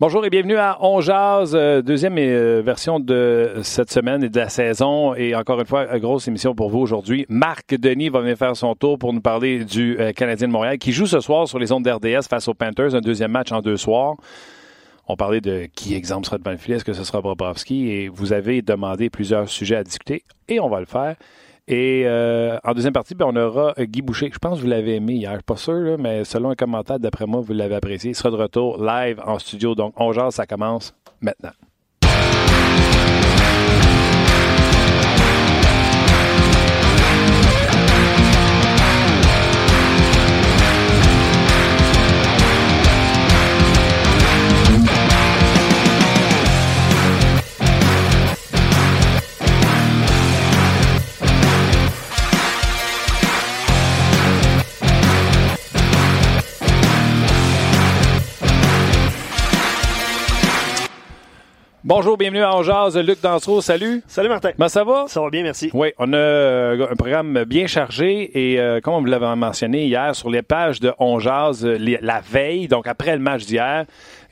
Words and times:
Bonjour 0.00 0.24
et 0.24 0.30
bienvenue 0.30 0.56
à 0.56 0.78
On 0.80 1.02
Jazz, 1.02 1.54
euh, 1.54 1.82
deuxième 1.82 2.16
euh, 2.16 2.62
version 2.64 3.00
de 3.00 3.60
cette 3.62 3.90
semaine 3.90 4.24
et 4.24 4.30
de 4.30 4.38
la 4.38 4.48
saison. 4.48 5.14
Et 5.14 5.34
encore 5.34 5.60
une 5.60 5.66
fois, 5.66 5.98
grosse 5.98 6.26
émission 6.26 6.54
pour 6.54 6.70
vous 6.70 6.78
aujourd'hui. 6.78 7.26
Marc 7.28 7.74
Denis 7.74 8.08
va 8.08 8.20
venir 8.20 8.38
faire 8.38 8.56
son 8.56 8.74
tour 8.74 8.98
pour 8.98 9.12
nous 9.12 9.20
parler 9.20 9.62
du 9.62 10.00
euh, 10.00 10.12
Canadien 10.12 10.48
de 10.48 10.52
Montréal 10.54 10.78
qui 10.78 10.92
joue 10.92 11.04
ce 11.04 11.20
soir 11.20 11.46
sur 11.46 11.58
les 11.58 11.70
ondes 11.70 11.84
d'RDS 11.84 12.28
face 12.30 12.48
aux 12.48 12.54
Panthers, 12.54 12.94
un 12.94 13.02
deuxième 13.02 13.30
match 13.30 13.52
en 13.52 13.60
deux 13.60 13.76
soirs. 13.76 14.14
On 15.06 15.16
parlait 15.16 15.42
de 15.42 15.68
qui 15.74 15.92
exemple 15.94 16.24
sera 16.24 16.38
devant 16.38 16.52
le 16.52 16.56
filet, 16.56 16.76
est-ce 16.76 16.84
que 16.86 16.94
ce 16.94 17.04
sera 17.04 17.20
Bobrovski? 17.20 17.90
Et 17.90 18.08
vous 18.08 18.32
avez 18.32 18.62
demandé 18.62 19.10
plusieurs 19.10 19.50
sujets 19.50 19.76
à 19.76 19.84
discuter 19.84 20.24
et 20.48 20.60
on 20.60 20.70
va 20.70 20.80
le 20.80 20.86
faire. 20.86 21.16
Et 21.70 22.02
euh, 22.04 22.58
en 22.64 22.74
deuxième 22.74 22.92
partie, 22.92 23.14
ben, 23.14 23.26
on 23.28 23.36
aura 23.36 23.74
euh, 23.78 23.84
Guy 23.84 24.02
Boucher. 24.02 24.28
Je 24.32 24.38
pense 24.40 24.58
que 24.58 24.64
vous 24.64 24.68
l'avez 24.68 24.96
aimé 24.96 25.14
hier. 25.14 25.30
Je 25.30 25.36
suis 25.36 25.44
pas 25.44 25.56
sûr, 25.56 25.98
mais 25.98 26.24
selon 26.24 26.50
un 26.50 26.56
commentaire, 26.56 26.98
d'après 26.98 27.26
moi, 27.26 27.40
vous 27.40 27.52
l'avez 27.52 27.76
apprécié. 27.76 28.10
Il 28.10 28.14
sera 28.16 28.32
de 28.32 28.36
retour 28.36 28.82
live 28.82 29.20
en 29.24 29.38
studio. 29.38 29.76
Donc, 29.76 29.94
on 29.96 30.12
jase, 30.12 30.34
ça 30.34 30.46
commence 30.46 30.96
maintenant. 31.20 31.52
Bonjour, 61.92 62.16
bienvenue 62.16 62.44
à 62.44 62.62
Jazz. 62.62 62.96
Luc 62.96 63.20
Dansereau, 63.20 63.60
salut. 63.60 64.00
Salut 64.06 64.28
Martin. 64.28 64.52
Comment 64.52 64.68
ça 64.68 64.84
va? 64.84 65.06
Ça 65.08 65.20
va 65.20 65.28
bien, 65.28 65.42
merci. 65.42 65.70
Oui, 65.74 65.88
on 65.98 66.12
a 66.12 66.16
euh, 66.16 66.86
un 66.88 66.94
programme 66.94 67.42
bien 67.42 67.66
chargé 67.66 68.30
et 68.52 68.60
euh, 68.60 68.80
comme 68.80 68.94
on 68.94 69.00
vous 69.00 69.06
l'avait 69.06 69.34
mentionné 69.34 69.86
hier 69.86 70.14
sur 70.14 70.30
les 70.30 70.42
pages 70.42 70.78
de 70.78 70.92
On 71.00 71.18
Jazz, 71.18 71.66
euh, 71.66 71.76
la 72.00 72.20
veille, 72.20 72.68
donc 72.68 72.86
après 72.86 73.16
le 73.16 73.18
match 73.20 73.44
d'hier, 73.44 73.86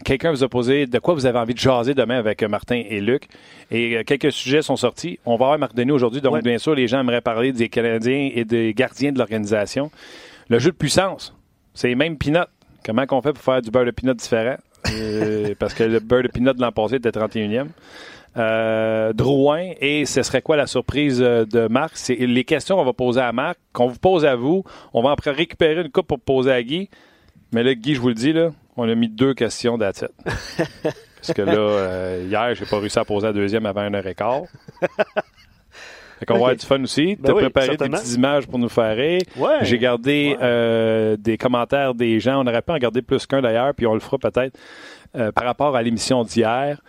quelqu'un 0.04 0.30
vous 0.30 0.44
a 0.44 0.48
posé 0.48 0.86
de 0.86 0.98
quoi 1.00 1.14
vous 1.14 1.26
avez 1.26 1.40
envie 1.40 1.54
de 1.54 1.58
jaser 1.58 1.94
demain 1.94 2.18
avec 2.18 2.44
Martin 2.44 2.80
et 2.88 3.00
Luc. 3.00 3.26
Et 3.72 4.04
quelques 4.04 4.30
sujets 4.30 4.62
sont 4.62 4.76
sortis. 4.76 5.18
On 5.26 5.34
va 5.34 5.46
avoir 5.46 5.58
Marc 5.58 5.74
Denis 5.74 5.90
aujourd'hui, 5.90 6.20
donc 6.20 6.40
bien 6.44 6.58
sûr, 6.58 6.76
les 6.76 6.86
gens 6.86 7.00
aimeraient 7.00 7.20
parler 7.20 7.50
des 7.50 7.68
Canadiens 7.68 8.30
et 8.32 8.44
des 8.44 8.72
gardiens 8.72 9.10
de 9.10 9.18
l'organisation. 9.18 9.90
Le 10.48 10.60
jeu 10.60 10.70
de 10.70 10.76
puissance, 10.76 11.34
c'est 11.74 11.92
même 11.96 12.18
peanut. 12.18 12.46
Comment 12.86 13.04
qu'on 13.06 13.20
fait 13.20 13.32
pour 13.32 13.42
faire 13.42 13.60
du 13.60 13.72
beurre 13.72 13.84
de 13.84 13.90
peanut 13.90 14.14
différent? 14.14 14.58
Euh, 14.90 15.54
parce 15.58 15.74
que 15.74 15.84
le 15.84 16.00
beurre 16.00 16.22
de 16.22 16.28
pinot 16.28 16.52
de 16.52 16.60
l'an 16.60 16.72
passé 16.72 16.96
était 16.96 17.10
31e. 17.10 17.68
Euh, 18.36 19.12
Drouin, 19.12 19.72
et 19.80 20.04
ce 20.04 20.22
serait 20.22 20.42
quoi 20.42 20.56
la 20.56 20.66
surprise 20.66 21.20
euh, 21.20 21.44
de 21.44 21.66
Marc? 21.66 21.96
C'est 21.96 22.14
les 22.14 22.44
questions 22.44 22.76
qu'on 22.76 22.84
va 22.84 22.92
poser 22.92 23.20
à 23.20 23.32
Marc, 23.32 23.58
qu'on 23.72 23.88
vous 23.88 23.98
pose 23.98 24.24
à 24.24 24.36
vous. 24.36 24.64
On 24.92 25.02
va 25.02 25.10
après 25.10 25.32
récupérer 25.32 25.80
une 25.80 25.90
coupe 25.90 26.06
pour 26.06 26.20
poser 26.20 26.52
à 26.52 26.62
Guy. 26.62 26.88
Mais 27.52 27.62
là, 27.62 27.74
Guy, 27.74 27.94
je 27.94 28.00
vous 28.00 28.08
le 28.08 28.14
dis, 28.14 28.32
là, 28.32 28.50
on 28.76 28.88
a 28.88 28.94
mis 28.94 29.08
deux 29.08 29.34
questions 29.34 29.78
d'attitude. 29.78 30.10
Parce 31.20 31.32
que 31.32 31.42
là, 31.42 31.54
euh, 31.54 32.24
hier, 32.28 32.54
j'ai 32.54 32.64
pas 32.64 32.78
réussi 32.78 32.98
à 32.98 33.04
poser 33.04 33.26
la 33.26 33.32
deuxième 33.32 33.66
avant 33.66 33.86
une 33.86 33.94
heure 33.94 34.06
et 34.06 34.14
quart. 34.14 34.42
Fait 36.18 36.26
qu'on 36.26 36.34
va 36.34 36.38
avoir 36.40 36.56
du 36.56 36.66
fun 36.66 36.82
aussi. 36.82 37.16
Ben 37.16 37.24
tu 37.26 37.30
as 37.30 37.34
oui, 37.34 37.42
préparé 37.42 37.76
des 37.76 37.88
petites 37.88 38.14
images 38.14 38.46
pour 38.46 38.58
nous 38.58 38.68
faire 38.68 38.96
rire. 38.96 39.20
Ouais. 39.36 39.58
J'ai 39.62 39.78
gardé 39.78 40.36
Ouais. 40.38 40.38
euh, 40.42 41.16
des 41.18 41.38
commentaires 41.38 41.94
des 41.94 42.18
gens. 42.20 42.42
On 42.42 42.46
aurait 42.46 42.62
pu 42.62 42.72
en 42.72 42.78
garder 42.78 43.02
plus 43.02 43.26
qu'un 43.26 43.40
d'ailleurs, 43.40 43.72
puis 43.74 43.86
on 43.86 43.94
le 43.94 44.00
fera 44.00 44.18
peut-être 44.18 44.58
euh, 45.16 45.30
par 45.32 45.44
rapport 45.44 45.76
à 45.76 45.82
l'émission 45.82 46.24
d'hier. 46.24 46.80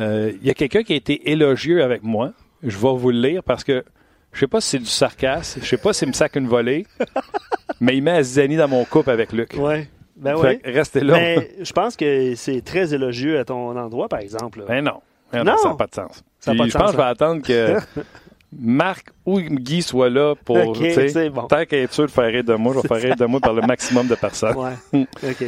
Euh, 0.00 0.32
Il 0.40 0.46
y 0.46 0.50
a 0.50 0.54
quelqu'un 0.54 0.82
qui 0.82 0.94
a 0.94 0.96
été 0.96 1.30
élogieux 1.30 1.82
avec 1.82 2.02
moi. 2.02 2.32
Je 2.62 2.76
vais 2.76 2.92
vous 2.94 3.10
le 3.10 3.20
lire 3.20 3.42
parce 3.42 3.64
que 3.64 3.84
je 4.32 4.40
sais 4.40 4.46
pas 4.46 4.60
si 4.60 4.68
c'est 4.70 4.78
du 4.78 4.84
sarcasme, 4.86 5.60
je 5.62 5.66
sais 5.66 5.76
pas 5.76 5.92
s'il 5.92 6.08
me 6.08 6.12
sac 6.12 6.36
une 6.36 6.46
volée, 6.46 6.86
mais 7.80 7.96
il 7.96 8.02
met 8.02 8.12
à 8.12 8.22
Zizani 8.22 8.56
dans 8.56 8.68
mon 8.68 8.84
couple 8.84 9.10
avec 9.10 9.32
Luc. 9.32 9.54
Ouais. 9.58 9.88
Ben 10.16 10.34
oui. 10.36 10.58
restez 10.64 11.00
là. 11.00 11.14
Mais 11.14 11.50
je 11.60 11.72
pense 11.72 11.96
que 11.96 12.34
c'est 12.34 12.60
très 12.62 12.92
élogieux 12.94 13.38
à 13.38 13.44
ton 13.44 13.76
endroit, 13.76 14.08
par 14.08 14.20
exemple. 14.20 14.62
Ben 14.68 14.84
non. 14.84 15.00
Ben 15.32 15.44
Non. 15.44 15.56
Ça 15.56 15.68
n'a 15.70 15.74
pas 15.74 15.86
de 15.86 15.94
sens. 15.94 16.22
Ça 16.38 16.50
a 16.50 16.54
Puis 16.54 16.58
pas 16.58 16.64
de 16.66 16.70
je 16.70 16.76
pense 16.78 16.86
que 16.86 16.92
je 16.92 16.96
vais 16.98 17.02
attendre 17.02 17.42
que 17.42 17.76
Marc 18.58 19.08
ou 19.26 19.40
Guy 19.40 19.82
soient 19.82 20.10
là 20.10 20.34
pour. 20.44 20.56
Ok, 20.56 20.78
tu 20.78 20.92
sais, 20.92 21.08
c'est 21.08 21.30
bon. 21.30 21.42
Tant 21.42 21.64
qu'à 21.64 21.76
être 21.78 21.92
sûr 21.92 22.06
de 22.06 22.10
faire 22.10 22.26
rire 22.26 22.44
de 22.44 22.54
moi, 22.54 22.74
je 22.74 22.80
vais 22.80 22.88
faire 22.88 23.00
rire 23.08 23.16
de 23.16 23.26
moi 23.26 23.40
par 23.40 23.52
le 23.52 23.62
maximum 23.62 24.06
de 24.08 24.14
personnes. 24.16 24.56
Ouais. 24.56 25.06
OK. 25.22 25.44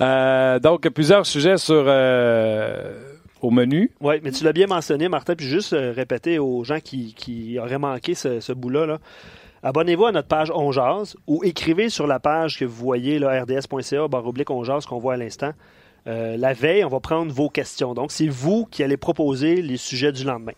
Euh, 0.00 0.58
donc, 0.58 0.88
plusieurs 0.88 1.26
sujets 1.26 1.58
sur 1.58 1.84
euh, 1.86 2.92
au 3.42 3.50
menu. 3.50 3.90
Oui, 4.00 4.14
mais 4.22 4.30
tu 4.30 4.44
l'as 4.44 4.52
bien 4.52 4.66
mentionné, 4.66 5.08
Martin, 5.08 5.34
puis 5.34 5.46
juste 5.46 5.72
euh, 5.74 5.92
répéter 5.94 6.38
aux 6.38 6.64
gens 6.64 6.80
qui, 6.80 7.14
qui 7.14 7.58
auraient 7.58 7.78
manqué 7.78 8.14
ce, 8.14 8.40
ce 8.40 8.52
bout-là. 8.52 8.86
là. 8.86 8.98
Abonnez-vous 9.62 10.06
à 10.06 10.12
notre 10.12 10.28
page 10.28 10.50
On 10.54 10.70
ou 11.26 11.44
écrivez 11.44 11.90
sur 11.90 12.06
la 12.06 12.18
page 12.18 12.58
que 12.58 12.64
vous 12.64 12.76
voyez, 12.82 13.18
rds.ca, 13.18 14.08
barre 14.08 14.26
oblique 14.26 14.50
On 14.50 14.62
qu'on 14.62 14.98
voit 14.98 15.14
à 15.14 15.16
l'instant. 15.18 15.52
Euh, 16.06 16.38
la 16.38 16.54
veille, 16.54 16.82
on 16.84 16.88
va 16.88 17.00
prendre 17.00 17.30
vos 17.30 17.50
questions. 17.50 17.92
Donc, 17.92 18.10
c'est 18.10 18.28
vous 18.28 18.66
qui 18.70 18.82
allez 18.82 18.96
proposer 18.96 19.56
les 19.60 19.76
sujets 19.76 20.12
du 20.12 20.24
lendemain. 20.24 20.54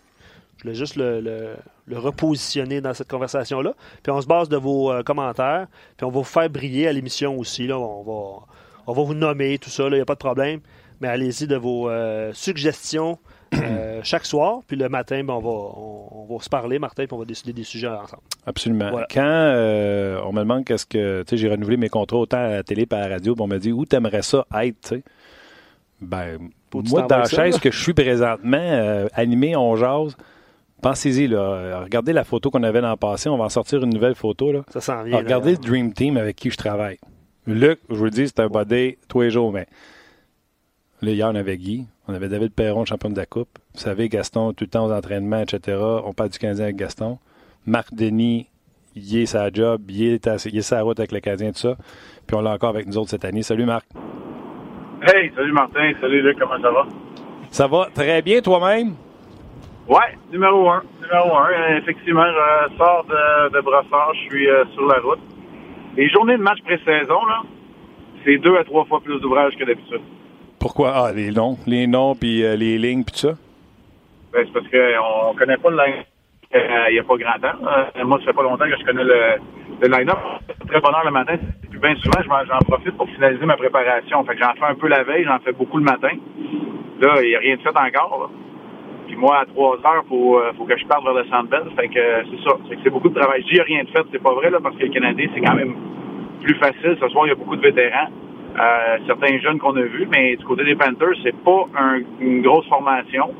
Je 0.57 0.63
voulais 0.63 0.75
juste 0.75 0.95
le, 0.95 1.19
le- 1.19 1.55
le 1.85 1.97
repositionner 1.97 2.81
dans 2.81 2.93
cette 2.93 3.09
conversation-là. 3.09 3.73
Puis 4.01 4.11
on 4.11 4.21
se 4.21 4.27
base 4.27 4.49
de 4.49 4.57
vos 4.57 4.91
euh, 4.91 5.03
commentaires, 5.03 5.67
puis 5.97 6.05
on 6.05 6.09
va 6.09 6.19
vous 6.19 6.23
faire 6.23 6.49
briller 6.49 6.87
à 6.87 6.93
l'émission 6.93 7.37
aussi. 7.37 7.67
Là. 7.67 7.77
On, 7.77 8.03
va, 8.03 8.45
on 8.87 8.93
va 8.93 9.03
vous 9.03 9.13
nommer, 9.13 9.57
tout 9.57 9.69
ça, 9.69 9.87
il 9.87 9.93
n'y 9.93 9.99
a 9.99 10.05
pas 10.05 10.15
de 10.15 10.19
problème. 10.19 10.59
Mais 11.01 11.09
allez-y 11.09 11.47
de 11.47 11.57
vos 11.57 11.89
euh, 11.89 12.31
suggestions 12.33 13.19
euh, 13.55 13.99
chaque 14.03 14.25
soir. 14.25 14.61
Puis 14.65 14.77
le 14.77 14.87
matin, 14.87 15.21
ben, 15.23 15.33
on, 15.33 15.39
va, 15.39 15.49
on, 15.49 16.29
on 16.29 16.33
va 16.37 16.41
se 16.41 16.49
parler, 16.49 16.79
Martin, 16.79 17.05
puis 17.05 17.13
on 17.13 17.19
va 17.19 17.25
décider 17.25 17.51
des 17.51 17.63
sujets 17.63 17.87
ensemble. 17.87 18.23
Absolument. 18.45 18.89
Voilà. 18.89 19.07
Quand 19.11 20.23
on 20.25 20.31
me 20.31 20.39
demande 20.39 20.63
qu'est-ce 20.63 20.85
que. 20.85 21.23
Tu 21.23 21.31
sais, 21.31 21.37
j'ai 21.37 21.49
renouvelé 21.49 21.75
mes 21.75 21.89
contrats 21.89 22.19
autant 22.19 22.37
à 22.37 22.49
la 22.49 22.63
télé 22.63 22.87
et 22.89 22.93
à 22.93 22.99
la 23.01 23.15
radio, 23.15 23.35
puis 23.35 23.43
on 23.43 23.47
m'a 23.47 23.59
dit 23.59 23.73
où 23.73 23.85
t'aimerais 23.85 24.21
ça 24.21 24.45
être, 24.61 24.79
tu 24.81 24.89
sais? 24.89 25.03
Ben, 25.99 26.37
moi, 26.73 27.03
dans 27.03 27.17
la 27.17 27.25
chaise 27.25 27.59
que 27.59 27.71
je 27.71 27.81
suis 27.81 27.93
présentement, 27.93 29.07
animé, 29.13 29.55
on 29.55 29.75
jase. 29.75 30.15
Pensez-y, 30.83 31.27
là. 31.27 31.81
Regardez 31.83 32.13
la 32.13 32.25
photo 32.25 32.51
qu'on 32.51 32.61
avait 32.63 32.81
dans 32.81 32.91
le 32.91 32.97
passé. 32.97 33.29
On 33.29 33.37
va 33.37 33.45
en 33.45 33.49
sortir 33.49 33.81
une 33.83 33.93
nouvelle 33.93 34.15
photo, 34.15 34.51
là. 34.51 34.63
Ça 34.69 34.81
s'en 34.81 35.03
vient. 35.03 35.17
Regardez 35.17 35.51
le. 35.53 35.57
Dream 35.57 35.93
Team 35.93 36.17
avec 36.17 36.35
qui 36.35 36.51
je 36.51 36.57
travaille. 36.57 36.97
Luc, 37.47 37.79
je 37.89 37.95
vous 37.95 38.03
le 38.05 38.09
dis, 38.11 38.27
c'est 38.27 38.39
un 38.41 38.47
body 38.47 38.97
tous 39.07 39.21
les 39.21 39.29
jours, 39.29 39.51
mais 39.51 39.65
là, 41.01 41.11
hier, 41.11 41.29
on 41.29 41.35
avait 41.35 41.57
Guy, 41.57 41.87
on 42.07 42.13
avait 42.13 42.29
David 42.29 42.53
Perron, 42.53 42.85
champion 42.85 43.09
de 43.09 43.17
la 43.17 43.25
Coupe. 43.25 43.49
Vous 43.73 43.79
savez, 43.79 44.09
Gaston, 44.09 44.53
tout 44.53 44.65
le 44.65 44.69
temps 44.69 44.85
aux 44.85 44.91
entraînements, 44.91 45.41
etc. 45.41 45.77
On 46.05 46.13
parle 46.13 46.29
du 46.29 46.37
Canadien 46.37 46.65
avec 46.65 46.75
Gaston. 46.75 47.17
Marc 47.65 47.93
Denis, 47.93 48.47
il 48.95 49.17
est 49.17 49.25
sa 49.25 49.49
job, 49.51 49.81
il 49.89 50.03
est, 50.03 50.27
à, 50.27 50.35
il 50.45 50.57
est 50.57 50.61
sa 50.61 50.81
route 50.81 50.99
avec 50.99 51.11
le 51.11 51.19
Canadien, 51.19 51.51
tout 51.51 51.59
ça. 51.59 51.75
Puis 52.27 52.35
on 52.35 52.41
l'a 52.41 52.51
encore 52.51 52.69
avec 52.69 52.87
nous 52.87 52.97
autres 52.97 53.09
cette 53.09 53.25
année. 53.25 53.41
Salut, 53.41 53.65
Marc. 53.65 53.85
Hey, 55.01 55.31
salut 55.35 55.51
Martin, 55.51 55.91
salut 55.99 56.21
Luc, 56.21 56.37
comment 56.39 56.61
ça 56.61 56.71
va? 56.71 56.87
Ça 57.51 57.67
va 57.67 57.87
très 57.93 58.21
bien, 58.21 58.41
toi-même? 58.41 58.95
Ouais, 59.87 60.17
numéro 60.31 60.69
un, 60.69 60.81
numéro 61.01 61.37
un. 61.37 61.77
Effectivement, 61.77 62.25
je 62.25 62.77
sors 62.77 63.03
de, 63.05 63.49
de 63.53 63.61
Brossard, 63.61 64.13
je 64.13 64.29
suis 64.29 64.49
euh, 64.49 64.63
sur 64.73 64.85
la 64.87 64.99
route. 64.99 65.19
Les 65.97 66.09
journées 66.09 66.37
de 66.37 66.41
match 66.41 66.59
pré-saison, 66.63 67.25
là, 67.25 67.41
c'est 68.23 68.37
deux 68.37 68.55
à 68.57 68.63
trois 68.63 68.85
fois 68.85 69.01
plus 69.01 69.19
d'ouvrage 69.19 69.53
que 69.57 69.65
d'habitude. 69.65 70.01
Pourquoi? 70.59 70.93
Ah, 70.95 71.11
les 71.13 71.31
noms. 71.31 71.57
Les 71.67 71.87
noms, 71.87 72.15
puis 72.15 72.43
euh, 72.43 72.55
les 72.55 72.77
lignes, 72.77 73.03
puis 73.03 73.13
tout 73.13 73.27
ça? 73.27 73.33
Ben, 74.31 74.45
c'est 74.45 74.53
parce 74.53 74.67
qu'on 74.67 75.35
connaît 75.37 75.57
pas 75.57 75.69
le 75.69 75.77
line 75.77 76.03
euh, 76.55 76.85
il 76.89 76.93
n'y 76.93 76.99
a 76.99 77.03
pas 77.03 77.17
grand 77.17 77.39
temps. 77.41 77.57
Euh, 77.65 78.05
moi, 78.05 78.19
ça 78.19 78.25
fait 78.25 78.33
pas 78.33 78.43
longtemps 78.43 78.65
que 78.65 78.77
je 78.79 78.85
connais 78.85 79.03
le, 79.03 79.19
le 79.81 79.87
line-up. 79.87 80.19
Très 80.67 80.79
bonne 80.81 80.93
heure 80.93 81.05
le 81.05 81.11
matin. 81.11 81.35
Puis 81.69 81.79
bien 81.79 81.95
souvent, 81.95 82.19
j'en 82.23 82.59
profite 82.59 82.95
pour 82.95 83.09
finaliser 83.09 83.45
ma 83.45 83.57
préparation. 83.57 84.23
Fait 84.23 84.35
que 84.35 84.41
j'en 84.41 84.53
fais 84.53 84.65
un 84.71 84.75
peu 84.75 84.87
la 84.87 85.03
veille, 85.03 85.25
j'en 85.25 85.39
fais 85.39 85.51
beaucoup 85.51 85.79
le 85.79 85.83
matin. 85.83 86.11
Là, 87.01 87.21
il 87.23 87.29
n'y 87.29 87.35
a 87.35 87.39
rien 87.39 87.55
de 87.55 87.61
fait 87.61 87.69
encore. 87.69 88.29
là. 88.29 88.42
Puis 89.07 89.15
moi, 89.15 89.39
à 89.41 89.45
3 89.45 89.77
heures, 89.85 90.03
faut, 90.07 90.39
euh, 90.39 90.51
faut 90.57 90.65
que 90.65 90.77
je 90.77 90.85
parte 90.85 91.03
vers 91.03 91.13
le 91.13 91.25
Centre. 91.25 91.57
Fait 91.75 91.87
que 91.87 91.99
euh, 91.99 92.23
c'est 92.31 92.49
ça. 92.49 92.57
C'est 92.83 92.89
beaucoup 92.89 93.09
de 93.09 93.19
travail. 93.19 93.43
Je 93.47 93.53
dis, 93.53 93.61
rien 93.61 93.83
de 93.83 93.89
fait. 93.89 94.03
C'est 94.11 94.21
pas 94.23 94.33
vrai, 94.33 94.49
là, 94.49 94.59
parce 94.61 94.75
que 94.75 94.83
le 94.83 94.89
Canadien, 94.89 95.27
c'est 95.33 95.41
quand 95.41 95.55
même 95.55 95.75
plus 96.41 96.55
facile. 96.55 96.97
Ce 96.99 97.07
soir, 97.09 97.25
il 97.25 97.29
y 97.29 97.31
a 97.31 97.35
beaucoup 97.35 97.55
de 97.55 97.61
vétérans. 97.61 98.07
euh, 98.59 98.97
certains 99.07 99.39
jeunes 99.39 99.57
qu'on 99.59 99.75
a 99.75 99.81
vus, 99.81 100.07
mais 100.11 100.35
du 100.35 100.45
côté 100.45 100.63
des 100.63 100.75
Panthers, 100.75 101.15
c'est 101.23 101.35
pas 101.43 101.65
une 102.19 102.41
grosse 102.41 102.67
formation. 102.67 103.31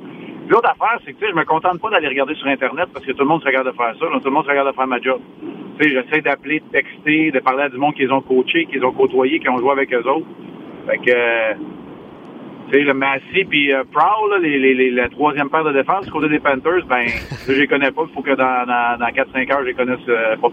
L'autre 0.49 0.69
affaire, 0.69 0.99
c'est 1.05 1.13
que 1.13 1.27
je 1.27 1.35
me 1.35 1.45
contente 1.45 1.79
pas 1.79 1.89
d'aller 1.89 2.07
regarder 2.07 2.35
sur 2.35 2.47
Internet 2.47 2.89
parce 2.93 3.05
que 3.05 3.11
tout 3.11 3.19
le 3.23 3.27
monde 3.29 3.41
se 3.41 3.45
regarde 3.47 3.67
de 3.67 3.71
faire 3.73 3.93
ça. 3.99 4.05
tout 4.05 4.25
le 4.25 4.31
monde 4.31 4.43
se 4.43 4.49
regarde 4.49 4.67
de 4.67 4.73
faire 4.73 4.87
ma 4.87 4.99
job. 4.99 5.21
J'essaie 5.79 6.21
d'appeler, 6.21 6.59
de 6.59 6.65
texter, 6.71 7.31
de 7.31 7.39
parler 7.39 7.63
à 7.63 7.69
du 7.69 7.77
monde 7.77 7.93
qu'ils 7.93 8.11
ont 8.11 8.21
coaché, 8.21 8.65
qu'ils 8.65 8.83
ont 8.85 8.91
côtoyé, 8.91 9.39
qui 9.39 9.49
ont 9.49 9.57
joué 9.57 9.71
avec 9.71 9.93
eux 9.93 10.05
autres. 10.07 10.27
Fait 10.87 10.97
que, 10.97 11.53
tu 12.73 12.79
sais, 12.79 12.85
le 12.85 12.93
Massey 12.93 13.45
puis 13.47 13.71
euh, 13.71 13.83
Prowl, 13.91 14.41
les, 14.41 14.57
les, 14.57 14.89
la 14.89 15.07
troisième 15.09 15.49
paire 15.49 15.63
de 15.63 15.73
défense, 15.73 16.05
du 16.05 16.11
côté 16.11 16.27
des 16.27 16.39
Panthers, 16.39 16.85
ben, 16.89 17.05
je 17.47 17.53
les 17.53 17.67
connais 17.67 17.91
pas. 17.91 18.01
Il 18.07 18.13
faut 18.13 18.21
que 18.21 18.35
dans, 18.35 18.65
dans, 18.65 18.97
dans 18.99 19.05
4-5 19.05 19.51
heures, 19.51 19.61
je 19.61 19.67
les 19.67 19.73
connaisse 19.73 19.99
euh, 20.09 20.35
pas 20.37 20.49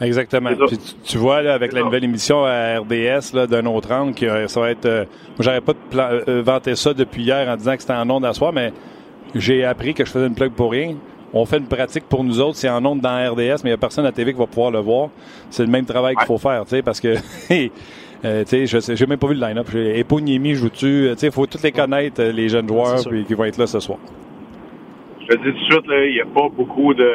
Exactement. 0.00 0.50
Puis 0.68 0.78
tu, 1.04 1.18
vois, 1.18 1.42
là, 1.42 1.54
avec 1.54 1.72
la 1.72 1.82
nouvelle 1.82 2.04
émission 2.04 2.44
à 2.44 2.78
RDS 2.78 3.46
d'un 3.48 3.66
autre 3.66 3.92
angle, 3.92 4.14
qui, 4.14 4.26
ça 4.46 4.60
va 4.60 4.70
être. 4.70 4.86
Euh, 4.86 5.04
moi, 5.36 5.38
j'aurais 5.40 5.60
pas 5.60 5.74
euh, 5.94 6.42
vanté 6.44 6.76
ça 6.76 6.94
depuis 6.94 7.22
hier 7.22 7.48
en 7.48 7.56
disant 7.56 7.74
que 7.74 7.80
c'était 7.80 7.94
en 7.94 8.08
ondes 8.08 8.24
à 8.24 8.32
soir, 8.32 8.52
mais 8.52 8.72
j'ai 9.34 9.64
appris 9.64 9.94
que 9.94 10.04
je 10.04 10.10
faisais 10.10 10.26
une 10.26 10.36
plug 10.36 10.52
pour 10.52 10.70
rien. 10.70 10.94
On 11.34 11.44
fait 11.44 11.58
une 11.58 11.66
pratique 11.66 12.04
pour 12.08 12.24
nous 12.24 12.40
autres, 12.40 12.56
c'est 12.56 12.70
en 12.70 12.84
ondes 12.86 13.00
dans 13.00 13.32
RDS, 13.32 13.62
mais 13.62 13.64
il 13.64 13.66
n'y 13.66 13.72
a 13.72 13.76
personne 13.76 14.06
à 14.06 14.12
TV 14.12 14.32
qui 14.32 14.38
va 14.38 14.46
pouvoir 14.46 14.70
le 14.70 14.78
voir. 14.78 15.10
C'est 15.50 15.64
le 15.64 15.70
même 15.70 15.84
travail 15.84 16.14
qu'il 16.14 16.26
faut 16.26 16.38
faire, 16.38 16.62
tu 16.64 16.70
sais, 16.70 16.82
parce 16.82 17.00
que. 17.00 17.16
Euh, 18.24 18.44
je 18.50 18.94
j'ai 18.94 19.06
même 19.06 19.18
pas 19.18 19.28
vu 19.28 19.34
le 19.34 19.40
line-up. 19.40 19.68
Eponyemi 19.74 20.54
joue-tu. 20.54 21.08
Tu 21.10 21.16
sais, 21.16 21.26
il 21.28 21.32
faut 21.32 21.46
tous 21.46 21.62
les 21.62 21.72
connaître, 21.72 22.22
les 22.22 22.48
jeunes 22.48 22.68
joueurs, 22.68 23.00
puis 23.08 23.24
qui 23.24 23.34
vont 23.34 23.44
être 23.44 23.58
là 23.58 23.66
ce 23.66 23.80
soir. 23.80 23.98
Je 25.20 25.36
te 25.36 25.36
dis 25.36 25.52
tout 25.52 25.58
de 25.58 25.72
suite, 25.72 25.84
il 25.88 26.14
n'y 26.14 26.20
a 26.20 26.26
pas 26.26 26.48
beaucoup 26.48 26.94
de 26.94 27.10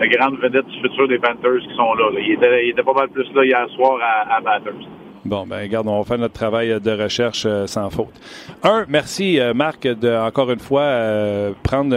la 0.00 0.08
grande 0.08 0.38
vedette 0.40 0.66
du 0.66 0.80
futur 0.80 1.08
des 1.08 1.18
Panthers 1.18 1.60
qui 1.60 1.74
sont 1.76 1.94
là. 1.94 2.10
Il, 2.18 2.32
était, 2.32 2.82
pas 2.82 2.92
mal 2.92 3.08
plus 3.08 3.26
là 3.34 3.44
hier 3.44 3.68
soir 3.76 3.98
à, 4.00 4.36
à 4.36 4.40
Batters. 4.40 4.88
Bon, 5.24 5.46
ben 5.46 5.60
regarde, 5.60 5.86
on 5.86 5.98
va 5.98 6.04
faire 6.04 6.18
notre 6.18 6.34
travail 6.34 6.80
de 6.80 6.90
recherche 6.90 7.44
euh, 7.46 7.68
sans 7.68 7.90
faute. 7.90 8.12
Un, 8.64 8.84
merci 8.88 9.38
euh, 9.38 9.54
Marc 9.54 9.86
de 9.86 10.12
encore 10.12 10.50
une 10.50 10.58
fois 10.58 10.82
euh, 10.82 11.52
prendre 11.62 11.96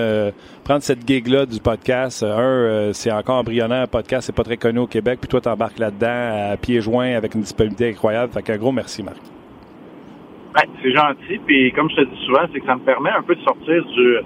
prendre 0.66 0.82
cette 0.82 1.08
gig-là 1.08 1.46
du 1.46 1.60
podcast. 1.60 2.24
Un, 2.24 2.92
c'est 2.92 3.12
encore 3.12 3.36
embryonnaire, 3.36 3.88
podcast, 3.88 4.26
c'est 4.26 4.36
pas 4.36 4.44
très 4.44 4.58
connu 4.58 4.80
au 4.80 4.88
Québec, 4.88 5.20
puis 5.22 5.30
toi 5.30 5.40
t'embarques 5.40 5.80
là-dedans 5.80 6.52
à 6.52 6.58
pieds 6.58 6.82
joints 6.82 7.16
avec 7.16 7.36
une 7.36 7.42
disponibilité 7.42 7.90
incroyable. 7.90 8.34
Fait 8.34 8.42
qu'un 8.42 8.58
gros 8.58 8.72
merci 8.72 9.04
Marc. 9.04 9.22
Ben, 10.56 10.64
c'est 10.82 10.92
gentil, 10.92 11.40
puis 11.46 11.72
comme 11.74 11.90
je 11.92 11.98
te 11.98 12.02
dis 12.02 12.26
souvent, 12.26 12.48
c'est 12.52 12.60
que 12.60 12.66
ça 12.66 12.76
me 12.76 12.82
permet 12.82 13.12
un 13.12 13.22
peu 13.22 13.36
de 13.36 13.42
sortir 13.42 13.86
du 13.86 14.18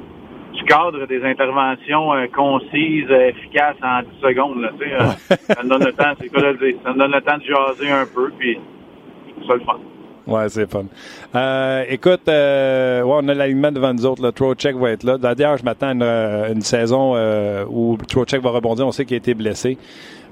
du 0.54 0.64
cadre 0.64 1.06
des 1.06 1.24
interventions 1.24 2.14
euh, 2.14 2.26
concises, 2.28 3.10
euh, 3.10 3.30
efficaces 3.30 3.78
en 3.84 4.02
10 4.02 4.08
secondes. 4.22 4.62
Là, 4.62 4.72
euh, 4.82 5.36
ça 5.48 5.64
me 5.64 5.70
donne 5.70 5.86
le 5.86 5.94
temps, 5.94 6.12
c'est 6.20 6.30
quoi 6.30 6.42
le 6.42 6.58
dire? 6.58 6.80
Ça 6.84 6.94
me 6.94 7.00
donne 7.00 7.12
le 7.12 7.22
temps 7.22 7.38
de 7.38 7.44
jaser 7.44 7.92
un 7.92 8.06
peu, 8.06 8.32
puis 8.38 8.58
c'est 9.46 9.54
le 9.54 9.60
fun. 9.60 9.80
Ouais, 10.30 10.48
c'est 10.50 10.70
fun. 10.70 10.86
Euh, 11.36 11.84
écoute, 11.90 12.22
euh, 12.28 13.02
ouais, 13.02 13.18
on 13.22 13.28
a 13.28 13.34
l'alignement 13.34 13.72
devant 13.72 13.94
nous 13.94 14.06
autres. 14.06 14.30
Trocheck 14.32 14.76
va 14.76 14.92
être 14.92 15.04
là. 15.04 15.18
D'ailleurs, 15.18 15.58
je 15.58 15.64
m'attends 15.64 15.88
à 15.88 15.94
une, 15.94 16.04
une, 16.56 16.62
saison 16.62 17.14
euh, 17.16 17.66
où 17.68 17.98
Trocheck 18.08 18.42
va 18.42 18.52
rebondir. 18.52 18.86
On 18.86 18.92
sait 18.92 19.06
qu'il 19.06 19.16
a 19.16 19.18
été 19.18 19.34
blessé. 19.34 19.78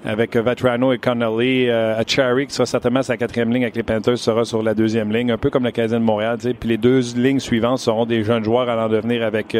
Avec 0.06 0.38
Vetrano 0.38 0.94
et 0.94 1.00
Connolly, 1.00 1.70
euh, 1.70 2.02
Cherry, 2.06 2.46
qui 2.46 2.54
sera 2.54 2.68
certainement 2.68 3.02
sa 3.02 3.18
quatrième 3.18 3.52
ligne 3.52 3.64
avec 3.64 3.76
les 3.76 3.84
Panthers, 3.84 4.20
sera 4.20 4.46
sur 4.46 4.62
la 4.62 4.76
deuxième 4.76 5.12
ligne, 5.12 5.32
un 5.32 5.38
peu 5.38 5.50
comme 5.50 5.64
le 5.64 5.72
Canadien 5.72 6.00
de 6.00 6.06
Montréal. 6.06 6.38
Puis 6.38 6.70
les 6.70 6.78
deux 6.78 7.02
lignes 7.16 7.40
suivantes 7.40 7.80
seront 7.80 8.06
des 8.06 8.24
jeunes 8.24 8.44
joueurs 8.44 8.70
allant 8.70 8.90
devenir 8.90 9.24
avec 9.24 9.58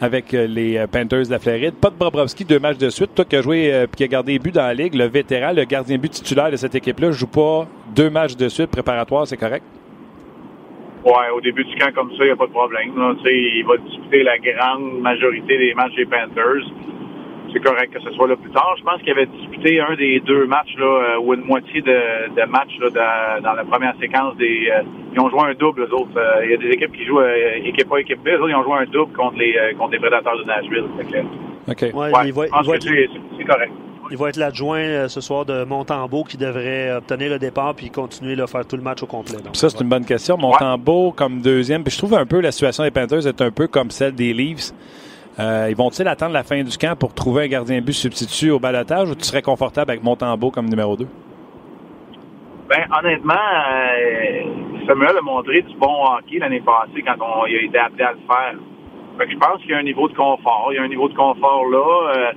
avec 0.00 0.34
euh, 0.34 0.46
les 0.46 0.76
euh, 0.76 0.86
Panthers 0.86 1.26
de 1.26 1.30
la 1.30 1.38
Floride. 1.38 1.74
Pas 1.74 1.90
de 1.90 1.96
Bobrovski, 1.96 2.44
deux 2.44 2.58
matchs 2.58 2.78
de 2.78 2.90
suite. 2.90 3.14
Toi 3.14 3.24
qui 3.24 3.36
as 3.36 3.42
joué 3.42 3.64
et 3.64 3.74
euh, 3.74 3.86
qui 3.86 4.04
a 4.04 4.08
gardé 4.08 4.38
buts 4.38 4.52
dans 4.52 4.62
la 4.62 4.74
ligue, 4.74 4.94
le 4.94 5.06
vétéran, 5.06 5.52
le 5.52 5.64
gardien 5.64 5.98
but 5.98 6.10
titulaire 6.10 6.50
de 6.50 6.56
cette 6.56 6.74
équipe-là, 6.74 7.10
joue 7.12 7.26
pas 7.26 7.66
deux 7.94 8.10
matchs 8.10 8.36
de 8.36 8.48
suite 8.48 8.70
préparatoires, 8.70 9.26
c'est 9.26 9.36
correct? 9.36 9.64
Ouais, 11.04 11.30
au 11.34 11.40
début 11.40 11.64
du 11.64 11.76
camp 11.76 11.92
comme 11.94 12.10
ça, 12.10 12.18
il 12.20 12.26
n'y 12.26 12.30
a 12.30 12.36
pas 12.36 12.46
de 12.46 12.50
problème. 12.50 12.90
Il 13.24 13.64
va 13.66 13.76
disputer 13.76 14.24
la 14.24 14.38
grande 14.38 15.00
majorité 15.00 15.56
des 15.56 15.72
matchs 15.74 15.94
des 15.94 16.04
Panthers 16.04 16.66
c'est 17.52 17.60
correct 17.60 17.92
que 17.92 18.00
ce 18.00 18.10
soit 18.12 18.28
là 18.28 18.36
plus 18.36 18.50
tard. 18.50 18.74
Je 18.78 18.82
pense 18.82 19.00
qu'il 19.02 19.10
avait 19.10 19.26
disputé 19.26 19.80
un 19.80 19.94
des 19.94 20.20
deux 20.20 20.46
matchs 20.46 20.74
là, 20.78 20.86
euh, 20.86 21.20
ou 21.20 21.34
une 21.34 21.42
moitié 21.44 21.80
de, 21.80 22.34
de 22.34 22.50
match 22.50 22.70
là, 22.80 23.40
dans 23.40 23.52
la 23.52 23.64
première 23.64 23.94
séquence 24.00 24.36
des. 24.36 24.70
Euh, 24.70 24.82
ils 25.12 25.20
ont 25.20 25.30
joué 25.30 25.40
un 25.40 25.54
double, 25.54 25.82
eux 25.82 25.94
autres. 25.94 26.16
Euh, 26.16 26.44
il 26.44 26.50
y 26.50 26.54
a 26.54 26.56
des 26.56 26.70
équipes 26.70 26.92
qui 26.92 27.04
jouent 27.04 27.22
équipe 27.64 27.92
A, 27.92 28.00
équipe 28.00 28.22
B. 28.22 28.28
Eux 28.28 28.40
autres, 28.40 28.50
ils 28.50 28.56
ont 28.56 28.64
joué 28.64 28.78
un 28.78 28.86
double 28.86 29.12
contre 29.12 29.38
les 29.38 29.56
contre 29.78 29.92
les 29.92 29.98
prédateurs 29.98 30.38
de 30.38 30.44
Nashville. 30.44 30.84
OK. 31.68 31.82
Ouais, 31.94 32.10
il 32.26 32.32
va, 32.32 32.46
je 32.46 32.50
pense 32.50 32.68
que 32.68 33.06
c'est 33.38 33.44
correct. 33.44 33.72
Il 34.08 34.16
va 34.16 34.28
être 34.28 34.36
l'adjoint 34.36 35.08
ce 35.08 35.20
soir 35.20 35.44
de 35.44 35.64
Montembeau 35.64 36.22
qui 36.22 36.36
devrait 36.36 36.92
obtenir 36.92 37.28
le 37.28 37.40
départ 37.40 37.74
puis 37.74 37.90
continuer 37.90 38.40
à 38.40 38.46
faire 38.46 38.64
tout 38.64 38.76
le 38.76 38.82
match 38.82 39.02
au 39.02 39.06
complet. 39.06 39.38
ça, 39.52 39.68
c'est 39.68 39.80
une 39.80 39.88
bonne 39.88 40.04
question. 40.04 40.36
Montembeau 40.38 41.10
comme 41.10 41.40
deuxième. 41.40 41.82
Puis 41.82 41.92
je 41.92 41.98
trouve 41.98 42.14
un 42.14 42.26
peu 42.26 42.40
la 42.40 42.52
situation 42.52 42.84
des 42.84 42.92
Panthers 42.92 43.26
est 43.26 43.40
un 43.40 43.50
peu 43.50 43.66
comme 43.66 43.90
celle 43.90 44.14
des 44.14 44.32
Leafs. 44.32 44.72
Euh, 45.38 45.66
ils 45.68 45.76
vont-ils 45.76 46.08
attendre 46.08 46.32
la 46.32 46.44
fin 46.44 46.62
du 46.62 46.78
camp 46.78 46.98
pour 46.98 47.12
trouver 47.12 47.44
un 47.44 47.48
gardien 47.48 47.80
but 47.80 47.92
substitut 47.92 48.50
au 48.50 48.58
balotage 48.58 49.10
ou 49.10 49.14
tu 49.14 49.24
serais 49.24 49.42
confortable 49.42 49.90
avec 49.90 50.02
Montembeau 50.02 50.50
comme 50.50 50.66
numéro 50.66 50.96
2? 50.96 51.06
Ben, 52.68 52.86
honnêtement, 52.98 53.34
euh, 53.34 54.86
Samuel 54.86 55.16
a 55.18 55.22
montré 55.22 55.62
du 55.62 55.76
bon 55.76 56.04
hockey 56.04 56.38
l'année 56.38 56.62
passée 56.62 57.02
quand 57.04 57.14
on 57.20 57.46
il 57.46 57.56
a 57.56 57.62
été 57.62 57.78
appelé 57.78 58.04
à 58.04 58.12
le 58.12 58.18
faire. 58.26 58.54
Fait 59.18 59.26
que 59.26 59.32
je 59.32 59.36
pense 59.36 59.60
qu'il 59.60 59.70
y 59.70 59.74
a 59.74 59.78
un 59.78 59.82
niveau 59.82 60.08
de 60.08 60.14
confort. 60.14 60.68
Il 60.72 60.76
y 60.76 60.78
a 60.78 60.82
un 60.82 60.88
niveau 60.88 61.08
de 61.08 61.14
confort 61.14 61.66
là. 61.70 62.12
Euh, 62.16 62.32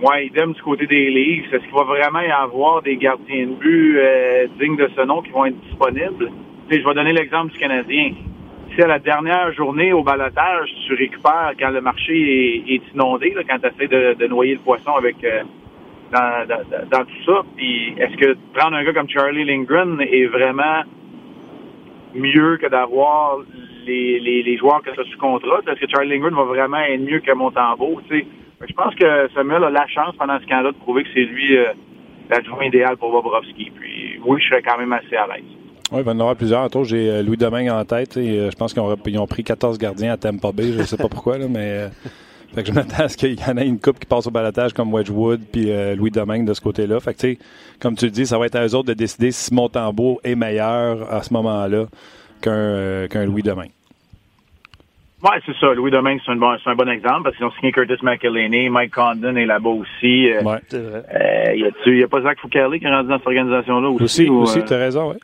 moi, 0.00 0.20
idem 0.22 0.52
du 0.52 0.62
côté 0.62 0.86
des 0.86 1.10
ligues. 1.10 1.44
Est-ce 1.52 1.62
qu'il 1.62 1.74
va 1.74 1.84
vraiment 1.84 2.20
y 2.20 2.30
avoir 2.30 2.82
des 2.82 2.96
gardiens 2.96 3.46
de 3.46 3.54
but 3.54 3.98
euh, 3.98 4.46
dignes 4.58 4.76
de 4.76 4.90
ce 4.96 5.02
nom 5.02 5.22
qui 5.22 5.30
vont 5.30 5.44
être 5.44 5.60
disponibles? 5.60 6.30
je 6.70 6.76
vais 6.76 6.94
donner 6.94 7.12
l'exemple 7.12 7.52
du 7.52 7.58
Canadien 7.58 8.12
si 8.74 8.82
à 8.82 8.86
la 8.86 8.98
dernière 8.98 9.52
journée 9.52 9.92
au 9.92 10.02
balotage, 10.02 10.68
tu 10.86 10.94
récupères 10.94 11.52
quand 11.58 11.70
le 11.70 11.80
marché 11.80 12.64
est, 12.68 12.82
inondé, 12.94 13.34
quand 13.48 13.58
tu 13.58 13.66
essaies 13.68 14.14
de, 14.16 14.26
noyer 14.26 14.54
le 14.54 14.60
poisson 14.60 14.92
avec 14.92 15.16
euh, 15.24 15.42
dans, 16.12 17.04
tout 17.04 17.24
ça, 17.24 17.42
puis 17.56 17.94
est-ce 17.98 18.16
que 18.16 18.36
prendre 18.52 18.76
un 18.76 18.84
gars 18.84 18.92
comme 18.92 19.08
Charlie 19.08 19.44
Lindgren 19.44 20.00
est 20.00 20.26
vraiment 20.26 20.82
mieux 22.14 22.56
que 22.58 22.68
d'avoir 22.68 23.38
les, 23.86 24.20
les, 24.20 24.56
joueurs 24.56 24.82
que 24.82 24.90
tu 24.90 25.00
as 25.00 25.04
sous 25.04 25.18
contrat? 25.18 25.60
Est-ce 25.66 25.80
que 25.80 25.90
Charlie 25.90 26.10
Lindgren 26.10 26.34
va 26.34 26.44
vraiment 26.44 26.78
être 26.78 27.00
mieux 27.00 27.20
que 27.20 27.32
Montembeau? 27.32 28.00
Je 28.10 28.72
pense 28.74 28.94
que 28.94 29.28
Samuel 29.34 29.64
a 29.64 29.70
la 29.70 29.86
chance 29.88 30.14
pendant 30.16 30.38
ce 30.40 30.46
camp-là 30.46 30.72
de 30.72 30.76
prouver 30.76 31.04
que 31.04 31.10
c'est 31.14 31.24
lui 31.24 31.56
euh, 31.56 31.72
l'adjoint 32.30 32.64
idéal 32.64 32.96
pour 32.96 33.10
Bobrovski. 33.10 33.72
Puis 33.74 34.20
oui, 34.24 34.40
je 34.40 34.48
serais 34.48 34.62
quand 34.62 34.78
même 34.78 34.92
assez 34.92 35.16
à 35.16 35.26
l'aise. 35.26 35.63
Oui, 35.92 36.00
il 36.00 36.04
va 36.04 36.12
y 36.12 36.14
en 36.14 36.20
avoir 36.20 36.36
plusieurs. 36.36 36.62
Tantôt, 36.62 36.84
j'ai 36.84 37.10
euh, 37.10 37.22
Louis 37.22 37.36
Domingue 37.36 37.68
en 37.68 37.84
tête. 37.84 38.16
Et, 38.16 38.38
euh, 38.38 38.50
je 38.50 38.56
pense 38.56 38.72
qu'ils 38.72 39.18
ont, 39.18 39.26
pris 39.26 39.44
14 39.44 39.78
gardiens 39.78 40.12
à 40.12 40.16
Tampa 40.16 40.50
Bay. 40.52 40.72
Je 40.72 40.78
ne 40.78 40.84
sais 40.84 40.96
pas 40.96 41.08
pourquoi, 41.08 41.36
là, 41.36 41.46
mais 41.48 41.68
euh, 41.70 41.88
fait 42.54 42.62
que 42.62 42.68
je 42.68 42.72
m'attends 42.72 43.04
à 43.04 43.08
ce 43.08 43.16
qu'il 43.16 43.38
y 43.38 43.44
en 43.44 43.56
ait 43.58 43.66
une 43.66 43.78
coupe 43.78 43.98
qui 43.98 44.06
passe 44.06 44.26
au 44.26 44.30
balatage 44.30 44.72
comme 44.72 44.92
Wedgwood 44.92 45.40
puis 45.52 45.70
Louis 45.96 46.10
Domingue 46.10 46.46
de 46.46 46.54
ce 46.54 46.60
côté-là. 46.60 47.00
Fait 47.00 47.14
que, 47.14 47.36
comme 47.80 47.96
tu 47.96 48.06
le 48.06 48.10
dis, 48.12 48.26
ça 48.26 48.38
va 48.38 48.46
être 48.46 48.56
à 48.56 48.66
eux 48.66 48.74
autres 48.74 48.88
de 48.88 48.94
décider 48.94 49.30
si 49.30 49.52
Montembeau 49.52 50.20
est 50.24 50.36
meilleur 50.36 51.12
à 51.12 51.22
ce 51.22 51.32
moment-là 51.32 51.86
qu'un 52.40 53.24
Louis 53.24 53.42
Domingue. 53.42 53.72
Oui, 55.22 55.30
c'est 55.46 55.56
ça. 55.56 55.72
Louis 55.72 55.90
Domingue, 55.90 56.20
c'est 56.24 56.32
un, 56.32 56.36
bon, 56.36 56.54
un 56.64 56.74
bon 56.74 56.88
exemple 56.88 57.24
parce 57.24 57.36
qu'ils 57.36 57.46
ont 57.46 57.52
signé 57.52 57.72
Curtis 57.72 57.96
McElhaney, 58.02 58.68
Mike 58.68 58.94
Condon 58.94 59.36
est 59.36 59.46
là-bas 59.46 59.70
aussi. 59.70 60.30
ouais. 60.30 60.60
Il 61.56 61.94
n'y 61.94 62.02
a, 62.02 62.08
pas 62.08 62.20
Zach 62.20 62.38
Foucault 62.40 62.70
qui 62.78 62.84
est 62.84 62.90
rendu 62.90 63.08
dans 63.08 63.18
cette 63.18 63.26
organisation-là 63.26 63.88
aussi? 63.88 64.04
Aussi, 64.04 64.28
aussi 64.28 64.64
tu 64.64 64.74
as 64.74 64.78
raison, 64.78 65.10
oui. 65.10 65.16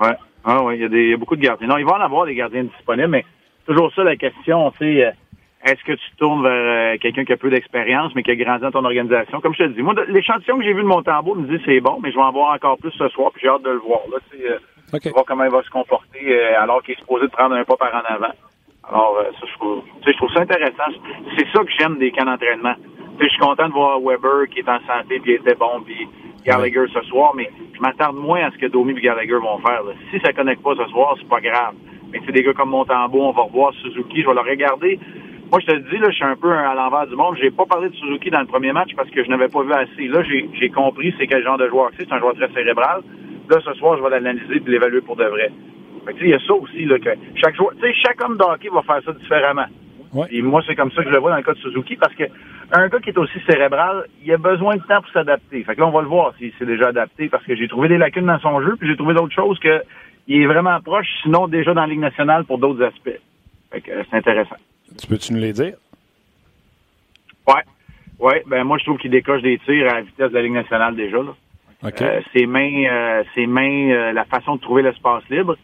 Ouais. 0.00 0.16
Ah 0.44 0.62
oui, 0.62 0.76
il 0.76 0.82
y, 0.82 0.84
a 0.84 0.88
des, 0.88 1.16
beaucoup 1.16 1.36
de 1.36 1.42
gardiens. 1.42 1.68
Non, 1.68 1.76
il 1.76 1.84
va 1.84 1.98
en 1.98 2.00
avoir 2.00 2.24
des 2.24 2.34
gardiens 2.34 2.64
disponibles, 2.64 3.08
mais 3.08 3.24
toujours 3.66 3.92
ça 3.94 4.02
la 4.02 4.16
question, 4.16 4.70
tu 4.72 4.78
sais, 4.78 5.04
euh, 5.04 5.10
est-ce 5.64 5.84
que 5.84 5.92
tu 5.92 6.16
tournes 6.16 6.42
vers 6.42 6.94
euh, 6.94 6.96
quelqu'un 6.98 7.26
qui 7.26 7.32
a 7.34 7.36
peu 7.36 7.50
d'expérience, 7.50 8.14
mais 8.14 8.22
qui 8.22 8.30
a 8.30 8.36
grandi 8.36 8.62
dans 8.62 8.70
ton 8.70 8.84
organisation? 8.84 9.40
Comme 9.42 9.54
je 9.54 9.64
te 9.64 9.68
dis, 9.68 9.82
moi, 9.82 9.94
l'échantillon 10.08 10.56
que 10.56 10.64
j'ai 10.64 10.72
vu 10.72 10.82
de 10.82 10.86
Montembeau 10.86 11.34
me 11.34 11.46
dit 11.46 11.62
c'est 11.66 11.80
bon, 11.80 11.98
mais 12.02 12.10
je 12.10 12.16
vais 12.16 12.22
en 12.22 12.32
voir 12.32 12.54
encore 12.54 12.78
plus 12.78 12.92
ce 12.92 13.08
soir, 13.08 13.30
puis 13.32 13.42
j'ai 13.42 13.48
hâte 13.48 13.62
de 13.62 13.70
le 13.70 13.78
voir. 13.78 14.00
Là, 14.10 14.16
tu 14.30 14.38
sais, 14.38 14.50
euh, 14.50 15.10
voir 15.12 15.26
comment 15.26 15.44
il 15.44 15.50
va 15.50 15.62
se 15.62 15.70
comporter 15.70 16.34
alors 16.54 16.82
qu'il 16.82 16.94
est 16.94 16.98
supposé 16.98 17.26
de 17.26 17.30
prendre 17.30 17.54
un 17.54 17.64
pas 17.64 17.76
par 17.76 17.94
en 17.94 18.14
avant. 18.14 18.32
Alors, 18.88 19.22
ça, 19.38 19.46
je 19.46 19.52
trouve, 19.58 19.82
je 20.04 20.12
trouve 20.12 20.32
ça 20.32 20.40
intéressant. 20.40 20.90
C'est 21.36 21.46
ça 21.52 21.62
que 21.62 21.70
j'aime 21.78 21.98
des 21.98 22.10
camps 22.10 22.24
d'entraînement. 22.24 22.74
Je 23.20 23.28
suis 23.28 23.38
content 23.38 23.68
de 23.68 23.72
voir 23.72 24.00
Weber 24.00 24.48
qui 24.50 24.60
est 24.60 24.68
en 24.68 24.80
santé, 24.80 25.20
puis 25.20 25.32
il 25.32 25.34
était 25.34 25.54
bon, 25.54 25.82
puis 25.84 26.08
Gallagher 26.44 26.86
ce 26.92 27.02
soir, 27.02 27.32
mais 27.36 27.50
je 27.80 27.86
m'attarde 27.86 28.16
moins 28.16 28.42
à 28.42 28.50
ce 28.50 28.58
que 28.58 28.66
Domi 28.66 28.92
et 28.92 29.00
Gallagher 29.00 29.32
vont 29.32 29.58
faire. 29.58 29.82
Si 30.10 30.20
ça 30.20 30.32
connecte 30.32 30.62
pas 30.62 30.74
ce 30.76 30.84
soir, 30.90 31.16
c'est 31.18 31.28
pas 31.28 31.40
grave. 31.40 31.74
Mais 32.12 32.20
c'est 32.26 32.32
des 32.32 32.42
gars 32.42 32.52
comme 32.52 32.70
Montembeau, 32.70 33.22
on 33.22 33.32
va 33.32 33.42
revoir 33.42 33.72
Suzuki, 33.74 34.22
je 34.22 34.26
vais 34.26 34.34
le 34.34 34.40
regarder. 34.40 34.98
Moi, 35.50 35.60
je 35.60 35.66
te 35.66 35.72
le 35.72 35.80
dis, 35.90 35.96
là, 35.96 36.10
je 36.10 36.14
suis 36.14 36.24
un 36.24 36.36
peu 36.36 36.52
à 36.52 36.74
l'envers 36.74 37.06
du 37.06 37.16
monde. 37.16 37.36
J'ai 37.40 37.50
pas 37.50 37.64
parlé 37.64 37.88
de 37.88 37.94
Suzuki 37.94 38.30
dans 38.30 38.40
le 38.40 38.46
premier 38.46 38.72
match 38.72 38.90
parce 38.94 39.08
que 39.10 39.24
je 39.24 39.30
n'avais 39.30 39.48
pas 39.48 39.62
vu 39.62 39.72
assez. 39.72 40.08
Là, 40.08 40.22
j'ai 40.22 40.70
compris 40.70 41.14
c'est 41.18 41.26
quel 41.26 41.42
genre 41.42 41.58
de 41.58 41.68
joueur 41.68 41.90
c'est. 41.96 42.06
C'est 42.06 42.12
un 42.12 42.18
joueur 42.18 42.34
très 42.34 42.52
cérébral. 42.52 43.00
Là, 43.48 43.56
ce 43.64 43.72
soir, 43.74 43.96
je 43.96 44.02
vais 44.02 44.10
l'analyser 44.10 44.56
et 44.56 44.70
l'évaluer 44.70 45.00
pour 45.00 45.16
de 45.16 45.24
vrai. 45.24 45.50
Fait 46.04 46.14
il 46.20 46.28
y 46.28 46.34
a 46.34 46.38
ça 46.40 46.54
aussi, 46.54 46.84
là, 46.84 46.98
que 46.98 47.10
chaque 47.36 47.56
joueur, 47.56 47.72
chaque 48.04 48.22
homme 48.22 48.36
de 48.36 48.44
hockey 48.44 48.68
va 48.68 48.82
faire 48.82 49.00
ça 49.04 49.12
différemment. 49.12 49.66
Et 50.30 50.42
moi, 50.42 50.62
c'est 50.66 50.74
comme 50.74 50.90
ça 50.92 51.02
que 51.02 51.08
je 51.08 51.14
le 51.14 51.20
vois 51.20 51.30
dans 51.30 51.36
le 51.36 51.42
cas 51.42 51.54
de 51.54 51.58
Suzuki, 51.58 51.96
parce 51.96 52.14
que 52.14 52.24
un 52.72 52.88
gars 52.88 53.00
qui 53.00 53.10
est 53.10 53.18
aussi 53.18 53.38
cérébral, 53.46 54.06
il 54.24 54.32
a 54.32 54.38
besoin 54.38 54.76
de 54.76 54.82
temps 54.82 55.00
pour 55.02 55.10
s'adapter. 55.12 55.62
Fait 55.64 55.74
que 55.74 55.80
là, 55.80 55.86
on 55.86 55.90
va 55.90 56.02
le 56.02 56.08
voir 56.08 56.34
s'il 56.36 56.52
s'est 56.54 56.66
déjà 56.66 56.88
adapté, 56.88 57.28
parce 57.28 57.44
que 57.44 57.56
j'ai 57.56 57.68
trouvé 57.68 57.88
des 57.88 57.98
lacunes 57.98 58.26
dans 58.26 58.38
son 58.38 58.60
jeu, 58.62 58.76
puis 58.76 58.88
j'ai 58.88 58.96
trouvé 58.96 59.14
d'autres 59.14 59.34
choses 59.34 59.58
que 59.58 59.82
il 60.28 60.42
est 60.42 60.46
vraiment 60.46 60.80
proche, 60.80 61.08
sinon 61.22 61.48
déjà 61.48 61.74
dans 61.74 61.80
la 61.80 61.88
Ligue 61.88 62.00
nationale 62.00 62.44
pour 62.44 62.58
d'autres 62.58 62.84
aspects. 62.84 63.18
Fait 63.72 63.80
que 63.80 63.90
euh, 63.90 64.02
c'est 64.08 64.16
intéressant. 64.16 64.56
Tu 65.00 65.06
peux-tu 65.06 65.32
nous 65.32 65.40
les 65.40 65.52
dire? 65.52 65.74
Ouais. 67.48 67.62
Ouais, 68.18 68.42
ben 68.46 68.64
moi 68.64 68.78
je 68.78 68.84
trouve 68.84 68.98
qu'il 68.98 69.10
décoche 69.10 69.42
des 69.42 69.58
tirs 69.58 69.90
à 69.90 69.94
la 69.94 70.02
vitesse 70.02 70.30
de 70.30 70.34
la 70.34 70.42
Ligue 70.42 70.52
nationale 70.52 70.94
déjà. 70.94 71.16
Là. 71.16 71.34
Euh, 71.84 72.20
ses 72.34 72.46
mains, 72.46 72.84
euh, 72.84 73.24
ses 73.34 73.46
mains, 73.46 73.90
euh, 73.90 74.12
la 74.12 74.24
façon 74.24 74.56
de 74.56 74.60
trouver 74.60 74.82
l'espace 74.82 75.22
libre. 75.30 75.56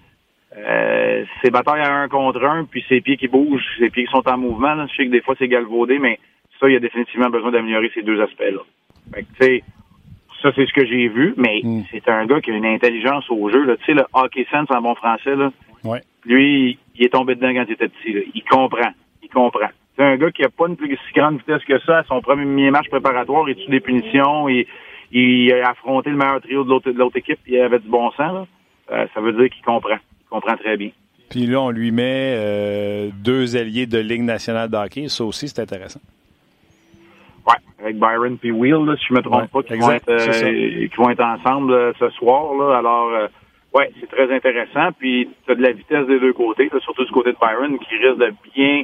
Euh, 0.57 1.25
ses 1.43 1.51
batailles 1.51 1.83
à 1.83 1.93
un 1.93 2.09
contre 2.09 2.43
un, 2.43 2.65
puis 2.65 2.83
ses 2.89 3.03
pieds 3.03 3.19
qui 3.19 3.29
bougent, 3.29 3.67
ses 3.79 3.91
pieds 3.91 4.07
qui 4.07 4.11
sont 4.11 4.27
en 4.27 4.39
mouvement. 4.39 4.75
Là. 4.75 4.87
Je 4.91 4.97
sais 4.97 5.05
que 5.05 5.11
des 5.11 5.21
fois 5.21 5.35
c'est 5.39 5.49
galvaudé, 5.49 5.99
mais 5.99 6.19
ça, 6.61 6.69
il 6.69 6.73
y 6.75 6.77
a 6.77 6.81
définitivement 6.81 7.29
besoin 7.31 7.51
d'améliorer 7.51 7.91
ces 7.95 8.03
deux 8.03 8.21
aspects-là. 8.21 8.61
Fait 9.15 9.23
que, 9.23 9.29
tu 9.41 9.47
sais, 9.47 9.65
ça, 10.43 10.53
c'est 10.55 10.67
ce 10.67 10.73
que 10.73 10.85
j'ai 10.87 11.09
vu, 11.09 11.35
mais 11.37 11.61
Mm. 11.63 11.83
c'est 11.91 12.09
un 12.09 12.27
gars 12.27 12.41
qui 12.41 12.51
a 12.51 12.55
une 12.55 12.67
intelligence 12.67 13.25
au 13.31 13.49
jeu. 13.51 13.67
Tu 13.79 13.85
sais, 13.87 13.95
le 13.95 14.05
hockey 14.13 14.47
sense 14.51 14.71
en 14.71 14.81
bon 14.83 14.95
français, 14.95 15.35
là, 15.37 15.51
Ouais. 15.85 16.01
lui, 16.25 16.79
il 16.97 17.05
est 17.07 17.11
tombé 17.13 17.35
dedans 17.35 17.53
quand 17.55 17.65
il 17.69 17.73
était 17.73 17.89
petit. 17.89 18.13
là. 18.13 18.21
Il 18.35 18.43
comprend. 18.45 18.91
Il 19.23 19.29
comprend. 19.29 19.69
C'est 19.97 20.03
un 20.05 20.17
gars 20.17 20.31
qui 20.31 20.45
a 20.45 20.49
pas 20.51 20.67
une 20.69 20.77
plus 20.77 20.97
si 21.09 21.13
grande 21.15 21.39
vitesse 21.39 21.65
que 21.65 21.79
ça. 21.81 21.99
À 21.99 22.05
son 22.05 22.21
premier 22.21 22.71
match 22.71 22.89
préparatoire, 22.89 23.49
il 23.49 23.57
tue 23.57 23.71
des 23.71 23.81
punitions. 23.81 24.49
Il, 24.49 24.67
il 25.13 25.53
a 25.55 25.71
affronté 25.71 26.11
le 26.11 26.17
meilleur 26.17 26.41
trio 26.43 26.65
de 26.65 26.69
l'autre, 26.93 27.17
équipe. 27.17 27.39
Il 27.47 27.59
avait 27.61 27.79
du 27.79 27.89
bon 27.89 28.11
sens. 28.11 28.19
Là. 28.35 28.47
Euh, 28.93 29.07
ça 29.15 29.21
veut 29.21 29.33
dire 29.33 29.49
qu'il 29.49 29.65
comprend. 29.65 29.97
Il 30.21 30.29
comprend 30.29 30.57
très 30.57 30.77
bien. 30.77 30.91
Puis 31.31 31.47
là, 31.47 31.61
on 31.63 31.71
lui 31.71 31.93
met 31.93 32.35
euh, 32.37 33.09
deux 33.25 33.57
alliés 33.57 33.87
de 33.87 33.99
Ligue 33.99 34.23
nationale 34.23 34.69
de 34.71 34.77
hockey. 34.77 35.09
Ça 35.09 35.25
aussi, 35.25 35.49
c'est 35.49 35.61
intéressant. 35.63 36.01
Ouais, 37.47 37.55
avec 37.81 37.99
Byron 37.99 38.39
puis 38.39 38.51
Will, 38.51 38.85
là, 38.87 38.97
si 38.97 39.07
je 39.09 39.15
me 39.15 39.23
trompe 39.23 39.43
Ouais, 39.43 39.63
pas, 39.63 39.63
qui 39.63 39.77
vont, 39.79 39.91
être, 39.93 40.09
euh, 40.09 40.89
qui 40.89 40.97
vont 40.97 41.11
être 41.11 41.25
ensemble 41.25 41.73
euh, 41.73 41.93
ce 41.99 42.11
soir. 42.11 42.55
Là. 42.55 42.79
Alors, 42.79 43.09
euh, 43.13 43.29
ouais, 43.75 43.93
c'est 44.01 44.11
très 44.11 44.35
intéressant. 44.35 44.91
Puis, 44.99 45.29
tu 45.45 45.53
as 45.53 45.55
de 45.55 45.63
la 45.63 45.73
vitesse 45.73 46.07
des 46.07 46.19
deux 46.19 46.33
côtés, 46.33 46.69
là, 46.73 46.81
surtout 46.81 47.05
du 47.05 47.13
côté 47.13 47.33
de 47.33 47.39
Byron, 47.41 47.79
qui 47.79 47.97
risque 47.97 48.19
de 48.19 48.33
bien 48.55 48.83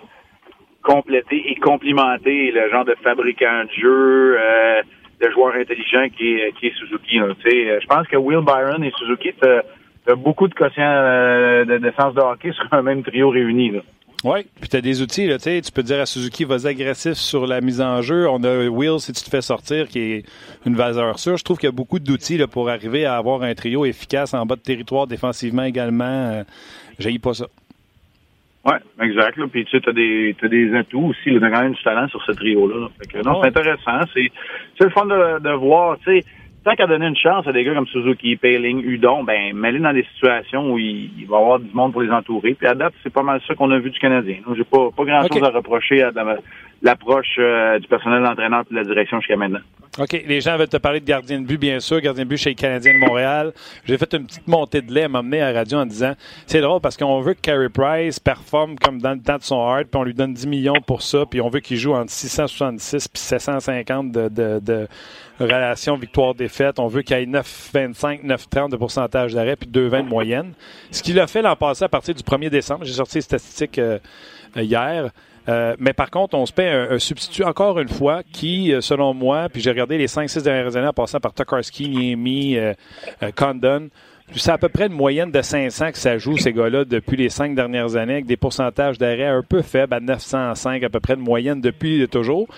compléter 0.82 1.50
et 1.50 1.54
complimenter 1.56 2.50
le 2.50 2.70
genre 2.70 2.84
de 2.84 2.94
fabricant 3.02 3.64
de 3.64 3.70
jeu, 3.80 4.36
euh, 4.38 4.82
de 5.20 5.30
joueur 5.30 5.54
intelligent 5.54 6.08
qui 6.16 6.34
est, 6.34 6.52
qui 6.58 6.66
est 6.66 6.74
Suzuki. 6.76 7.20
Euh, 7.20 7.34
je 7.80 7.86
pense 7.86 8.06
que 8.08 8.16
Will 8.16 8.44
Byron 8.44 8.82
et 8.84 8.92
Suzuki, 8.98 9.32
tu 9.40 9.48
as, 9.48 10.14
beaucoup 10.16 10.48
de 10.48 10.54
quotients 10.54 10.82
euh, 10.84 11.64
de, 11.64 11.78
de 11.78 11.92
sens 11.98 12.14
de 12.14 12.20
hockey 12.20 12.52
sur 12.52 12.66
un 12.72 12.82
même 12.82 13.02
trio 13.02 13.30
réuni. 13.30 13.70
Là. 13.70 13.80
Oui, 14.24 14.46
puis 14.60 14.68
tu 14.68 14.76
as 14.76 14.80
des 14.80 15.02
outils. 15.02 15.26
Là, 15.26 15.38
tu 15.38 15.44
sais, 15.44 15.60
tu 15.60 15.72
peux 15.72 15.82
dire 15.82 16.00
à 16.00 16.06
Suzuki, 16.06 16.44
vas 16.44 16.66
agressif 16.66 17.14
sur 17.14 17.46
la 17.46 17.60
mise 17.60 17.80
en 17.80 18.02
jeu. 18.02 18.28
On 18.28 18.42
a 18.44 18.68
Will, 18.68 19.00
si 19.00 19.12
tu 19.12 19.22
te 19.24 19.28
fais 19.28 19.40
sortir, 19.40 19.88
qui 19.88 19.98
est 19.98 20.24
une 20.64 20.76
vaseur 20.76 21.18
sûre. 21.18 21.36
Je 21.36 21.42
trouve 21.42 21.58
qu'il 21.58 21.66
y 21.66 21.72
a 21.72 21.74
beaucoup 21.74 21.98
d'outils 21.98 22.38
là, 22.38 22.46
pour 22.46 22.70
arriver 22.70 23.04
à 23.04 23.16
avoir 23.16 23.42
un 23.42 23.54
trio 23.54 23.84
efficace 23.84 24.32
en 24.32 24.46
bas 24.46 24.54
de 24.54 24.60
territoire, 24.60 25.08
défensivement 25.08 25.64
également. 25.64 26.04
Euh, 26.04 26.44
J'haïs 27.00 27.18
pas 27.18 27.34
ça. 27.34 27.46
Oui, 28.64 28.74
exact. 29.00 29.36
Là. 29.38 29.46
Puis 29.50 29.64
tu 29.64 29.72
sais, 29.72 29.80
t'as 29.84 29.92
des 29.92 30.36
t'as 30.40 30.46
des 30.46 30.72
atouts 30.72 31.06
aussi, 31.06 31.30
là, 31.30 31.40
t'as 31.40 31.50
quand 31.50 31.62
même 31.62 31.72
du 31.72 31.82
talent 31.82 32.06
sur 32.06 32.22
ce 32.22 32.30
trio-là. 32.30 32.78
là. 32.78 32.88
Fait 32.98 33.12
que 33.12 33.24
non, 33.24 33.40
c'est 33.42 33.48
intéressant. 33.48 34.06
C'est 34.14 34.30
c'est 34.78 34.84
le 34.84 34.90
fun 34.90 35.06
de, 35.06 35.40
de 35.40 35.50
voir, 35.50 35.98
tu 36.04 36.20
sais. 36.20 36.24
Tant 36.64 36.76
qu'à 36.76 36.86
donner 36.86 37.06
une 37.08 37.16
chance 37.16 37.44
à 37.48 37.52
des 37.52 37.64
gars 37.64 37.74
comme 37.74 37.88
Suzuki, 37.88 38.36
Payling, 38.36 38.82
Udon, 38.84 39.24
ben 39.24 39.52
mêler 39.52 39.80
dans 39.80 39.92
des 39.92 40.04
situations 40.14 40.72
où 40.72 40.78
il, 40.78 41.10
il 41.18 41.26
va 41.26 41.38
y 41.38 41.40
avoir 41.40 41.58
du 41.58 41.70
monde 41.74 41.90
pour 41.92 42.02
les 42.02 42.10
entourer. 42.10 42.54
Puis 42.54 42.68
à 42.68 42.74
date, 42.74 42.94
c'est 43.02 43.12
pas 43.12 43.22
mal 43.24 43.40
ça 43.48 43.54
qu'on 43.56 43.70
a 43.72 43.78
vu 43.80 43.90
du 43.90 43.98
Canadien. 43.98 44.36
Donc, 44.46 44.56
J'ai 44.56 44.62
pas, 44.64 44.90
pas 44.96 45.04
grand 45.04 45.22
chose 45.22 45.38
Ok. 45.38 45.42
à 45.42 45.48
reprocher 45.50 46.02
à 46.02 46.12
la- 46.12 46.36
l'approche 46.82 47.36
euh, 47.38 47.78
du 47.80 47.88
personnel 47.88 48.22
d'entraîneur 48.22 48.62
et 48.70 48.74
de 48.74 48.78
la 48.78 48.84
direction 48.84 49.18
jusqu'à 49.20 49.36
maintenant. 49.36 49.60
OK, 49.98 50.12
les 50.26 50.40
gens 50.40 50.56
veulent 50.56 50.68
te 50.68 50.78
parler 50.78 51.00
de 51.00 51.04
gardien 51.04 51.38
de 51.40 51.46
but, 51.46 51.58
bien 51.58 51.78
sûr. 51.78 52.00
Gardien 52.00 52.24
de 52.24 52.28
but 52.28 52.38
chez 52.38 52.50
les 52.50 52.56
Canadiens 52.56 52.94
de 52.94 52.98
Montréal. 53.06 53.52
J'ai 53.84 53.98
fait 53.98 54.14
une 54.14 54.24
petite 54.26 54.48
montée 54.48 54.80
de 54.80 54.90
lait, 54.92 55.06
m'emmener 55.06 55.42
à 55.42 55.52
la 55.52 55.58
radio 55.60 55.78
en 55.78 55.86
disant 55.86 56.14
c'est 56.46 56.60
drôle 56.62 56.80
parce 56.80 56.96
qu'on 56.96 57.20
veut 57.20 57.34
que 57.34 57.40
Carey 57.42 57.68
Price 57.68 58.18
performe 58.18 58.76
comme 58.78 59.00
dans 59.02 59.12
le 59.12 59.20
temps 59.20 59.36
de 59.36 59.42
son 59.42 59.56
heart, 59.68 59.88
puis 59.90 60.00
on 60.00 60.04
lui 60.04 60.14
donne 60.14 60.32
10 60.32 60.46
millions 60.46 60.80
pour 60.86 61.02
ça, 61.02 61.24
puis 61.30 61.40
on 61.42 61.50
veut 61.50 61.60
qu'il 61.60 61.76
joue 61.76 61.92
entre 61.92 62.10
666 62.10 63.08
puis 63.08 63.20
750 63.20 64.10
de, 64.12 64.28
de, 64.28 64.60
de 64.64 64.88
relation 65.44 65.96
victoire-défaite. 65.96 66.78
On 66.78 66.86
veut 66.86 67.02
qu'il 67.02 67.16
ait 67.16 67.26
9,25, 67.26 68.24
9,30 68.24 68.70
de 68.70 68.76
pourcentage 68.76 69.34
d'arrêt, 69.34 69.56
puis 69.56 69.68
2,20 69.68 70.04
de 70.04 70.08
moyenne. 70.08 70.52
Ce 70.90 71.02
qu'il 71.02 71.18
a 71.20 71.26
fait 71.26 71.42
l'an 71.42 71.56
passé 71.56 71.84
à 71.84 71.88
partir 71.88 72.14
du 72.14 72.22
1er 72.22 72.50
décembre. 72.50 72.84
J'ai 72.84 72.94
sorti 72.94 73.18
les 73.18 73.22
statistiques 73.22 73.78
euh, 73.78 73.98
euh, 74.56 74.62
hier. 74.62 75.10
Euh, 75.48 75.74
mais 75.78 75.92
par 75.92 76.10
contre, 76.10 76.36
on 76.36 76.46
se 76.46 76.52
paie 76.52 76.68
un, 76.68 76.98
substitut 76.98 77.42
encore 77.42 77.80
une 77.80 77.88
fois 77.88 78.22
qui, 78.32 78.72
selon 78.80 79.12
moi, 79.12 79.48
puis 79.48 79.60
j'ai 79.60 79.70
regardé 79.70 79.98
les 79.98 80.06
5-6 80.06 80.42
dernières 80.42 80.76
années 80.76 80.86
en 80.86 80.92
passant 80.92 81.18
par 81.18 81.32
Tokarski, 81.32 81.88
Niemi, 81.88 82.56
Condon, 83.34 83.88
c'est 84.36 84.50
à 84.50 84.58
peu 84.58 84.68
près 84.68 84.86
une 84.86 84.92
moyenne 84.92 85.30
de 85.30 85.42
500 85.42 85.92
que 85.92 85.98
ça 85.98 86.16
joue, 86.18 86.38
ces 86.38 86.52
gars-là, 86.52 86.84
depuis 86.84 87.16
les 87.16 87.28
cinq 87.28 87.54
dernières 87.54 87.96
années, 87.96 88.14
avec 88.14 88.26
des 88.26 88.36
pourcentages 88.36 88.98
d'arrêt 88.98 89.26
un 89.26 89.42
peu 89.42 89.62
faibles, 89.62 89.92
à 89.94 90.00
905 90.00 90.82
à 90.82 90.88
peu 90.88 91.00
près 91.00 91.16
de 91.16 91.20
moyenne 91.20 91.60
depuis 91.60 92.06
toujours. 92.08 92.48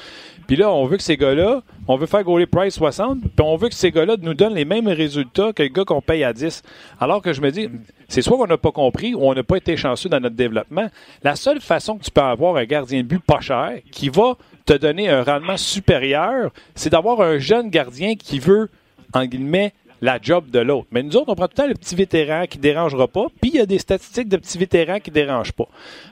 Puis 0.46 0.56
là, 0.56 0.70
on 0.70 0.86
veut 0.86 0.96
que 0.96 1.02
ces 1.02 1.16
gars-là, 1.16 1.62
on 1.88 1.96
veut 1.96 2.06
faire 2.06 2.22
goaler 2.22 2.46
Price 2.46 2.74
60, 2.74 3.20
puis 3.20 3.30
on 3.40 3.56
veut 3.56 3.68
que 3.68 3.74
ces 3.74 3.90
gars-là 3.90 4.16
nous 4.20 4.34
donnent 4.34 4.54
les 4.54 4.64
mêmes 4.64 4.88
résultats 4.88 5.52
que 5.52 5.62
le 5.62 5.68
gars 5.68 5.84
qu'on 5.84 6.00
paye 6.00 6.24
à 6.24 6.32
10. 6.32 6.62
Alors 7.00 7.22
que 7.22 7.32
je 7.32 7.40
me 7.40 7.50
dis, 7.50 7.68
c'est 8.08 8.22
soit 8.22 8.36
qu'on 8.36 8.46
n'a 8.46 8.58
pas 8.58 8.72
compris 8.72 9.14
ou 9.14 9.22
on 9.22 9.34
n'a 9.34 9.42
pas 9.42 9.56
été 9.56 9.76
chanceux 9.76 10.08
dans 10.08 10.20
notre 10.20 10.36
développement. 10.36 10.88
La 11.22 11.36
seule 11.36 11.60
façon 11.60 11.98
que 11.98 12.04
tu 12.04 12.10
peux 12.10 12.20
avoir 12.20 12.56
un 12.56 12.64
gardien 12.64 13.00
de 13.00 13.06
but 13.06 13.22
pas 13.22 13.40
cher 13.40 13.78
qui 13.90 14.08
va 14.08 14.36
te 14.66 14.74
donner 14.74 15.08
un 15.08 15.22
rendement 15.22 15.56
supérieur, 15.56 16.50
c'est 16.74 16.90
d'avoir 16.90 17.20
un 17.20 17.38
jeune 17.38 17.70
gardien 17.70 18.14
qui 18.14 18.38
veut, 18.38 18.70
en 19.12 19.26
guillemets, 19.26 19.72
la 20.04 20.18
job 20.20 20.50
de 20.50 20.58
l'autre. 20.58 20.86
Mais 20.92 21.02
nous 21.02 21.16
autres, 21.16 21.30
on 21.30 21.34
prend 21.34 21.48
tout 21.48 21.54
le 21.56 21.62
temps 21.62 21.68
le 21.68 21.74
petit 21.74 21.94
vétéran 21.94 22.44
qui 22.46 22.58
dérangera 22.58 23.08
pas, 23.08 23.24
puis 23.40 23.52
il 23.54 23.56
y 23.56 23.60
a 23.60 23.64
des 23.64 23.78
statistiques 23.78 24.28
de 24.28 24.36
petits 24.36 24.58
vétérans 24.58 25.00
qui 25.00 25.10
dérangent 25.10 25.52
pas. 25.52 25.66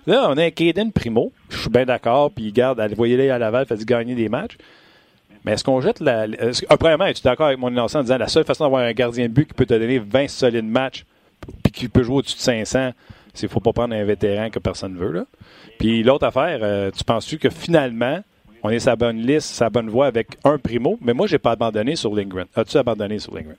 Là, 0.07 0.29
on 0.31 0.39
a 0.39 0.45
un 0.45 0.51
Caden 0.51 0.93
Primo, 0.93 1.31
je 1.51 1.59
suis 1.59 1.69
bien 1.69 1.85
d'accord, 1.85 2.31
puis 2.31 2.47
il 2.47 2.53
garde, 2.55 2.81
allez, 2.81 2.95
voyez-les 2.95 3.29
à 3.29 3.39
Laval, 3.39 3.67
fait 3.67 3.85
gagner 3.85 4.15
des 4.15 4.31
matchs. 4.31 4.57
Mais 5.45 5.53
est-ce 5.53 5.63
qu'on 5.63 5.83
jette 5.83 6.01
la. 6.01 6.27
ah, 6.71 6.77
premièrement, 6.79 7.05
es-tu 7.05 7.23
d'accord 7.23 7.49
avec 7.49 7.59
mon 7.59 7.69
innocent 7.69 7.99
en 7.99 8.03
disant 8.03 8.17
la 8.17 8.29
seule 8.29 8.45
façon 8.45 8.65
d'avoir 8.65 8.83
un 8.83 8.93
gardien 8.93 9.27
de 9.29 9.33
but 9.33 9.47
qui 9.47 9.55
peut 9.55 9.67
te 9.67 9.75
donner 9.75 9.99
20 9.99 10.27
solides 10.27 10.65
matchs, 10.65 11.05
puis 11.63 11.71
qui 11.71 11.89
peut 11.89 12.03
jouer 12.03 12.17
au-dessus 12.17 12.37
de 12.37 12.41
500, 12.41 12.93
c'est 13.35 13.41
qu'il 13.41 13.49
faut 13.51 13.61
pas 13.61 13.75
prendre 13.75 13.95
un 13.95 14.05
vétéran 14.05 14.49
que 14.49 14.59
personne 14.59 14.97
veut, 14.97 15.13
là. 15.13 15.27
Puis 15.79 16.03
l'autre 16.03 16.25
affaire, 16.25 16.61
euh, 16.63 16.91
tu 16.91 17.05
penses-tu 17.05 17.37
que 17.37 17.51
finalement, 17.51 18.21
on 18.63 18.71
est 18.71 18.79
sa 18.79 18.97
bonne 18.97 19.19
liste, 19.19 19.49
sa 19.49 19.69
bonne 19.69 19.91
voie 19.91 20.07
avec 20.07 20.29
un 20.45 20.57
primo, 20.57 20.99
mais 21.03 21.13
moi, 21.13 21.27
j'ai 21.27 21.39
pas 21.39 21.51
abandonné 21.51 21.95
sur 21.95 22.15
Lindgren. 22.15 22.47
As-tu 22.55 22.79
abandonné 22.79 23.19
sur 23.19 23.35
Lindgren? 23.35 23.57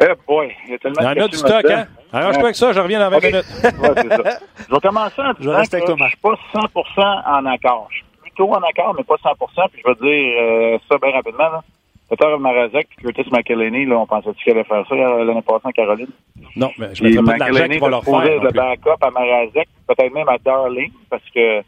Eh 0.00 0.12
boy, 0.26 0.54
il 0.66 0.72
y 0.72 0.74
a 0.74 0.78
tellement 0.78 1.00
Il 1.00 1.04
y 1.04 1.08
en 1.08 1.14
de 1.14 1.20
a 1.22 1.28
du 1.28 1.36
stock, 1.36 1.64
hein? 1.70 1.86
Arrange-toi 2.12 2.44
avec 2.44 2.56
ça, 2.56 2.72
je 2.72 2.80
reviens 2.80 2.98
dans 3.00 3.10
20 3.10 3.16
Ok. 3.16 3.24
minutes. 3.24 3.44
Ouais, 3.62 3.70
ça. 3.94 4.38
Je 4.68 4.74
vais 4.74 4.80
commencer 4.80 5.20
en 5.22 5.32
Je 5.38 5.42
disant 5.42 5.62
que 5.62 5.98
Marc. 5.98 6.10
je 6.10 6.16
suis 6.16 6.16
pas 6.22 6.34
100% 6.54 7.22
en 7.26 7.46
accord. 7.46 7.88
Je 7.90 7.96
suis 7.96 8.04
plutôt 8.22 8.52
en 8.52 8.60
accord, 8.62 8.94
mais 8.96 9.04
pas 9.04 9.16
100%. 9.16 9.68
Puis 9.72 9.82
je 9.84 9.90
vais 9.90 9.94
dire 9.94 10.36
euh, 10.40 10.78
ça 10.90 10.98
bien 10.98 11.12
rapidement. 11.12 11.48
Là. 11.50 11.62
Peter 12.08 12.26
Marazek 12.38 12.86
et 12.98 13.02
Curtis 13.02 13.28
McElhaney, 13.32 13.84
là, 13.86 13.96
on 13.98 14.06
pensait-tu 14.06 14.44
qu'il 14.44 14.52
allait 14.52 14.62
faire 14.64 14.84
ça 14.88 14.94
euh, 14.94 15.24
l'année 15.24 15.42
passée 15.42 15.64
en 15.64 15.70
Caroline? 15.72 16.06
Non, 16.54 16.70
mais 16.78 16.94
je 16.94 17.02
Puis 17.02 17.18
mettrai 17.20 17.38
pas 17.38 17.48
de 17.48 17.52
l'argent 17.54 17.68
qu'ils 17.68 17.80
vont 17.80 17.88
leur 17.88 18.04
faire. 18.04 18.42
le 18.42 18.50
backup 18.52 19.02
à 19.02 19.10
Marazek, 19.10 19.68
peut-être 19.88 20.14
même 20.14 20.28
à 20.28 20.38
Darling, 20.38 20.92
parce 21.10 21.24
que 21.34 21.62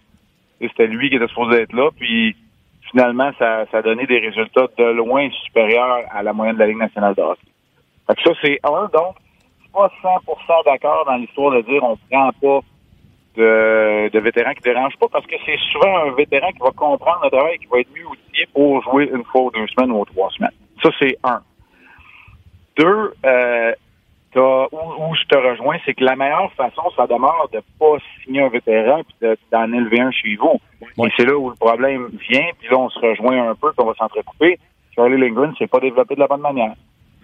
c'était 0.60 0.86
lui 0.86 1.10
qui 1.10 1.16
était 1.16 1.26
supposé 1.26 1.62
être 1.62 1.72
là. 1.72 1.90
Puis 1.98 2.36
finalement, 2.90 3.32
ça, 3.38 3.64
ça 3.72 3.78
a 3.78 3.82
donné 3.82 4.06
des 4.06 4.18
résultats 4.20 4.66
de 4.78 4.84
loin 4.84 5.28
supérieurs 5.44 6.02
à 6.14 6.22
la 6.22 6.32
moyenne 6.32 6.54
de 6.54 6.60
la 6.60 6.66
Ligue 6.68 6.78
nationale 6.78 7.14
de 7.16 7.22
hockey. 7.22 7.40
Fait 8.08 8.14
que 8.16 8.22
ça, 8.22 8.30
c'est 8.42 8.58
un. 8.64 8.88
Donc, 8.92 9.16
je 9.58 9.62
suis 9.64 9.72
pas 9.72 9.90
100% 10.02 10.64
d'accord 10.64 11.04
dans 11.06 11.16
l'histoire 11.16 11.52
de 11.52 11.60
dire 11.62 11.82
on 11.84 11.96
prend 12.10 12.30
pas 12.40 12.60
de, 13.36 14.08
de 14.08 14.18
vétérans 14.18 14.52
qui 14.54 14.62
dérangent 14.62 14.96
pas, 14.98 15.06
parce 15.12 15.26
que 15.26 15.36
c'est 15.46 15.58
souvent 15.72 15.98
un 15.98 16.10
vétéran 16.12 16.50
qui 16.52 16.58
va 16.60 16.70
comprendre 16.70 17.20
le 17.24 17.30
travail 17.30 17.54
et 17.54 17.58
qui 17.58 17.66
va 17.66 17.80
être 17.80 17.90
mieux 17.94 18.06
outillé 18.06 18.46
pour 18.52 18.82
jouer 18.82 19.08
une 19.12 19.24
fois 19.24 19.42
ou 19.42 19.50
deux 19.50 19.66
semaines 19.68 19.92
ou 19.92 20.04
trois 20.06 20.30
semaines. 20.30 20.50
Ça, 20.82 20.90
c'est 20.98 21.16
un. 21.22 21.40
Deux, 22.76 23.14
euh, 23.24 23.72
où, 24.36 24.76
où 24.76 25.14
je 25.16 25.24
te 25.24 25.36
rejoins, 25.36 25.78
c'est 25.84 25.94
que 25.94 26.04
la 26.04 26.14
meilleure 26.16 26.52
façon, 26.52 26.82
ça 26.96 27.06
demeure 27.06 27.48
de 27.52 27.60
pas 27.78 27.96
signer 28.24 28.42
un 28.42 28.48
vétéran 28.48 29.02
puis 29.02 29.14
de- 29.20 29.36
d'en 29.50 29.72
élever 29.72 30.00
un 30.00 30.10
chez 30.12 30.36
vous. 30.36 30.60
Et 31.04 31.10
c'est 31.16 31.24
là 31.26 31.36
où 31.36 31.50
le 31.50 31.56
problème 31.56 32.08
vient, 32.30 32.46
puis 32.58 32.68
là, 32.70 32.78
on 32.78 32.88
se 32.88 32.98
rejoint 33.00 33.50
un 33.50 33.54
peu, 33.54 33.72
puis 33.72 33.84
on 33.84 33.86
va 33.86 33.94
s'entrecouper. 33.94 34.58
Charlie 34.94 35.16
Lindgren 35.18 35.54
s'est 35.56 35.66
pas 35.66 35.80
développé 35.80 36.14
de 36.14 36.20
la 36.20 36.26
bonne 36.28 36.40
manière. 36.40 36.74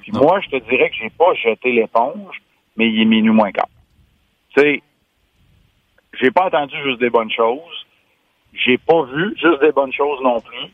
Puis 0.05 0.13
Non. 0.13 0.21
moi, 0.21 0.39
je 0.41 0.51
te 0.51 0.57
dirais 0.69 0.91
que 0.91 0.97
j'ai 1.01 1.09
pas 1.09 1.33
jeté 1.33 1.73
l'éponge, 1.73 2.37
mais 2.77 2.89
il 2.91 3.01
est 3.01 3.07
minuit 3.07 3.33
moins 3.33 3.51
quart. 3.53 3.69
Tu 4.55 4.61
sais, 4.61 4.83
j'ai 6.21 6.31
pas 6.31 6.45
entendu 6.45 6.77
juste 6.85 7.01
des 7.01 7.09
bonnes 7.09 7.31
choses. 7.31 7.87
J'ai 8.53 8.77
pas 8.77 9.03
vu 9.05 9.35
juste 9.41 9.61
des 9.63 9.73
bonnes 9.73 9.95
choses 9.95 10.21
non 10.23 10.41
plus. 10.43 10.69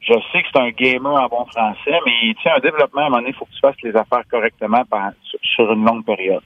Je 0.00 0.12
sais 0.30 0.42
que 0.42 0.48
c'est 0.52 0.60
un 0.60 0.68
gamer 0.70 1.14
en 1.14 1.26
bon 1.26 1.46
français, 1.46 1.98
mais 2.04 2.34
tu 2.34 2.42
sais, 2.42 2.50
un 2.50 2.58
développement, 2.60 3.00
à 3.00 3.04
un 3.06 3.08
moment 3.08 3.16
donné, 3.22 3.30
il 3.30 3.34
faut 3.34 3.46
que 3.46 3.52
tu 3.52 3.60
fasses 3.60 3.80
les 3.82 3.96
affaires 3.96 4.22
correctement 4.30 4.84
par- 4.84 5.12
sur- 5.42 5.72
une 5.72 5.84
longue 5.86 6.04
période. 6.04 6.42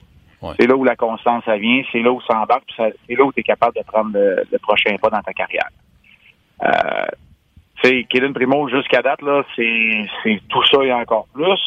C'est 0.58 0.68
là 0.68 0.76
où 0.76 0.84
la 0.84 0.94
constance, 0.96 1.44
ça 1.44 1.58
vient. 1.58 1.82
C'est 1.90 2.00
là 2.00 2.12
où 2.12 2.20
ça 2.22 2.38
embarque. 2.40 2.70
C'est 2.76 2.94
là 3.14 3.24
où 3.24 3.32
tu 3.32 3.40
es 3.40 3.42
capable 3.42 3.76
de 3.76 3.82
prendre 3.82 4.12
le, 4.14 4.58
prochain 4.62 4.96
pas 4.98 5.10
dans 5.10 5.20
ta 5.20 5.32
carrière. 5.34 5.68
Euh, 6.62 7.06
tu 7.82 8.06
sais, 8.10 8.32
Primo, 8.32 8.68
jusqu'à 8.68 9.02
date, 9.02 9.20
là, 9.20 9.42
c'est 9.56 10.40
tout 10.48 10.64
ça 10.66 10.82
et 10.84 10.92
encore 10.92 11.26
plus. 11.34 11.60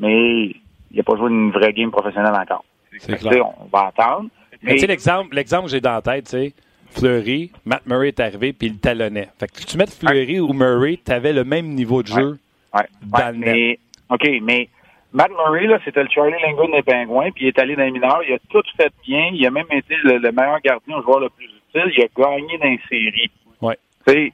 Mais 0.00 0.56
il 0.90 0.96
n'a 0.96 1.02
pas 1.02 1.16
joué 1.16 1.30
une 1.30 1.50
vraie 1.50 1.72
game 1.72 1.90
professionnelle 1.90 2.34
encore. 2.34 2.64
C'est 2.98 3.16
clair. 3.18 3.46
On 3.60 3.66
va 3.66 3.92
attendre. 3.96 4.28
Mais, 4.62 4.74
tu 4.74 4.80
sais, 4.80 4.86
l'exemple, 4.86 5.34
l'exemple 5.34 5.64
que 5.64 5.70
j'ai 5.70 5.80
dans 5.80 5.92
la 5.92 6.02
tête, 6.02 6.24
tu 6.24 6.30
sais, 6.30 6.52
Fleury, 6.90 7.50
Matt 7.64 7.86
Murray 7.86 8.08
est 8.08 8.20
arrivé 8.20 8.52
puis 8.52 8.68
il 8.68 8.78
talonnait. 8.78 9.28
Fait 9.38 9.46
que 9.46 9.64
tu 9.64 9.78
mets 9.78 9.86
Fleury 9.86 10.40
ou 10.40 10.52
Murray, 10.52 10.98
tu 11.04 11.12
avais 11.12 11.32
le 11.32 11.44
même 11.44 11.68
niveau 11.68 12.02
de 12.02 12.08
jeu 12.08 12.38
ouais. 12.74 12.86
dans 13.02 13.32
le 13.32 13.38
mais, 13.38 13.78
OK, 14.10 14.28
mais 14.42 14.68
Matt 15.12 15.30
Murray, 15.30 15.66
là, 15.66 15.78
c'était 15.84 16.02
le 16.02 16.08
Charlie 16.10 16.34
Lindgren 16.42 16.70
des 16.72 16.82
Pingouins, 16.82 17.30
puis 17.30 17.46
il 17.46 17.48
est 17.48 17.58
allé 17.58 17.74
dans 17.74 17.84
les 17.84 17.90
mineurs. 17.90 18.22
Il 18.26 18.34
a 18.34 18.38
tout 18.48 18.62
fait 18.76 18.92
bien. 19.06 19.30
Il 19.32 19.44
a 19.46 19.50
même 19.50 19.66
été 19.70 19.96
le, 20.04 20.18
meilleur 20.20 20.60
gardien, 20.60 20.96
le 20.96 21.02
joueur 21.02 21.20
le 21.20 21.28
plus 21.30 21.46
utile. 21.46 21.92
Il 21.96 22.04
a 22.04 22.08
gagné 22.16 22.58
dans 22.58 22.68
les 22.68 22.80
séries. 22.88 23.30
Ouais. 23.60 23.78
Fait, 24.04 24.32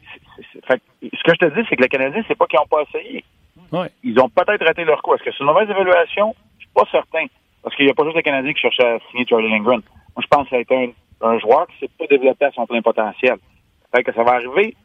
ce 1.02 1.22
que 1.22 1.32
je 1.32 1.46
te 1.46 1.54
dis, 1.54 1.66
c'est 1.68 1.76
que 1.76 1.82
les 1.82 1.88
Canadiens, 1.88 2.22
c'est 2.28 2.36
pas 2.36 2.46
qu'ils 2.46 2.58
n'ont 2.58 2.66
pas 2.66 2.82
essayé. 2.82 3.24
Ouais. 3.72 3.88
Ils 4.02 4.18
ont 4.20 4.28
peut-être 4.28 4.64
raté 4.64 4.84
leur 4.84 5.02
coup. 5.02 5.14
Est-ce 5.14 5.24
que 5.24 5.30
c'est 5.32 5.40
une 5.40 5.46
mauvaise 5.46 5.68
évaluation? 5.68 6.34
Je 6.58 6.64
suis 6.64 6.72
pas 6.74 6.84
certain. 6.90 7.26
Parce 7.62 7.74
qu'il 7.76 7.84
n'y 7.84 7.90
a 7.90 7.94
pas 7.94 8.04
juste 8.04 8.16
les 8.16 8.22
Canadiens 8.22 8.52
qui 8.52 8.60
cherchaient 8.60 8.86
à 8.86 8.98
signer 9.10 9.26
Charlie 9.28 9.50
Lindgren. 9.50 9.80
Moi, 10.14 10.22
je 10.22 10.26
pense 10.28 10.44
que 10.44 10.50
ça 10.50 10.56
a 10.56 10.60
été 10.60 10.94
un, 11.20 11.38
joueur 11.38 11.66
qui 11.68 11.78
s'est 11.80 11.90
pas 11.98 12.06
développé 12.06 12.44
à 12.44 12.52
son 12.52 12.66
plein 12.66 12.82
potentiel. 12.82 13.36
Fait 13.94 14.02
que 14.02 14.12
ça 14.12 14.22
va 14.22 14.34
arriver. 14.34 14.76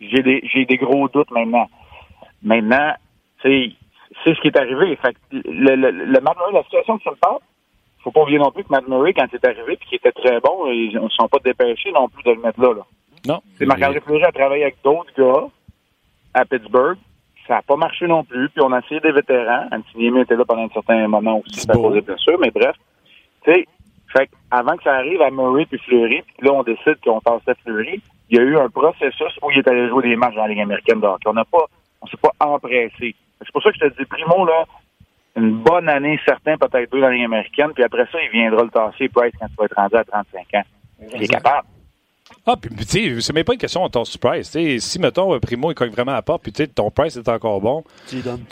J'ai 0.00 0.22
des, 0.22 0.40
j'ai 0.52 0.64
des 0.64 0.76
gros 0.76 1.08
doutes 1.08 1.30
maintenant. 1.30 1.68
Maintenant, 2.42 2.94
c'est 3.42 3.72
ce 4.24 4.40
qui 4.40 4.48
est 4.48 4.56
arrivé. 4.56 4.96
Fait 4.96 5.14
le, 5.30 5.74
le, 5.74 5.90
le 5.90 6.20
Matt 6.20 6.36
Murray, 6.36 6.52
la 6.52 6.62
situation 6.64 6.98
que 6.98 7.04
ça 7.04 7.10
me 7.10 7.16
parle, 7.16 7.38
faut 8.02 8.10
pas 8.10 8.22
oublier 8.22 8.38
non 8.38 8.50
plus 8.50 8.64
que 8.64 8.70
Matt 8.70 8.88
Murray, 8.88 9.12
quand 9.12 9.26
il 9.30 9.36
est 9.36 9.46
arrivé 9.46 9.76
puis 9.76 9.88
qu'il 9.88 9.96
était 9.96 10.12
très 10.12 10.40
bon, 10.40 10.66
ils 10.66 10.98
ne 11.00 11.08
sont 11.08 11.28
pas 11.28 11.38
dépêchés 11.44 11.92
non 11.92 12.08
plus 12.08 12.22
de 12.24 12.32
le 12.32 12.40
mettre 12.40 12.60
là. 12.60 12.74
là. 12.74 12.86
Non. 13.26 13.40
C'est 13.56 13.66
Marc-André 13.66 14.00
Fleury 14.00 14.24
a 14.24 14.32
travaillé 14.32 14.64
avec 14.64 14.76
d'autres 14.82 15.12
gars 15.16 15.46
à 16.34 16.44
Pittsburgh. 16.44 16.98
Ça 17.46 17.54
n'a 17.54 17.62
pas 17.62 17.76
marché 17.76 18.06
non 18.06 18.24
plus. 18.24 18.48
Puis 18.50 18.62
on 18.62 18.72
a 18.72 18.78
essayé 18.80 19.00
des 19.00 19.12
vétérans. 19.12 19.66
Anthony 19.72 20.20
était 20.20 20.36
là 20.36 20.44
pendant 20.44 20.64
un 20.64 20.68
certain 20.70 21.06
moment 21.08 21.40
aussi. 21.40 21.60
Ça 21.60 21.72
posé 21.72 22.00
bien 22.00 22.16
sûr, 22.16 22.38
mais 22.38 22.50
bref. 22.50 22.76
Tu 23.44 23.52
sais, 23.52 23.66
fait 24.12 24.30
avant 24.50 24.76
que 24.76 24.82
ça 24.82 24.94
arrive 24.94 25.22
à 25.22 25.30
Murray 25.30 25.66
puis 25.66 25.78
Fleury, 25.78 26.22
puis 26.22 26.46
là, 26.46 26.52
on 26.52 26.62
décide 26.62 26.98
qu'on 27.04 27.20
passait 27.20 27.54
Fleury, 27.64 28.00
il 28.30 28.36
y 28.36 28.40
a 28.40 28.42
eu 28.42 28.56
un 28.56 28.68
processus 28.68 29.38
où 29.42 29.50
il 29.50 29.58
est 29.58 29.68
allé 29.68 29.88
jouer 29.88 30.08
des 30.08 30.16
matchs 30.16 30.34
dans 30.34 30.42
la 30.42 30.48
Ligue 30.48 30.60
américaine. 30.60 31.00
Donc, 31.00 31.18
on 31.26 31.32
n'a 31.32 31.44
pas, 31.44 31.66
on 32.00 32.06
s'est 32.06 32.16
pas 32.16 32.32
empressé. 32.40 33.14
C'est 33.40 33.52
pour 33.52 33.62
ça 33.62 33.70
que 33.72 33.78
je 33.80 33.88
te 33.88 33.98
dis, 33.98 34.04
Primo, 34.06 34.44
là, 34.44 34.64
une 35.36 35.62
bonne 35.62 35.88
année, 35.88 36.20
certain, 36.24 36.56
peut-être 36.56 36.92
deux 36.92 37.00
dans 37.00 37.08
la 37.08 37.14
Ligue 37.14 37.24
américaine, 37.24 37.70
puis 37.74 37.82
après 37.82 38.06
ça, 38.12 38.18
il 38.22 38.30
viendra 38.30 38.62
le 38.62 38.70
tasser 38.70 39.08
Price 39.08 39.32
quand 39.40 39.46
tu 39.48 39.54
vas 39.58 39.64
être 39.64 39.76
rendu 39.76 39.96
à 39.96 40.04
35 40.04 40.40
ans. 40.54 40.62
Il 41.14 41.22
est 41.22 41.28
capable. 41.28 41.66
Ah, 42.44 42.56
puis 42.60 42.74
tu 42.74 42.84
sais, 42.84 43.20
c'est 43.20 43.32
même 43.32 43.44
pas 43.44 43.52
une 43.52 43.58
question 43.58 43.86
de 43.86 43.90
ton 43.90 44.02
price. 44.20 44.56
si, 44.80 44.98
mettons, 44.98 45.38
Primo, 45.38 45.70
il 45.70 45.74
cogne 45.76 45.90
vraiment 45.90 46.12
à 46.12 46.22
part, 46.22 46.40
puis 46.40 46.50
tu 46.50 46.64
sais, 46.64 46.68
ton 46.68 46.90
price 46.90 47.16
est 47.16 47.28
encore 47.28 47.60
bon, 47.60 47.84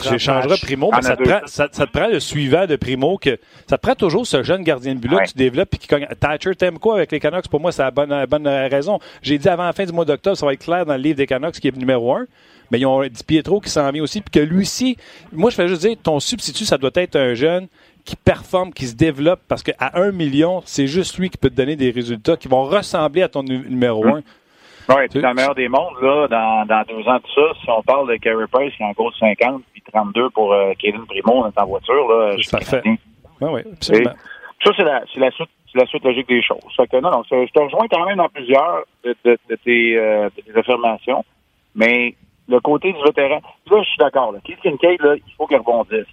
j'échangerai 0.01 0.55
Primo, 0.61 0.91
mais 0.95 1.01
ça 1.01 1.17
te, 1.17 1.23
prend, 1.23 1.39
ça, 1.45 1.67
te, 1.67 1.91
prend, 1.91 2.07
le 2.07 2.21
suivant 2.21 2.65
de 2.67 2.77
Primo, 2.77 3.17
que 3.17 3.37
ça 3.69 3.77
te 3.77 3.81
prend 3.81 3.95
toujours 3.95 4.25
ce 4.25 4.43
jeune 4.43 4.63
gardien 4.63 4.95
de 4.95 4.99
but-là 4.99 5.25
que 5.25 5.31
tu 5.31 5.37
développes 5.37 5.71
puis 5.71 5.79
qui 5.79 5.87
cogne. 5.87 6.07
Thatcher, 6.19 6.55
t'aimes 6.55 6.79
quoi 6.79 6.95
avec 6.95 7.11
les 7.11 7.19
Canucks? 7.19 7.49
Pour 7.49 7.59
moi, 7.59 7.73
c'est 7.73 7.81
la 7.81 7.91
bonne, 7.91 8.25
bonne 8.27 8.47
raison. 8.47 8.99
J'ai 9.21 9.37
dit 9.37 9.49
avant 9.49 9.65
la 9.65 9.73
fin 9.73 9.83
du 9.83 9.91
mois 9.91 10.05
d'octobre, 10.05 10.37
ça 10.37 10.45
va 10.45 10.53
être 10.53 10.63
clair 10.63 10.85
dans 10.85 10.95
le 10.95 11.01
livre 11.01 11.17
des 11.17 11.27
Canucks 11.27 11.59
qui 11.59 11.67
est 11.67 11.75
numéro 11.75 12.15
un. 12.15 12.27
Mais 12.71 12.79
ils 12.79 12.85
ont 12.85 13.01
dit 13.03 13.23
Pietro 13.27 13.59
qui 13.59 13.69
s'en 13.69 13.91
vient 13.91 14.01
aussi, 14.01 14.21
puis 14.21 14.31
que 14.31 14.39
lui 14.39 14.61
aussi, 14.61 14.95
moi, 15.33 15.49
je 15.49 15.55
fais 15.55 15.67
juste 15.67 15.81
dire, 15.81 15.97
ton 16.01 16.21
substitut, 16.21 16.63
ça 16.63 16.77
doit 16.77 16.91
être 16.95 17.17
un 17.17 17.33
jeune 17.33 17.67
qui 18.03 18.15
performe, 18.15 18.73
qui 18.73 18.85
se 18.85 18.95
développe, 18.95 19.41
parce 19.47 19.63
qu'à 19.63 19.91
un 19.93 20.11
million, 20.11 20.61
c'est 20.65 20.87
juste 20.87 21.17
lui 21.17 21.29
qui 21.29 21.37
peut 21.37 21.49
te 21.49 21.55
donner 21.55 21.75
des 21.75 21.91
résultats 21.91 22.37
qui 22.37 22.47
vont 22.47 22.63
ressembler 22.63 23.21
à 23.21 23.29
ton 23.29 23.43
numéro 23.43 24.05
un. 24.05 24.21
Oui, 24.89 25.07
puis 25.09 25.21
dans 25.21 25.29
le 25.29 25.35
meilleur 25.35 25.55
des 25.55 25.67
mondes, 25.67 25.95
là, 26.01 26.27
dans, 26.27 26.65
dans 26.65 26.83
deux 26.83 27.07
ans 27.07 27.17
de 27.17 27.27
ça, 27.33 27.53
si 27.61 27.69
on 27.69 27.81
parle 27.83 28.09
de 28.09 28.15
Carey 28.17 28.45
Price 28.51 28.73
qui 28.75 28.83
est 28.83 28.85
en 28.85 28.91
gros 28.91 29.11
50 29.11 29.61
puis 29.71 29.81
32 29.91 30.29
pour 30.31 30.53
euh, 30.53 30.73
Kevin 30.79 31.05
Primo, 31.05 31.43
on 31.43 31.47
est 31.47 31.59
en 31.59 31.65
voiture, 31.65 32.07
là. 32.09 32.35
C'est 32.41 32.51
parfait. 32.51 32.81
Oui, 32.85 32.97
oui, 33.41 33.61
absolument. 33.71 34.11
ça, 34.63 34.71
c'est 34.75 34.83
la, 34.83 35.03
la, 35.17 35.31
suite, 35.31 35.49
la 35.75 35.85
suite 35.85 36.03
logique 36.03 36.27
des 36.27 36.41
choses. 36.41 36.59
Que 36.77 36.99
non, 36.99 37.11
non, 37.11 37.23
je 37.29 37.51
te 37.51 37.59
rejoins 37.59 37.87
quand 37.89 38.05
même 38.05 38.17
dans 38.17 38.29
plusieurs 38.29 38.83
de, 39.03 39.15
de, 39.23 39.37
de 39.49 39.55
tes, 39.55 39.97
euh, 39.97 40.29
de 40.35 40.41
tes 40.41 40.59
affirmations, 40.59 41.23
mais 41.75 42.15
le 42.47 42.59
côté 42.59 42.91
du 42.91 43.01
vétéran, 43.01 43.39
là, 43.69 43.81
je 43.81 43.87
suis 43.87 43.97
d'accord. 43.97 44.33
Keith 44.43 44.59
Kincaid, 44.61 45.01
là, 45.01 45.15
il 45.15 45.33
faut 45.37 45.47
qu'il 45.47 45.57
rebondisse 45.57 46.05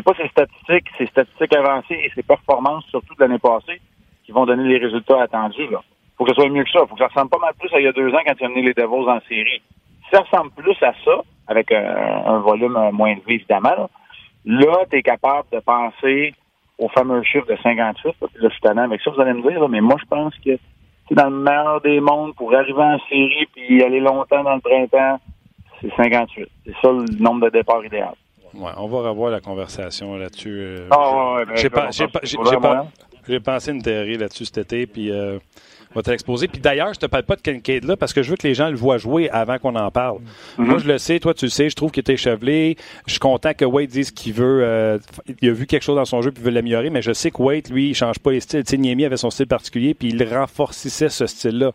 c'est 0.00 0.16
pas 0.16 0.22
ses 0.22 0.28
statistiques, 0.28 0.88
ses 0.96 1.06
statistiques 1.06 1.54
avancées 1.54 2.00
et 2.02 2.10
ses 2.14 2.22
performances, 2.22 2.84
surtout 2.86 3.14
de 3.14 3.20
l'année 3.20 3.38
passée, 3.38 3.80
qui 4.24 4.32
vont 4.32 4.46
donner 4.46 4.64
les 4.64 4.78
résultats 4.78 5.20
attendus. 5.20 5.68
Il 5.68 5.76
faut 6.16 6.24
que 6.24 6.30
ce 6.30 6.40
soit 6.40 6.48
mieux 6.48 6.64
que 6.64 6.70
ça. 6.70 6.80
faut 6.86 6.94
que 6.94 7.00
ça 7.00 7.08
ressemble 7.08 7.28
pas 7.28 7.38
mal 7.38 7.52
plus 7.58 7.72
à 7.74 7.80
il 7.80 7.84
y 7.84 7.88
a 7.88 7.92
deux 7.92 8.08
ans 8.14 8.20
quand 8.26 8.34
il 8.40 8.46
a 8.46 8.48
mené 8.48 8.62
les 8.62 8.74
Devils 8.74 9.08
en 9.08 9.20
série. 9.28 9.60
Si 10.04 10.10
ça 10.10 10.22
ressemble 10.22 10.52
plus 10.52 10.76
à 10.82 10.94
ça, 11.04 11.22
avec 11.48 11.70
un, 11.72 12.38
volume 12.38 12.78
moins 12.92 13.10
élevé, 13.10 13.34
évidemment, 13.34 13.90
là, 14.46 14.76
tu 14.90 14.96
es 14.96 15.02
capable 15.02 15.48
de 15.52 15.58
penser 15.60 16.34
au 16.78 16.88
fameux 16.88 17.22
chiffre 17.22 17.46
de 17.46 17.56
58. 17.62 18.14
Là, 18.36 18.48
je 18.48 18.68
avec 18.68 19.00
ça, 19.02 19.10
vous 19.10 19.20
allez 19.20 19.34
me 19.34 19.42
dire, 19.42 19.68
mais 19.68 19.82
moi, 19.82 19.96
je 20.00 20.06
pense 20.06 20.34
que 20.42 20.58
dans 21.10 21.28
le 21.28 21.36
meilleur 21.36 21.80
des 21.82 22.00
mondes 22.00 22.34
pour 22.36 22.54
arriver 22.54 22.82
en 22.82 22.98
série 23.10 23.46
puis 23.54 23.82
aller 23.82 24.00
longtemps 24.00 24.44
dans 24.44 24.54
le 24.54 24.60
printemps, 24.60 25.20
c'est 25.82 25.94
58. 25.94 26.48
C'est 26.64 26.72
ça 26.80 26.90
le 26.90 27.22
nombre 27.22 27.46
de 27.46 27.50
départs 27.50 27.84
idéal. 27.84 28.14
Ouais, 28.54 28.70
on 28.76 28.88
va 28.88 29.08
revoir 29.08 29.30
la 29.30 29.40
conversation 29.40 30.16
là-dessus. 30.16 30.78
Ah, 30.90 31.34
ouais, 31.36 31.44
j'ai 33.28 33.40
pensé 33.40 33.70
une 33.70 33.82
théorie 33.82 34.16
là-dessus 34.16 34.46
cet 34.46 34.58
été, 34.58 34.86
puis 34.86 35.10
euh, 35.10 35.38
on 35.92 35.98
va 35.98 36.02
te 36.02 36.10
l'exposer. 36.10 36.48
Puis 36.48 36.60
d'ailleurs, 36.60 36.94
je 36.94 37.00
te 37.00 37.06
parle 37.06 37.24
pas 37.24 37.36
de 37.36 37.42
Kincaid 37.42 37.84
là 37.84 37.96
parce 37.96 38.12
que 38.12 38.22
je 38.22 38.30
veux 38.30 38.36
que 38.36 38.46
les 38.46 38.54
gens 38.54 38.70
le 38.70 38.76
voient 38.76 38.98
jouer 38.98 39.28
avant 39.30 39.58
qu'on 39.58 39.74
en 39.76 39.90
parle. 39.90 40.18
Mm-hmm. 40.18 40.64
Moi, 40.64 40.78
je 40.78 40.86
le 40.86 40.98
sais, 40.98 41.20
toi, 41.20 41.34
tu 41.34 41.46
le 41.46 41.50
sais, 41.50 41.68
je 41.68 41.76
trouve 41.76 41.90
qu'il 41.90 42.02
est 42.06 42.12
échevelé. 42.12 42.76
Je 43.06 43.12
suis 43.12 43.20
content 43.20 43.52
que 43.54 43.64
Wade 43.64 43.88
dise 43.88 44.10
qu'il 44.10 44.32
veut. 44.32 44.62
Euh, 44.64 44.98
il 45.40 45.48
a 45.48 45.52
vu 45.52 45.66
quelque 45.66 45.82
chose 45.82 45.96
dans 45.96 46.04
son 46.04 46.22
jeu 46.22 46.32
puis 46.32 46.42
veut 46.42 46.50
l'améliorer, 46.50 46.90
mais 46.90 47.02
je 47.02 47.12
sais 47.12 47.30
que 47.30 47.42
Wade, 47.42 47.68
lui, 47.70 47.90
il 47.90 47.94
change 47.94 48.18
pas 48.18 48.32
les 48.32 48.40
styles. 48.40 48.64
Tu 48.64 48.70
sais, 48.70 48.78
Niemi 48.78 49.04
avait 49.04 49.16
son 49.16 49.30
style 49.30 49.46
particulier, 49.46 49.94
puis 49.94 50.08
il 50.08 50.24
renforcissait 50.24 51.08
ce 51.08 51.26
style-là. 51.26 51.72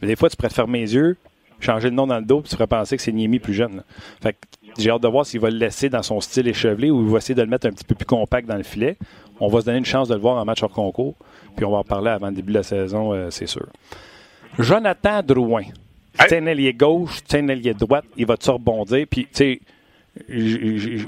Mais 0.00 0.08
des 0.08 0.16
fois, 0.16 0.28
tu 0.28 0.36
pourrais 0.36 0.50
te 0.50 0.54
fermer 0.54 0.80
les 0.80 0.94
yeux, 0.94 1.16
changer 1.60 1.90
le 1.90 1.96
nom 1.96 2.06
dans 2.06 2.18
le 2.18 2.24
dos, 2.24 2.40
puis 2.40 2.50
tu 2.50 2.56
pourrais 2.56 2.66
penser 2.66 2.96
que 2.96 3.02
c'est 3.02 3.12
Niemi 3.12 3.38
plus 3.38 3.54
jeune. 3.54 3.82
Fait 4.22 4.32
que 4.32 4.38
j'ai 4.78 4.90
hâte 4.90 5.02
de 5.02 5.08
voir 5.08 5.24
s'il 5.24 5.40
va 5.40 5.50
le 5.50 5.58
laisser 5.58 5.88
dans 5.88 6.02
son 6.02 6.20
style 6.20 6.48
échevelé 6.48 6.90
ou 6.90 7.02
il 7.02 7.10
va 7.10 7.18
essayer 7.18 7.34
de 7.34 7.42
le 7.42 7.48
mettre 7.48 7.66
un 7.66 7.70
petit 7.70 7.84
peu 7.84 7.94
plus 7.94 8.06
compact 8.06 8.48
dans 8.48 8.56
le 8.56 8.62
filet. 8.62 8.96
On 9.40 9.48
va 9.48 9.60
se 9.60 9.66
donner 9.66 9.78
une 9.78 9.84
chance 9.84 10.08
de 10.08 10.14
le 10.14 10.20
voir 10.20 10.36
en 10.36 10.44
match 10.44 10.62
hors 10.62 10.70
concours. 10.70 11.14
Puis 11.56 11.64
on 11.64 11.70
va 11.70 11.78
en 11.78 11.84
parler 11.84 12.10
avant 12.10 12.28
le 12.28 12.34
début 12.34 12.52
de 12.52 12.58
la 12.58 12.62
saison, 12.62 13.12
euh, 13.12 13.30
c'est 13.30 13.46
sûr. 13.46 13.66
Jonathan 14.58 15.22
Drouin. 15.22 15.64
C'est 16.18 16.38
un 16.38 16.46
ailier 16.46 16.72
gauche, 16.72 17.20
c'est 17.26 17.40
un 17.40 17.72
droite. 17.72 18.04
Il 18.16 18.26
va 18.26 18.36
te 18.36 18.50
rebondir? 18.50 19.06
Puis, 19.08 19.26
tu 19.26 19.30
sais, 19.32 19.60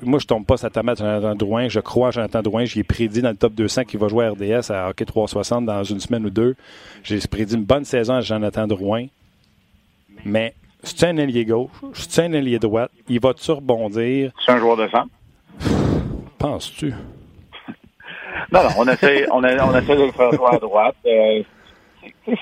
moi, 0.03 0.19
je 0.19 0.27
tombe 0.27 0.45
pas 0.45 0.57
sa 0.57 0.69
tomate 0.69 0.99
Jonathan 0.99 1.35
Drouin. 1.37 1.69
Je 1.69 1.79
crois 1.79 2.09
à 2.09 2.11
Jonathan 2.11 2.43
Drouin. 2.43 2.65
J'ai 2.65 2.83
prédit 2.83 3.23
dans 3.23 3.31
le 3.31 3.37
top 3.37 3.55
200 3.55 3.85
qu'il 3.85 4.01
va 4.01 4.09
jouer 4.09 4.27
à 4.27 4.31
RDS 4.31 4.73
à 4.73 4.89
Hockey 4.89 5.05
360 5.05 5.65
dans 5.65 5.85
une 5.85 6.01
semaine 6.01 6.27
ou 6.27 6.31
deux. 6.31 6.57
J'ai 7.05 7.21
prédit 7.21 7.55
une 7.55 7.65
bonne 7.65 7.85
saison 7.85 8.15
à 8.15 8.21
Jonathan 8.21 8.67
Drouin. 8.67 9.07
Mais 10.25 10.55
c'est 10.83 11.05
un 11.07 11.17
ailier 11.17 11.45
gauche, 11.45 11.71
c'est 11.95 12.25
un 12.25 12.33
ailier 12.33 12.59
droite. 12.59 12.91
Il 13.09 13.21
va-tu 13.21 13.51
rebondir? 13.51 14.33
C'est 14.45 14.53
un 14.53 14.59
joueur 14.59 14.77
de 14.77 14.89
centre? 14.89 15.09
Penses-tu? 16.39 16.91
non, 18.53 18.63
non, 18.63 18.69
on 18.79 18.89
essaie, 18.89 19.27
on, 19.31 19.39
on 19.43 19.45
essaie 19.79 19.97
de 19.97 20.05
le 20.05 20.13
faire 20.13 20.33
jouer 20.33 20.49
à 20.53 20.59
droite. 20.59 20.97
Euh, 21.07 21.43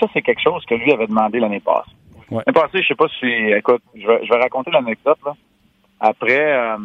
ça, 0.00 0.06
c'est 0.12 0.22
quelque 0.22 0.42
chose 0.42 0.64
que 0.66 0.74
lui 0.74 0.92
avait 0.92 1.06
demandé 1.06 1.40
l'année 1.40 1.60
passée. 1.60 1.90
L'année 2.30 2.52
passée, 2.52 2.82
je 2.82 2.88
sais 2.88 2.94
pas 2.94 3.08
si... 3.20 3.26
Écoute, 3.26 3.82
je 3.94 4.06
vais, 4.06 4.24
je 4.24 4.32
vais 4.32 4.40
raconter 4.40 4.70
l'anecdote. 4.70 5.18
là. 5.24 5.34
Après, 6.00 6.52
euh, 6.52 6.76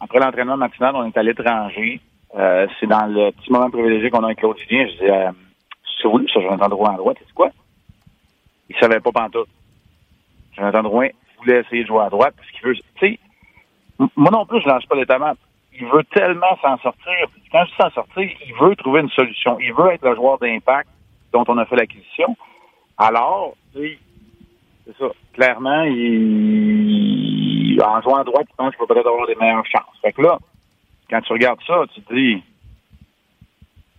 après 0.00 0.18
l'entraînement 0.18 0.56
matinal, 0.56 0.94
on 0.96 1.04
est 1.06 1.16
à 1.16 1.22
l'étranger. 1.22 2.00
Euh, 2.36 2.66
c'est 2.78 2.86
dans 2.86 3.06
le 3.06 3.32
petit 3.32 3.50
moment 3.52 3.70
privilégié 3.70 4.10
qu'on 4.10 4.22
a 4.22 4.26
avec 4.26 4.38
Claude 4.38 4.56
Je 4.58 4.66
disais, 4.66 5.10
euh, 5.10 5.30
où 6.04 6.20
ça, 6.28 6.40
Jonathan 6.40 6.68
Drouin 6.68 6.94
à 6.94 6.96
droite? 6.96 7.16
C'est 7.26 7.34
quoi? 7.34 7.50
Il 8.68 8.76
savait 8.76 9.00
pas 9.00 9.10
pantoute. 9.12 9.48
Jonathan 10.60 10.82
Drouin 10.82 11.08
voulait 11.38 11.60
essayer 11.60 11.82
de 11.82 11.88
jouer 11.88 12.02
à 12.02 12.10
droite 12.10 12.34
parce 12.36 12.50
qu'il 12.50 12.62
veut. 12.62 12.74
Tu 12.74 12.82
sais, 13.00 13.18
moi 14.14 14.30
non 14.30 14.44
plus, 14.46 14.60
je 14.60 14.68
lance 14.68 14.84
pas 14.86 14.96
les 14.96 15.06
tomates. 15.06 15.38
Il 15.72 15.86
veut 15.86 16.04
tellement 16.12 16.56
s'en 16.60 16.76
sortir. 16.78 17.12
Quand 17.50 17.64
je 17.64 17.70
dis 17.70 17.76
s'en 17.76 17.90
sortir, 17.90 18.30
il 18.46 18.54
veut 18.60 18.76
trouver 18.76 19.00
une 19.00 19.08
solution. 19.10 19.58
Il 19.60 19.72
veut 19.72 19.92
être 19.92 20.04
le 20.04 20.14
joueur 20.14 20.38
d'impact 20.38 20.88
dont 21.32 21.44
on 21.48 21.56
a 21.58 21.64
fait 21.64 21.76
l'acquisition. 21.76 22.36
Alors, 22.98 23.54
c'est 23.72 23.98
ça. 24.98 25.06
Clairement, 25.32 25.84
il, 25.84 27.80
en 27.82 28.02
jouant 28.02 28.16
à 28.16 28.24
droite, 28.24 28.46
il 28.50 28.56
pense 28.56 28.74
qu'il 28.74 28.80
va 28.80 28.94
peut-être 28.94 29.08
avoir 29.08 29.26
des 29.26 29.36
meilleures 29.36 29.64
chances. 29.64 29.96
Fait 30.02 30.12
que 30.12 30.20
là, 30.20 30.38
quand 31.08 31.22
tu 31.22 31.32
regardes 31.32 31.62
ça, 31.66 31.84
tu 31.94 32.02
te 32.02 32.12
dis, 32.12 32.42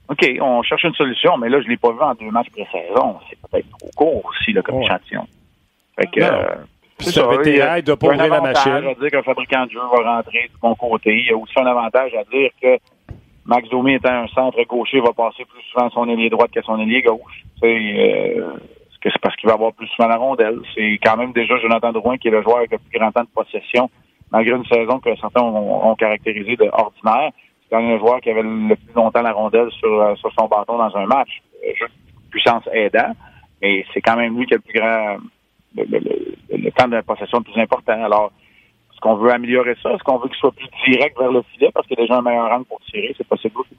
OK, 0.10 0.24
on 0.42 0.62
cherche 0.62 0.84
une 0.84 0.94
solution, 0.94 1.38
mais 1.38 1.50
là, 1.50 1.62
je 1.62 1.68
l'ai 1.68 1.78
pas 1.78 1.92
vu 1.92 2.02
en 2.02 2.14
deux 2.14 2.30
matchs 2.30 2.52
pré-saison. 2.52 3.18
C'est 3.30 3.40
peut-être 3.42 3.70
trop 3.80 3.90
court 3.96 4.26
aussi, 4.26 4.52
là, 4.54 4.62
comme 4.62 4.82
échantillon. 4.82 5.26
Fait 6.02 6.08
que, 6.08 6.24
euh, 6.24 6.56
c'est 7.00 7.12
ça. 7.12 7.78
il 7.78 7.84
doit 7.84 7.98
pas 7.98 8.08
ouvrir 8.08 8.28
la 8.28 8.42
machine. 8.42 8.72
à 8.72 8.82
dire 8.82 9.12
qu'un 9.12 9.24
fabricant 9.24 9.66
de 9.66 9.72
jeu 9.72 9.80
va 9.80 10.16
rentrer 10.16 10.50
de 10.54 10.58
mon 10.62 10.76
côté. 10.76 11.18
Il 11.18 11.28
y 11.28 11.32
a 11.32 11.38
aussi 11.38 11.54
un 11.58 11.66
avantage 11.66 12.14
à 12.14 12.24
dire 12.24 12.50
que 12.62 12.78
Max 13.46 13.70
Domi 13.70 13.96
étant 13.96 14.10
un 14.10 14.28
centre 14.28 14.62
gaucher, 14.64 15.00
va 15.00 15.14
passer 15.14 15.46
plus 15.46 15.62
souvent 15.72 15.90
son 15.90 16.08
ailier 16.10 16.30
droite 16.30 16.52
que 16.52 16.62
son 16.62 16.80
ailier 16.80 17.02
gauche. 17.02 17.44
C'est 17.60 17.68
euh, 17.68 18.54
c'est 19.04 19.20
parce 19.20 19.36
qu'il 19.36 19.48
va 19.48 19.56
avoir 19.56 19.74
plus 19.74 19.88
souvent 19.88 20.08
la 20.08 20.18
rondelle? 20.18 20.60
C'est 20.76 21.00
quand 21.04 21.18
même 21.18 21.32
déjà 21.34 21.58
Jonathan 21.58 21.92
Drouin 21.92 22.18
qui 22.18 22.28
est 22.28 22.32
le 22.32 22.44
joueur 22.44 22.58
avec 22.58 22.72
le 22.72 22.78
plus 22.78 23.00
grand 23.00 23.12
temps 23.12 23.24
de 23.24 23.30
possession, 23.34 23.90
malgré 24.32 24.56
une 24.56 24.66
saison 24.66 25.00
que 25.00 25.16
certains 25.16 25.42
ont, 25.42 25.90
ont 25.90 25.96
caractérisé 25.96 26.56
de 26.56 26.70
ordinaire. 26.72 27.32
C'est 27.64 27.76
quand 27.76 27.82
même 27.82 27.96
un 27.96 28.00
joueur 28.00 28.22
qui 28.22 28.30
avait 28.30 28.44
le 28.44 28.76
plus 28.76 28.94
longtemps 28.96 29.24
la 29.24 29.32
rondelle 29.32 29.72
sur, 29.72 30.18
sur 30.18 30.32
son 30.38 30.48
bâton 30.48 30.78
dans 30.78 30.96
un 30.96 31.08
match. 31.08 31.42
Euh, 31.68 31.88
puissance 32.32 32.64
aidant, 32.72 33.12
mais 33.62 33.86
c'est 33.94 34.02
quand 34.02 34.16
même 34.16 34.38
lui 34.38 34.46
qui 34.46 34.54
a 34.54 34.58
le 34.58 34.62
plus 34.62 34.80
grand 34.80 35.18
le, 35.76 35.84
le, 35.86 36.58
le 36.58 36.72
temps 36.72 36.88
de 36.88 37.02
possession 37.02 37.40
le 37.40 37.44
plus 37.44 37.62
important. 37.62 38.04
Alors, 38.04 38.32
est-ce 38.92 39.00
qu'on 39.00 39.16
veut 39.16 39.32
améliorer 39.32 39.76
ça? 39.82 39.92
Est-ce 39.92 40.04
qu'on 40.04 40.18
veut 40.18 40.28
qu'il 40.30 40.38
soit 40.38 40.52
plus 40.52 40.68
direct 40.88 41.18
vers 41.18 41.32
le 41.32 41.42
filet 41.54 41.70
parce 41.74 41.88
qu'il 41.88 41.98
a 42.00 42.04
déjà 42.04 42.18
un 42.18 42.22
meilleur 42.22 42.50
rang 42.50 42.64
pour 42.64 42.80
tirer? 42.90 43.14
C'est 43.18 43.28
possible 43.28 43.56
aussi. 43.60 43.76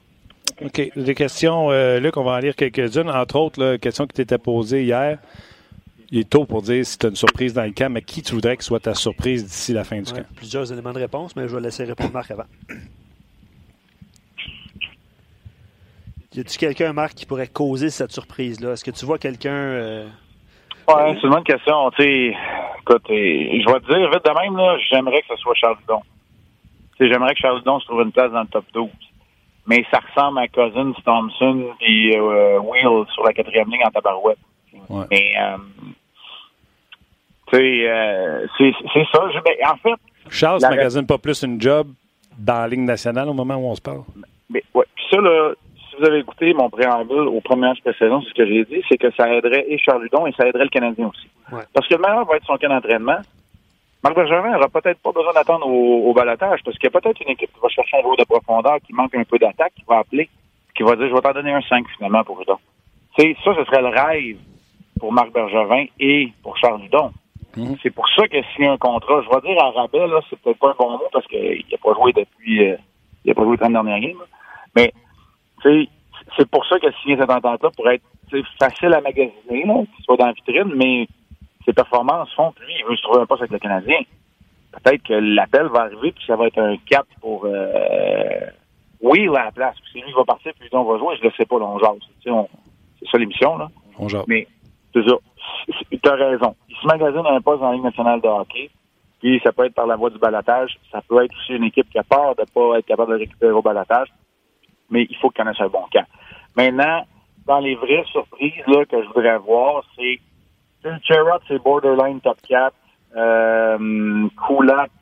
OK. 0.63 0.91
Des 0.95 1.15
questions, 1.15 1.71
euh, 1.71 1.99
Luc, 1.99 2.15
on 2.17 2.23
va 2.23 2.31
en 2.33 2.37
lire 2.39 2.55
quelques-unes. 2.55 3.09
Entre 3.09 3.35
autres, 3.37 3.63
la 3.63 3.77
question 3.77 4.05
qui 4.05 4.13
t'était 4.13 4.37
posée 4.37 4.83
hier. 4.83 5.17
Il 6.11 6.19
est 6.19 6.29
tôt 6.29 6.45
pour 6.45 6.61
dire 6.61 6.85
si 6.85 6.97
tu 6.99 7.07
as 7.07 7.09
une 7.09 7.15
surprise 7.15 7.53
dans 7.55 7.63
le 7.63 7.71
camp, 7.71 7.89
mais 7.91 8.03
qui 8.03 8.21
tu 8.21 8.35
voudrais 8.35 8.55
que 8.55 8.63
soit 8.63 8.79
ta 8.81 8.93
surprise 8.93 9.45
d'ici 9.45 9.73
la 9.73 9.83
fin 9.83 9.99
du 9.99 10.11
Ouais, 10.11 10.19
camp? 10.19 10.27
Plusieurs 10.35 10.71
éléments 10.71 10.93
de 10.93 10.99
réponse, 10.99 11.35
mais 11.35 11.47
je 11.47 11.55
vais 11.55 11.61
laisser 11.61 11.85
répondre 11.85 12.11
Marc 12.13 12.29
avant. 12.29 12.43
Y 16.35 16.39
a-tu 16.39 16.57
quelqu'un, 16.57 16.93
Marc, 16.93 17.13
qui 17.15 17.25
pourrait 17.25 17.47
causer 17.47 17.89
cette 17.89 18.11
surprise-là? 18.11 18.73
Est-ce 18.73 18.83
que 18.83 18.91
tu 18.91 19.05
vois 19.05 19.17
quelqu'un. 19.17 19.51
euh, 19.53 20.07
Ouais, 20.87 21.13
c'est 21.15 21.23
une 21.27 21.29
bonne 21.33 21.43
question. 21.43 21.89
Écoute, 21.91 23.03
je 23.09 23.71
vais 23.71 23.79
te 23.79 23.93
dire 23.93 24.09
vite 24.09 24.25
de 24.25 24.41
même, 24.41 24.57
là, 24.57 24.77
j'aimerais 24.89 25.21
que 25.21 25.27
ce 25.35 25.37
soit 25.37 25.53
Charles 25.55 25.77
Dudon. 25.81 26.01
J'aimerais 26.99 27.33
que 27.33 27.39
Charles 27.39 27.59
Dudon 27.59 27.79
se 27.79 27.85
trouve 27.85 28.01
une 28.01 28.11
place 28.11 28.31
dans 28.31 28.41
le 28.41 28.47
top 28.47 28.65
12. 28.73 28.89
Mais 29.65 29.85
ça 29.91 29.99
ressemble 29.99 30.39
à 30.39 30.47
Cousins, 30.49 30.91
Thompson 31.05 31.67
et 31.79 32.17
euh, 32.17 32.59
Wheel 32.59 33.05
sur 33.13 33.23
la 33.23 33.31
quatrième 33.33 33.69
ligne 33.71 33.85
en 33.85 33.91
tabarouette. 33.91 34.37
Ouais. 34.89 35.05
Mais, 35.09 35.31
euh, 35.39 35.57
tu 37.47 37.55
sais, 37.57 37.87
euh, 37.89 38.45
c'est 38.59 39.05
ça. 39.13 39.21
Je- 39.33 39.39
ben, 39.39 39.53
en 39.71 39.77
fait, 39.77 39.93
Charles 40.29 40.59
La- 40.61 40.69
magasine 40.71 41.05
pas 41.07 41.17
plus 41.17 41.41
une 41.43 41.61
job 41.61 41.87
dans 42.37 42.55
la 42.61 42.67
Ligue 42.67 42.81
nationale 42.81 43.29
au 43.29 43.33
moment 43.33 43.55
où 43.55 43.67
on 43.69 43.75
se 43.75 43.81
parle? 43.81 44.01
Mais 44.49 44.63
ouais. 44.73 44.85
Puis 44.95 45.05
ça, 45.11 45.21
là, 45.21 45.53
vous 46.03 46.09
avez 46.09 46.19
écouté 46.19 46.53
mon 46.53 46.69
préambule 46.69 47.27
au 47.29 47.39
premier 47.39 47.67
match 47.67 47.81
précédent, 47.81 48.21
c'est 48.21 48.29
ce 48.29 48.33
que 48.33 48.45
j'ai 48.45 48.65
dit, 48.65 48.83
c'est 48.89 48.97
que 48.97 49.09
ça 49.11 49.33
aiderait 49.33 49.65
et 49.69 49.77
Charles 49.77 50.03
Ludon 50.03 50.27
et 50.27 50.33
ça 50.33 50.45
aiderait 50.45 50.65
le 50.65 50.69
Canadien 50.69 51.07
aussi. 51.07 51.29
Ouais. 51.51 51.63
Parce 51.73 51.87
que 51.87 51.95
le 51.95 52.01
meilleur 52.01 52.25
va 52.25 52.35
être 52.35 52.45
son 52.45 52.57
camp 52.57 52.69
d'entraînement. 52.69 53.19
Marc 54.03 54.15
Bergevin 54.15 54.51
n'aura 54.51 54.67
peut-être 54.67 54.99
pas 54.99 55.11
besoin 55.13 55.31
d'attendre 55.33 55.65
au, 55.65 56.09
au 56.09 56.13
balotage 56.13 56.59
parce 56.65 56.77
qu'il 56.77 56.89
y 56.91 56.95
a 56.95 56.99
peut-être 56.99 57.21
une 57.21 57.31
équipe 57.31 57.53
qui 57.53 57.59
va 57.61 57.69
chercher 57.69 57.97
un 57.97 58.01
joueur 58.01 58.17
de 58.17 58.25
profondeur 58.25 58.77
qui 58.85 58.91
manque 58.93 59.15
un 59.15 59.23
peu 59.23 59.39
d'attaque, 59.39 59.73
qui 59.75 59.85
va 59.87 59.99
appeler, 59.99 60.29
qui 60.75 60.83
va 60.83 60.97
dire 60.97 61.07
je 61.07 61.13
vais 61.13 61.21
t'en 61.21 61.31
donner 61.31 61.53
un 61.53 61.61
5 61.61 61.85
finalement 61.95 62.23
pour 62.25 62.37
Ludon. 62.39 62.57
Sais, 63.17 63.37
ça, 63.45 63.51
ce 63.55 63.63
serait 63.63 63.81
le 63.81 63.87
rêve 63.87 64.37
pour 64.99 65.13
Marc 65.13 65.31
Bergevin 65.31 65.85
et 66.01 66.33
pour 66.43 66.57
Charles 66.57 66.81
Ludon. 66.81 67.13
Mhm. 67.55 67.77
C'est 67.81 67.91
pour 67.91 68.09
ça 68.09 68.27
que 68.27 68.41
signer 68.55 68.67
un 68.67 68.77
contrat, 68.77 69.21
je 69.21 69.29
vais 69.29 69.53
dire 69.53 69.63
à 69.63 69.69
rabais, 69.71 70.07
là, 70.07 70.19
c'est 70.29 70.39
peut-être 70.41 70.59
pas 70.59 70.71
un 70.71 70.75
bon 70.77 70.91
mot 70.91 71.07
parce 71.13 71.27
qu'il 71.27 71.63
n'a 71.71 71.77
pas 71.77 71.93
joué 71.93 72.11
depuis 72.11 72.71
euh, 72.71 72.75
il 73.23 73.31
a 73.31 73.35
pas 73.35 73.43
joué 73.43 73.51
les 73.51 73.57
30 73.59 73.71
dernières 73.71 73.99
games. 73.99 74.23
Mais 74.75 74.91
c'est 75.63 76.49
pour 76.49 76.65
ça 76.65 76.79
que 76.79 76.91
signer 77.01 77.17
cette 77.17 77.29
entente-là 77.29 77.69
pour 77.75 77.89
être 77.89 78.03
facile 78.59 78.93
à 78.93 79.01
magasiner, 79.01 79.65
là, 79.65 79.83
qu'il 79.95 80.05
soit 80.05 80.17
dans 80.17 80.27
la 80.27 80.33
vitrine, 80.33 80.73
mais 80.75 81.07
ses 81.65 81.73
performances 81.73 82.33
font 82.33 82.51
que 82.51 82.63
lui, 82.63 82.73
il 82.79 82.85
veut 82.85 82.95
se 82.95 83.03
trouver 83.03 83.21
un 83.21 83.25
poste 83.25 83.41
avec 83.41 83.51
le 83.51 83.59
Canadien. 83.59 83.99
Peut-être 84.71 85.03
que 85.03 85.13
l'appel 85.13 85.67
va 85.67 85.81
arriver, 85.81 86.11
puis 86.11 86.23
ça 86.25 86.35
va 86.35 86.47
être 86.47 86.59
un 86.59 86.77
cap 86.89 87.05
pour 87.21 87.45
euh, 87.45 88.39
oui 89.01 89.27
à 89.29 89.45
la 89.45 89.51
place. 89.51 89.75
Puis 89.81 89.91
si 89.91 90.05
lui 90.05 90.13
va 90.13 90.23
partir, 90.23 90.51
puis 90.59 90.69
on 90.71 90.83
va 90.83 90.97
jouer, 90.97 91.15
je 91.17 91.23
le 91.23 91.31
sais 91.37 91.45
pas, 91.45 91.59
là, 91.59 91.65
on 91.65 91.79
jase. 91.79 91.99
C'est 92.23 93.09
ça 93.11 93.17
l'émission, 93.17 93.57
là. 93.57 93.69
On 93.99 94.07
jase. 94.07 94.25
Mais 94.27 94.47
c'est 94.93 95.07
ça. 95.07 95.15
Tu 95.91 96.09
as 96.09 96.15
raison. 96.15 96.55
Il 96.69 96.75
se 96.75 96.87
magasine 96.87 97.25
un 97.25 97.41
poste 97.41 97.61
dans 97.61 97.69
la 97.69 97.75
Ligue 97.75 97.83
nationale 97.83 98.19
de 98.21 98.27
hockey. 98.27 98.69
Puis 99.19 99.39
ça 99.43 99.51
peut 99.53 99.65
être 99.65 99.75
par 99.75 99.87
la 99.87 99.95
voie 99.95 100.09
du 100.09 100.17
balatage. 100.17 100.77
Ça 100.91 101.01
peut 101.07 101.23
être 101.23 101.33
aussi 101.37 101.53
une 101.53 101.63
équipe 101.65 101.89
qui 101.89 101.99
a 101.99 102.03
peur 102.03 102.35
de 102.35 102.41
ne 102.41 102.45
pas 102.45 102.79
être 102.79 102.85
capable 102.85 103.13
de 103.13 103.19
récupérer 103.19 103.51
au 103.51 103.61
balatage. 103.61 104.09
Mais 104.89 105.05
il 105.09 105.15
faut 105.17 105.29
qu'il 105.29 105.43
connaisse 105.43 105.59
un 105.61 105.67
bon 105.67 105.85
camp. 105.91 106.05
Maintenant, 106.55 107.03
dans 107.47 107.59
les 107.59 107.75
vraies 107.75 108.03
surprises 108.11 108.63
là, 108.67 108.85
que 108.85 109.01
je 109.01 109.07
voudrais 109.07 109.37
voir, 109.39 109.83
c'est 109.95 110.19
Cherrod, 111.03 111.41
c'est 111.47 111.61
borderline 111.63 112.19
top 112.21 112.37
4. 112.47 112.73
Euh, 113.15 114.27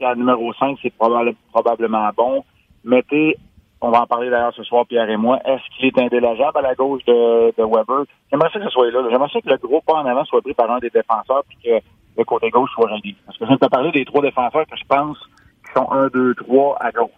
à 0.02 0.16
numéro 0.16 0.54
5, 0.54 0.78
c'est 0.82 0.94
probable- 0.94 1.34
probablement 1.52 2.10
bon. 2.16 2.44
Mettez, 2.84 3.38
on 3.80 3.90
va 3.90 4.02
en 4.02 4.06
parler 4.06 4.30
d'ailleurs 4.30 4.54
ce 4.54 4.64
soir, 4.64 4.86
Pierre 4.86 5.10
et 5.10 5.18
moi, 5.18 5.40
est-ce 5.46 5.64
qu'il 5.76 5.86
est 5.88 5.98
indélogeable 6.00 6.58
à 6.58 6.62
la 6.62 6.76
gauche 6.76 7.04
de, 7.06 7.54
de 7.58 7.64
Weber? 7.64 8.04
J'aimerais 8.30 8.50
ça 8.52 8.60
que 8.60 8.66
ce 8.66 8.72
soit 8.72 8.92
là. 8.92 9.02
J'aimerais 9.10 9.30
ça 9.30 9.42
que 9.42 9.50
le 9.50 9.58
gros 9.58 9.82
pas 9.82 9.94
en 9.94 10.06
avant 10.06 10.26
soit 10.26 10.42
pris 10.42 10.54
par 10.54 10.70
un 10.72 10.80
des 10.80 10.90
défenseurs 10.90 11.44
puis 11.48 11.58
que 11.64 11.80
le 12.18 12.24
côté 12.26 12.50
gauche 12.50 12.70
soit 12.74 12.90
réglé. 12.90 13.16
Parce 13.26 13.38
que 13.38 13.46
je 13.46 13.48
viens 13.48 13.56
de 13.56 13.66
te 13.66 13.70
parler 13.70 13.92
des 13.92 14.06
trois 14.06 14.22
défenseurs 14.22 14.66
que 14.68 14.76
je 14.78 14.84
pense 14.88 15.18
qui 15.66 15.72
sont 15.74 15.90
1, 15.92 16.08
2, 16.10 16.36
3 16.36 16.78
à 16.80 16.92
gauche. 16.92 17.10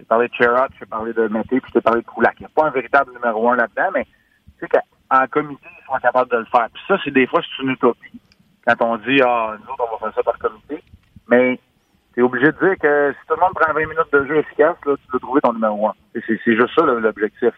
J'ai 0.00 0.06
parlé 0.06 0.28
de 0.28 0.34
Cherrod, 0.34 0.70
j'ai 0.78 0.86
parlé 0.86 1.12
de 1.12 1.28
Mété, 1.28 1.60
puis 1.60 1.70
j'ai 1.74 1.80
parlé 1.82 2.00
de 2.00 2.06
Kulak. 2.06 2.34
Il 2.38 2.42
n'y 2.42 2.46
a 2.46 2.50
pas 2.54 2.68
un 2.68 2.70
véritable 2.70 3.12
numéro 3.12 3.50
1 3.50 3.56
là-dedans, 3.56 3.90
mais 3.92 4.04
tu 4.58 4.60
sais 4.60 4.68
qu'en 4.68 5.26
comité, 5.26 5.66
ils 5.66 5.86
sont 5.86 6.00
capables 6.00 6.30
de 6.30 6.38
le 6.38 6.46
faire. 6.46 6.68
Puis 6.72 6.82
ça, 6.88 6.96
c'est 7.04 7.10
des 7.10 7.26
fois, 7.26 7.42
c'est 7.42 7.62
une 7.62 7.72
utopie. 7.72 8.18
Quand 8.66 8.80
on 8.80 8.96
dit, 8.96 9.20
ah, 9.22 9.56
nous 9.60 9.72
autres, 9.74 9.84
on 9.86 9.96
va 9.96 9.98
faire 9.98 10.14
ça 10.14 10.22
par 10.22 10.38
comité. 10.38 10.82
Mais 11.28 11.60
tu 12.14 12.20
es 12.20 12.22
obligé 12.22 12.46
de 12.46 12.52
dire 12.52 12.78
que 12.80 13.12
si 13.12 13.26
tout 13.28 13.34
le 13.34 13.40
monde 13.40 13.52
prend 13.54 13.74
20 13.74 13.80
minutes 13.80 14.10
de 14.10 14.24
jeu 14.24 14.38
efficace, 14.38 14.76
là, 14.86 14.94
tu 14.96 15.10
dois 15.10 15.20
trouver 15.20 15.40
ton 15.42 15.52
numéro 15.52 15.88
1. 15.88 15.92
C'est, 16.14 16.38
juste 16.46 16.74
ça 16.74 16.82
l'objectif. 16.86 17.52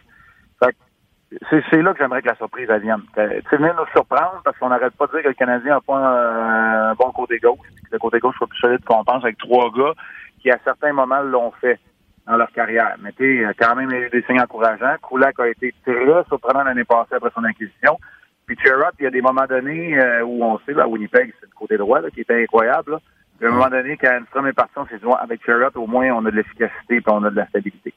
C'est, 1.49 1.81
là 1.81 1.93
que 1.93 1.99
j'aimerais 1.99 2.21
que 2.21 2.27
la 2.27 2.35
surprise 2.35 2.69
vienne. 2.69 3.01
Tu 3.15 3.55
venir 3.57 3.73
nous 3.75 3.87
surprendre 3.91 4.41
parce 4.43 4.55
qu'on 4.57 4.69
n'arrête 4.69 4.93
pas 4.95 5.07
de 5.07 5.13
dire 5.13 5.23
que 5.23 5.27
le 5.29 5.33
Canadien 5.33 5.75
n'a 5.75 5.81
pas 5.81 5.95
un, 5.95 6.91
un 6.91 6.93
bon 6.93 7.11
côté 7.11 7.39
gauche, 7.39 7.57
que 7.57 7.91
le 7.91 7.97
côté 7.97 8.19
gauche 8.19 8.35
soit 8.37 8.45
plus 8.45 8.59
solide 8.59 8.83
qu'on 8.83 9.03
pense 9.03 9.23
avec 9.23 9.37
trois 9.39 9.71
gars 9.71 9.93
qui, 10.39 10.51
à 10.51 10.59
certains 10.63 10.93
moments, 10.93 11.21
l'ont 11.21 11.51
fait 11.59 11.79
dans 12.27 12.37
leur 12.37 12.51
carrière. 12.51 12.95
Mais 13.01 13.11
tu 13.13 13.43
sais, 13.45 13.53
quand 13.59 13.75
même, 13.75 13.89
il 13.91 13.93
y 13.97 14.03
a 14.03 14.07
eu 14.07 14.09
des 14.09 14.21
signes 14.23 14.39
encourageants. 14.41 14.95
Kulak 15.07 15.39
a 15.39 15.47
été 15.49 15.73
très 15.85 16.23
surprenant 16.27 16.63
l'année 16.63 16.83
passée 16.85 17.15
après 17.15 17.31
son 17.35 17.43
acquisition. 17.43 17.99
Puis 18.45 18.57
Cherrod, 18.63 18.93
il 18.99 19.03
y 19.03 19.07
a 19.07 19.11
des 19.11 19.21
moments 19.21 19.45
donnés 19.47 19.97
euh, 19.97 20.23
où 20.23 20.43
on 20.43 20.59
sait, 20.65 20.73
là, 20.73 20.83
à 20.83 20.87
Winnipeg, 20.87 21.33
c'est 21.39 21.45
le 21.45 21.55
côté 21.57 21.77
droit 21.77 22.01
là, 22.01 22.09
qui 22.09 22.21
était 22.21 22.43
incroyable. 22.43 22.91
Là. 22.91 22.99
Puis 23.37 23.47
à 23.47 23.51
un 23.51 23.53
moment 23.53 23.69
donné, 23.69 23.97
quand 23.97 24.11
Enstrom 24.21 24.47
est 24.47 24.53
parti, 24.53 24.73
on 24.77 24.85
s'est 24.87 24.97
dit, 24.97 25.05
avec 25.21 25.45
Cherrod, 25.45 25.71
au 25.75 25.87
moins, 25.87 26.09
on 26.11 26.25
a 26.25 26.31
de 26.31 26.35
l'efficacité 26.35 26.95
et 26.95 27.03
on 27.07 27.23
a 27.23 27.29
de 27.29 27.35
la 27.35 27.47
stabilité. 27.47 27.93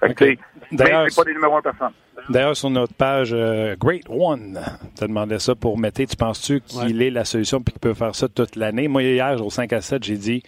Fait 0.00 0.14
que, 0.14 0.24
Ok. 0.24 0.30
tu 0.30 0.36
sais, 0.36 0.38
D'ailleurs, 0.76 1.06
pas 1.16 1.24
des 1.24 1.32
numéros 1.34 1.56
1 1.56 1.62
personne. 1.62 1.92
D'ailleurs, 2.28 2.56
sur 2.56 2.70
notre 2.70 2.94
page 2.94 3.30
euh, 3.32 3.74
Great 3.76 4.04
One, 4.08 4.60
tu 4.96 5.06
demandé 5.06 5.38
ça 5.38 5.54
pour 5.54 5.78
Mété. 5.78 6.06
Tu 6.06 6.16
penses-tu 6.16 6.60
qu'il 6.60 7.02
est 7.02 7.10
la 7.10 7.24
solution 7.24 7.58
et 7.58 7.70
qu'il 7.70 7.80
peut 7.80 7.94
faire 7.94 8.14
ça 8.14 8.28
toute 8.28 8.56
l'année? 8.56 8.86
Moi, 8.88 9.02
hier, 9.02 9.44
au 9.44 9.50
5 9.50 9.72
à 9.72 9.80
7, 9.80 10.04
j'ai 10.04 10.16
dit 10.16 10.42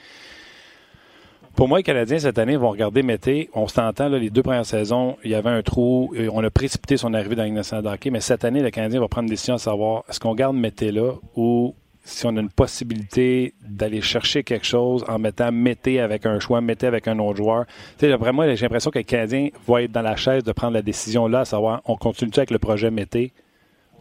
pour 1.60 1.68
moi, 1.68 1.76
les 1.76 1.84
Canadiens, 1.84 2.18
cette 2.18 2.38
année, 2.38 2.56
vont 2.56 2.70
regarder 2.70 3.02
Mété. 3.02 3.50
On 3.52 3.68
s'entend, 3.68 4.08
les 4.08 4.30
deux 4.30 4.42
premières 4.42 4.64
saisons, 4.64 5.18
il 5.22 5.30
y 5.30 5.34
avait 5.34 5.50
un 5.50 5.60
trou. 5.60 6.10
On 6.32 6.42
a 6.42 6.48
précipité 6.48 6.96
son 6.96 7.12
arrivée 7.12 7.34
dans 7.34 7.42
la 7.42 7.48
Ligue 7.48 7.56
nationale 7.56 7.84
de 7.84 7.90
hockey. 7.90 8.08
Mais 8.08 8.20
cette 8.20 8.46
année, 8.46 8.62
le 8.62 8.70
Canadien 8.70 8.98
va 8.98 9.08
prendre 9.08 9.26
une 9.26 9.30
décision 9.30 9.56
à 9.56 9.58
savoir 9.58 10.04
est-ce 10.08 10.18
qu'on 10.18 10.34
garde 10.34 10.56
Mété 10.56 10.90
là 10.90 11.12
ou 11.36 11.74
si 12.02 12.24
on 12.24 12.34
a 12.38 12.40
une 12.40 12.48
possibilité 12.48 13.52
d'aller 13.60 14.00
chercher 14.00 14.42
quelque 14.42 14.64
chose 14.64 15.04
en 15.06 15.18
mettant 15.18 15.52
Mété 15.52 16.00
avec 16.00 16.24
un 16.24 16.40
choix, 16.40 16.62
Mété 16.62 16.86
avec 16.86 17.06
un 17.08 17.18
autre 17.18 17.36
joueur. 17.36 17.66
Tu 17.66 18.06
sais, 18.06 18.08
d'après 18.08 18.32
moi, 18.32 18.46
j'ai 18.54 18.62
l'impression 18.62 18.90
que 18.90 18.98
les 18.98 19.04
Canadiens 19.04 19.50
vont 19.66 19.76
être 19.76 19.92
dans 19.92 20.00
la 20.00 20.16
chaise 20.16 20.42
de 20.42 20.52
prendre 20.52 20.72
la 20.72 20.82
décision 20.82 21.28
là, 21.28 21.40
à 21.40 21.44
savoir 21.44 21.82
on 21.84 21.96
continue 21.96 22.32
avec 22.38 22.52
le 22.52 22.58
projet 22.58 22.90
Mété 22.90 23.34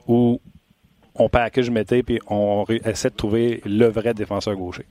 ou 0.07 0.39
on 1.13 1.27
package 1.27 1.69
Mété 1.69 2.03
puis 2.03 2.21
on 2.29 2.63
essaie 2.85 3.09
de 3.09 3.15
trouver 3.15 3.59
le 3.65 3.87
vrai 3.87 4.13
défenseur 4.13 4.55
gaucher. 4.55 4.85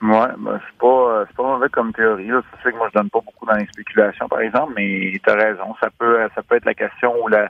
Ouais, 0.00 0.28
ben, 0.38 0.60
c'est 0.64 0.78
pas, 0.78 0.86
euh, 0.86 1.24
c'est 1.26 1.36
pas 1.36 1.42
mauvais 1.42 1.68
comme 1.68 1.92
théorie. 1.92 2.28
Là. 2.28 2.40
C'est 2.62 2.70
que 2.70 2.76
moi, 2.76 2.88
je 2.92 2.98
donne 2.98 3.10
pas 3.10 3.20
beaucoup 3.20 3.46
dans 3.46 3.56
les 3.56 3.66
spéculations, 3.66 4.28
par 4.28 4.40
exemple, 4.40 4.74
mais 4.76 5.12
tu 5.22 5.30
as 5.30 5.34
raison. 5.34 5.74
Ça 5.80 5.88
peut, 5.98 6.18
ça 6.34 6.42
peut 6.42 6.56
être 6.56 6.64
la 6.64 6.74
question 6.74 7.14
ou 7.22 7.28
la, 7.28 7.48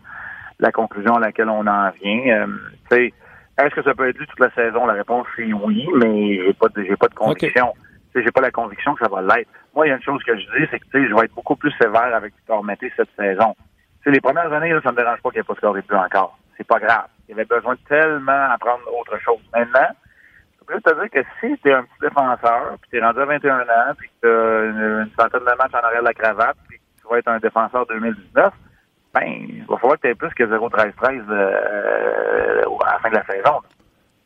la 0.58 0.72
conclusion 0.72 1.16
à 1.16 1.20
laquelle 1.20 1.50
on 1.50 1.66
en 1.66 1.90
vient. 1.90 2.42
Euh, 2.42 2.46
tu 2.90 2.96
sais, 2.96 3.12
est-ce 3.58 3.74
que 3.74 3.82
ça 3.82 3.94
peut 3.94 4.08
être 4.08 4.18
lui 4.18 4.26
toute 4.26 4.40
la 4.40 4.50
saison? 4.50 4.86
La 4.86 4.94
réponse 4.94 5.26
c'est 5.36 5.52
oui, 5.52 5.86
mais 5.96 6.36
j'ai 6.36 6.52
pas 6.54 6.68
de, 6.68 6.82
j'ai 6.84 6.96
pas 6.96 7.08
de 7.08 7.14
conviction. 7.14 7.74
Tu 8.12 8.20
sais, 8.20 8.24
j'ai 8.24 8.30
pas 8.30 8.40
la 8.40 8.50
conviction 8.50 8.94
que 8.94 9.04
ça 9.04 9.10
va 9.10 9.20
l'être. 9.20 9.50
Moi, 9.74 9.86
il 9.86 9.90
y 9.90 9.92
a 9.92 9.96
une 9.96 10.02
chose 10.02 10.22
que 10.24 10.34
je 10.34 10.42
dis, 10.42 10.66
c'est 10.70 10.78
que 10.78 10.84
tu 10.86 10.90
sais, 10.92 11.08
je 11.08 11.14
vais 11.14 11.24
être 11.24 11.34
beaucoup 11.34 11.56
plus 11.56 11.72
sévère 11.72 12.14
avec 12.14 12.34
Victor 12.34 12.64
Mété 12.64 12.90
cette 12.96 13.10
saison. 13.16 13.54
Tu 14.02 14.04
sais, 14.04 14.10
les 14.10 14.20
premières 14.20 14.52
années, 14.52 14.72
là, 14.72 14.80
ça 14.82 14.92
me 14.92 14.96
dérange 14.96 15.20
pas 15.20 15.30
qu'il 15.30 15.38
n'y 15.38 15.44
ait 15.44 15.44
pas 15.44 15.54
scoré 15.54 15.82
plus 15.82 15.96
encore. 15.96 16.38
C'est 16.56 16.66
pas 16.66 16.78
grave. 16.78 17.08
Il 17.28 17.34
avait 17.34 17.44
besoin 17.44 17.74
de 17.74 17.80
tellement 17.88 18.50
apprendre 18.50 18.82
autre 18.98 19.18
chose. 19.20 19.40
Maintenant, 19.54 19.90
je 20.68 20.74
peux 20.74 20.80
te 20.80 20.94
dire 20.94 21.10
que 21.10 21.28
si 21.40 21.58
tu 21.60 21.68
es 21.68 21.72
un 21.72 21.82
petit 21.82 22.00
défenseur, 22.00 22.76
puis 22.80 22.90
tu 22.90 22.96
es 22.98 23.00
rendu 23.00 23.20
à 23.20 23.24
21 23.24 23.60
ans, 23.60 23.94
puis 23.96 24.08
que 24.08 24.14
tu 24.22 24.28
as 24.28 24.64
une, 24.64 25.02
une 25.02 25.10
centaine 25.18 25.40
de 25.40 25.56
matchs 25.56 25.74
en 25.74 25.86
arrière 25.86 26.00
de 26.00 26.06
la 26.06 26.14
cravate, 26.14 26.56
puis 26.68 26.78
que 26.78 27.02
tu 27.02 27.08
vas 27.08 27.18
être 27.18 27.28
un 27.28 27.38
défenseur 27.38 27.86
2019, 27.86 28.52
ben, 29.14 29.22
il 29.26 29.64
va 29.68 29.76
falloir 29.78 29.96
que 29.96 30.02
tu 30.02 30.08
aies 30.08 30.14
plus 30.14 30.32
que 30.34 30.44
0-13-13 30.44 31.24
euh, 31.30 32.62
à 32.86 32.92
la 32.92 32.98
fin 32.98 33.10
de 33.10 33.14
la 33.14 33.24
saison. 33.24 33.60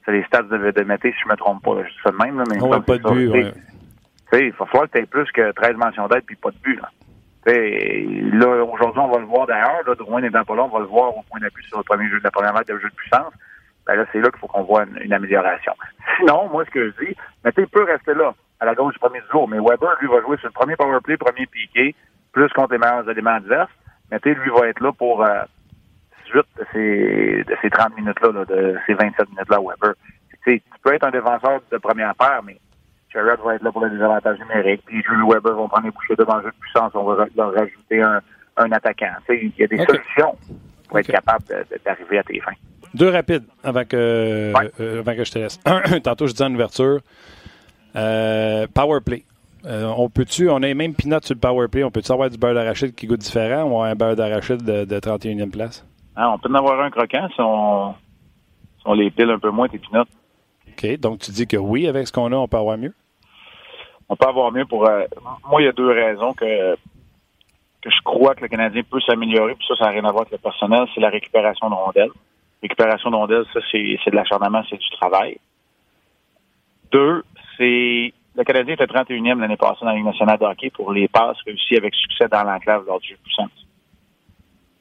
C'est 0.04 0.12
les 0.12 0.24
stats 0.24 0.42
de, 0.42 0.70
de 0.70 0.82
Mété, 0.82 1.12
si 1.12 1.18
je 1.24 1.28
me 1.28 1.36
trompe 1.36 1.62
pas. 1.62 1.76
là. 1.76 1.82
Je 1.84 1.90
dis 1.90 2.00
ça 2.02 2.10
de 2.10 2.16
même, 2.16 2.38
là, 2.38 2.44
mais 2.50 2.56
n'a 2.56 2.80
pas 2.80 2.98
de 2.98 3.10
but. 3.10 3.28
Ouais. 3.28 4.46
il 4.46 4.52
va 4.52 4.66
falloir 4.66 4.90
que 4.90 4.98
tu 4.98 4.98
aies 4.98 5.06
plus 5.06 5.30
que 5.32 5.52
13 5.52 5.76
mentions 5.76 6.08
d'aide 6.08 6.24
puis 6.26 6.36
pas 6.36 6.50
de 6.50 6.58
but. 6.58 6.80
Là. 6.80 6.90
là, 7.46 8.64
aujourd'hui, 8.64 9.00
on 9.00 9.08
va 9.08 9.18
le 9.18 9.26
voir 9.26 9.46
d'ailleurs. 9.46 9.82
Là, 9.86 9.94
Drouin 9.94 10.20
n'étant 10.20 10.44
pas 10.44 10.56
là, 10.56 10.64
on 10.64 10.68
va 10.68 10.80
le 10.80 10.86
voir 10.86 11.16
au 11.16 11.22
point 11.30 11.38
d'appui 11.40 11.64
sur 11.66 11.78
le 11.78 11.84
premier 11.84 12.08
jeu 12.08 12.18
de 12.18 12.24
la 12.24 12.30
première 12.32 12.52
vague 12.52 12.66
de 12.66 12.78
jeu 12.78 12.88
de 12.88 12.94
puissance. 12.94 13.32
Ben 13.86 13.96
là, 13.96 14.06
c'est 14.12 14.20
là 14.20 14.30
qu'il 14.30 14.38
faut 14.38 14.46
qu'on 14.46 14.62
voit 14.62 14.84
une, 14.84 15.12
amélioration. 15.12 15.72
Sinon, 16.18 16.48
moi, 16.48 16.64
ce 16.64 16.70
que 16.70 16.90
je 16.90 17.04
dis, 17.04 17.16
mais 17.44 17.52
il 17.56 17.66
peut 17.66 17.84
rester 17.84 18.14
là, 18.14 18.34
à 18.60 18.64
la 18.64 18.74
gauche 18.74 18.94
du 18.94 19.00
premier 19.00 19.20
jour. 19.30 19.48
Mais 19.48 19.58
Weber, 19.58 19.96
lui, 20.00 20.08
va 20.08 20.20
jouer 20.20 20.36
sur 20.38 20.48
le 20.48 20.52
premier 20.52 20.76
power 20.76 20.98
play, 21.02 21.16
premier 21.16 21.46
piqué, 21.46 21.94
plus 22.32 22.48
contre 22.50 22.72
les 22.72 22.78
meilleurs 22.78 23.08
éléments 23.08 23.34
adverses. 23.34 23.70
Mais 24.10 24.18
lui 24.24 24.50
va 24.50 24.68
être 24.68 24.80
là 24.80 24.92
pour 24.92 25.24
euh, 25.24 25.42
18 26.26 26.44
de 26.58 26.66
ces, 26.72 27.44
de 27.44 27.56
ces 27.60 27.70
30 27.70 27.96
minutes-là, 27.96 28.44
de 28.44 28.78
ces 28.86 28.94
27 28.94 29.30
minutes-là, 29.30 29.58
Weber. 29.58 29.94
tu 30.44 30.62
peux 30.82 30.94
être 30.94 31.04
un 31.04 31.10
défenseur 31.10 31.60
de 31.70 31.78
première 31.78 32.14
paire, 32.14 32.42
mais 32.44 32.58
Sherrod 33.12 33.40
va 33.44 33.54
être 33.56 33.62
là 33.62 33.72
pour 33.72 33.84
les 33.84 33.90
désavantages 33.90 34.38
numériques. 34.38 34.82
Puis 34.86 35.02
Jules 35.02 35.24
Weber 35.28 35.54
vont 35.54 35.68
prendre 35.68 35.86
les 35.86 35.90
bouchées 35.92 36.16
devant 36.16 36.36
le 36.36 36.44
jeu 36.44 36.50
de 36.50 36.60
puissance. 36.60 36.92
On 36.94 37.04
va 37.04 37.26
leur 37.36 37.52
rajouter 37.52 38.02
un, 38.02 38.20
un 38.56 38.72
attaquant. 38.72 39.14
Il 39.28 39.52
y 39.58 39.64
a 39.64 39.66
des 39.66 39.84
solutions 39.84 40.36
pour 40.88 40.98
être 40.98 41.10
capable 41.10 41.44
d'arriver 41.84 42.18
à 42.18 42.22
tes 42.22 42.40
fins. 42.40 42.52
Deux 42.94 43.08
rapides 43.08 43.44
avant 43.64 43.84
que, 43.84 43.96
euh, 44.80 45.00
avant 45.00 45.14
que 45.14 45.24
je 45.24 45.32
te 45.32 45.38
laisse. 45.38 45.58
Un, 45.64 46.00
tantôt, 46.04 46.26
je 46.26 46.32
disais 46.32 46.44
en 46.44 46.54
ouverture. 46.54 47.00
Euh, 47.96 48.66
power 48.74 49.00
play. 49.04 49.24
Euh, 49.64 49.92
on 49.96 50.10
peut-tu, 50.10 50.50
on 50.50 50.56
a 50.56 50.60
les 50.60 50.74
mêmes 50.74 50.94
peanuts 50.94 51.22
sur 51.22 51.34
le 51.34 51.40
power 51.40 51.68
play, 51.68 51.84
on 51.84 51.90
peut-tu 51.90 52.10
avoir 52.10 52.28
du 52.28 52.36
beurre 52.36 52.54
d'arachide 52.54 52.94
qui 52.94 53.06
goûte 53.06 53.20
différent 53.20 53.62
ou 53.62 53.80
un 53.80 53.94
beurre 53.94 54.16
d'arachide 54.16 54.62
de, 54.62 54.84
de 54.84 54.98
31e 54.98 55.50
place? 55.50 55.86
Ah, 56.16 56.32
on 56.32 56.38
peut 56.38 56.50
en 56.50 56.54
avoir 56.54 56.80
un 56.80 56.90
croquant 56.90 57.28
si 57.28 57.40
on, 57.40 57.92
si 58.78 58.82
on 58.84 58.94
les 58.94 59.10
pile 59.10 59.30
un 59.30 59.38
peu 59.38 59.50
moins, 59.50 59.68
tes 59.68 59.78
peanuts. 59.78 60.08
OK, 60.68 60.98
donc 60.98 61.20
tu 61.20 61.30
dis 61.30 61.46
que 61.46 61.56
oui, 61.56 61.86
avec 61.86 62.08
ce 62.08 62.12
qu'on 62.12 62.32
a, 62.32 62.36
on 62.36 62.48
peut 62.48 62.56
avoir 62.56 62.76
mieux? 62.76 62.92
On 64.08 64.16
peut 64.16 64.26
avoir 64.26 64.50
mieux 64.50 64.66
pour... 64.66 64.80
moi, 65.48 65.62
il 65.62 65.66
y 65.66 65.68
a 65.68 65.72
deux 65.72 65.90
raisons 65.90 66.32
que, 66.32 66.74
que 66.74 67.90
je 67.90 68.02
crois 68.04 68.34
que 68.34 68.40
le 68.40 68.48
Canadien 68.48 68.82
peut 68.90 69.00
s'améliorer, 69.00 69.54
puis 69.54 69.64
ça, 69.68 69.76
ça 69.76 69.84
n'a 69.84 69.90
rien 69.92 70.04
à 70.04 70.10
voir 70.10 70.22
avec 70.22 70.32
le 70.32 70.38
personnel, 70.38 70.86
c'est 70.92 71.00
la 71.00 71.08
récupération 71.08 71.70
de 71.70 71.74
rondelles 71.74 72.10
récupération 72.62 73.10
d'ondelles, 73.10 73.44
ça, 73.52 73.60
c'est, 73.70 73.80
de 73.82 74.16
l'acharnement, 74.16 74.62
c'est 74.70 74.78
du 74.78 74.90
travail. 74.90 75.38
Deux, 76.90 77.24
c'est 77.56 78.12
le 78.34 78.44
Canadien 78.44 78.74
était 78.74 78.86
31e 78.86 79.40
l'année 79.40 79.56
passée 79.56 79.80
dans 79.82 79.88
la 79.88 79.94
Ligue 79.94 80.06
nationale 80.06 80.38
de 80.38 80.44
hockey 80.44 80.70
pour 80.70 80.92
les 80.92 81.06
passes 81.06 81.36
réussies 81.44 81.76
avec 81.76 81.94
succès 81.94 82.28
dans 82.28 82.44
l'enclave 82.44 82.84
lors 82.86 82.98
du 83.00 83.08
jeu 83.08 83.16
de 83.16 83.22
puissance. 83.22 83.50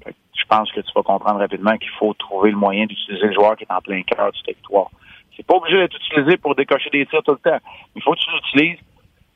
Je 0.05 0.45
pense 0.47 0.71
que 0.71 0.79
tu 0.79 0.91
vas 0.95 1.03
comprendre 1.03 1.39
rapidement 1.39 1.77
qu'il 1.77 1.89
faut 1.99 2.13
trouver 2.13 2.51
le 2.51 2.57
moyen 2.57 2.85
d'utiliser 2.85 3.27
le 3.27 3.33
joueur 3.33 3.57
qui 3.57 3.63
est 3.63 3.71
en 3.71 3.81
plein 3.81 4.01
cœur 4.03 4.31
du 4.31 4.41
territoire. 4.43 4.89
C'est 5.35 5.45
pas 5.45 5.55
obligé 5.55 5.77
d'être 5.77 5.95
utilisé 5.95 6.37
pour 6.37 6.55
décocher 6.55 6.89
des 6.91 7.05
tirs 7.05 7.23
tout 7.23 7.31
le 7.31 7.37
temps. 7.37 7.57
Il 7.95 8.01
faut 8.01 8.13
que 8.13 8.19
tu 8.19 8.29
l'utilises. 8.31 8.79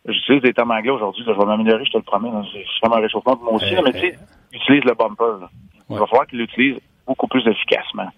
J'utilise 0.08 0.42
des 0.44 0.54
termes 0.54 0.72
anglais 0.72 0.92
aujourd'hui. 0.92 1.24
Je 1.26 1.32
vais 1.32 1.46
m'améliorer, 1.46 1.84
je 1.86 1.92
te 1.92 1.98
le 1.98 2.04
promets. 2.04 2.30
C'est 2.54 2.64
vraiment 2.82 2.98
un 2.98 3.02
réchauffement 3.02 3.36
pour 3.36 3.46
moi 3.46 3.54
aussi. 3.56 3.76
mais 3.84 3.92
tu 3.92 4.00
sais, 4.00 4.20
utilise 4.54 4.84
le 4.84 4.94
bumper. 4.94 5.48
Il 5.90 5.98
va 5.98 6.06
falloir 6.06 6.28
qu'il 6.28 6.40
l'utilise 6.40 6.80
beaucoup 7.06 7.28
plus 7.28 7.46
efficacement. 7.48 8.10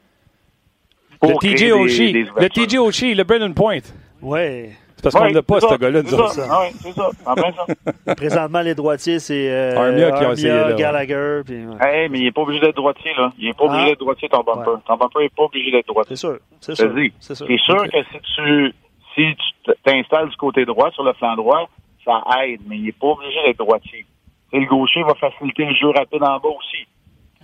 Le 1.22 1.38
TJ 1.40 1.72
Oshie. 1.72 2.14
Le 2.14 2.50
TJ 2.50 2.78
Oshie, 2.78 3.16
le 3.16 3.24
Brennan 3.24 3.54
Point. 3.54 3.80
Ouais. 4.22 4.72
C'est 4.96 5.04
parce 5.04 5.16
qu'on 5.16 5.32
n'a 5.32 5.44
pas, 5.44 5.60
ce 5.60 5.78
gars-là, 5.78 6.02
nous 6.02 6.14
autres. 6.14 6.40
Oui, 6.40 6.76
c'est 6.82 6.92
ça. 6.92 7.10
En 7.26 7.36
plein 7.36 7.52
ça. 7.52 8.16
Présentement, 8.16 8.62
les 8.62 8.74
droitiers, 8.74 9.20
c'est 9.20 9.52
euh, 9.52 9.78
Armia 9.78 10.12
qui 10.12 10.24
a 10.24 10.32
essayé. 10.32 10.50
Là, 10.50 10.74
Gallagher. 10.74 11.42
Puis, 11.46 11.68
ouais. 11.68 12.10
mais 12.10 12.20
il 12.20 12.24
n'est 12.24 12.32
pas 12.32 12.42
obligé 12.42 12.62
d'être 12.62 12.76
droitier, 12.76 13.12
là. 13.16 13.32
Il 13.38 13.46
n'est 13.46 13.54
pas 13.54 13.66
obligé 13.66 13.84
ah. 13.84 13.90
d'être 13.90 14.00
droitier, 14.00 14.28
ton 14.28 14.42
bumper. 14.42 14.72
Ouais. 14.72 14.78
Ton 14.88 14.98
bumper 14.98 15.20
n'est 15.20 15.30
pas 15.30 15.44
obligé 15.44 15.70
d'être 15.70 15.86
droitier. 15.86 16.16
C'est 16.16 16.20
sûr. 16.20 16.40
C'est 16.62 16.76
sûr. 16.76 16.92
C'est 17.20 17.36
sûr. 17.36 17.46
C'est 17.48 17.58
sûr 17.60 17.84
que 17.84 17.98
si 18.12 18.20
tu 18.36 18.74
si 19.18 19.36
tu 19.36 19.74
t'installes 19.84 20.30
du 20.30 20.38
côté 20.38 20.66
droit, 20.66 20.92
sur 20.92 21.04
le 21.04 21.14
flanc 21.14 21.36
droit, 21.36 21.70
ça 22.06 22.24
aide, 22.44 22.62
mais 22.68 22.78
il 22.78 22.86
n'est 22.86 22.92
pas 22.92 23.08
obligé 23.08 23.38
d'être 23.46 23.58
droitier. 23.58 24.06
Et 24.54 24.60
le 24.60 24.66
gaucher 24.66 25.04
va 25.04 25.14
faciliter 25.16 25.66
le 25.66 25.76
jeu 25.76 25.90
rapide 25.90 26.24
en 26.24 26.40
bas 26.40 26.50
aussi. 26.50 26.88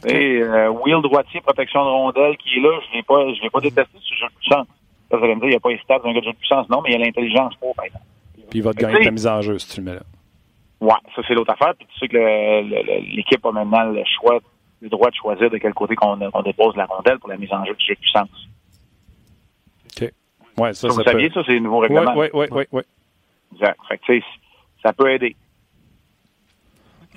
Et 0.05 0.41
euh, 0.41 0.69
Will 0.69 1.01
droitier, 1.01 1.41
protection 1.41 1.83
de 1.83 1.89
rondelle 1.89 2.37
qui 2.37 2.57
est 2.57 2.61
là, 2.61 2.79
je 2.85 2.91
ne 2.91 2.95
l'ai 2.95 3.03
pas, 3.03 3.33
je 3.33 3.41
l'ai 3.41 3.49
pas 3.49 3.61
détesté 3.61 3.97
ce 4.01 4.15
jeu 4.15 4.27
de 4.27 4.35
puissance. 4.39 4.67
Ça, 5.09 5.17
vous 5.17 5.23
allez 5.23 5.35
me 5.35 5.41
dire, 5.41 5.49
il 5.49 5.51
n'y 5.51 5.55
a 5.55 5.59
pas 5.59 5.69
les 5.69 5.79
stats 5.79 5.99
d'un 5.99 6.13
gars 6.13 6.19
de 6.19 6.25
jeu 6.25 6.31
de 6.31 6.37
puissance. 6.37 6.69
Non, 6.69 6.81
mais 6.81 6.89
il 6.89 6.99
y 6.99 7.01
a 7.01 7.05
l'intelligence 7.05 7.55
pour, 7.55 7.75
par 7.75 7.85
exemple. 7.85 8.05
Puis 8.49 8.59
il 8.59 8.63
va 8.63 8.73
te 8.73 8.79
gagner 8.79 9.03
ta 9.03 9.11
mise 9.11 9.27
en 9.27 9.41
jeu 9.41 9.57
si 9.59 9.69
tu 9.69 9.81
le 9.81 9.85
mets 9.85 9.95
là. 9.95 10.03
Ouais, 10.81 10.99
ça 11.15 11.21
c'est 11.27 11.33
l'autre 11.33 11.53
affaire. 11.53 11.73
Puis 11.75 11.87
tu 11.93 11.99
sais 11.99 12.07
que 12.07 13.15
l'équipe 13.15 13.45
a 13.45 13.51
maintenant 13.51 13.85
le 13.85 14.03
choix, 14.19 14.39
le 14.81 14.89
droit 14.89 15.09
de 15.09 15.15
choisir 15.15 15.49
de 15.49 15.57
quel 15.57 15.73
côté 15.73 15.95
qu'on 15.95 16.17
dépose 16.43 16.75
la 16.75 16.85
rondelle 16.85 17.19
pour 17.19 17.29
la 17.29 17.37
mise 17.37 17.51
en 17.53 17.63
jeu 17.65 17.73
du 17.73 17.85
jeu 17.85 17.95
de 17.95 17.99
puissance. 17.99 18.47
OK. 19.85 20.11
Ouais, 20.57 20.73
ça, 20.73 20.89
ça, 20.89 20.93
vous 20.93 21.03
saviez, 21.03 21.29
ça, 21.29 21.41
c'est 21.45 21.53
le 21.53 21.59
nouveau 21.59 21.79
règlement. 21.79 22.13
Oui, 22.15 22.27
oui, 22.33 22.47
oui, 22.51 22.63
oui. 22.71 22.81
Exact. 23.53 23.79
Fait 23.87 23.97
que, 23.97 24.03
tu 24.05 24.19
sais, 24.19 24.25
ça 24.83 24.91
peut 24.91 25.09
aider. 25.09 25.35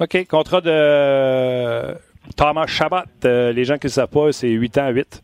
OK. 0.01 0.27
Contrat 0.29 0.61
de 0.61 1.97
Thomas 2.35 2.67
Chabot, 2.67 2.97
euh, 3.25 3.53
les 3.53 3.65
gens 3.65 3.79
qui 3.79 3.87
ne 3.87 3.93
savent 3.93 4.09
pas, 4.09 4.33
c'est 4.33 4.49
8 4.49 4.79
ans 4.79 4.89
8. 4.91 5.23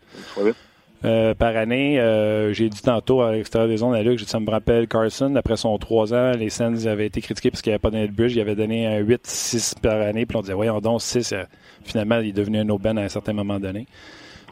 Euh, 1.05 1.35
par 1.35 1.57
année. 1.57 1.99
Euh, 1.99 2.53
j'ai 2.53 2.69
dit 2.69 2.81
tantôt 2.81 3.23
à 3.23 3.33
l'extérieur 3.33 3.69
des 3.69 3.79
zones 3.79 3.93
à 3.93 4.05
Luc, 4.05 4.21
ça 4.21 4.39
me 4.39 4.49
rappelle 4.49 4.87
Carson, 4.87 5.35
après 5.35 5.57
son 5.57 5.77
3 5.77 6.15
ans, 6.15 6.33
les 6.39 6.49
Sens 6.49 6.87
avaient 6.87 7.07
été 7.07 7.21
critiqués 7.21 7.51
parce 7.51 7.61
qu'il 7.61 7.71
n'y 7.71 7.75
avait 7.75 7.81
pas 7.81 7.91
donné 7.91 8.07
de 8.07 8.13
bridge. 8.13 8.37
Il 8.37 8.41
avait 8.41 8.55
donné 8.55 8.87
un 8.87 9.01
8-6 9.01 9.81
par 9.81 10.01
année, 10.01 10.27
puis 10.27 10.37
on 10.37 10.43
disait, 10.43 10.53
voyons 10.53 10.79
donc, 10.79 11.01
6, 11.03 11.35
finalement, 11.83 12.21
il 12.21 12.29
est 12.29 12.33
devenu 12.33 12.61
un 12.61 12.69
aubaine 12.69 12.99
à 12.99 13.03
un 13.03 13.09
certain 13.09 13.33
moment 13.33 13.59
donné. 13.59 13.87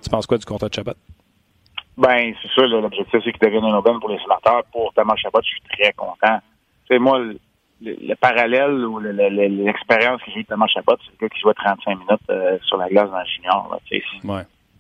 Tu 0.02 0.10
penses 0.10 0.26
quoi 0.26 0.38
du 0.38 0.44
contrat 0.44 0.68
de 0.68 0.74
Chabot? 0.74 0.94
Ben, 1.96 2.32
c'est 2.42 2.48
ça, 2.60 2.66
l'objectif, 2.66 3.20
c'est 3.24 3.30
qu'il 3.30 3.40
devienne 3.40 3.64
un 3.64 3.76
aubaine 3.76 4.00
pour 4.00 4.08
les 4.08 4.18
sénateurs. 4.18 4.64
Pour 4.72 4.92
Thomas 4.94 5.14
Chabot, 5.16 5.40
je 5.42 5.48
suis 5.48 5.62
très 5.70 5.92
content. 5.92 6.40
C'est 6.88 6.98
moi, 6.98 7.20
le, 7.82 8.14
parallèle 8.14 8.84
ou 8.84 8.98
l'expérience 8.98 10.22
que 10.22 10.30
j'ai 10.30 10.40
eu 10.40 10.42
de 10.42 10.48
Thomas 10.48 10.66
Chabot, 10.66 10.96
c'est 11.04 11.12
le 11.12 11.26
gars 11.26 11.34
qui 11.34 11.40
joue 11.40 11.52
35 11.52 11.98
minutes 11.98 12.20
euh, 12.30 12.58
sur 12.62 12.76
la 12.76 12.88
glace 12.88 13.10
dans 13.10 13.18
le 13.18 13.24
junior. 13.24 13.68
Là, 13.70 13.78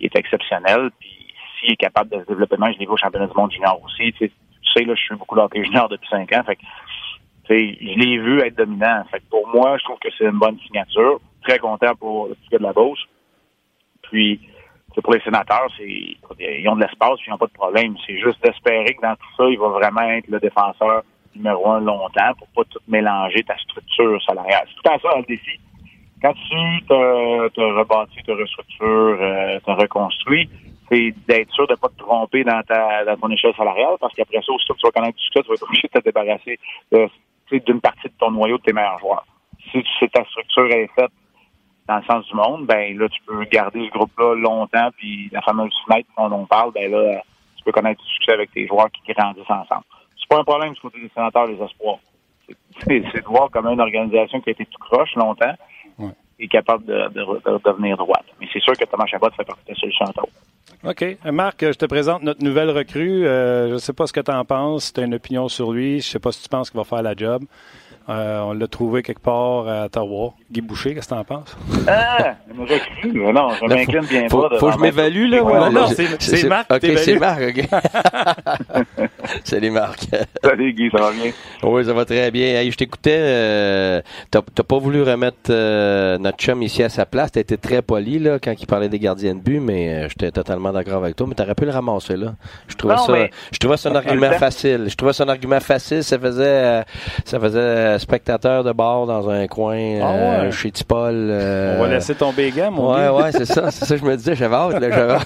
Il 0.00 0.06
est 0.06 0.16
exceptionnel. 0.16 0.90
Puis 0.98 1.10
s'il 1.58 1.72
est 1.72 1.76
capable 1.76 2.10
de 2.10 2.22
se 2.22 2.26
développer, 2.26 2.56
je 2.58 2.78
l'ai 2.78 2.86
vu 2.86 2.92
au 2.92 2.96
championnat 2.96 3.26
du 3.26 3.34
monde 3.34 3.52
junior 3.52 3.80
aussi. 3.84 4.12
Tu 4.12 4.30
sais, 4.74 4.84
là, 4.84 4.94
je 4.94 5.00
suis 5.00 5.16
beaucoup 5.16 5.34
l'hockey 5.34 5.64
junior 5.64 5.88
depuis 5.88 6.08
5 6.08 6.32
ans. 6.34 6.42
Fait 6.44 6.56
que, 6.56 6.62
je 7.48 7.54
l'ai 7.54 8.18
vu 8.18 8.40
être 8.40 8.56
dominant. 8.56 9.04
Fait 9.10 9.18
que 9.18 9.24
pour 9.30 9.48
moi, 9.48 9.76
je 9.78 9.84
trouve 9.84 9.98
que 9.98 10.08
c'est 10.16 10.24
une 10.24 10.38
bonne 10.38 10.58
signature. 10.60 11.20
Très 11.42 11.58
content 11.58 11.94
pour 11.96 12.28
le 12.28 12.34
petit 12.34 12.48
gars 12.50 12.58
de 12.58 12.62
la 12.64 12.72
Beauce. 12.72 13.00
Puis, 14.02 14.40
pour 15.02 15.14
les 15.14 15.20
sénateurs, 15.20 15.68
c'est 15.76 15.88
ils 15.88 16.68
ont 16.68 16.76
de 16.76 16.82
l'espace, 16.82 17.18
ils 17.26 17.30
n'ont 17.30 17.38
pas 17.38 17.46
de 17.46 17.52
problème. 17.52 17.96
C'est 18.06 18.18
juste 18.18 18.42
d'espérer 18.42 18.94
que 18.94 19.02
dans 19.02 19.14
tout 19.14 19.36
ça, 19.36 19.44
il 19.48 19.58
va 19.58 19.68
vraiment 19.68 20.02
être 20.02 20.28
le 20.28 20.38
défenseur 20.38 21.02
numéro 21.40 21.70
un 21.70 21.80
longtemps 21.80 22.32
pour 22.38 22.48
pas 22.48 22.62
tout 22.70 22.80
mélanger 22.88 23.42
ta 23.42 23.56
structure 23.58 24.22
salariale. 24.22 24.66
C'est 24.68 24.82
tout 24.82 24.94
à 24.94 24.98
ça 24.98 25.16
le 25.16 25.24
défi. 25.24 25.58
Quand 26.22 26.34
tu 26.34 26.84
te, 26.86 27.48
te 27.48 27.60
rebâtis, 27.60 28.22
te 28.22 28.32
restructures, 28.32 29.18
euh, 29.20 29.58
te 29.60 29.70
reconstruis, 29.70 30.50
c'est 30.90 31.14
d'être 31.26 31.50
sûr 31.52 31.66
de 31.66 31.72
ne 31.72 31.76
pas 31.76 31.88
te 31.88 31.98
tromper 31.98 32.44
dans 32.44 32.62
ta 32.62 33.04
dans 33.04 33.16
ton 33.16 33.30
échelle 33.30 33.54
salariale, 33.56 33.96
parce 34.00 34.14
qu'après 34.14 34.42
ça, 34.42 34.52
aussitôt 34.52 34.74
que 34.74 34.80
tu 34.80 34.86
vas 34.86 34.92
connaître 34.92 35.16
tout 35.16 35.32
ça, 35.32 35.42
tu 35.42 35.48
vas 35.48 35.54
être 35.54 35.62
obligé 35.62 35.88
de 35.88 35.98
te 35.98 36.04
débarrasser 36.04 36.58
d'une 37.52 37.80
partie 37.80 38.08
de 38.08 38.14
ton 38.18 38.30
noyau 38.30 38.58
de 38.58 38.62
tes 38.62 38.72
meilleurs 38.72 38.98
joueurs. 38.98 39.24
Si, 39.72 39.82
si 39.98 40.08
ta 40.10 40.24
structure 40.24 40.70
est 40.70 40.90
faite 40.94 41.10
dans 41.88 41.96
le 41.96 42.02
sens 42.04 42.26
du 42.26 42.34
monde, 42.34 42.66
ben 42.66 42.98
là, 42.98 43.08
tu 43.08 43.20
peux 43.26 43.42
garder 43.44 43.86
ce 43.86 43.98
groupe-là 43.98 44.34
longtemps, 44.34 44.90
puis 44.96 45.28
la 45.32 45.40
fameuse 45.42 45.72
fenêtre 45.86 46.08
dont 46.18 46.30
on 46.32 46.46
parle, 46.46 46.72
ben 46.72 46.90
là, 46.90 47.22
tu 47.56 47.64
peux 47.64 47.72
connaître 47.72 48.02
du 48.02 48.08
succès 48.12 48.32
avec 48.32 48.52
tes 48.52 48.66
joueurs 48.66 48.90
qui 48.90 49.12
grandissent 49.12 49.50
ensemble 49.50 49.84
pas 50.30 50.38
un 50.38 50.44
problème 50.44 50.72
du 50.72 50.80
côté 50.80 51.00
des 51.00 51.10
sénateurs, 51.14 51.46
les 51.46 51.60
espoirs. 51.62 51.98
C'est 52.86 53.00
de 53.00 53.26
voir 53.26 53.50
comment 53.50 53.70
une 53.70 53.80
organisation 53.80 54.40
qui 54.40 54.50
a 54.50 54.52
été 54.52 54.64
tout 54.64 54.78
croche 54.78 55.14
longtemps 55.16 55.54
est 56.38 56.48
capable 56.48 56.86
de, 56.86 57.10
devenir 57.64 57.98
droite. 57.98 58.24
Mais 58.40 58.46
c'est 58.52 58.60
sûr 58.60 58.72
que 58.72 58.84
Thomas 58.84 59.04
Chabot 59.06 59.28
fait 59.36 59.44
partie 59.44 59.62
de 59.66 59.72
la 59.72 59.76
solution 59.76 60.06
OK. 60.84 61.18
Marc, 61.30 61.60
je 61.60 61.76
te 61.76 61.84
présente 61.84 62.22
notre 62.22 62.42
nouvelle 62.42 62.70
recrue. 62.70 63.26
Euh, 63.26 63.68
je 63.68 63.72
ne 63.74 63.78
sais 63.78 63.92
pas 63.92 64.06
ce 64.06 64.12
que 64.14 64.20
tu 64.20 64.30
en 64.30 64.44
penses, 64.46 64.84
si 64.84 64.92
tu 64.94 65.00
as 65.00 65.04
une 65.04 65.14
opinion 65.14 65.48
sur 65.48 65.72
lui. 65.72 66.00
Je 66.00 66.08
ne 66.08 66.12
sais 66.12 66.18
pas 66.18 66.32
si 66.32 66.42
tu 66.42 66.48
penses 66.48 66.70
qu'il 66.70 66.78
va 66.78 66.84
faire 66.84 67.02
la 67.02 67.14
job. 67.14 67.44
Euh, 68.08 68.40
on 68.40 68.54
l'a 68.54 68.66
trouvé 68.66 69.02
quelque 69.02 69.20
part 69.20 69.68
à 69.68 69.84
Ottawa. 69.84 70.34
Guy 70.50 70.62
Boucher, 70.62 70.94
qu'est-ce 70.94 71.08
que 71.08 71.14
tu 71.14 71.20
en 71.20 71.24
penses? 71.24 71.56
Ah. 71.86 72.34
Non, 72.54 73.50
je 73.60 73.66
m'incline 73.66 74.04
bien 74.06 74.28
faut, 74.28 74.48
pas. 74.48 74.58
Faut 74.58 74.66
que 74.68 74.72
je 74.74 74.78
m'évalue, 74.78 75.30
là. 75.30 75.44
Ouais, 75.44 75.70
non, 75.70 75.86
c'est 76.18 76.48
Marc. 76.48 76.72
OK, 76.72 76.80
c'est 76.96 77.18
Marc, 77.18 77.40
OK. 77.40 77.68
Salut, 79.44 79.70
Marc. 79.70 80.06
Salut, 80.42 80.72
Guy, 80.72 80.90
ça 80.90 80.98
va 80.98 81.12
bien? 81.12 81.30
Oui, 81.62 81.84
ça 81.84 81.92
va 81.92 82.04
très 82.04 82.30
bien. 82.30 82.68
je 82.68 82.76
t'écoutais. 82.76 83.18
Euh, 83.18 84.00
t'as 84.30 84.42
pas 84.42 84.78
voulu 84.78 85.02
remettre 85.02 85.50
euh, 85.50 86.18
notre 86.18 86.38
chum 86.38 86.62
ici 86.62 86.82
à 86.82 86.88
sa 86.88 87.06
place. 87.06 87.32
T'as 87.32 87.40
été 87.40 87.58
très 87.58 87.82
poli, 87.82 88.18
là, 88.18 88.38
quand 88.42 88.54
il 88.58 88.66
parlait 88.66 88.88
des 88.88 88.98
gardiens 88.98 89.34
de 89.34 89.40
but, 89.40 89.60
mais 89.60 89.94
euh, 89.94 90.08
j'étais 90.08 90.30
totalement 90.30 90.72
d'accord 90.72 91.02
avec 91.04 91.16
toi. 91.16 91.26
Mais 91.28 91.34
t'aurais 91.34 91.54
pu 91.54 91.64
le 91.64 91.70
ramasser, 91.70 92.16
là. 92.16 92.34
Je 92.66 92.76
trouvais 92.76 92.96
ça, 92.96 93.14
je 93.52 93.58
trouvais 93.58 93.76
ça 93.76 93.90
un 93.90 93.94
argument 93.94 94.32
facile. 94.32 94.86
Je 94.88 94.96
trouvais 94.96 95.12
ça 95.12 95.24
un 95.24 95.28
argument 95.28 95.60
facile. 95.60 96.02
Ça 96.02 96.18
faisait, 96.18 96.44
euh, 96.44 96.82
ça 97.24 97.38
faisait 97.38 97.89
spectateur 97.98 98.64
de 98.64 98.72
bord 98.72 99.06
dans 99.06 99.28
un 99.28 99.46
coin 99.46 100.00
ah 100.02 100.06
euh, 100.06 100.50
chez 100.50 100.70
Tipol. 100.70 101.14
Euh, 101.14 101.76
On 101.78 101.82
va 101.82 101.88
laisser 101.88 102.14
tomber 102.14 102.50
les 102.50 102.70
mon 102.70 102.94
Ouais, 102.94 103.08
ouais, 103.08 103.32
c'est 103.32 103.44
ça. 103.44 103.70
C'est 103.70 103.84
ça 103.84 103.94
que 103.94 104.00
je 104.00 104.06
me 104.06 104.16
disais. 104.16 104.34
J'avais 104.34 104.54
hâte. 104.54 104.80
Là, 104.80 105.18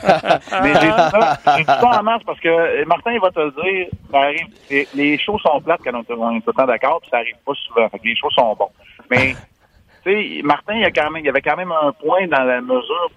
Mais 0.63 0.75
j'ai 0.75 0.81
dit 0.87 1.11
ça, 1.11 1.39
j'ai 1.57 1.65
dit 1.65 1.67
ça 1.67 2.01
en 2.01 2.03
masse 2.03 2.23
parce 2.25 2.41
que 2.41 2.49
euh, 2.49 2.85
Martin, 2.87 3.13
il 3.13 3.21
va 3.21 3.31
te 3.31 3.41
le 3.41 3.51
dire, 3.51 3.89
ça 4.11 4.19
arrive, 4.19 4.47
les 4.95 5.19
shows 5.19 5.39
sont 5.39 5.61
plates 5.61 5.81
quand 5.85 5.93
on 5.95 6.01
est 6.37 6.41
tout 6.41 6.49
le 6.49 6.53
temps 6.53 6.67
d'accord, 6.67 7.01
puis 7.01 7.11
ça 7.11 7.19
arrive 7.19 7.37
pas 7.45 7.53
souvent. 7.67 7.89
Fait 7.89 7.99
que 7.99 8.05
les 8.05 8.17
shows 8.17 8.31
sont 8.31 8.55
bons. 8.55 8.71
Mais 9.11 9.35
tu 10.05 10.13
sais, 10.13 10.43
Martin, 10.43 10.75
il 10.75 10.81
y, 10.81 10.85
a 10.85 10.91
quand 10.91 11.11
même, 11.11 11.23
il 11.23 11.27
y 11.27 11.31
avait 11.31 11.43
quand 11.43 11.57
même 11.57 11.73
un 11.73 11.93
point 11.93 12.27
dans 12.27 12.45
la 12.45 12.61
mesure. 12.61 13.11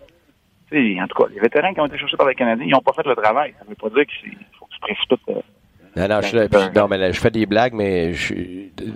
Tu 0.71 0.95
sais, 0.95 1.01
en 1.01 1.07
tout 1.07 1.23
cas, 1.23 1.29
les 1.33 1.39
vétérans 1.39 1.73
qui 1.73 1.79
ont 1.81 1.85
été 1.85 1.97
cherchés 1.97 2.17
par 2.17 2.27
les 2.27 2.35
Canadiens, 2.35 2.65
ils 2.65 2.71
n'ont 2.71 2.81
pas 2.81 2.93
fait 2.93 3.07
le 3.07 3.15
travail. 3.15 3.53
Ça 3.57 3.65
ne 3.65 3.69
veut 3.69 3.75
pas 3.75 3.89
dire 3.89 4.05
qu'il 4.05 4.37
faut 4.59 4.65
que 4.65 4.73
tu 4.73 4.79
précipites. 4.81 5.56
Non, 5.97 6.07
non, 6.07 6.21
je, 6.21 6.47
Ben, 6.47 6.71
non, 6.75 6.87
mais 6.87 6.97
là, 6.97 7.11
je 7.11 7.19
fais 7.19 7.31
des 7.31 7.45
blagues, 7.45 7.73
mais 7.73 8.13
je, 8.13 8.33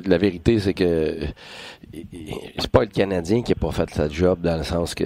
la 0.06 0.18
vérité, 0.18 0.60
c'est 0.60 0.74
que 0.74 1.18
c'est 2.58 2.72
pas 2.72 2.82
le 2.82 2.88
Canadien 2.88 3.42
qui 3.42 3.52
a 3.52 3.56
pas 3.56 3.72
fait 3.72 3.90
sa 3.90 4.08
job 4.08 4.40
dans 4.42 4.58
le 4.58 4.64
sens 4.64 4.96
que 4.96 5.04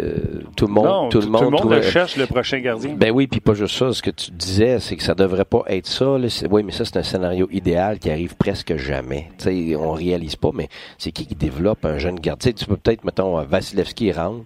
tout 0.56 0.68
le 0.68 0.74
monde, 0.74 0.86
non, 0.86 1.10
tout 1.10 1.22
le 1.22 1.28
monde, 1.28 1.52
le 1.52 1.58
trouvait- 1.58 1.82
cherche, 1.84 2.18
le 2.18 2.28
prochain 2.28 2.60
gardien. 2.60 2.94
Ben 2.96 3.12
oui, 3.12 3.28
puis 3.28 3.40
pas 3.40 3.54
juste 3.54 3.76
ça. 3.78 3.92
Ce 3.94 4.02
que 4.02 4.12
tu 4.12 4.32
disais, 4.32 4.80
c'est 4.80 4.96
que 4.96 5.04
ça 5.04 5.16
devrait 5.16 5.46
pas 5.46 5.64
être 5.68 5.88
ça. 5.88 6.18
là. 6.18 6.28
Oui, 6.50 6.64
mais 6.64 6.72
ça, 6.72 6.86
c'est 6.86 6.98
un 6.98 7.04
scénario 7.04 7.48
idéal 7.52 8.00
qui 8.00 8.10
arrive 8.10 8.36
presque 8.36 8.76
jamais. 8.78 9.30
Tu 9.38 9.70
sais, 9.70 9.76
on 9.76 9.92
réalise 9.92 10.36
pas, 10.36 10.52
mais 10.54 10.68
c'est 10.98 11.12
qui 11.12 11.26
qui 11.26 11.36
développe 11.36 11.86
un 11.86 11.98
jeune 11.98 12.16
gardien? 12.20 12.36
Tu 12.36 12.50
sais, 12.50 12.54
tu 12.54 12.66
peux 12.66 12.78
peut-être, 12.78 13.04
mettons, 13.04 13.42
Vasilevski 13.44 14.12
rentre, 14.12 14.44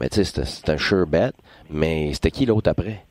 mais 0.00 0.08
tu 0.08 0.16
sais, 0.16 0.24
c'est 0.24 0.40
un- 0.40 0.44
c'est 0.44 0.68
un 0.70 0.78
sure 0.78 1.06
bet, 1.06 1.32
mais 1.70 2.12
c'était 2.14 2.30
qui 2.30 2.46
l'autre 2.46 2.70
après? 2.70 3.04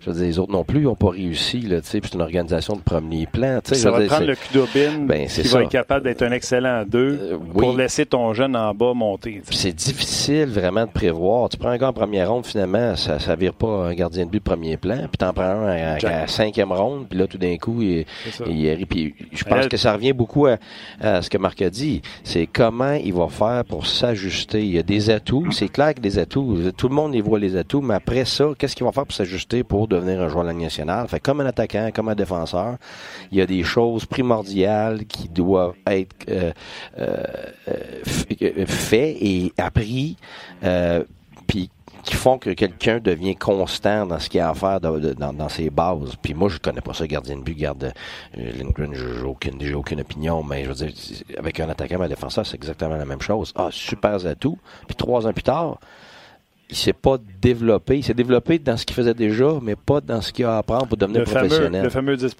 Je 0.00 0.10
veux 0.10 0.16
dire, 0.16 0.24
les 0.26 0.38
autres 0.38 0.52
non 0.52 0.64
plus 0.64 0.82
n'ont 0.82 0.94
pas 0.94 1.10
réussi, 1.10 1.60
là, 1.60 1.80
tu 1.80 1.88
sais, 1.88 2.00
puis 2.00 2.10
c'est 2.10 2.16
une 2.16 2.22
organisation 2.22 2.76
de 2.76 2.80
premier 2.82 3.26
plan, 3.26 3.60
tu 3.64 3.70
sais. 3.74 3.80
ça 3.80 3.90
va 3.90 4.00
dire, 4.00 4.08
prendre 4.08 4.26
le 4.26 4.34
Kudobin 4.36 5.06
Ben, 5.06 5.26
c'est 5.28 5.42
qui 5.42 5.48
ça. 5.48 5.58
va 5.58 5.64
être 5.64 5.70
capable 5.70 6.04
d'être 6.04 6.22
un 6.22 6.32
excellent 6.32 6.84
2 6.86 6.98
Euh, 7.22 7.38
pour 7.58 7.70
oui. 7.70 7.76
laisser 7.76 8.04
ton 8.06 8.32
jeune 8.34 8.54
en 8.56 8.74
bas 8.74 8.92
monter. 8.94 9.42
c'est 9.50 9.72
difficile 9.74 10.46
vraiment 10.48 10.84
de 10.86 10.90
prévoir. 10.90 11.48
Tu 11.48 11.56
prends 11.56 11.70
un 11.70 11.78
gars 11.78 11.88
en 11.88 11.92
première 11.92 12.30
ronde, 12.30 12.44
finalement, 12.46 12.96
ça 12.96 13.18
ça 13.18 13.34
vire 13.36 13.54
pas 13.54 13.68
un 13.68 13.94
gardien 13.94 14.26
de 14.26 14.30
but 14.30 14.38
de 14.38 14.44
premier 14.44 14.76
plan. 14.76 14.96
Puis 14.98 15.18
t'en 15.18 15.32
prends 15.32 15.44
un 15.44 15.66
à, 15.68 15.92
à, 15.94 15.98
Jack. 15.98 16.12
à 16.12 16.26
cinquième 16.26 16.72
ronde, 16.72 17.06
puis 17.08 17.18
là, 17.18 17.26
tout 17.26 17.38
d'un 17.38 17.56
coup, 17.56 17.80
il, 17.82 18.04
il 18.46 18.68
arrive. 18.70 18.86
Puis 18.86 19.14
je 19.32 19.44
pense 19.44 19.62
Elle- 19.64 19.68
que 19.68 19.76
ça 19.76 19.92
revient 19.94 20.12
beaucoup 20.12 20.46
à, 20.46 20.58
à 21.00 21.22
ce 21.22 21.30
que 21.30 21.38
Marc 21.38 21.62
a 21.62 21.70
dit. 21.70 22.02
C'est 22.24 22.46
comment 22.46 22.92
il 22.94 23.14
va 23.14 23.28
faire 23.28 23.64
pour 23.64 23.86
s'ajuster. 23.86 24.62
Il 24.64 24.72
y 24.72 24.78
a 24.78 24.82
des 24.82 25.10
atouts. 25.10 25.50
C'est 25.52 25.68
clair 25.68 25.94
que 25.94 26.00
des 26.00 26.18
atouts. 26.18 26.58
Tout 26.76 26.88
le 26.88 26.94
monde 26.94 27.12
les 27.14 27.20
voit 27.22 27.38
les 27.38 27.56
atouts, 27.56 27.80
mais 27.80 27.94
après 27.94 28.24
ça, 28.24 28.48
qu'est-ce 28.58 28.76
qu'il 28.76 28.84
va 28.84 28.92
faire 28.92 29.04
pour 29.06 29.14
s'ajuster 29.14 29.62
pour 29.64 29.88
devenir 29.94 30.20
un 30.20 30.28
joueur 30.28 30.44
de 30.44 30.48
la 30.48 30.54
nationale? 30.54 31.06
Comme 31.22 31.40
un 31.40 31.46
attaquant, 31.46 31.90
comme 31.94 32.08
un 32.08 32.14
défenseur, 32.14 32.76
il 33.30 33.38
y 33.38 33.40
a 33.40 33.46
des 33.46 33.62
choses 33.64 34.04
primordiales 34.06 35.04
qui 35.06 35.28
doivent 35.28 35.74
être 35.86 36.14
euh, 36.28 36.52
euh, 36.98 37.16
euh, 37.68 38.02
f- 38.04 38.60
euh, 38.60 38.66
fait 38.66 39.16
et 39.20 39.52
appris, 39.58 40.16
euh, 40.62 41.04
puis 41.46 41.70
qui 42.02 42.16
font 42.16 42.36
que 42.36 42.50
quelqu'un 42.50 42.98
devient 43.00 43.34
constant 43.34 44.04
dans 44.04 44.18
ce 44.18 44.28
qu'il 44.28 44.38
a 44.40 44.50
à 44.50 44.54
faire 44.54 44.78
dans, 44.78 45.48
ses 45.48 45.70
bases. 45.70 46.16
Puis 46.20 46.34
moi, 46.34 46.50
je 46.50 46.58
connais 46.58 46.82
pas 46.82 46.92
ça, 46.92 47.06
gardien 47.06 47.38
de 47.38 47.42
but, 47.42 47.56
garde 47.56 47.94
Lindgren, 48.36 48.92
j'ai 48.92 49.22
aucune, 49.24 49.58
j'ai 49.58 49.72
aucune 49.74 50.02
opinion, 50.02 50.42
mais 50.42 50.64
je 50.64 50.68
veux 50.68 50.74
dire, 50.74 50.92
avec 51.38 51.60
un 51.60 51.68
attaquant, 51.70 52.02
un 52.02 52.08
défenseur, 52.08 52.44
c'est 52.44 52.56
exactement 52.56 52.96
la 52.96 53.06
même 53.06 53.22
chose. 53.22 53.54
Ah, 53.56 53.68
super 53.70 54.26
atout. 54.26 54.58
Puis 54.86 54.96
trois 54.96 55.26
ans 55.26 55.32
plus 55.32 55.44
tard, 55.44 55.78
il 56.74 56.76
s'est 56.76 56.92
pas 56.92 57.18
développé. 57.40 57.98
Il 57.98 58.02
s'est 58.04 58.14
développé 58.14 58.58
dans 58.58 58.76
ce 58.76 58.84
qu'il 58.84 58.96
faisait 58.96 59.14
déjà, 59.14 59.46
mais 59.62 59.76
pas 59.76 60.00
dans 60.00 60.20
ce 60.20 60.32
qu'il 60.32 60.44
a 60.44 60.56
à 60.56 60.58
apprendre 60.58 60.88
pour 60.88 60.96
devenir 60.96 61.20
Le 61.20 61.26
fameux, 61.26 61.46
professionnel. 61.48 61.82
le 61.84 61.88
fameux 61.88 62.16
10 62.16 62.34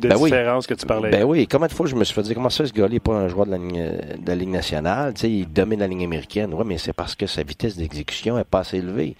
de 0.00 0.08
Ben 0.08 0.16
oui. 0.18 0.30
différence 0.30 0.66
que 0.66 0.74
tu 0.74 0.86
parlais. 0.86 1.10
Ben 1.10 1.24
oui, 1.24 1.46
combien 1.46 1.66
de 1.66 1.72
fois 1.72 1.86
je 1.86 1.94
me 1.94 2.04
suis 2.04 2.14
fait 2.14 2.22
dire 2.22 2.34
comment 2.34 2.50
ça 2.50 2.66
ce 2.66 2.72
gars-là 2.72 2.88
n'est 2.88 3.00
pas 3.00 3.14
un 3.14 3.28
joueur 3.28 3.46
de 3.46 3.52
la, 3.52 3.58
ligne, 3.58 3.90
de 4.18 4.28
la 4.28 4.34
Ligue 4.34 4.48
nationale, 4.48 5.14
tu 5.14 5.20
sais, 5.22 5.30
il 5.30 5.46
domine 5.52 5.80
la 5.80 5.86
ligne 5.86 6.04
américaine. 6.04 6.52
Ouais, 6.54 6.64
mais 6.64 6.78
c'est 6.78 6.92
parce 6.92 7.14
que 7.14 7.26
sa 7.26 7.42
vitesse 7.42 7.76
d'exécution 7.76 8.38
est 8.38 8.44
pas 8.44 8.60
assez 8.60 8.78
élevée. 8.78 9.16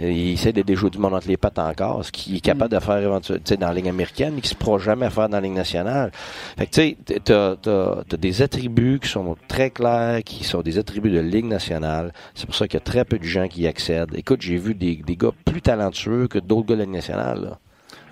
Euh, 0.00 0.10
Il 0.10 0.32
essaie 0.32 0.52
de 0.52 0.62
déjouer 0.62 0.90
du 0.90 0.98
monde 0.98 1.14
entre 1.14 1.28
les 1.28 1.36
pattes 1.36 1.58
encore, 1.58 2.04
ce 2.04 2.12
qu'il 2.12 2.36
est 2.36 2.40
capable 2.40 2.72
de 2.74 2.78
faire 2.80 2.98
éventuellement, 2.98 3.42
tu 3.44 3.50
sais, 3.52 3.56
dans 3.56 3.68
la 3.68 3.74
ligne 3.74 3.88
américaine, 3.90 4.32
mais 4.34 4.40
qui 4.40 4.48
se 4.48 4.54
pourra 4.54 4.78
jamais 4.78 5.10
faire 5.10 5.28
dans 5.28 5.36
la 5.36 5.40
Ligue 5.42 5.52
nationale. 5.54 6.10
Fait 6.58 6.66
que 6.66 6.70
tu 6.70 6.80
sais, 6.80 7.20
t'as, 7.24 7.56
t'as, 7.56 8.02
t'as 8.08 8.16
des 8.16 8.42
attributs 8.42 8.98
qui 9.02 9.08
sont 9.08 9.36
très 9.48 9.70
clairs, 9.70 10.22
qui 10.24 10.44
sont 10.44 10.62
des 10.62 10.78
attributs 10.78 11.10
de 11.10 11.20
Ligue 11.20 11.46
nationale. 11.46 12.12
C'est 12.34 12.46
pour 12.46 12.54
ça 12.54 12.66
qu'il 12.66 12.74
y 12.74 12.82
a 12.82 12.84
très 12.84 13.04
peu 13.04 13.18
de 13.18 13.24
gens 13.24 13.48
qui 13.48 13.62
y 13.62 13.66
accèdent. 13.66 14.14
Écoute, 14.14 14.42
j'ai 14.42 14.56
vu 14.56 14.74
des, 14.74 14.96
des 14.96 15.16
gars 15.16 15.30
plus 15.44 15.62
talentueux 15.62 16.28
que 16.28 16.38
d'autres 16.38 16.66
gars 16.68 16.74
de 16.74 16.80
la 16.80 16.84
Ligue 16.86 16.94
nationale, 16.94 17.40
là. 17.42 17.58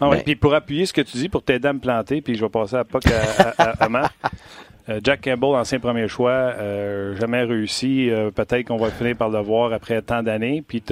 Ah 0.02 0.08
ouais, 0.08 0.16
Ben- 0.18 0.22
Puis 0.24 0.36
pour 0.36 0.54
appuyer 0.54 0.84
ce 0.86 0.92
que 0.92 1.00
tu 1.02 1.16
dis, 1.16 1.28
pour 1.28 1.42
t'aider 1.42 1.68
à 1.68 1.72
me 1.72 1.78
planter, 1.78 2.20
puis 2.20 2.34
je 2.34 2.44
vais 2.44 2.50
passer 2.50 2.76
à 2.76 2.84
Puck 2.84 3.04
à, 3.06 3.42
à, 3.62 3.70
à- 3.70 3.84
à 3.84 3.88
Marc. 3.88 4.14
Euh, 4.88 4.98
Jack 5.00 5.22
Campbell, 5.22 5.50
ancien 5.50 5.78
premier 5.78 6.08
choix, 6.08 6.30
euh, 6.32 7.14
jamais 7.14 7.44
réussi. 7.44 8.10
Euh, 8.10 8.32
Peut-être 8.32 8.66
qu'on 8.66 8.78
va 8.78 8.90
finir 8.90 9.16
par 9.16 9.28
le 9.30 9.38
voir 9.38 9.72
après 9.72 10.02
tant 10.02 10.24
d'années. 10.24 10.60
Puis 10.66 10.82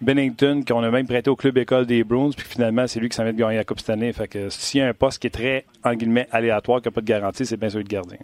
Bennington, 0.00 0.62
qu'on 0.66 0.82
a 0.82 0.90
même 0.90 1.06
prêté 1.06 1.30
au 1.30 1.36
club 1.36 1.58
école 1.58 1.86
des 1.86 2.02
Bruins, 2.02 2.30
puis 2.36 2.44
finalement, 2.44 2.86
c'est 2.88 2.98
lui 2.98 3.08
qui 3.08 3.14
s'en 3.16 3.22
vient 3.22 3.32
de 3.32 3.38
gagner 3.38 3.56
la 3.56 3.64
Coupe 3.64 3.78
cette 3.78 3.90
année. 3.90 4.12
Fait 4.12 4.26
que 4.26 4.48
s'il 4.48 4.80
y 4.80 4.82
a 4.82 4.88
un 4.88 4.94
poste 4.94 5.20
qui 5.20 5.28
est 5.28 5.30
très, 5.30 5.64
en 5.84 5.94
guillemets, 5.94 6.26
aléatoire, 6.32 6.80
qui 6.80 6.88
n'a 6.88 6.92
pas 6.92 7.00
de 7.02 7.06
garantie, 7.06 7.46
c'est 7.46 7.56
bien 7.56 7.68
celui 7.70 7.84
de 7.84 7.88
gardien. 7.88 8.18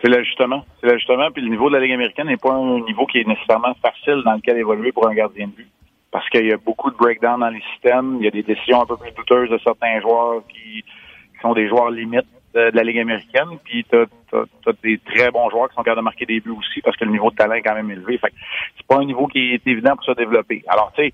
C'est 0.00 0.08
l'ajustement. 0.08 0.64
C'est 0.80 0.86
l'ajustement. 0.86 1.30
Puis 1.32 1.42
le 1.42 1.48
niveau 1.50 1.68
de 1.68 1.74
la 1.74 1.80
Ligue 1.80 1.92
américaine 1.94 2.26
n'est 2.28 2.36
pas 2.36 2.52
un 2.52 2.80
niveau 2.80 3.06
qui 3.06 3.18
est 3.18 3.26
nécessairement 3.26 3.74
facile 3.82 4.22
dans 4.24 4.34
lequel 4.34 4.56
évoluer 4.58 4.92
pour 4.92 5.08
un 5.08 5.14
gardien 5.14 5.46
de 5.48 5.52
but. 5.52 5.68
Parce 6.14 6.28
qu'il 6.28 6.46
y 6.46 6.52
a 6.52 6.56
beaucoup 6.58 6.92
de 6.92 6.96
breakdown 6.96 7.40
dans 7.40 7.48
les 7.48 7.60
systèmes. 7.72 8.18
Il 8.20 8.24
y 8.24 8.28
a 8.28 8.30
des 8.30 8.44
décisions 8.44 8.80
un 8.82 8.86
peu 8.86 8.96
plus 8.96 9.10
douteuses 9.10 9.50
de 9.50 9.58
certains 9.58 10.00
joueurs 10.00 10.42
qui, 10.46 10.82
qui 10.84 11.40
sont 11.42 11.54
des 11.54 11.66
joueurs 11.68 11.90
limites 11.90 12.28
de 12.54 12.70
la 12.72 12.84
Ligue 12.84 13.00
américaine. 13.00 13.58
Puis 13.64 13.84
tu 13.90 13.96
as, 13.98 14.72
des 14.84 14.98
très 14.98 15.32
bons 15.32 15.50
joueurs 15.50 15.68
qui 15.70 15.74
sont 15.74 15.82
capables 15.82 16.02
de 16.02 16.04
marquer 16.04 16.24
des 16.24 16.38
buts 16.38 16.54
aussi 16.56 16.80
parce 16.82 16.96
que 16.96 17.04
le 17.04 17.10
niveau 17.10 17.32
de 17.32 17.34
talent 17.34 17.54
est 17.54 17.62
quand 17.62 17.74
même 17.74 17.90
élevé. 17.90 18.16
Fait 18.18 18.28
que 18.28 18.34
c'est 18.76 18.86
pas 18.86 18.98
un 19.00 19.04
niveau 19.04 19.26
qui 19.26 19.54
est 19.54 19.66
évident 19.66 19.96
pour 19.96 20.04
se 20.04 20.12
développer. 20.12 20.62
Alors, 20.68 20.92
tu 20.94 21.02
sais, 21.02 21.12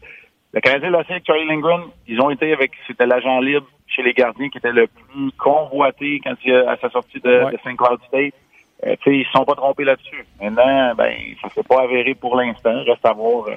le 0.53 0.61
Canadien 0.61 0.91
l'a 0.91 0.99
avec 0.99 1.27
Charlie 1.27 1.47
Lindgren. 1.47 1.85
Ils 2.07 2.21
ont 2.21 2.29
été 2.29 2.53
avec, 2.53 2.73
c'était 2.87 3.07
l'agent 3.07 3.41
libre 3.41 3.67
chez 3.87 4.03
les 4.03 4.13
gardiens 4.13 4.51
qui 4.51 4.59
était 4.59 4.71
le 4.71 4.87
plus 4.87 5.33
convoité 5.39 6.21
quand 6.23 6.35
il, 6.45 6.53
à 6.55 6.77
sa 6.77 6.91
sortie 6.91 7.21
de, 7.21 7.45
Ouais. 7.45 7.53
de 7.53 7.57
St. 7.65 7.75
Cloud 7.79 8.01
State. 8.09 8.35
Euh, 8.87 8.97
tu 9.03 9.11
sais, 9.11 9.17
ils 9.21 9.25
se 9.25 9.31
sont 9.33 9.47
pas 9.47 9.55
trompés 9.55 9.85
là-dessus. 9.85 10.27
Maintenant, 10.43 10.95
ben, 10.95 11.15
ça 11.41 11.49
s'est 11.49 11.63
pas 11.63 11.85
avéré 11.85 12.15
pour 12.15 12.37
l'instant. 12.37 12.83
Reste 12.85 13.07
à 13.07 13.15
voir. 13.15 13.47
euh, 13.49 13.55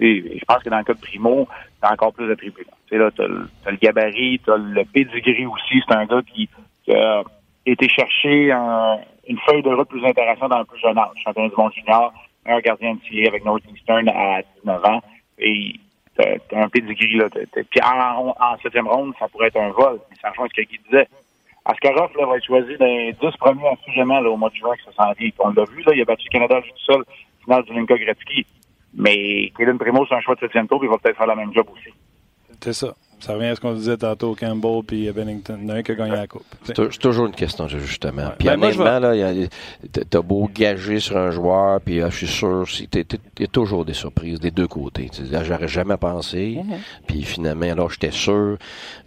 je 0.00 0.44
pense 0.46 0.62
que 0.62 0.70
dans 0.70 0.78
le 0.78 0.84
cas 0.84 0.94
de 0.94 1.00
Primo, 1.00 1.46
t'as 1.80 1.92
encore 1.92 2.12
plus 2.12 2.26
d'attributs. 2.28 2.66
Tu 2.86 2.88
sais, 2.90 2.98
là, 2.98 3.10
t'as 3.16 3.26
le, 3.26 3.48
le 3.66 3.76
gabarit, 3.76 4.40
t'as 4.44 4.56
le 4.56 4.84
pedigree 4.84 5.46
aussi. 5.46 5.82
C'est 5.86 5.94
un 5.94 6.06
gars 6.06 6.22
qui, 6.22 6.48
a 6.88 7.22
été 7.66 7.88
chercher 7.88 8.50
un- 8.52 8.98
une 9.28 9.38
feuille 9.46 9.62
de 9.62 9.68
route 9.68 9.88
plus 9.88 10.04
intéressante 10.04 10.50
dans 10.50 10.58
le 10.60 10.64
plus 10.64 10.80
jeune 10.80 10.98
âge. 10.98 11.10
Champion 11.22 11.46
du 11.46 11.54
monde 11.56 11.72
junior, 11.74 12.12
meilleur 12.44 12.62
gardien 12.62 12.94
de 12.94 13.00
tir 13.00 13.28
avec 13.28 13.44
Northeastern 13.44 14.08
à 14.08 14.40
19 14.58 14.84
ans. 14.84 15.00
Et 15.38 15.74
t'as 16.16 16.36
un 16.52 16.68
pedigree, 16.68 17.16
là. 17.16 17.28
Puis 17.30 17.80
en, 17.82 18.34
septième 18.62 18.88
ronde, 18.88 19.12
ça 19.18 19.28
pourrait 19.28 19.48
être 19.48 19.58
un 19.60 19.70
vol. 19.70 20.00
Mais 20.10 20.16
ça 20.20 20.30
rejoint 20.30 20.48
ce 20.48 20.60
que 20.62 20.66
Guy 20.66 20.80
disait. 20.90 21.06
Askarov 21.64 22.10
là, 22.18 22.26
va 22.26 22.36
être 22.38 22.44
choisi 22.46 22.76
dans 22.78 22.86
les 22.86 23.12
10 23.12 23.36
premiers 23.38 23.68
assurément 23.68 24.20
là, 24.20 24.30
au 24.30 24.36
mois 24.36 24.48
de 24.50 24.56
juin 24.56 24.74
que 24.76 24.82
ça 24.84 25.04
s'en 25.04 25.12
vient. 25.12 25.30
On 25.38 25.50
l'a 25.50 25.64
vu, 25.66 25.82
là, 25.82 25.92
il 25.94 26.00
a 26.00 26.04
battu 26.06 26.26
le 26.26 26.32
Canada 26.32 26.60
tout 26.62 26.78
seul, 26.92 27.04
finale 27.44 27.62
du 27.64 27.74
Linka 27.74 27.96
Gretzky. 27.96 28.46
Mais 28.94 29.52
Kaden 29.56 29.78
Primo, 29.78 30.04
c'est 30.08 30.14
un 30.14 30.20
choix 30.20 30.34
de 30.34 30.40
septième 30.40 30.66
tour, 30.68 30.82
il 30.84 30.90
va 30.90 30.98
peut-être 30.98 31.16
faire 31.16 31.26
la 31.26 31.36
même 31.36 31.52
job 31.54 31.66
aussi. 31.72 31.90
C'est 32.60 32.72
ça. 32.72 32.94
Ça 33.20 33.34
revient 33.34 33.46
à 33.46 33.54
ce 33.54 33.60
qu'on 33.60 33.74
disait 33.74 33.96
tantôt, 33.96 34.34
Campbell 34.34 34.82
puis 34.86 35.10
Bennington. 35.12 35.58
Il 35.60 35.68
y 35.68 35.70
en 35.70 35.74
a 35.74 35.78
un 35.78 35.82
qui 35.82 35.92
a 35.92 35.94
gagné 35.94 36.12
la 36.12 36.26
Coupe. 36.26 36.44
C'est 36.64 36.72
tou- 36.74 36.88
c'est 36.90 36.98
toujours 36.98 37.26
une 37.26 37.34
question 37.34 37.64
d'ajustement. 37.66 38.22
Ouais. 38.22 38.28
Puis 38.38 38.48
Ben, 38.48 38.54
honnêtement, 38.62 38.84
a- 38.86 40.04
t'as- 40.08 40.22
beau 40.22 40.48
gager 40.54 41.00
sur 41.00 41.16
un 41.16 41.30
joueur, 41.30 41.80
puis 41.80 42.00
ah, 42.02 42.08
je 42.10 42.16
suis 42.16 42.26
sûr, 42.26 42.64
il 42.80 43.04
y 43.38 43.44
a 43.44 43.46
toujours 43.46 43.84
des 43.84 43.94
surprises 43.94 44.40
des 44.40 44.50
deux 44.50 44.66
côtés. 44.68 45.10
J'aurais 45.42 45.68
jamais 45.68 45.96
pensé. 45.96 46.58
Mm-hmm. 46.60 46.76
Puis 47.06 47.22
finalement, 47.22 47.70
alors 47.70 47.90
j'étais 47.90 48.10
sûr. 48.10 48.56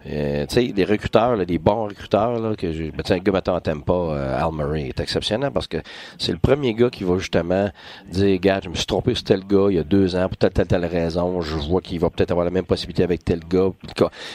Euh, 0.06 0.46
tu 0.46 0.54
sais, 0.54 0.66
des 0.72 0.84
recruteurs, 0.84 1.36
là, 1.36 1.44
des 1.44 1.58
bons 1.58 1.84
recruteurs, 1.88 2.38
là, 2.38 2.54
que 2.56 2.72
j'ai. 2.72 2.90
Ben, 2.90 3.02
tu 3.02 3.08
sais, 3.08 3.14
un 3.14 3.18
gars 3.18 3.32
maintenant 3.32 3.60
t'aime 3.60 3.82
pas, 3.82 3.94
euh, 3.94 4.38
Al 4.44 4.52
Murray, 4.52 4.88
est 4.88 5.00
exceptionnel 5.00 5.50
parce 5.52 5.66
que 5.66 5.78
c'est 6.18 6.32
le 6.32 6.38
premier 6.38 6.74
gars 6.74 6.90
qui 6.90 7.04
va 7.04 7.16
justement 7.18 7.70
dire, 8.10 8.38
gars, 8.40 8.60
je 8.62 8.68
me 8.68 8.74
suis 8.74 8.86
trompé 8.86 9.14
sur 9.14 9.24
tel 9.24 9.40
gars 9.46 9.66
il 9.70 9.76
y 9.76 9.78
a 9.78 9.82
deux 9.82 10.14
ans 10.16 10.28
pour 10.28 10.36
telle, 10.36 10.50
telle, 10.52 10.66
telle 10.66 10.84
raison. 10.84 11.40
Je 11.40 11.56
vois 11.56 11.80
qu'il 11.80 11.98
va 12.00 12.10
peut-être 12.10 12.30
avoir 12.32 12.44
la 12.44 12.50
même 12.50 12.64
possibilité 12.66 13.02
avec 13.02 13.24
tel 13.24 13.40
gars. 13.40 13.70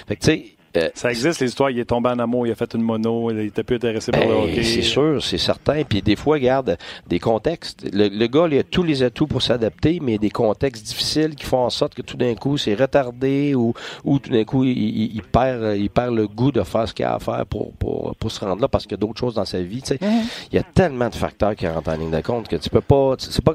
Fait 0.08 0.16
que 0.16 0.22
tu 0.22 0.26
sais. 0.26 0.46
euh, 0.78 0.90
Ça 0.94 1.10
existe, 1.10 1.42
les 1.42 1.48
histoires. 1.48 1.72
Il 1.72 1.80
est 1.80 1.86
tombé 1.86 2.10
en 2.10 2.20
amour, 2.20 2.46
il 2.46 2.52
a 2.52 2.56
fait 2.56 2.72
une 2.76 2.84
mono, 2.84 3.32
il 3.32 3.40
était 3.40 3.64
plus 3.64 3.78
intéressé 3.78 4.12
par 4.12 4.22
le 4.22 4.28
Hey, 4.36 4.52
hockey. 4.52 4.64
c'est 4.64 4.82
sûr, 4.84 5.24
c'est 5.24 5.40
certain. 5.40 5.82
Puis 5.84 6.04
des 6.04 6.16
fois, 6.16 6.36
regarde, 6.36 6.78
des 7.08 7.18
contextes. 7.20 7.84
Le, 7.92 8.08
le 8.08 8.28
gars, 8.28 8.48
il 8.52 8.60
a 8.60 8.64
tous 8.64 8.84
les 8.84 9.02
atouts 9.02 9.26
pour 9.26 9.42
s'adapter, 9.42 10.00
mais 10.00 10.20
des 10.20 10.30
contextes 10.30 10.86
difficiles 10.86 11.34
qui 11.36 11.44
font 11.46 11.58
en 11.66 11.72
sorte 11.72 11.96
que 11.96 12.04
tout 12.04 12.18
d'un 12.18 12.36
coup, 12.36 12.56
c'est 12.58 12.76
retardé 12.76 13.56
ou, 13.56 13.74
ou 14.04 14.20
tout 14.20 14.30
d'un 14.30 14.44
coup, 14.44 14.64
il, 14.64 14.78
il- 14.78 15.16
il 15.16 15.24
perd, 15.24 15.76
il 15.76 15.90
perd 15.90 16.14
le 16.16 16.28
goût 16.28 16.52
de 16.52 16.62
faire 16.62 16.88
ce 16.88 16.94
qu'il 16.94 17.06
a 17.06 17.16
à 17.16 17.20
faire 17.20 17.46
pour, 17.48 17.74
pour, 17.74 18.16
pour 18.16 18.30
se 18.32 18.40
rendre 18.46 18.62
là 18.62 18.68
parce 18.68 18.84
qu'il 18.84 18.92
y 18.92 18.96
a 18.96 18.98
d'autres 18.98 19.20
choses 19.20 19.34
dans 19.34 19.46
sa 19.46 19.62
vie. 19.62 19.82
tu 19.82 19.88
sais. 19.88 19.96
Mm-hmm. 19.96 20.48
Il 20.52 20.56
y 20.56 20.60
a 20.60 20.64
tellement 20.64 21.10
de 21.10 21.16
facteurs 21.16 21.56
qui 21.56 21.68
rentrent 21.68 21.90
en 21.90 21.98
ligne 21.98 22.12
de 22.12 22.22
compte 22.22 22.48
que 22.48 22.58
tu 22.58 22.70
peux 22.70 22.82
pas. 22.82 23.16
C'est 23.18 23.44
pas. 23.44 23.54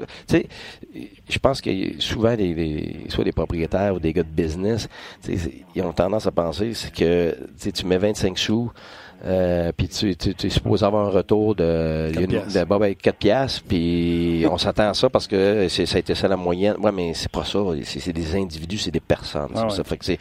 Je 1.29 1.39
pense 1.39 1.59
que 1.61 1.69
souvent, 1.99 2.35
les, 2.35 2.53
les- 2.53 2.95
soit 3.09 3.23
des 3.23 3.31
propriétaires 3.31 3.95
ou 3.95 3.99
des 3.99 4.13
gars 4.13 4.23
de 4.23 4.27
business, 4.29 4.87
ils 5.27 5.81
ont 5.81 5.91
tendance 5.93 6.27
à 6.27 6.31
penser 6.31 6.71
que 6.95 7.35
tu 7.73 7.85
mets 7.85 7.97
25 7.97 8.37
sous. 8.37 8.71
Euh, 9.25 9.71
puis 9.75 9.87
tu, 9.87 10.15
tu, 10.17 10.35
tu 10.35 10.47
es 10.47 10.49
supposé 10.49 10.85
avoir 10.85 11.07
un 11.07 11.09
retour 11.09 11.55
de, 11.55 12.11
une- 12.19 12.65
bon, 12.65 12.77
ben, 12.77 12.93
4 12.93 13.15
piastres, 13.17 13.63
puis 13.67 14.45
on 14.51 14.57
s'attend 14.57 14.89
à 14.89 14.93
ça 14.93 15.09
parce 15.09 15.25
que 15.25 15.67
ça 15.69 15.95
a 15.95 15.99
été 15.99 16.13
ça 16.13 16.27
la 16.27 16.35
moyenne. 16.37 16.75
Ouais, 16.79 16.91
mais 16.91 17.13
c'est 17.15 17.31
pas 17.31 17.43
ça. 17.45 17.59
C'est, 17.83 18.11
des 18.13 18.35
individus, 18.35 18.77
c'est 18.77 18.91
des 18.91 18.99
personnes. 18.99 19.49
Ah 19.55 19.63
ouais. 19.63 19.69
Ça 19.71 19.83
fait 19.83 19.97
que 19.97 20.05
c'est, 20.05 20.17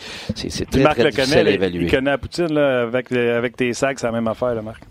très, 0.71 0.81
Marc 0.83 0.95
très 0.95 1.05
le 1.05 1.11
difficile 1.11 1.35
connaît, 1.35 1.51
à 1.51 1.55
évaluer. 1.55 1.85
il 1.85 1.91
connaît 1.91 2.11
la 2.13 2.19
poutine, 2.19 2.53
là, 2.53 2.83
avec, 2.83 3.13
avec 3.13 3.57
tes 3.57 3.73
sacs, 3.75 3.99
c'est 3.99 4.07
la 4.07 4.13
même 4.13 4.29
affaire, 4.29 4.55
là, 4.55 4.63
Marc. 4.63 4.83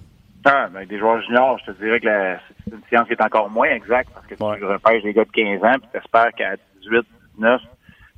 Ah, 0.45 0.67
ben, 0.71 0.85
des 0.85 0.99
joueurs 0.99 1.21
juniors, 1.21 1.57
je 1.65 1.71
te 1.71 1.77
dirais 1.83 1.99
que 1.99 2.05
la- 2.05 2.37
c'est 2.65 2.73
une 2.75 2.81
science 2.89 3.07
qui 3.07 3.13
est 3.13 3.23
encore 3.23 3.49
moins 3.49 3.69
exacte 3.69 4.09
parce 4.13 4.25
que 4.27 4.35
Ouais. 4.43 4.57
tu 4.57 4.65
repêches 4.65 5.03
des 5.03 5.13
gars 5.13 5.23
de 5.25 5.31
15 5.31 5.63
ans 5.63 5.79
puis 5.79 5.89
tu 5.91 5.97
espères 5.97 6.31
qu'à 6.35 6.55
18, 6.81 7.05
19, 7.35 7.61
tu 7.61 7.67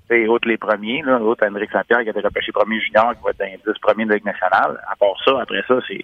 sais, 0.10 0.28
autres 0.28 0.48
les 0.48 0.58
premiers, 0.58 1.02
là, 1.04 1.20
autre 1.20 1.46
Hendrick 1.46 1.70
Saint-Pierre 1.72 2.02
qui 2.02 2.08
a 2.08 2.12
été 2.12 2.22
repêché 2.22 2.52
premier 2.52 2.80
junior, 2.80 3.14
qui 3.16 3.24
va 3.24 3.30
être 3.32 3.40
dans 3.40 3.46
les 3.46 3.60
10 3.66 3.80
premiers 3.80 4.06
de 4.06 4.10
la 4.10 4.16
Ligue 4.16 4.26
nationale. 4.26 4.80
À 4.90 4.96
part 4.96 5.16
ça, 5.24 5.40
après 5.42 5.62
ça, 5.68 5.76
c'est... 5.88 6.04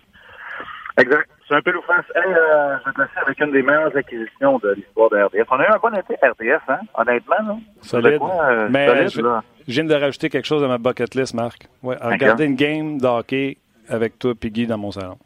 Exact. 0.97 1.29
C'est 1.47 1.55
un 1.55 1.61
peu 1.61 1.71
l'offense. 1.71 2.05
Hey, 2.15 2.23
euh, 2.33 2.77
je 2.79 2.85
vais 2.85 2.93
te 2.93 3.01
laisser 3.01 3.19
avec 3.25 3.39
une 3.39 3.51
des 3.51 3.61
meilleures 3.61 3.95
acquisitions 3.95 4.59
de 4.59 4.71
l'histoire 4.73 5.09
de 5.09 5.17
RDS. 5.23 5.45
On 5.49 5.59
a 5.59 5.63
eu 5.63 5.71
un 5.71 5.77
bon 5.77 5.95
été 5.97 6.15
RDS, 6.21 6.61
hein, 6.69 6.79
honnêtement. 6.93 7.35
Là. 7.45 7.55
Solide. 7.81 8.13
De 8.13 8.17
quoi, 8.19 8.45
euh, 8.49 8.67
Mais 8.69 8.87
solide, 8.87 9.09
je, 9.09 9.21
là? 9.21 9.43
je 9.67 9.73
viens 9.73 9.83
de 9.85 9.95
rajouter 9.95 10.29
quelque 10.29 10.45
chose 10.47 10.63
à 10.63 10.67
ma 10.67 10.77
bucket 10.77 11.15
list, 11.15 11.33
Marc. 11.33 11.67
Ouais, 11.81 11.95
à 11.99 12.09
regarder 12.09 12.45
une 12.45 12.55
game 12.55 12.99
de 12.99 13.07
hockey 13.07 13.57
avec 13.89 14.19
toi 14.19 14.33
et 14.41 14.49
Guy 14.49 14.67
dans 14.67 14.77
mon 14.77 14.91
salon. 14.91 15.17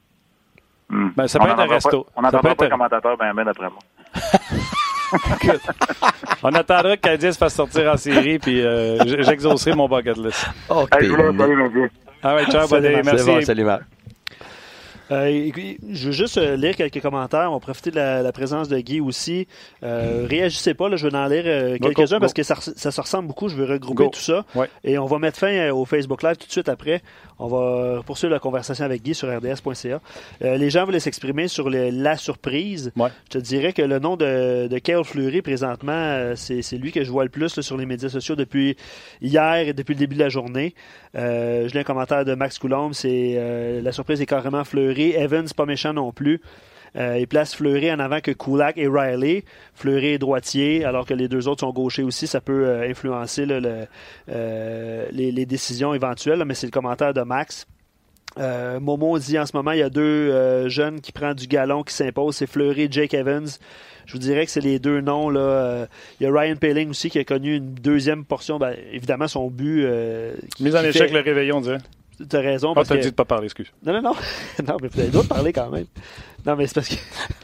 Hmm. 0.89 1.09
Ben, 1.15 1.27
ça 1.27 1.39
On 1.39 1.43
peut 1.45 1.49
être 1.49 1.53
un 1.53 1.57
n'entendra 1.57 1.75
resto. 1.75 2.03
Pas, 2.03 2.11
on 2.15 2.21
n'entendra 2.21 2.51
être 2.51 2.57
pas 2.57 2.65
un- 2.65 2.69
commentateur 2.69 3.17
ben 3.17 3.33
ben 3.33 3.51
moi. 3.59 3.71
On 6.43 6.53
attendra 6.53 6.95
que 6.97 7.01
Canadien 7.01 7.31
se 7.31 7.37
fasse 7.37 7.55
sortir 7.55 7.91
en 7.91 7.97
série, 7.97 8.39
puis 8.39 8.61
euh, 8.61 8.97
j'exaucerai 9.23 9.75
mon 9.75 9.87
bucket 9.87 10.17
list. 10.17 10.45
Hey, 10.91 11.07
je. 11.07 11.89
All 12.23 12.35
right, 12.35 12.49
ciao, 12.51 12.67
Salut, 12.67 13.01
Merci. 13.03 13.25
bon, 13.25 13.41
salut 13.41 13.63
Marc. 13.63 13.81
Euh, 15.11 15.51
je 15.91 16.05
veux 16.07 16.11
juste 16.11 16.39
euh, 16.39 16.55
lire 16.55 16.75
quelques 16.75 16.99
commentaires. 16.99 17.51
On 17.51 17.55
va 17.55 17.59
profiter 17.59 17.91
de 17.91 17.95
la, 17.95 18.23
la 18.23 18.31
présence 18.31 18.69
de 18.69 18.79
Guy 18.79 19.01
aussi. 19.01 19.47
Euh, 19.83 20.25
réagissez 20.27 20.73
pas, 20.73 20.89
là, 20.89 20.95
je 20.95 21.07
vais 21.07 21.15
en 21.15 21.27
lire 21.27 21.43
euh, 21.45 21.77
quelques-uns 21.79 22.19
parce 22.19 22.33
que 22.33 22.41
ça, 22.41 22.55
se 22.59 23.01
ressemble 23.01 23.27
beaucoup. 23.27 23.47
Je 23.47 23.55
vais 23.55 23.71
regrouper 23.71 24.05
Go. 24.05 24.09
tout 24.09 24.19
ça. 24.19 24.43
Ouais. 24.55 24.67
Et 24.83 24.97
on 24.97 25.05
va 25.05 25.19
mettre 25.19 25.37
fin 25.37 25.51
euh, 25.51 25.71
au 25.75 25.85
Facebook 25.85 26.23
Live 26.23 26.37
tout 26.37 26.47
de 26.47 26.51
suite 26.51 26.69
après. 26.69 27.03
On 27.37 27.47
va 27.47 28.01
poursuivre 28.03 28.31
la 28.33 28.39
conversation 28.39 28.85
avec 28.85 29.03
Guy 29.03 29.13
sur 29.13 29.27
rds.ca. 29.27 29.99
Euh, 30.43 30.57
les 30.57 30.69
gens 30.69 30.85
voulaient 30.85 30.99
s'exprimer 31.01 31.47
sur 31.47 31.69
le- 31.69 31.89
la 31.89 32.15
surprise. 32.15 32.91
Ouais. 32.95 33.09
Je 33.25 33.37
te 33.37 33.43
dirais 33.43 33.73
que 33.73 33.81
le 33.81 33.99
nom 33.99 34.15
de, 34.15 34.67
de 34.67 35.03
Fleury, 35.03 35.41
présentement, 35.41 35.91
euh, 35.91 36.33
c'est 36.35 36.61
c'est 36.61 36.77
lui 36.77 36.91
que 36.91 37.03
je 37.03 37.11
vois 37.11 37.23
le 37.25 37.29
plus 37.29 37.55
là, 37.57 37.61
sur 37.63 37.75
les 37.77 37.85
médias 37.85 38.09
sociaux 38.09 38.35
depuis 38.35 38.77
hier 39.21 39.67
et 39.67 39.73
depuis 39.73 39.93
le 39.95 39.99
début 39.99 40.15
de 40.15 40.19
la 40.21 40.29
journée. 40.29 40.75
Euh, 41.15 41.67
je 41.67 41.73
lis 41.73 41.79
un 41.79 41.83
commentaire 41.83 42.23
de 42.23 42.35
Max 42.35 42.57
Coulombe, 42.59 42.93
c'est 42.93 43.35
euh, 43.37 43.81
la 43.81 43.91
surprise 43.91 44.21
est 44.21 44.25
carrément 44.25 44.63
Fleury. 44.63 45.11
Evans, 45.11 45.47
pas 45.55 45.65
méchant 45.65 45.93
non 45.93 46.11
plus. 46.13 46.41
Euh, 46.97 47.17
il 47.19 47.27
place 47.27 47.53
Fleury 47.55 47.91
en 47.91 47.99
avant 47.99 48.21
que 48.21 48.31
Kulak 48.31 48.77
et 48.77 48.87
Riley. 48.87 49.43
Fleury 49.73 50.13
est 50.13 50.17
droitier, 50.17 50.85
alors 50.85 51.05
que 51.05 51.13
les 51.13 51.27
deux 51.27 51.47
autres 51.47 51.61
sont 51.61 51.73
gauchers 51.73 52.03
aussi. 52.03 52.25
Ça 52.27 52.39
peut 52.41 52.65
euh, 52.67 52.89
influencer 52.89 53.45
là, 53.45 53.59
le- 53.59 53.85
euh, 54.29 55.05
les, 55.11 55.31
les 55.31 55.45
décisions 55.45 55.93
éventuelles, 55.93 56.39
là, 56.39 56.45
mais 56.45 56.53
c'est 56.53 56.67
le 56.67 56.71
commentaire 56.71 57.13
de 57.13 57.21
Max. 57.21 57.65
Euh, 58.37 58.79
Momo 58.81 59.17
dit 59.17 59.39
en 59.39 59.45
ce 59.45 59.55
moment, 59.55 59.71
il 59.71 59.79
y 59.79 59.83
a 59.83 59.89
deux 59.89 60.01
euh, 60.01 60.67
jeunes 60.67 60.99
qui 60.99 61.11
prennent 61.13 61.35
du 61.35 61.47
galon 61.47 61.83
qui 61.83 61.93
s'imposent. 61.93 62.35
C'est 62.37 62.47
Fleury 62.47 62.83
et 62.83 62.87
Jake 62.91 63.13
Evans. 63.13 63.47
Je 64.05 64.11
vous 64.13 64.19
dirais 64.19 64.45
que 64.45 64.51
c'est 64.51 64.61
les 64.61 64.77
deux 64.77 64.99
noms. 65.01 65.29
Là. 65.29 65.39
Euh, 65.39 65.85
il 66.19 66.25
y 66.25 66.27
a 66.27 66.31
Ryan 66.33 66.55
Paling 66.57 66.89
aussi 66.89 67.09
qui 67.09 67.17
a 67.17 67.23
connu 67.23 67.55
une 67.55 67.73
deuxième 67.75 68.25
portion. 68.25 68.59
Ben, 68.59 68.75
évidemment, 68.91 69.27
son 69.29 69.49
but. 69.49 69.83
Euh, 69.85 70.35
Mise 70.59 70.75
en 70.75 70.83
échec 70.83 71.11
le 71.13 71.21
réveillon, 71.21 71.57
on 71.57 71.61
dirait. 71.61 71.77
T'as 72.29 72.39
raison. 72.41 72.71
Ah, 72.71 72.75
parce 72.75 72.87
t'as 72.89 72.95
que- 72.97 73.01
dit 73.01 73.09
de 73.09 73.15
pas 73.15 73.25
parler, 73.25 73.45
excuse. 73.45 73.71
non, 73.85 73.93
non, 73.93 74.01
non. 74.01 74.13
non, 74.67 74.77
mais 74.81 74.87
vous 74.87 74.99
avez 74.99 75.07
le 75.07 75.11
droit 75.11 75.23
de 75.23 75.27
parler 75.29 75.53
quand 75.53 75.69
même. 75.69 75.85
Non, 76.45 76.55
mais 76.55 76.67
c'est 76.67 76.75
parce 76.75 76.89
que. 76.89 76.95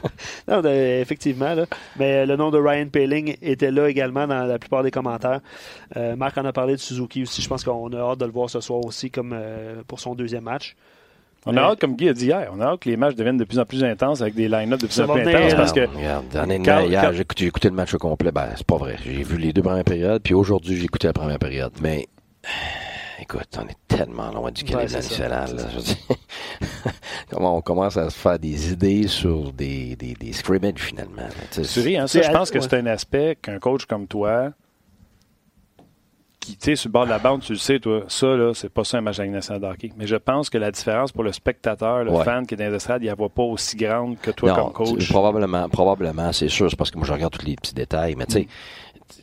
non, 0.48 0.62
effectivement, 0.64 1.54
là. 1.54 1.66
Mais 1.98 2.24
le 2.24 2.36
nom 2.36 2.50
de 2.50 2.58
Ryan 2.58 2.86
Paling 2.88 3.36
était 3.42 3.70
là 3.70 3.88
également 3.88 4.26
dans 4.26 4.44
la 4.44 4.58
plupart 4.58 4.82
des 4.82 4.90
commentaires. 4.90 5.40
Euh, 5.96 6.14
Marc 6.16 6.38
en 6.38 6.44
a 6.44 6.52
parlé 6.52 6.74
de 6.74 6.80
Suzuki 6.80 7.22
aussi. 7.22 7.42
Je 7.42 7.48
pense 7.48 7.64
qu'on 7.64 7.92
a 7.92 7.98
hâte 7.98 8.18
de 8.18 8.24
le 8.26 8.32
voir 8.32 8.48
ce 8.48 8.60
soir 8.60 8.80
aussi 8.84 9.10
comme 9.10 9.32
euh, 9.34 9.82
pour 9.86 10.00
son 10.00 10.14
deuxième 10.14 10.44
match. 10.44 10.76
On 11.44 11.56
a 11.56 11.60
hâte, 11.60 11.80
comme 11.80 11.96
Guy 11.96 12.08
a 12.08 12.12
dit 12.12 12.26
hier, 12.26 12.48
on 12.56 12.60
a 12.60 12.66
hâte 12.66 12.80
que 12.80 12.88
les 12.88 12.96
matchs 12.96 13.16
deviennent 13.16 13.36
de 13.36 13.42
plus 13.42 13.58
en 13.58 13.64
plus 13.64 13.82
intenses 13.82 14.20
avec 14.22 14.34
des 14.36 14.46
line-up 14.48 14.78
de 14.80 14.86
plus 14.86 14.94
Ça 14.94 15.08
en 15.10 15.12
plus 15.12 15.22
intenses 15.22 15.52
euh, 15.52 15.56
parce 15.56 15.72
que 15.72 15.80
Regarde, 15.88 16.24
Quand- 16.64 16.80
hier, 16.86 17.02
quand- 17.02 17.12
j'ai 17.12 17.22
écouté, 17.22 17.40
j'ai 17.42 17.48
écouté 17.48 17.68
le 17.68 17.74
match 17.74 17.92
au 17.94 17.98
complet. 17.98 18.30
Ben, 18.30 18.50
c'est 18.54 18.64
pas 18.64 18.76
vrai. 18.76 18.96
J'ai 19.04 19.24
vu 19.24 19.38
les 19.38 19.52
deux 19.52 19.62
premières 19.62 19.82
périodes, 19.82 20.22
puis 20.22 20.34
aujourd'hui, 20.34 20.76
j'ai 20.76 20.84
écouté 20.84 21.08
la 21.08 21.12
première 21.12 21.40
période. 21.40 21.72
Mais, 21.82 22.06
écoute, 23.20 23.48
on 23.58 23.66
est 23.68 23.76
tellement 23.88 24.30
loin 24.30 24.50
du 24.50 24.62
Ouais, 24.74 24.88
c'est 24.88 25.02
ça, 25.02 25.28
national. 25.28 25.56
là. 25.56 25.64
Comment 27.30 27.56
on 27.56 27.60
commence 27.62 27.96
à 27.96 28.10
se 28.10 28.18
faire 28.18 28.38
des 28.38 28.72
idées 28.72 29.06
sur 29.08 29.52
des, 29.52 29.96
des, 29.96 30.14
des 30.14 30.32
scrimmages, 30.32 30.74
finalement. 30.78 31.22
là. 31.22 31.28
Tu 31.50 31.64
sais, 31.64 31.80
Tu 31.80 31.86
ris, 31.88 31.96
hein? 31.96 32.06
Ça, 32.06 32.22
je 32.22 32.30
pense 32.30 32.50
que 32.50 32.58
ouais. 32.58 32.66
c'est 32.68 32.76
un 32.78 32.86
aspect 32.86 33.36
qu'un 33.40 33.58
coach 33.58 33.86
comme 33.86 34.06
toi, 34.06 34.52
qui, 36.40 36.56
tu 36.56 36.64
sais, 36.64 36.76
sur 36.76 36.88
le 36.88 36.92
bord 36.92 37.04
de 37.04 37.10
la 37.10 37.20
bande, 37.20 37.40
tu 37.42 37.52
le 37.52 37.58
sais, 37.58 37.78
toi, 37.78 38.02
ça, 38.08 38.26
là, 38.26 38.52
c'est 38.52 38.68
pas 38.68 38.82
ça 38.82 38.98
un 38.98 39.00
match 39.00 39.18
de 39.18 39.24
nationale 39.26 39.62
de 39.62 39.66
hockey. 39.66 39.92
Mais 39.96 40.06
je 40.08 40.16
pense 40.16 40.50
que 40.50 40.58
la 40.58 40.72
différence 40.72 41.12
pour 41.12 41.22
le 41.22 41.30
spectateur, 41.32 42.02
le 42.04 42.10
Ouais. 42.10 42.24
fan 42.24 42.44
qui 42.46 42.54
est 42.54 42.56
dans 42.56 42.68
les 42.68 42.74
estrades, 42.76 43.00
il 43.02 43.04
ne 43.06 43.10
la 43.10 43.14
voit 43.14 43.28
pas 43.28 43.44
aussi 43.44 43.76
grande 43.76 44.18
que 44.18 44.32
toi 44.32 44.50
non, 44.50 44.70
comme 44.70 44.72
coach. 44.72 45.08
Probablement, 45.08 45.68
probablement, 45.68 46.32
c'est 46.32 46.48
sûr. 46.48 46.68
C'est 46.68 46.76
parce 46.76 46.90
que 46.90 46.98
moi, 46.98 47.06
je 47.06 47.12
regarde 47.12 47.32
tous 47.32 47.46
les 47.46 47.54
petits 47.54 47.74
détails. 47.74 48.16
Mais 48.16 48.26
tu 48.26 48.32
sais, 48.32 48.48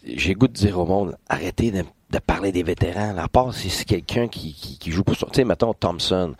j'ai 0.05 0.33
goût 0.33 0.47
de 0.47 0.53
dire 0.53 0.79
au 0.79 0.85
monde, 0.85 1.17
arrêtez 1.27 1.71
de, 2.11 2.19
parler 2.19 2.51
des 2.51 2.63
vétérans. 2.63 3.17
À 3.17 3.27
part 3.27 3.53
si 3.53 3.69
c'est 3.69 3.85
quelqu'un 3.85 4.27
qui, 4.27 4.53
qui, 4.53 4.77
qui 4.77 4.91
joue 4.91 5.03
pour 5.03 5.15
son... 5.15 5.27
Tu 5.27 5.35
sais, 5.37 5.43
mettons 5.45 5.73
Thompson. 5.73 6.33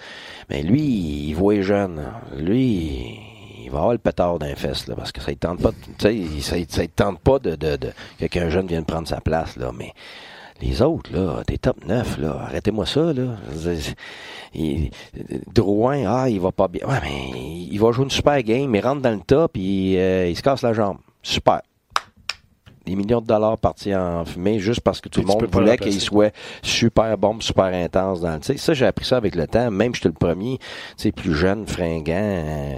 Mais 0.49 0.61
lui, 0.63 0.81
il 0.81 1.33
voit 1.33 1.61
jeune. 1.61 2.01
Lui, 2.37 3.17
il 3.63 3.69
va 3.71 3.79
avoir 3.79 3.91
le 3.93 3.99
pétard 3.99 4.39
d'un 4.39 4.55
fesse, 4.55 4.87
là, 4.87 4.95
parce 4.95 5.11
que 5.11 5.21
ça 5.21 5.31
ne 5.31 5.35
tente 5.35 5.61
pas, 5.61 5.71
de- 5.71 6.11
il- 6.11 6.41
ça, 6.41 6.55
ça 6.67 6.87
tente 6.87 7.19
pas 7.19 7.39
de, 7.39 7.51
de, 7.55 7.75
de, 7.75 7.91
que 8.19 8.25
qu'un 8.25 8.49
jeune 8.49 8.67
vienne 8.67 8.85
prendre 8.85 9.07
sa 9.07 9.21
place, 9.21 9.55
là. 9.57 9.71
Mais 9.77 9.93
les 10.61 10.81
autres, 10.81 11.11
là, 11.13 11.43
des 11.47 11.57
top 11.57 11.85
9, 11.85 12.17
là, 12.17 12.41
arrêtez-moi 12.47 12.85
ça, 12.85 13.13
là. 13.13 13.35
Il- 14.55 14.89
Drouin, 15.53 16.03
ah, 16.07 16.29
il 16.29 16.39
va 16.39 16.51
pas 16.51 16.67
bien. 16.67 16.87
Ouais, 16.87 16.97
mais 17.03 17.31
il 17.71 17.77
va 17.79 17.91
jouer 17.91 18.05
une 18.05 18.09
super 18.11 18.41
game, 18.41 18.73
il 18.73 18.81
rentre 18.81 19.01
dans 19.01 19.11
le 19.11 19.19
top, 19.19 19.53
puis 19.53 19.97
euh, 19.97 20.27
il 20.27 20.35
se 20.35 20.41
casse 20.41 20.61
la 20.63 20.73
jambe. 20.73 20.97
Super. 21.21 21.61
Des 22.85 22.95
millions 22.95 23.21
de 23.21 23.27
dollars 23.27 23.57
partis 23.57 23.95
en 23.95 24.25
fumée 24.25 24.59
juste 24.59 24.81
parce 24.81 25.01
que 25.01 25.09
tout 25.09 25.21
le 25.21 25.27
monde 25.27 25.45
voulait 25.51 25.77
qu'il 25.77 25.99
soit 25.99 26.33
super 26.61 27.17
bon, 27.17 27.39
super 27.39 27.65
intense 27.65 28.21
dans 28.21 28.33
le. 28.33 28.39
Tu 28.39 28.53
sais, 28.53 28.57
ça, 28.57 28.73
j'ai 28.73 28.85
appris 28.85 29.05
ça 29.05 29.17
avec 29.17 29.35
le 29.35 29.47
temps. 29.47 29.69
Même 29.69 29.93
j'étais 29.93 30.09
le 30.09 30.13
premier, 30.13 30.57
tu 30.59 30.65
sais, 30.97 31.11
plus 31.11 31.35
jeune, 31.35 31.67
fringant, 31.67 32.13
euh, 32.15 32.75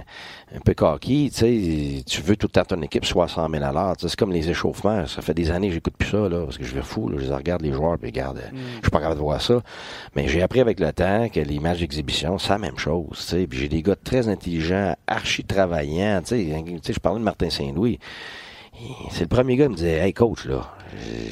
un 0.54 0.60
peu 0.60 0.74
coquille, 0.74 1.30
tu 1.30 1.36
sais, 1.38 2.04
tu 2.04 2.20
veux 2.20 2.36
tout 2.36 2.46
le 2.46 2.52
temps 2.52 2.64
ton 2.64 2.82
équipe 2.82 3.04
soit 3.04 3.24
à 3.24 3.28
100 3.28 3.48
000 3.50 3.64
à 3.64 3.72
l'heure. 3.72 3.94
C'est 3.98 4.14
comme 4.16 4.32
les 4.32 4.50
échauffements. 4.50 5.06
Ça 5.06 5.22
fait 5.22 5.34
des 5.34 5.50
années 5.50 5.68
que 5.68 5.74
j'écoute 5.74 5.94
plus 5.96 6.10
ça, 6.10 6.28
là, 6.28 6.44
parce 6.44 6.58
que 6.58 6.64
je 6.64 6.74
vais 6.74 6.82
fou, 6.82 7.08
là. 7.08 7.16
Je 7.18 7.24
les 7.24 7.34
regarde 7.34 7.62
les 7.62 7.72
joueurs, 7.72 7.96
puis 7.98 8.10
regarde, 8.10 8.38
euh, 8.38 8.50
je 8.52 8.82
suis 8.82 8.90
pas 8.90 8.98
capable 8.98 9.16
de 9.16 9.24
voir 9.24 9.40
ça. 9.40 9.62
Mais 10.14 10.28
j'ai 10.28 10.42
appris 10.42 10.60
avec 10.60 10.80
le 10.80 10.92
temps 10.92 11.28
que 11.28 11.40
les 11.40 11.58
matchs 11.58 11.80
d'exhibition, 11.80 12.38
c'est 12.38 12.50
la 12.50 12.58
même 12.58 12.78
chose, 12.78 13.06
tu 13.12 13.22
sais. 13.22 13.46
Puis 13.46 13.60
j'ai 13.60 13.68
des 13.68 13.82
gars 13.82 13.96
très 13.96 14.28
intelligents, 14.28 14.94
archi 15.06 15.44
travaillants, 15.44 16.20
sais. 16.24 16.44
Tu 16.66 16.78
sais, 16.82 16.92
je 16.92 17.00
parlais 17.00 17.20
de 17.20 17.24
Martin 17.24 17.48
Saint-Louis. 17.50 17.98
C'est 19.10 19.22
le 19.22 19.28
premier 19.28 19.56
gars 19.56 19.66
qui 19.66 19.72
me 19.72 19.76
disait 19.76 19.98
Hey 19.98 20.12
coach, 20.12 20.44
là, 20.46 20.62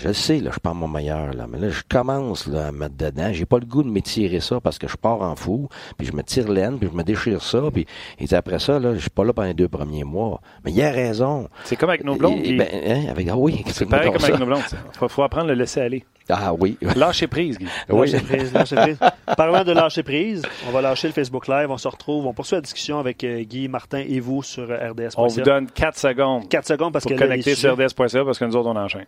je, 0.02 0.12
sais, 0.12 0.38
là, 0.40 0.50
je 0.52 0.58
pas 0.58 0.72
mon 0.72 0.88
meilleur, 0.88 1.32
là, 1.32 1.46
mais 1.48 1.58
là, 1.58 1.68
je 1.70 1.82
commence 1.88 2.46
là, 2.46 2.68
à 2.68 2.72
me 2.72 2.78
mettre 2.80 2.96
dedans. 2.96 3.32
J'ai 3.32 3.46
pas 3.46 3.58
le 3.58 3.66
goût 3.66 3.82
de 3.82 3.90
m'étirer 3.90 4.40
ça 4.40 4.60
parce 4.60 4.78
que 4.78 4.88
je 4.88 4.96
pars 4.96 5.20
en 5.22 5.36
fou, 5.36 5.68
puis 5.96 6.06
je 6.06 6.12
me 6.12 6.22
tire 6.22 6.50
l'aine, 6.50 6.78
puis 6.78 6.88
je 6.90 6.96
me 6.96 7.02
déchire 7.02 7.42
ça, 7.42 7.62
puis 7.72 7.86
il 8.18 8.26
dit 8.26 8.34
après 8.34 8.58
ça, 8.58 8.78
là, 8.78 8.94
je 8.94 9.00
suis 9.00 9.10
pas 9.10 9.24
là 9.24 9.32
pendant 9.32 9.48
les 9.48 9.54
deux 9.54 9.68
premiers 9.68 10.04
mois. 10.04 10.40
Mais 10.64 10.72
il 10.72 10.82
a 10.82 10.90
raison. 10.90 11.48
C'est 11.64 11.76
comme 11.76 11.90
avec 11.90 12.04
nos 12.04 12.16
blondes. 12.16 12.40
Et- 12.44 12.56
ben, 12.56 12.68
hein, 12.86 13.04
avec, 13.10 13.28
ah 13.28 13.36
oui, 13.36 13.64
c'est 13.68 13.86
pareil 13.86 14.10
comme 14.10 14.20
ça. 14.20 14.28
avec 14.28 14.40
nos 14.40 14.46
blondes. 14.46 14.62
Il 14.72 14.98
faut, 14.98 15.08
faut 15.08 15.22
apprendre 15.22 15.46
à 15.50 15.54
le 15.54 15.60
laisser 15.60 15.80
aller. 15.80 16.04
Ah 16.32 16.52
oui. 16.54 16.76
Lâcher 16.96 17.26
prise, 17.26 17.58
Guy. 17.58 17.66
oui. 17.88 18.10
Lâcher 18.10 18.24
prise, 18.24 18.52
lâcher 18.52 18.76
prise. 18.76 18.98
Parlant 19.36 19.64
de 19.64 19.72
lâcher 19.72 20.02
prise, 20.02 20.42
on 20.68 20.70
va 20.72 20.80
lâcher 20.82 21.08
le 21.08 21.12
Facebook 21.14 21.48
Live. 21.48 21.70
On 21.70 21.78
se 21.78 21.88
retrouve. 21.88 22.26
On 22.26 22.32
poursuit 22.34 22.56
la 22.56 22.60
discussion 22.60 22.98
avec 22.98 23.22
euh, 23.24 23.42
Guy, 23.42 23.68
Martin 23.68 24.02
et 24.06 24.20
vous 24.20 24.42
sur 24.42 24.70
euh, 24.70 24.90
RDS. 24.90 25.14
On 25.16 25.26
vous 25.26 25.40
donne 25.42 25.70
4 25.70 25.98
secondes 25.98 26.48
4 26.48 26.66
secondes 26.66 26.92
parce 26.92 27.04
pour 27.04 27.12
que 27.12 27.18
connecter 27.18 27.54
sur 27.54 27.74
RDS.ca 27.74 28.24
parce 28.24 28.38
que 28.38 28.44
nous 28.44 28.56
autres, 28.56 28.68
on 28.68 28.76
enchaîne. 28.76 29.06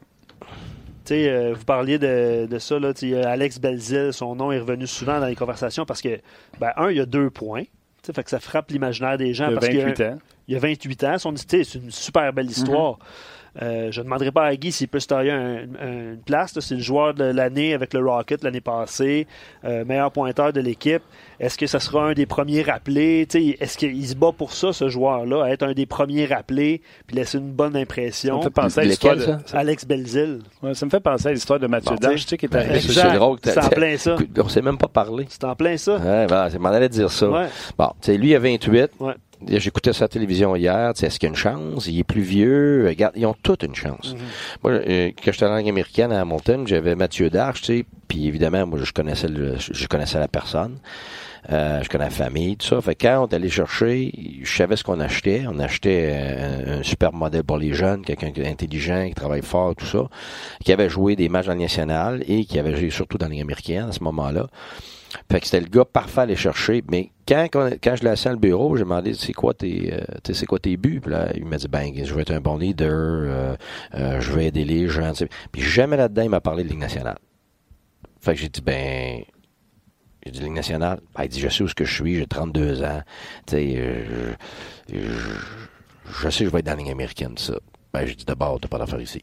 Tu 1.05 1.15
sais, 1.15 1.29
euh, 1.29 1.53
vous 1.57 1.65
parliez 1.65 1.99
de, 1.99 2.47
de 2.47 2.59
ça, 2.59 2.79
là, 2.79 2.93
sais, 2.95 3.13
Alex 3.25 3.59
Belzil, 3.59 4.13
son 4.13 4.37
nom 4.37 4.53
est 4.53 4.61
revenu 4.61 4.87
souvent 4.87 5.19
dans 5.19 5.27
les 5.27 5.35
conversations 5.35 5.85
parce 5.85 6.01
que, 6.01 6.21
ben, 6.61 6.71
un, 6.77 6.91
il 6.91 6.97
y 6.97 7.01
a 7.01 7.07
deux 7.07 7.29
points. 7.29 7.63
Tu 7.65 7.69
sais, 8.07 8.13
Fait 8.13 8.23
que 8.23 8.31
ça 8.31 8.39
frappe 8.41 8.71
l'imaginaire 8.71 9.17
des 9.19 9.35
gens. 9.35 9.53
Parce 9.53 9.67
qu'il 9.67 9.79
y 9.79 9.83
a 9.83 9.87
28 9.87 10.01
un- 10.05 10.13
ans. 10.15 10.19
Il 10.49 10.55
y 10.55 10.57
a 10.57 10.61
28 10.61 11.05
ans. 11.05 11.19
Son, 11.19 11.33
tu 11.35 11.43
sais, 11.49 11.65
c'est 11.65 11.79
une 11.79 11.91
super 11.91 12.33
belle 12.33 12.51
histoire. 12.51 12.99
Euh, 13.61 13.93
je 13.93 14.01
ne 14.01 14.05
demanderai 14.05 14.31
pas 14.31 14.47
à 14.47 14.57
Guy 14.57 14.73
s'il 14.73 14.89
peut 14.89 14.99
se 15.01 15.09
tailler 15.09 15.31
un- 15.31 15.65
un- 15.79 16.13
une 16.15 16.23
place. 16.25 16.59
C'est 16.59 16.75
le 16.77 16.81
joueur 16.81 17.13
de 17.13 17.25
l'année 17.25 17.75
avec 17.75 17.93
le 17.93 18.01
Rocket 18.01 18.43
l'année 18.45 18.63
passée, 18.63 19.27
euh, 19.65 19.85
meilleur 19.85 20.11
pointeur 20.11 20.55
de 20.55 20.61
l'équipe. 20.61 21.03
Est-ce 21.43 21.59
que 21.59 21.67
ça 21.67 21.81
sera 21.81 22.05
un 22.07 22.13
des 22.15 22.25
premiers 22.25 22.63
rappelés? 22.63 23.27
Est-ce 23.61 23.77
qu'il 23.77 24.07
se 24.07 24.15
bat 24.15 24.31
pour 24.33 24.53
ça, 24.53 24.73
ce 24.73 24.89
joueur-là, 24.89 25.45
être 25.47 25.65
un 25.65 25.73
des 25.73 25.87
premiers 25.87 26.25
rappelés 26.25 26.81
puis 27.07 27.17
laisser 27.17 27.39
une 27.39 27.51
bonne 27.51 27.73
Ça 27.73 27.79
impression? 27.81 28.39
me 28.39 28.43
fait 28.45 28.51
penser 28.51 28.81
à 28.81 28.85
l'histoire 28.85 29.17
de... 29.17 29.23
ça? 29.23 29.41
Alex 29.53 29.85
Belzil. 29.85 30.39
Ouais, 30.63 30.75
ça 30.75 30.87
me 30.87 30.91
fait 30.91 31.01
penser 31.01 31.29
à 31.29 31.33
l'histoire 31.33 31.59
de 31.59 31.67
Mathieu 31.67 31.91
Bon, 31.97 32.09
Dash, 32.09 32.23
tu 32.23 32.29
sais, 32.29 32.37
qui 32.39 32.47
est 32.47 32.49
Ben, 32.49 32.61
arrivé. 32.71 32.81
ça, 32.81 33.11
c'est 33.11 33.17
drôle. 33.19 33.41
que 33.41 33.51
C'est 33.51 33.59
en 33.59 33.69
plein 33.69 33.97
ça. 33.99 34.17
On 34.39 34.49
s'est 34.49 34.63
même 34.63 34.79
pas 34.79 34.87
parlé. 34.89 35.27
C'est 35.29 35.43
en 35.45 35.57
plein 35.57 35.77
ça. 35.77 35.97
Ouais, 35.97 36.27
ben, 36.29 36.49
m'en 36.61 36.69
allais 36.71 36.89
dire 36.89 37.11
ça. 37.11 37.29
Ouais. 37.29 37.47
Bon, 37.77 37.89
tu 38.01 38.13
sais, 38.13 38.17
lui, 38.17 38.29
il 38.31 38.35
a 38.37 38.39
28. 38.39 38.91
Ouais. 39.01 39.15
J'écoutais 39.49 39.93
sa 39.93 40.07
télévision 40.07 40.55
hier. 40.55 40.93
Tu 40.95 41.01
sais, 41.01 41.07
Est-ce 41.07 41.19
qu'il 41.19 41.27
y 41.27 41.31
a 41.31 41.31
une 41.31 41.37
chance? 41.37 41.89
Il 41.89 41.99
est 41.99 42.05
plus 42.05 42.21
vieux. 42.23 42.87
Regarde, 42.87 43.15
ils 43.17 43.27
ont 43.27 43.35
toute 43.43 43.65
une 43.65 43.75
chance. 43.75 44.15
Moi, 44.63 44.71
euh, 44.75 45.11
quand 45.25 45.33
j'étais 45.33 45.47
en 45.47 45.49
langue 45.49 45.69
américaine 45.69 46.13
à 46.13 46.21
Hamilton, 46.21 46.65
j'avais 46.69 46.95
Mathieu 46.95 47.29
Darche, 47.29 47.63
tu 47.63 47.79
sais, 47.79 47.85
puis 48.13 48.27
évidemment, 48.27 48.67
moi, 48.67 48.79
je 48.83 48.93
connaissais 48.93 49.27
je 49.27 49.87
connaissais 49.87 50.19
la 50.19 50.29
personne. 50.29 50.77
Euh, 51.51 51.83
je 51.83 51.89
connais 51.89 52.05
la 52.05 52.11
famille, 52.11 52.59
tout 52.59 52.67
ça. 52.67 52.79
Fait 52.83 52.95
que 52.95 53.07
quand 53.07 53.25
on 53.25 53.27
est 53.27 53.35
allé 53.35 53.49
chercher, 53.49 54.13
je 54.43 54.55
savais 54.55 54.77
ce 54.77 54.85
qu'on 54.85 55.01
achetait. 55.01 55.45
On 55.49 55.59
achetait 55.59 56.15
un, 56.69 56.81
un 56.81 56.83
super 56.83 57.15
modèle 57.15 57.43
pour 57.43 57.57
les 57.57 57.73
jeunes, 57.73 58.03
quelqu'un 58.05 58.31
intelligent, 58.45 59.09
qui 59.09 59.15
travaille 59.15 59.41
fort, 59.41 59.75
tout 59.75 59.87
ça, 59.87 60.11
qui 60.63 60.75
avait 60.75 60.91
joué 60.91 61.17
des 61.17 61.31
matchs 61.31 61.47
dans 61.47 61.55
le 61.55 61.61
national 61.61 62.23
et 62.29 62.45
qui 62.45 62.59
avait 62.59 62.77
joué 62.77 62.91
surtout 62.91 63.17
dans 63.17 63.29
Ligue 63.29 63.41
américaine 63.41 63.89
à 63.89 63.93
ce 63.93 64.05
moment-là. 64.05 64.47
Fait 65.31 65.41
que 65.41 65.47
c'était 65.47 65.61
le 65.61 65.69
gars 65.69 65.87
parfait 65.87 66.21
à 66.21 66.23
aller 66.25 66.37
chercher. 66.37 66.85
Mais 66.91 67.11
quand, 67.27 67.49
quand, 67.51 67.97
je 67.97 68.03
l'ai 68.03 68.11
assis 68.11 68.27
dans 68.27 68.33
le 68.33 68.37
bureau, 68.37 68.77
j'ai 68.77 68.85
demandé 68.85 69.15
c'est 69.15 69.33
quoi 69.33 69.55
tes 69.55 69.95
euh, 69.95 70.01
c'est 70.33 70.47
quoi 70.47 70.59
tes 70.59 70.77
buts. 70.77 71.01
Puis 71.01 71.11
là, 71.11 71.29
il 71.35 71.47
m'a 71.47 71.57
dit 71.57 71.69
ben 71.69 71.93
je 72.05 72.15
vais 72.15 72.23
être 72.23 72.33
un 72.33 72.41
bon 72.41 72.59
leader, 72.59 72.91
euh, 72.91 73.57
euh, 73.95 74.21
je 74.21 74.33
vais 74.33 74.47
aider 74.47 74.65
les 74.65 74.89
gens. 74.89 75.13
t'sais. 75.13 75.29
Puis 75.51 75.63
jamais 75.63 75.97
là-dedans, 75.97 76.23
il 76.23 76.31
m'a 76.31 76.41
parlé 76.41 76.63
de 76.65 76.69
Ligue 76.69 76.79
nationale. 76.81 77.19
Fait 78.23 78.35
que 78.35 78.41
j'ai 78.41 78.49
dit 78.49 78.61
ben 78.63 79.25
j'ai 80.25 80.31
dit 80.31 80.41
Ligue 80.41 80.53
nationale. 80.53 81.01
Ben, 81.15 81.25
il 81.25 81.29
dit 81.29 81.41
je 81.41 81.49
sais 81.49 81.63
où 81.63 81.69
ce 81.69 81.75
que 81.75 81.85
je 81.85 81.93
suis, 81.93 82.17
j'ai 82.17 82.27
32 82.27 82.83
ans. 82.85 83.03
Tu 83.47 83.57
sais, 83.57 83.75
euh, 83.77 84.35
je, 84.89 84.97
je, 84.97 86.19
je 86.23 86.31
sais 86.31 86.45
que 86.45 86.51
je 86.51 86.51
vais 86.51 86.61
être 86.61 86.67
dans 86.67 86.73
la 86.73 86.79
Ligue 86.79 86.91
américaine, 86.91 87.37
ça. 87.37 87.55
Ben 87.93 88.07
j'ai 88.07 88.15
dit 88.15 88.25
d'abord, 88.25 88.59
t'as 88.61 88.69
pas 88.69 88.79
d'affaire 88.79 89.01
ici. 89.01 89.23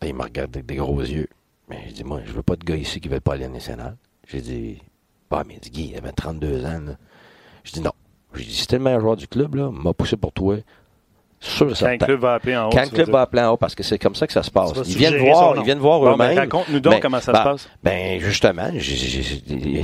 Ben, 0.00 0.08
il 0.08 0.14
m'a 0.14 0.24
regardé 0.24 0.58
avec 0.58 0.66
des 0.66 0.76
gros 0.76 1.00
yeux. 1.00 1.28
Mais 1.68 1.82
j'ai 1.86 1.92
dit 1.92 2.04
moi, 2.04 2.20
je 2.24 2.32
veux 2.32 2.42
pas 2.42 2.56
de 2.56 2.64
gars 2.64 2.76
ici 2.76 3.00
qui 3.00 3.08
veulent 3.08 3.20
pas 3.20 3.34
aller 3.34 3.44
à 3.44 3.48
la 3.48 3.54
nationale. 3.54 3.96
J'ai 4.26 4.40
dit 4.40 4.78
bah, 5.30 5.44
mais 5.46 5.54
il 5.54 5.60
dit, 5.60 5.70
Guy, 5.70 5.90
il 5.92 5.96
avait 5.96 6.12
32 6.12 6.64
ans, 6.64 6.80
là. 6.80 6.96
Je 7.62 7.72
dis 7.72 7.80
non. 7.80 7.92
J'ai 8.34 8.44
dit, 8.44 8.54
c'était 8.54 8.78
le 8.78 8.84
meilleur 8.84 9.00
joueur 9.00 9.16
du 9.16 9.28
club, 9.28 9.54
là, 9.54 9.70
m'a 9.70 9.92
poussé 9.92 10.16
pour 10.16 10.32
toi. 10.32 10.56
Sûr, 11.42 11.72
Quand 11.78 11.88
le 11.90 11.96
club 11.96 12.20
va 12.20 12.34
appeler 12.34 12.54
en 12.56 12.66
haut. 12.66 12.70
Quand 12.70 12.82
le 12.82 12.90
club 12.90 13.08
va 13.10 13.22
appeler 13.22 13.42
en 13.42 13.52
haut, 13.52 13.56
parce 13.56 13.74
que 13.74 13.82
c'est 13.82 13.98
comme 13.98 14.14
ça 14.14 14.26
que 14.26 14.32
ça 14.32 14.42
se 14.42 14.50
passe. 14.50 14.72
Ils 14.86 14.96
viennent 14.96 15.16
voir, 15.16 15.56
ils 15.56 15.62
viennent 15.64 15.78
voir 15.78 16.00
ben, 16.00 16.12
eux-mêmes. 16.26 16.38
raconte-nous 16.38 16.80
donc 16.80 16.92
Ben, 16.92 17.00
comment 17.00 17.20
ça 17.20 17.32
ben, 17.32 17.38
se 17.38 17.44
passe. 17.44 17.68
Ben, 17.82 18.20
justement, 18.20 18.68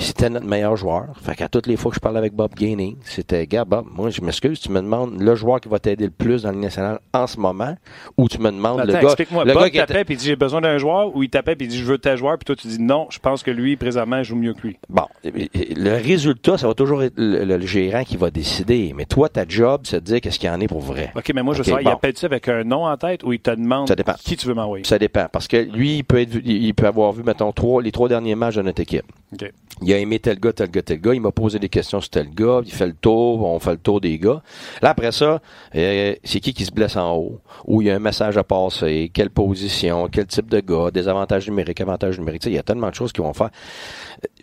c'était 0.01 0.29
notre 0.31 0.47
meilleur 0.47 0.77
joueur. 0.77 1.07
Fait 1.23 1.35
qu'à 1.35 1.49
toutes 1.49 1.67
les 1.67 1.77
fois 1.77 1.91
que 1.91 1.95
je 1.97 2.01
parlais 2.01 2.19
avec 2.19 2.35
Bob 2.35 2.55
Gaining, 2.55 2.97
c'était, 3.05 3.47
gars, 3.47 3.65
Bob, 3.65 3.87
moi, 3.91 4.11
je 4.11 4.21
m'excuse, 4.21 4.61
tu 4.61 4.71
me 4.71 4.81
demandes 4.81 5.19
le 5.21 5.35
joueur 5.35 5.61
qui 5.61 5.69
va 5.69 5.79
t'aider 5.79 6.05
le 6.05 6.11
plus 6.11 6.43
dans 6.43 6.53
nationale 6.53 6.99
en 7.15 7.27
ce 7.27 7.39
moment, 7.39 7.75
ou 8.17 8.29
tu 8.29 8.39
me 8.39 8.51
demandes 8.51 8.81
le 8.85 8.93
gars, 8.93 9.01
explique-moi. 9.03 9.45
le 9.45 9.55
Bob 9.55 9.71
t'appelle 9.71 10.05
puis 10.05 10.15
il 10.15 10.19
dit 10.19 10.27
j'ai 10.27 10.37
besoin 10.37 10.61
d'un 10.61 10.79
joueur 10.79 11.15
ou 11.17 11.23
il 11.23 11.31
t'appelle 11.31 11.57
puis 11.57 11.67
il 11.67 11.71
dit 11.71 11.79
je 11.79 11.85
veux 11.85 11.99
tel 11.99 12.17
joueur 12.17 12.37
puis 12.39 12.45
toi 12.45 12.57
tu 12.57 12.67
dis 12.69 12.81
non, 12.81 13.07
je 13.11 13.19
pense 13.19 13.43
que 13.43 13.51
lui 13.51 13.77
présentement 13.77 14.23
joue 14.23 14.37
mieux 14.37 14.55
que 14.55 14.63
lui. 14.67 14.77
Bon, 14.89 15.05
le 15.25 15.95
résultat, 16.03 16.59
ça 16.59 16.67
va 16.69 16.75
toujours 16.75 17.03
être 17.03 17.15
le, 17.17 17.45
le- 17.45 17.57
le 17.57 17.67
gérant 17.67 18.05
qui 18.05 18.17
va 18.17 18.31
décider. 18.31 18.93
Mais 18.97 19.05
toi, 19.07 19.29
ta 19.29 19.45
job, 19.49 19.83
c'est 19.85 20.01
de 20.01 20.05
dire 20.05 20.21
qu'est-ce 20.21 20.39
qu'il 20.39 20.49
y 20.49 20.53
en 20.53 20.61
est 20.61 20.69
pour 20.69 20.81
vrai. 20.81 21.13
OK, 21.17 21.33
mais 21.35 21.43
moi 21.47 21.55
je 21.55 21.63
savoir, 21.63 21.81
il 21.81 21.85
bon. 21.85 21.91
appelle-tu 21.93 22.25
avec 22.25 22.49
un 22.49 22.65
nom 22.65 22.87
en 22.87 22.97
tête 22.97 23.23
ou 23.23 23.33
il 23.33 23.39
te 23.39 23.51
demande 23.51 23.89
Ça 23.89 23.95
qui 24.23 24.37
tu 24.37 24.47
veux 24.49 24.55
m'envoyer? 24.55 24.85
Ça 24.85 24.99
dépend. 24.99 25.27
Parce 25.33 25.47
que 25.47 25.57
lui, 25.57 25.99
il 25.99 26.05
peut 26.05 26.21
être, 26.21 26.35
il 26.45 26.75
peut 26.75 26.87
avoir 26.87 27.13
vu, 27.13 27.23
mettons, 27.23 27.53
trois, 27.53 27.81
les 27.81 27.93
trois 27.93 28.09
derniers 28.09 28.35
matchs 28.35 28.57
de 28.57 28.63
notre 28.63 28.83
équipe. 28.83 29.05
OK. 29.33 29.51
Il 29.83 29.93
a 29.93 29.99
aimé 29.99 30.19
tel 30.19 30.41
gars, 30.41 30.53
tel 30.53 30.71
gars, 30.71 30.83
tel 30.83 31.01
gars. 31.01 31.15
Il 31.15 31.21
m'a 31.21 31.31
posé 31.33 31.59
des 31.59 31.69
questions 31.69 32.01
sur 32.01 32.11
tel 32.11 32.31
gars. 32.35 32.63
Il 32.65 32.73
fait 32.73 32.87
le 32.87 32.95
tour. 32.95 33.45
On 33.45 33.59
fait 33.61 33.73
le 33.73 33.79
tour 33.79 34.01
des 34.01 34.19
gars. 34.19 34.43
Là, 34.81 34.91
après 34.91 35.13
ça, 35.13 35.41
euh, 35.75 36.15
c'est 36.25 36.41
qui 36.41 36.55
qui 36.55 36.65
se 36.65 36.73
blesse 36.73 36.97
en 36.97 37.15
haut? 37.15 37.41
Où 37.67 37.83
il 37.83 37.89
y 37.89 37.91
a 37.91 37.95
un 37.95 38.01
message 38.01 38.37
à 38.39 38.45
passer? 38.45 39.11
Quelle 39.13 39.31
position? 39.31 40.09
Quel 40.11 40.27
type 40.27 40.49
de 40.49 40.61
gars? 40.61 40.91
Des 40.91 41.07
avantages 41.09 41.47
numériques, 41.49 41.81
avantages 41.81 42.19
numériques. 42.19 42.43
Tu 42.43 42.47
sais, 42.47 42.53
il 42.53 42.57
y 42.57 42.59
a 42.59 42.63
tellement 42.63 42.89
de 42.89 42.95
choses 42.95 43.13
qui 43.13 43.21
vont 43.21 43.35
faire. 43.35 43.51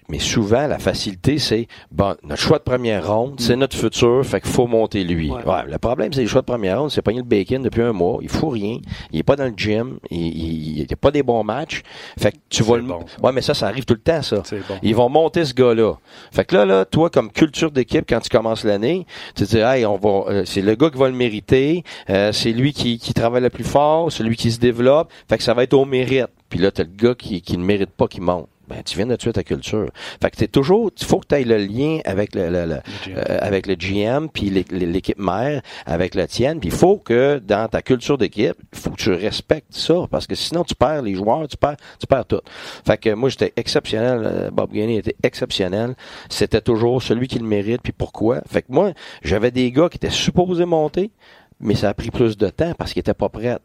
Mais 0.10 0.20
souvent, 0.20 0.68
la 0.68 0.80
facilité, 0.80 1.40
c'est, 1.40 1.68
bon, 1.92 2.16
notre 2.24 2.42
choix 2.42 2.58
de 2.58 2.64
première 2.64 3.08
ronde, 3.08 3.36
c'est 3.40 3.56
notre 3.56 3.76
futur, 3.78 4.26
fait 4.26 4.42
qu'il 4.42 4.52
faut 4.52 4.68
monter 4.68 5.04
lui. 5.04 5.30
Ouais. 5.32 5.44
Ouais, 5.46 5.64
le 5.68 5.78
problème, 5.78 6.12
c'est 6.14 6.22
les 6.22 6.28
choix 6.28 6.42
de 6.42 6.46
première 6.46 6.80
ronde, 6.80 6.92
c'est 6.92 7.02
pogné 7.02 7.20
le 7.20 7.26
bacon 7.26 7.62
depuis 7.64 7.82
un 7.82 7.94
mois, 7.94 8.20
il 8.22 8.30
faut 8.30 8.50
rien, 8.50 8.78
il 9.12 9.20
est 9.20 9.24
pas 9.24 9.36
dans 9.36 9.46
le 9.46 9.54
gym, 9.56 10.00
il, 10.10 10.80
il 10.80 10.88
a 10.92 10.96
pas 10.96 11.12
des 11.12 11.24
bons 11.24 11.44
matchs, 11.44 11.84
fait 12.18 12.32
que 12.32 12.38
tu 12.50 12.64
vas 12.64 12.76
C'est 12.76 12.82
le... 12.82 12.88
bon, 12.88 13.00
Ouais, 13.22 13.32
mais 13.32 13.42
ça, 13.42 13.54
ça 13.54 13.68
arrive 13.68 13.86
tout 13.86 13.94
le 13.94 14.02
temps, 14.02 14.22
ça. 14.22 14.38
Bon. 14.52 14.76
Ils 14.82 14.96
vont 14.96 15.10
monter 15.10 15.46
ce 15.46 15.54
gars-là. 15.54 15.94
Fait 16.32 16.46
que 16.46 16.56
là, 16.56 16.66
là, 16.66 16.86
toi, 16.86 17.10
comme 17.10 17.32
culture 17.32 17.72
d'équipe, 17.72 18.06
quand 18.08 18.20
tu 18.20 18.30
commences 18.30 18.64
l'année, 18.64 19.06
tu 19.36 19.46
te 19.46 19.50
dis, 19.50 19.58
hey, 19.58 19.86
on 19.86 19.98
va, 19.98 20.32
euh, 20.32 20.46
c'est 20.46 20.62
le 20.62 20.76
gars 20.76 20.90
qui 20.90 20.98
va 20.98 21.08
le 21.10 21.16
mériter, 21.16 21.84
euh, 22.10 22.32
c'est 22.32 22.52
lui 22.52 22.74
qui, 22.74 22.98
qui 22.98 23.14
travaille 23.14 23.42
le 23.42 23.50
plus 23.50 23.64
fort, 23.64 24.12
c'est 24.12 24.24
lui 24.24 24.36
qui 24.36 24.52
se 24.52 24.60
développe, 24.60 25.12
fait 25.30 25.38
que 25.38 25.44
ça 25.44 25.54
va 25.54 25.64
être 25.64 25.74
au 25.74 25.86
mérite. 25.86 26.28
Puis 26.50 26.60
là, 26.60 26.72
t'as 26.72 26.84
le 26.84 26.90
gars 26.96 27.16
qui, 27.16 27.42
qui 27.42 27.58
ne 27.58 27.64
mérite 27.64 27.90
pas 27.90 28.08
qui 28.08 28.22
monte. 28.22 28.48
Ben, 28.70 28.82
tu 28.82 28.96
viens 28.96 29.06
de 29.08 29.16
tuer 29.18 29.34
ta 29.34 29.44
culture. 29.44 29.90
Fait 30.22 30.32
que 30.32 30.38
t'es 30.38 30.48
toujours, 30.48 30.90
il 30.98 31.06
faut 31.06 31.20
que 31.20 31.28
tu 31.28 31.36
aies 31.36 31.44
le 31.44 31.58
lien 31.58 32.00
avec 32.06 32.34
le, 32.34 32.50
le- 32.50 32.66
le- 32.66 32.82
GM. 33.06 33.18
euh, 33.18 33.38
avec 33.42 33.68
le 33.68 33.76
GM 33.76 34.28
puis 34.30 34.50
l'é- 34.50 34.66
l'équipe 34.72 35.20
mère, 35.20 35.62
avec 35.86 36.16
la 36.16 36.28
tienne. 36.28 36.62
Puis 36.62 36.70
il 36.70 36.76
faut 36.76 36.96
que 36.98 37.40
dans 37.40 37.68
ta 37.68 37.82
culture 37.82 38.18
d'équipe, 38.18 38.56
il 38.72 38.80
faut 38.80 38.92
que 38.92 38.96
tu 38.96 39.12
respectes 39.12 39.74
ça 39.76 39.96
parce 40.10 40.28
que 40.28 40.36
sinon 40.36 40.64
tu 40.64 40.76
perds 40.76 41.02
les 41.02 41.14
joueurs, 41.14 41.46
tu 41.50 41.58
perds, 41.58 41.76
tu 42.00 42.08
perds 42.08 42.26
tout. 42.26 42.40
Fait 42.88 42.98
que 42.98 43.14
moi 43.14 43.28
j'étais 43.28 43.52
exceptionnel, 43.58 44.22
euh, 44.24 44.50
Bob 44.50 44.72
Gainey 44.72 44.96
était 44.96 45.16
exceptionnel. 45.24 45.96
C'était 46.30 46.62
toujours 46.62 47.04
celui 47.04 47.28
qui 47.28 47.40
le 47.40 47.46
mérite 47.46 47.82
puis 47.82 47.92
pourquoi? 47.92 48.42
Fait 48.48 48.62
que 48.62 48.68
moi 48.72 48.94
j'avais 49.24 49.52
des 49.52 49.70
gars 49.74 49.90
qui 49.90 49.98
étaient 49.98 50.10
supposés 50.10 50.66
monter, 50.66 51.12
mais 51.60 51.76
ça 51.76 51.90
a 51.90 51.94
pris 51.94 52.12
plus 52.12 52.38
de 52.38 52.48
temps 52.50 52.74
parce 52.78 52.94
qu'ils 52.94 53.02
étaient 53.02 53.14
pas 53.14 53.28
prêts. 53.28 53.58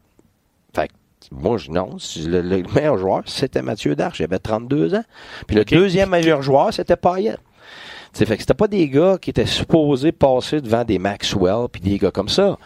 Fait 0.75 0.89
que 0.89 0.93
moi, 1.31 1.57
je, 1.57 1.71
non, 1.71 1.97
le, 2.25 2.41
le 2.41 2.63
meilleur 2.73 2.97
joueur, 2.97 3.23
c'était 3.25 3.61
Mathieu 3.61 3.95
Darche, 3.95 4.17
j'avais 4.17 4.39
32 4.39 4.95
ans. 4.95 5.03
Puis 5.47 5.55
le 5.55 5.65
deuxième 5.65 6.09
meilleur 6.09 6.41
joueur, 6.41 6.73
c'était 6.73 6.95
Payet. 6.95 7.37
C'est 8.13 8.25
fait 8.25 8.35
que 8.35 8.41
c'était 8.41 8.53
pas 8.55 8.67
des 8.67 8.89
gars 8.89 9.17
qui 9.21 9.29
étaient 9.29 9.45
supposés 9.45 10.11
passer 10.11 10.61
devant 10.61 10.83
des 10.83 10.97
Maxwell 10.97 11.67
puis 11.71 11.81
des 11.81 11.97
gars 11.97 12.11
comme 12.11 12.29
ça. 12.29 12.57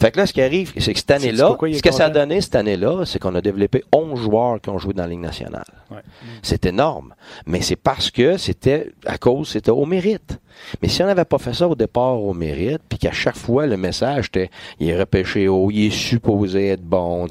Fait 0.00 0.10
que 0.10 0.18
là, 0.18 0.26
ce 0.26 0.32
qui 0.32 0.42
arrive, 0.42 0.72
c'est 0.76 0.92
que 0.92 0.98
cette 0.98 1.10
année-là, 1.10 1.56
il 1.66 1.76
ce 1.76 1.82
que 1.82 1.90
ça 1.90 2.06
a 2.06 2.10
donné 2.10 2.40
cette 2.40 2.54
année-là, 2.54 3.04
c'est 3.06 3.18
qu'on 3.18 3.34
a 3.34 3.40
développé 3.40 3.82
11 3.92 4.20
joueurs 4.20 4.60
qui 4.60 4.68
ont 4.68 4.78
joué 4.78 4.92
dans 4.92 5.04
la 5.04 5.08
Ligue 5.08 5.20
nationale. 5.20 5.64
Ouais. 5.90 6.02
C'est 6.42 6.66
énorme. 6.66 7.14
Mais 7.46 7.60
c'est 7.62 7.76
parce 7.76 8.10
que 8.10 8.36
c'était, 8.36 8.92
à 9.06 9.16
cause, 9.16 9.48
c'était 9.48 9.70
au 9.70 9.86
mérite. 9.86 10.38
Mais 10.82 10.88
si 10.88 11.02
on 11.02 11.06
n'avait 11.06 11.24
pas 11.24 11.38
fait 11.38 11.54
ça 11.54 11.66
au 11.66 11.74
départ 11.74 12.22
au 12.22 12.34
mérite, 12.34 12.82
puis 12.88 12.98
qu'à 12.98 13.12
chaque 13.12 13.36
fois, 13.36 13.66
le 13.66 13.78
message 13.78 14.26
était, 14.26 14.50
il 14.78 14.90
est 14.90 14.98
repêché 14.98 15.48
haut, 15.48 15.70
il 15.70 15.86
est 15.86 15.90
supposé 15.90 16.68
être 16.68 16.82
bon. 16.82 17.26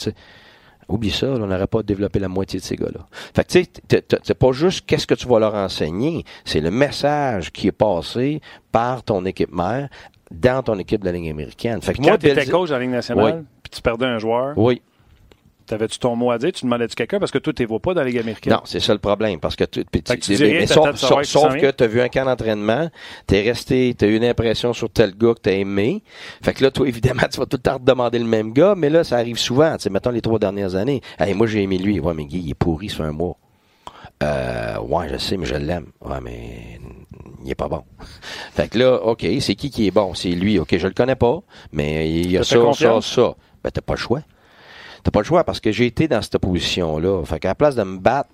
Oublie 0.89 1.11
ça, 1.11 1.27
là, 1.27 1.33
on 1.35 1.47
n'aurait 1.47 1.67
pas 1.67 1.83
développé 1.83 2.19
la 2.19 2.27
moitié 2.27 2.59
de 2.59 2.65
ces 2.65 2.75
gars-là. 2.75 3.05
Fait 3.35 3.43
que, 3.43 3.49
tu 3.51 3.63
sais, 3.89 4.03
c'est 4.23 4.33
pas 4.37 4.51
juste 4.51 4.85
qu'est-ce 4.87 5.05
que 5.07 5.13
tu 5.13 5.27
vas 5.27 5.39
leur 5.39 5.53
enseigner, 5.55 6.25
c'est 6.45 6.61
le 6.61 6.71
message 6.71 7.51
qui 7.51 7.67
est 7.67 7.71
passé 7.71 8.41
par 8.71 9.03
ton 9.03 9.23
équipe 9.25 9.53
mère 9.53 9.87
dans 10.31 10.61
ton 10.63 10.77
équipe 10.79 11.01
de 11.01 11.05
la 11.05 11.11
Ligue 11.11 11.29
américaine. 11.29 11.81
Fait 11.81 11.93
que 11.93 12.01
moi, 12.01 12.17
tu 12.17 12.27
étais 12.27 12.45
coach 12.47 12.69
dans 12.69 12.75
la 12.75 12.81
Ligue 12.81 12.91
nationale, 12.91 13.35
Oui. 13.37 13.45
puis 13.63 13.69
tu 13.71 13.81
perdais 13.81 14.05
un 14.05 14.17
joueur, 14.19 14.57
Oui. 14.57 14.81
T'avais-tu 15.70 15.99
ton 15.99 16.15
mot 16.15 16.32
à 16.32 16.38
dire? 16.38 16.51
Tu 16.51 16.65
demandais-tu 16.65 16.95
quelqu'un? 16.95 17.20
Parce 17.20 17.32
que 17.32 17.38
toi, 17.38 17.53
tu 17.53 17.61
ne 17.61 17.67
vois 17.67 17.80
pas 17.80 17.93
dans 17.93 18.01
la 18.01 18.07
Ligue 18.07 18.17
américaine. 18.17 18.53
Non, 18.53 18.61
c'est 18.65 18.80
ça 18.80 18.91
le 18.93 18.99
problème. 18.99 19.39
Parce 19.39 19.55
que 19.55 19.63
tu, 19.63 19.84
sauf, 19.86 21.57
que 21.57 21.72
tu 21.72 21.84
as 21.84 21.88
vu 21.88 22.01
un 22.01 22.09
camp 22.09 22.26
d'entraînement, 22.26 22.89
tu 23.28 23.36
es 23.36 23.41
resté, 23.41 23.95
tu 23.97 24.05
as 24.05 24.07
eu 24.07 24.15
une 24.15 24.26
impression 24.26 24.74
sur 24.74 24.89
tel 24.89 25.15
gars 25.15 25.36
que 25.36 25.41
tu 25.41 25.49
as 25.49 25.53
aimé. 25.53 26.03
Fait 26.43 26.53
que 26.53 26.63
là, 26.63 26.72
toi, 26.72 26.88
évidemment, 26.88 27.24
tu 27.32 27.39
vas 27.39 27.45
tout 27.45 27.57
le 27.57 27.61
temps 27.61 27.78
te 27.78 27.86
demander 27.86 28.20
le 28.20 28.26
même 28.26 28.51
gars, 28.51 28.74
mais 28.76 28.89
là, 28.89 29.03
ça 29.03 29.17
arrive 29.17 29.38
souvent. 29.38 29.76
Tu 29.78 29.84
sais, 29.84 29.89
mettons 29.89 30.11
les 30.11 30.22
trois 30.22 30.39
dernières 30.39 30.76
années. 30.76 31.01
Hey, 31.20 31.34
moi, 31.36 31.45
j'ai 31.45 31.61
aimé 31.61 31.78
lui. 31.78 31.99
Ouais, 31.99 32.13
mais 32.13 32.26
Guy, 32.26 32.39
il 32.39 32.49
est 32.49 32.55
pourri 32.55 32.89
sur 32.89 33.03
un 33.03 33.11
mois. 33.11 33.38
Euh, 34.22 34.80
ouais, 34.80 35.07
je 35.09 35.17
sais, 35.17 35.38
mais 35.38 35.45
je 35.45 35.55
l'aime. 35.55 35.88
Ouais, 36.01 36.20
mais 36.22 36.80
il 37.45 37.51
est 37.51 37.55
pas 37.55 37.67
bon. 37.67 37.84
Fait 38.53 38.70
que 38.70 38.80
là, 38.80 38.95
OK, 39.03 39.26
c'est 39.39 39.55
qui 39.55 39.70
qui 39.70 39.88
est 39.88 39.91
bon? 39.91 40.13
C'est 40.15 40.30
lui. 40.30 40.57
OK, 40.57 40.76
je 40.76 40.88
le 40.88 40.93
connais 40.93 41.15
pas, 41.15 41.39
mais 41.72 42.09
il 42.09 42.32
y 42.32 42.38
a 42.38 42.43
ça, 42.43 42.55
ça, 42.55 42.61
confiance? 42.61 43.13
ça. 43.13 43.36
Ben, 43.63 43.70
t'as 43.72 43.82
pas 43.82 43.93
le 43.93 43.99
choix. 43.99 44.22
T'as 45.03 45.11
pas 45.11 45.19
le 45.19 45.25
choix 45.25 45.43
parce 45.43 45.59
que 45.59 45.71
j'ai 45.71 45.85
été 45.85 46.07
dans 46.07 46.21
cette 46.21 46.37
position-là. 46.37 47.23
Fait 47.25 47.39
qu'à 47.39 47.49
la 47.49 47.55
place 47.55 47.75
de 47.75 47.83
me 47.83 47.97
battre 47.97 48.29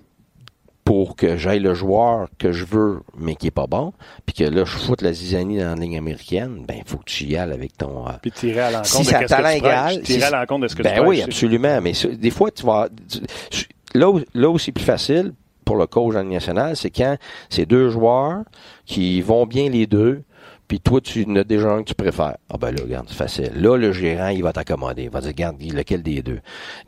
pour 0.84 1.16
que 1.16 1.36
j'aille 1.36 1.58
le 1.58 1.74
joueur 1.74 2.28
que 2.38 2.52
je 2.52 2.64
veux, 2.64 3.00
mais 3.18 3.34
qui 3.34 3.48
est 3.48 3.50
pas 3.50 3.66
bon, 3.66 3.92
puis 4.24 4.34
que 4.36 4.44
là, 4.44 4.64
je 4.64 4.70
foute 4.76 5.02
la 5.02 5.12
zizanie 5.12 5.58
dans 5.58 5.70
la 5.70 5.74
ligne 5.74 5.98
américaine, 5.98 6.64
ben, 6.66 6.76
il 6.78 6.88
faut 6.88 6.98
que 6.98 7.04
tu 7.06 7.24
y 7.24 7.36
ailles 7.36 7.50
avec 7.52 7.76
ton... 7.76 8.06
euh, 8.06 8.12
Puis 8.22 8.30
tirer 8.30 8.60
à 8.60 8.70
l'encontre 8.70 8.86
Si 8.94 8.98
de 9.04 9.10
qu'est-ce 9.10 9.34
que 9.34 9.42
tu 9.42 9.56
égal, 9.56 10.02
Tirer 10.02 10.18
si- 10.20 10.24
à 10.24 10.30
l'encontre 10.30 10.62
de 10.62 10.68
ce 10.68 10.76
que 10.76 10.82
tu 10.82 10.88
ben 10.88 10.94
prêches. 10.94 11.08
oui, 11.08 11.22
absolument. 11.22 11.80
Mais 11.82 11.92
ça- 11.92 12.06
des 12.08 12.30
fois, 12.30 12.52
tu 12.52 12.64
vas. 12.64 12.88
tu- 13.50 13.66
là, 13.98 14.08
où, 14.10 14.20
là 14.34 14.48
où 14.48 14.58
c'est 14.60 14.70
plus 14.70 14.84
facile 14.84 15.32
pour 15.64 15.74
le 15.76 15.88
coach 15.88 16.14
en 16.14 16.20
Ligue 16.22 16.30
nationale, 16.34 16.76
c'est 16.76 16.90
quand 16.90 17.16
c'est 17.50 17.66
deux 17.66 17.88
joueurs 17.90 18.44
qui 18.84 19.20
vont 19.22 19.44
bien 19.44 19.68
les 19.68 19.88
deux, 19.88 20.22
puis 20.68 20.80
toi, 20.80 21.00
tu 21.00 21.24
en 21.28 21.36
as 21.36 21.44
déjà 21.44 21.70
un 21.70 21.82
que 21.82 21.88
tu 21.88 21.94
préfères. 21.94 22.36
Ah 22.50 22.56
ben 22.58 22.72
là, 22.72 22.82
regarde, 22.82 23.06
c'est 23.08 23.16
facile. 23.16 23.52
Là, 23.54 23.76
le 23.76 23.92
gérant, 23.92 24.28
il 24.28 24.42
va 24.42 24.52
t'accommoder. 24.52 25.04
Il 25.04 25.10
va 25.10 25.20
dire, 25.20 25.28
regarde, 25.28 25.56
lequel 25.62 26.02
des 26.02 26.22
deux? 26.22 26.40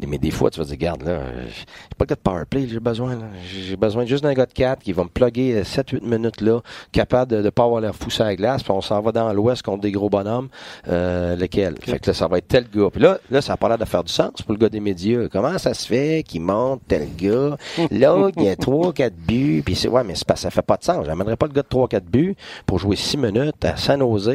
Mais 0.07 0.19
des 0.19 0.31
fois, 0.31 0.51
tu 0.51 0.59
vas 0.59 0.65
dire, 0.65 0.75
regarde, 0.75 1.03
là, 1.03 1.13
euh, 1.13 1.47
j'ai 1.47 1.65
pas 1.97 2.05
de 2.05 2.11
gars 2.11 2.17
de 2.17 2.21
powerplay, 2.21 2.69
j'ai 2.69 2.81
besoin, 2.81 3.15
là. 3.15 3.27
J'ai 3.49 3.77
besoin 3.77 4.05
juste 4.05 4.25
d'un 4.25 4.35
gars 4.35 4.47
de 4.47 4.53
4 4.53 4.83
qui 4.83 4.93
va 4.93 5.05
me 5.05 5.09
plugger 5.09 5.63
7-8 5.63 6.05
minutes 6.05 6.41
là, 6.41 6.61
capable 6.93 7.31
de 7.31 7.43
ne 7.43 7.51
pas 7.51 7.65
avoir 7.65 7.81
l'air 7.81 7.95
fou 7.95 8.11
sur 8.11 8.25
la 8.25 8.35
glace, 8.35 8.63
puis 8.63 8.73
on 8.73 8.81
s'en 8.81 9.01
va 9.01 9.13
dans 9.13 9.33
l'ouest 9.33 9.63
contre 9.63 9.83
des 9.83 9.93
gros 9.93 10.11
bonhommes. 10.11 10.49
Euh, 10.89 11.37
lequel? 11.37 11.77
Fait 11.81 11.99
que 11.99 12.11
là, 12.11 12.15
ça 12.15 12.27
va 12.27 12.39
être 12.39 12.49
tel 12.49 12.67
gars. 12.75 12.89
Puis 12.91 13.03
là, 13.03 13.19
là, 13.31 13.41
ça 13.41 13.53
a 13.53 13.57
pas 13.57 13.69
l'air 13.69 13.79
de 13.79 13.85
faire 13.85 14.03
du 14.03 14.13
sens 14.13 14.43
pour 14.43 14.53
le 14.53 14.59
gars 14.59 14.69
des 14.69 14.81
médias. 14.81 15.29
Comment 15.31 15.57
ça 15.59 15.75
se 15.75 15.87
fait 15.87 16.25
qu'il 16.27 16.43
monte 16.43 16.81
tel 16.89 17.09
gars? 17.17 17.57
Là, 17.91 18.31
il 18.37 18.43
y 18.43 18.49
a 18.49 18.55
3-4 18.55 19.11
buts. 19.13 19.63
Puis 19.65 19.77
c'est, 19.77 19.89
ouais, 19.89 20.03
mais 20.05 20.15
pas, 20.27 20.37
ça 20.37 20.51
fait 20.51 20.63
pas 20.63 20.77
de 20.77 20.85
sens. 20.85 21.07
J'amènerais 21.07 21.37
pas 21.37 21.47
le 21.47 21.53
gars 21.53 21.63
de 21.63 21.69
3-4 21.69 22.01
buts 22.01 22.37
pour 22.67 22.79
jouer 22.79 22.97
6 22.97 23.17
minutes 23.19 23.68
à 23.69 23.77
San 23.77 24.01
Jose. 24.01 24.31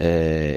Euh, 0.00 0.56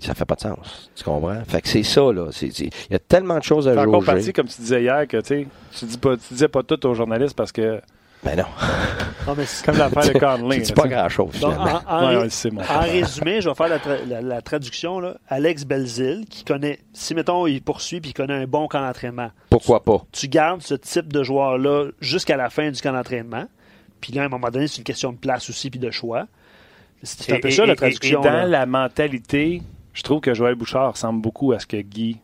ça 0.00 0.14
fait 0.14 0.24
pas 0.24 0.36
de 0.36 0.40
sens. 0.40 0.90
Tu 0.94 1.02
comprends? 1.02 1.42
Fait 1.46 1.60
que 1.60 1.68
c'est 1.68 1.82
ça, 1.82 2.02
là. 2.12 2.26
Il 2.40 2.70
y 2.90 2.94
a 2.94 2.98
tellement 3.00 3.38
de 3.38 3.42
choses 3.42 3.66
à 3.66 3.72
C'est 3.74 3.78
encore 3.80 4.04
partie, 4.04 4.32
comme 4.32 4.46
tu 4.46 4.60
disais 4.60 4.82
hier, 4.82 5.06
que 5.08 5.16
tu 5.20 5.46
dis 5.82 5.98
pas, 5.98 6.16
tu 6.16 6.34
disais 6.34 6.48
pas 6.48 6.62
tout 6.62 6.84
aux 6.86 6.94
journalistes 6.94 7.34
parce 7.36 7.50
que 7.50 7.80
Ben 8.22 8.36
non. 8.36 8.44
Non, 9.26 9.34
mais 9.36 9.44
c'est- 9.44 9.64
Comme 9.66 9.76
l'affaire 9.78 10.12
de 10.12 10.18
Conley. 10.20 10.64
C'est 10.64 10.74
pas 10.76 10.86
grand-chose, 10.86 11.32
finalement. 11.34 11.80
en, 11.88 11.96
en 11.96 12.00
Ouais, 12.08 12.14
ré- 12.16 12.22
ouais, 12.22 12.30
c'est 12.30 12.50
mon 12.52 12.60
en 12.62 12.80
résumé, 12.80 13.40
je 13.40 13.48
vais 13.48 13.54
faire 13.56 13.68
la, 13.68 13.78
tra- 13.78 14.04
la- 14.08 14.20
la 14.22 14.40
traduction. 14.40 15.00
Là. 15.00 15.16
Alex 15.28 15.64
Belzil, 15.64 16.24
qui 16.30 16.44
connaît, 16.44 16.78
si 16.92 17.14
mettons, 17.16 17.48
il 17.48 17.62
poursuit 17.62 18.00
puis 18.00 18.10
il 18.10 18.14
connaît 18.14 18.34
un 18.34 18.46
bon 18.46 18.68
camp 18.68 18.80
d'entraînement, 18.80 19.30
Pourquoi 19.50 19.82
pas? 19.82 20.00
tu 20.12 20.28
gardes 20.28 20.62
ce 20.62 20.74
type 20.74 21.12
de 21.12 21.24
joueur-là 21.24 21.86
jusqu'à 22.00 22.36
la 22.36 22.50
fin 22.50 22.70
du 22.70 22.80
camp 22.80 22.92
d'entraînement. 22.92 23.46
Puis 24.00 24.12
là, 24.12 24.22
à 24.22 24.26
un 24.26 24.28
moment 24.28 24.48
donné, 24.50 24.68
c'est 24.68 24.78
une 24.78 24.84
question 24.84 25.10
de 25.12 25.18
place 25.18 25.50
aussi 25.50 25.70
puis 25.70 25.80
de 25.80 25.90
choix. 25.90 26.26
C'est 27.02 27.32
un 27.34 27.40
peu 27.40 27.48
Et- 27.48 27.52
ça, 27.52 27.64
et- 27.64 27.66
la 27.68 27.76
traduction. 27.76 28.20
Et, 28.20 28.24
dans 28.24 28.30
là. 28.32 28.46
la 28.46 28.66
mentalité, 28.66 29.62
je 29.92 30.02
trouve 30.02 30.20
que 30.20 30.34
Joël 30.34 30.54
Bouchard 30.54 30.92
ressemble 30.92 31.20
beaucoup 31.20 31.52
à 31.52 31.58
ce 31.58 31.66
que 31.66 31.76
Guy 31.76 32.18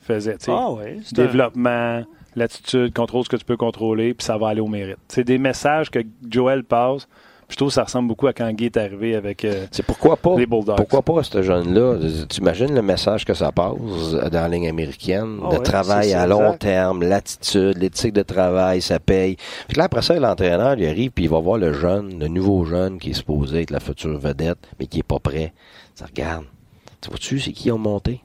faisait. 0.00 0.36
Ah 0.48 0.70
oui, 0.70 1.00
c'est 1.04 1.18
un- 1.18 1.22
Développement, 1.24 2.04
l'attitude, 2.36 2.92
contrôle 2.92 3.24
ce 3.24 3.28
que 3.28 3.36
tu 3.36 3.44
peux 3.44 3.56
contrôler, 3.56 4.14
puis 4.14 4.24
ça 4.24 4.36
va 4.38 4.48
aller 4.48 4.60
au 4.60 4.68
mérite. 4.68 4.98
C'est 5.08 5.24
des 5.24 5.38
messages 5.38 5.90
que 5.90 6.00
Joël 6.30 6.64
passe. 6.64 7.08
Puis 7.46 7.54
Je 7.54 7.56
trouve 7.56 7.68
que 7.68 7.74
ça 7.74 7.84
ressemble 7.84 8.08
beaucoup 8.08 8.26
à 8.26 8.32
quand 8.32 8.50
Guy 8.52 8.66
est 8.66 8.76
arrivé 8.76 9.14
avec 9.14 9.44
euh, 9.44 9.66
C'est 9.70 9.82
pourquoi 9.84 10.16
pas? 10.16 10.36
les 10.36 10.46
Bulldogs. 10.46 10.76
Pourquoi 10.76 11.02
pas 11.02 11.22
ce 11.22 11.42
jeune-là? 11.42 11.98
Tu 12.28 12.40
imagines 12.40 12.74
le 12.74 12.82
message 12.82 13.24
que 13.24 13.34
ça 13.34 13.52
passe 13.52 13.74
dans 14.12 14.30
la 14.32 14.48
ligne 14.48 14.68
américaine, 14.68 15.38
Ah 15.44 15.48
de 15.50 15.56
ouais, 15.58 15.62
travail 15.62 16.12
à 16.12 16.26
long 16.26 16.40
exact. 16.46 16.58
terme, 16.62 17.02
l'attitude, 17.02 17.78
l'éthique 17.78 18.12
de 18.14 18.22
travail, 18.22 18.80
ça 18.82 18.98
paye. 18.98 19.36
Puis 19.68 19.76
là, 19.76 19.84
après 19.84 20.02
ça, 20.02 20.18
l'entraîneur, 20.18 20.74
il 20.78 20.86
arrive 20.86 21.10
puis 21.10 21.24
il 21.24 21.30
va 21.30 21.38
voir 21.40 21.58
le 21.58 21.72
jeune, 21.72 22.18
le 22.18 22.28
nouveau 22.28 22.64
jeune 22.64 22.98
qui 22.98 23.10
est 23.10 23.14
supposé 23.14 23.62
être 23.62 23.70
la 23.70 23.80
future 23.80 24.18
vedette, 24.18 24.58
mais 24.80 24.86
qui 24.86 25.00
est 25.00 25.02
pas 25.02 25.18
prêt. 25.18 25.52
Ça 25.94 26.06
regarde. 26.06 26.44
Tu 27.00 27.10
vois-tu, 27.10 27.38
c'est 27.40 27.52
qui 27.52 27.68
ils 27.68 27.72
ont 27.72 27.78
monté? 27.78 28.20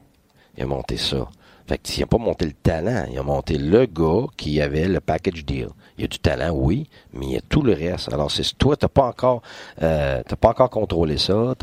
Ils 0.56 0.64
ont 0.64 0.68
monté 0.68 0.96
ça. 0.96 1.28
Fait 1.66 1.78
que 1.78 1.88
s'il 1.88 2.00
n'a 2.02 2.06
pas 2.06 2.18
monté 2.18 2.46
le 2.46 2.52
talent, 2.52 3.04
il 3.12 3.16
a 3.18 3.22
monté 3.22 3.56
le 3.56 3.86
gars 3.86 4.26
qui 4.36 4.60
avait 4.60 4.88
le 4.88 4.98
package 5.00 5.44
deal. 5.44 5.68
Il 5.98 6.02
y 6.02 6.04
a 6.04 6.08
du 6.08 6.18
talent, 6.18 6.50
oui, 6.54 6.88
mais 7.12 7.26
il 7.26 7.32
y 7.32 7.36
a 7.36 7.40
tout 7.48 7.62
le 7.62 7.72
reste. 7.74 8.12
Alors, 8.12 8.30
c'est 8.30 8.56
toi, 8.56 8.76
t'as 8.76 8.88
pas 8.88 9.04
encore, 9.04 9.42
euh, 9.82 10.22
t'as 10.26 10.36
pas 10.36 10.48
encore 10.50 10.70
contrôlé 10.70 11.18
ça. 11.18 11.54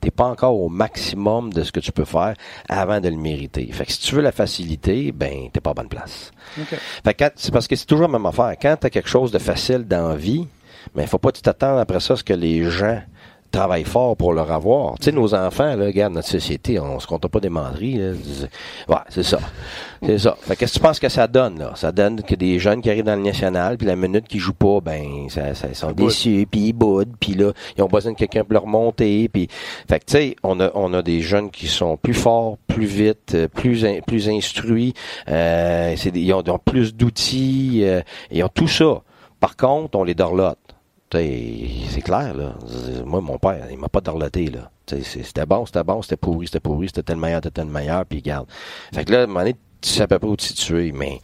T'es 0.00 0.10
pas 0.10 0.26
encore 0.26 0.54
au 0.60 0.68
maximum 0.68 1.52
de 1.52 1.62
ce 1.62 1.72
que 1.72 1.80
tu 1.80 1.92
peux 1.92 2.04
faire 2.04 2.34
avant 2.68 3.00
de 3.00 3.08
le 3.08 3.16
mériter. 3.16 3.66
Fait 3.72 3.86
que 3.86 3.92
si 3.92 4.00
tu 4.00 4.14
veux 4.14 4.22
la 4.22 4.32
facilité, 4.32 5.12
ben, 5.12 5.48
t'es 5.52 5.60
pas 5.60 5.70
à 5.70 5.74
bonne 5.74 5.88
place. 5.88 6.30
OK. 6.60 6.66
Fait 7.04 7.14
que 7.14 7.24
quand- 7.24 7.30
c'est 7.36 7.52
parce 7.52 7.66
que 7.66 7.76
c'est 7.76 7.86
toujours 7.86 8.06
la 8.08 8.12
même 8.18 8.26
affaire. 8.26 8.54
Quand 8.60 8.76
t'as 8.78 8.90
quelque 8.90 9.08
chose 9.08 9.30
de 9.32 9.38
facile 9.38 9.84
dans 9.86 10.08
la 10.08 10.16
vie, 10.16 10.46
mais 10.94 11.06
faut 11.06 11.18
pas 11.18 11.30
que 11.30 11.36
tu 11.36 11.42
t'attends 11.42 11.78
après 11.78 12.00
ça 12.00 12.14
à 12.14 12.16
ce 12.16 12.24
que 12.24 12.32
les 12.34 12.70
gens 12.70 13.00
travaillent 13.50 13.84
fort 13.84 14.16
pour 14.16 14.32
leur 14.32 14.50
avoir. 14.52 14.98
Tu 14.98 15.06
sais, 15.06 15.12
nos 15.12 15.34
enfants, 15.34 15.74
là, 15.76 15.86
regarde, 15.86 16.12
notre 16.14 16.28
société, 16.28 16.78
on 16.78 16.98
se 17.00 17.06
compte 17.06 17.26
pas 17.28 17.40
des 17.40 17.48
menteries, 17.48 17.94
là. 17.98 18.12
Ouais, 18.88 18.96
c'est 19.08 19.22
ça. 19.22 19.38
C'est 20.04 20.18
ça. 20.18 20.36
Fait 20.40 20.54
que 20.54 20.60
qu'est-ce 20.60 20.74
que 20.74 20.78
tu 20.78 20.82
penses 20.84 20.98
que 21.00 21.08
ça 21.08 21.26
donne, 21.26 21.58
là? 21.58 21.72
Ça 21.74 21.90
donne 21.90 22.22
que 22.22 22.34
des 22.34 22.58
jeunes 22.58 22.80
qui 22.82 22.90
arrivent 22.90 23.04
dans 23.04 23.16
le 23.16 23.22
national, 23.22 23.76
puis 23.78 23.86
la 23.86 23.96
minute 23.96 24.28
qu'ils 24.28 24.40
jouent 24.40 24.52
pas, 24.52 24.80
ben, 24.80 25.28
ça, 25.28 25.54
ça- 25.54 25.68
ils 25.68 25.74
sont 25.74 25.92
déçus, 25.92 26.46
puis 26.50 26.60
ils 26.68 26.72
boudent, 26.72 27.14
puis 27.18 27.34
là, 27.34 27.52
ils 27.76 27.82
ont 27.82 27.88
besoin 27.88 28.12
de 28.12 28.16
quelqu'un 28.16 28.44
pour 28.44 28.52
leur 28.52 28.66
monter, 28.66 29.28
puis... 29.28 29.48
Fait 29.88 29.98
que, 30.00 30.04
tu 30.04 30.12
sais, 30.12 30.36
on 30.42 30.60
a, 30.60 30.70
on 30.74 30.92
a 30.94 31.02
des 31.02 31.20
jeunes 31.20 31.50
qui 31.50 31.66
sont 31.66 31.96
plus 31.96 32.14
forts, 32.14 32.58
plus 32.68 32.86
vite, 32.86 33.34
euh, 33.34 33.48
plus, 33.48 33.84
in- 33.84 34.00
plus 34.06 34.28
instruits, 34.28 34.94
euh, 35.28 35.94
c'est 35.96 36.14
ils, 36.16 36.32
ont, 36.32 36.42
ils 36.42 36.50
ont 36.50 36.58
plus 36.58 36.94
d'outils, 36.94 37.80
euh, 37.82 38.02
ils 38.30 38.42
ont 38.44 38.48
tout 38.48 38.68
ça. 38.68 39.02
Par 39.40 39.56
contre, 39.56 39.98
on 39.98 40.04
les 40.04 40.14
dorlote. 40.14 40.58
Tu 41.10 41.88
C'est 41.88 42.02
clair, 42.02 42.34
là. 42.34 42.54
Moi, 43.04 43.20
mon 43.20 43.38
père, 43.38 43.66
il 43.70 43.78
m'a 43.78 43.88
pas 43.88 44.00
dorloté, 44.00 44.46
là. 44.46 44.70
Tu 44.86 45.02
C'était 45.02 45.46
bon, 45.46 45.64
c'était 45.64 45.84
bon, 45.84 46.02
c'était 46.02 46.16
pourri, 46.16 46.46
c'était 46.46 46.60
pourri, 46.60 46.88
c'était 46.88 47.02
tel 47.02 47.16
meilleur, 47.16 47.40
c'était 47.42 47.62
tel 47.62 47.66
meilleur, 47.66 48.04
puis 48.04 48.20
garde. 48.20 48.46
Fait 48.92 49.04
que 49.04 49.12
là, 49.12 49.20
à 49.20 49.22
un 49.22 49.26
moment 49.26 49.40
donné, 49.40 49.56
tu 49.80 49.88
sais 49.88 50.02
à 50.02 50.06
peu 50.06 50.18
près 50.18 50.28
où 50.28 50.36
te 50.36 50.42
situer, 50.42 50.92
mais 50.92 51.20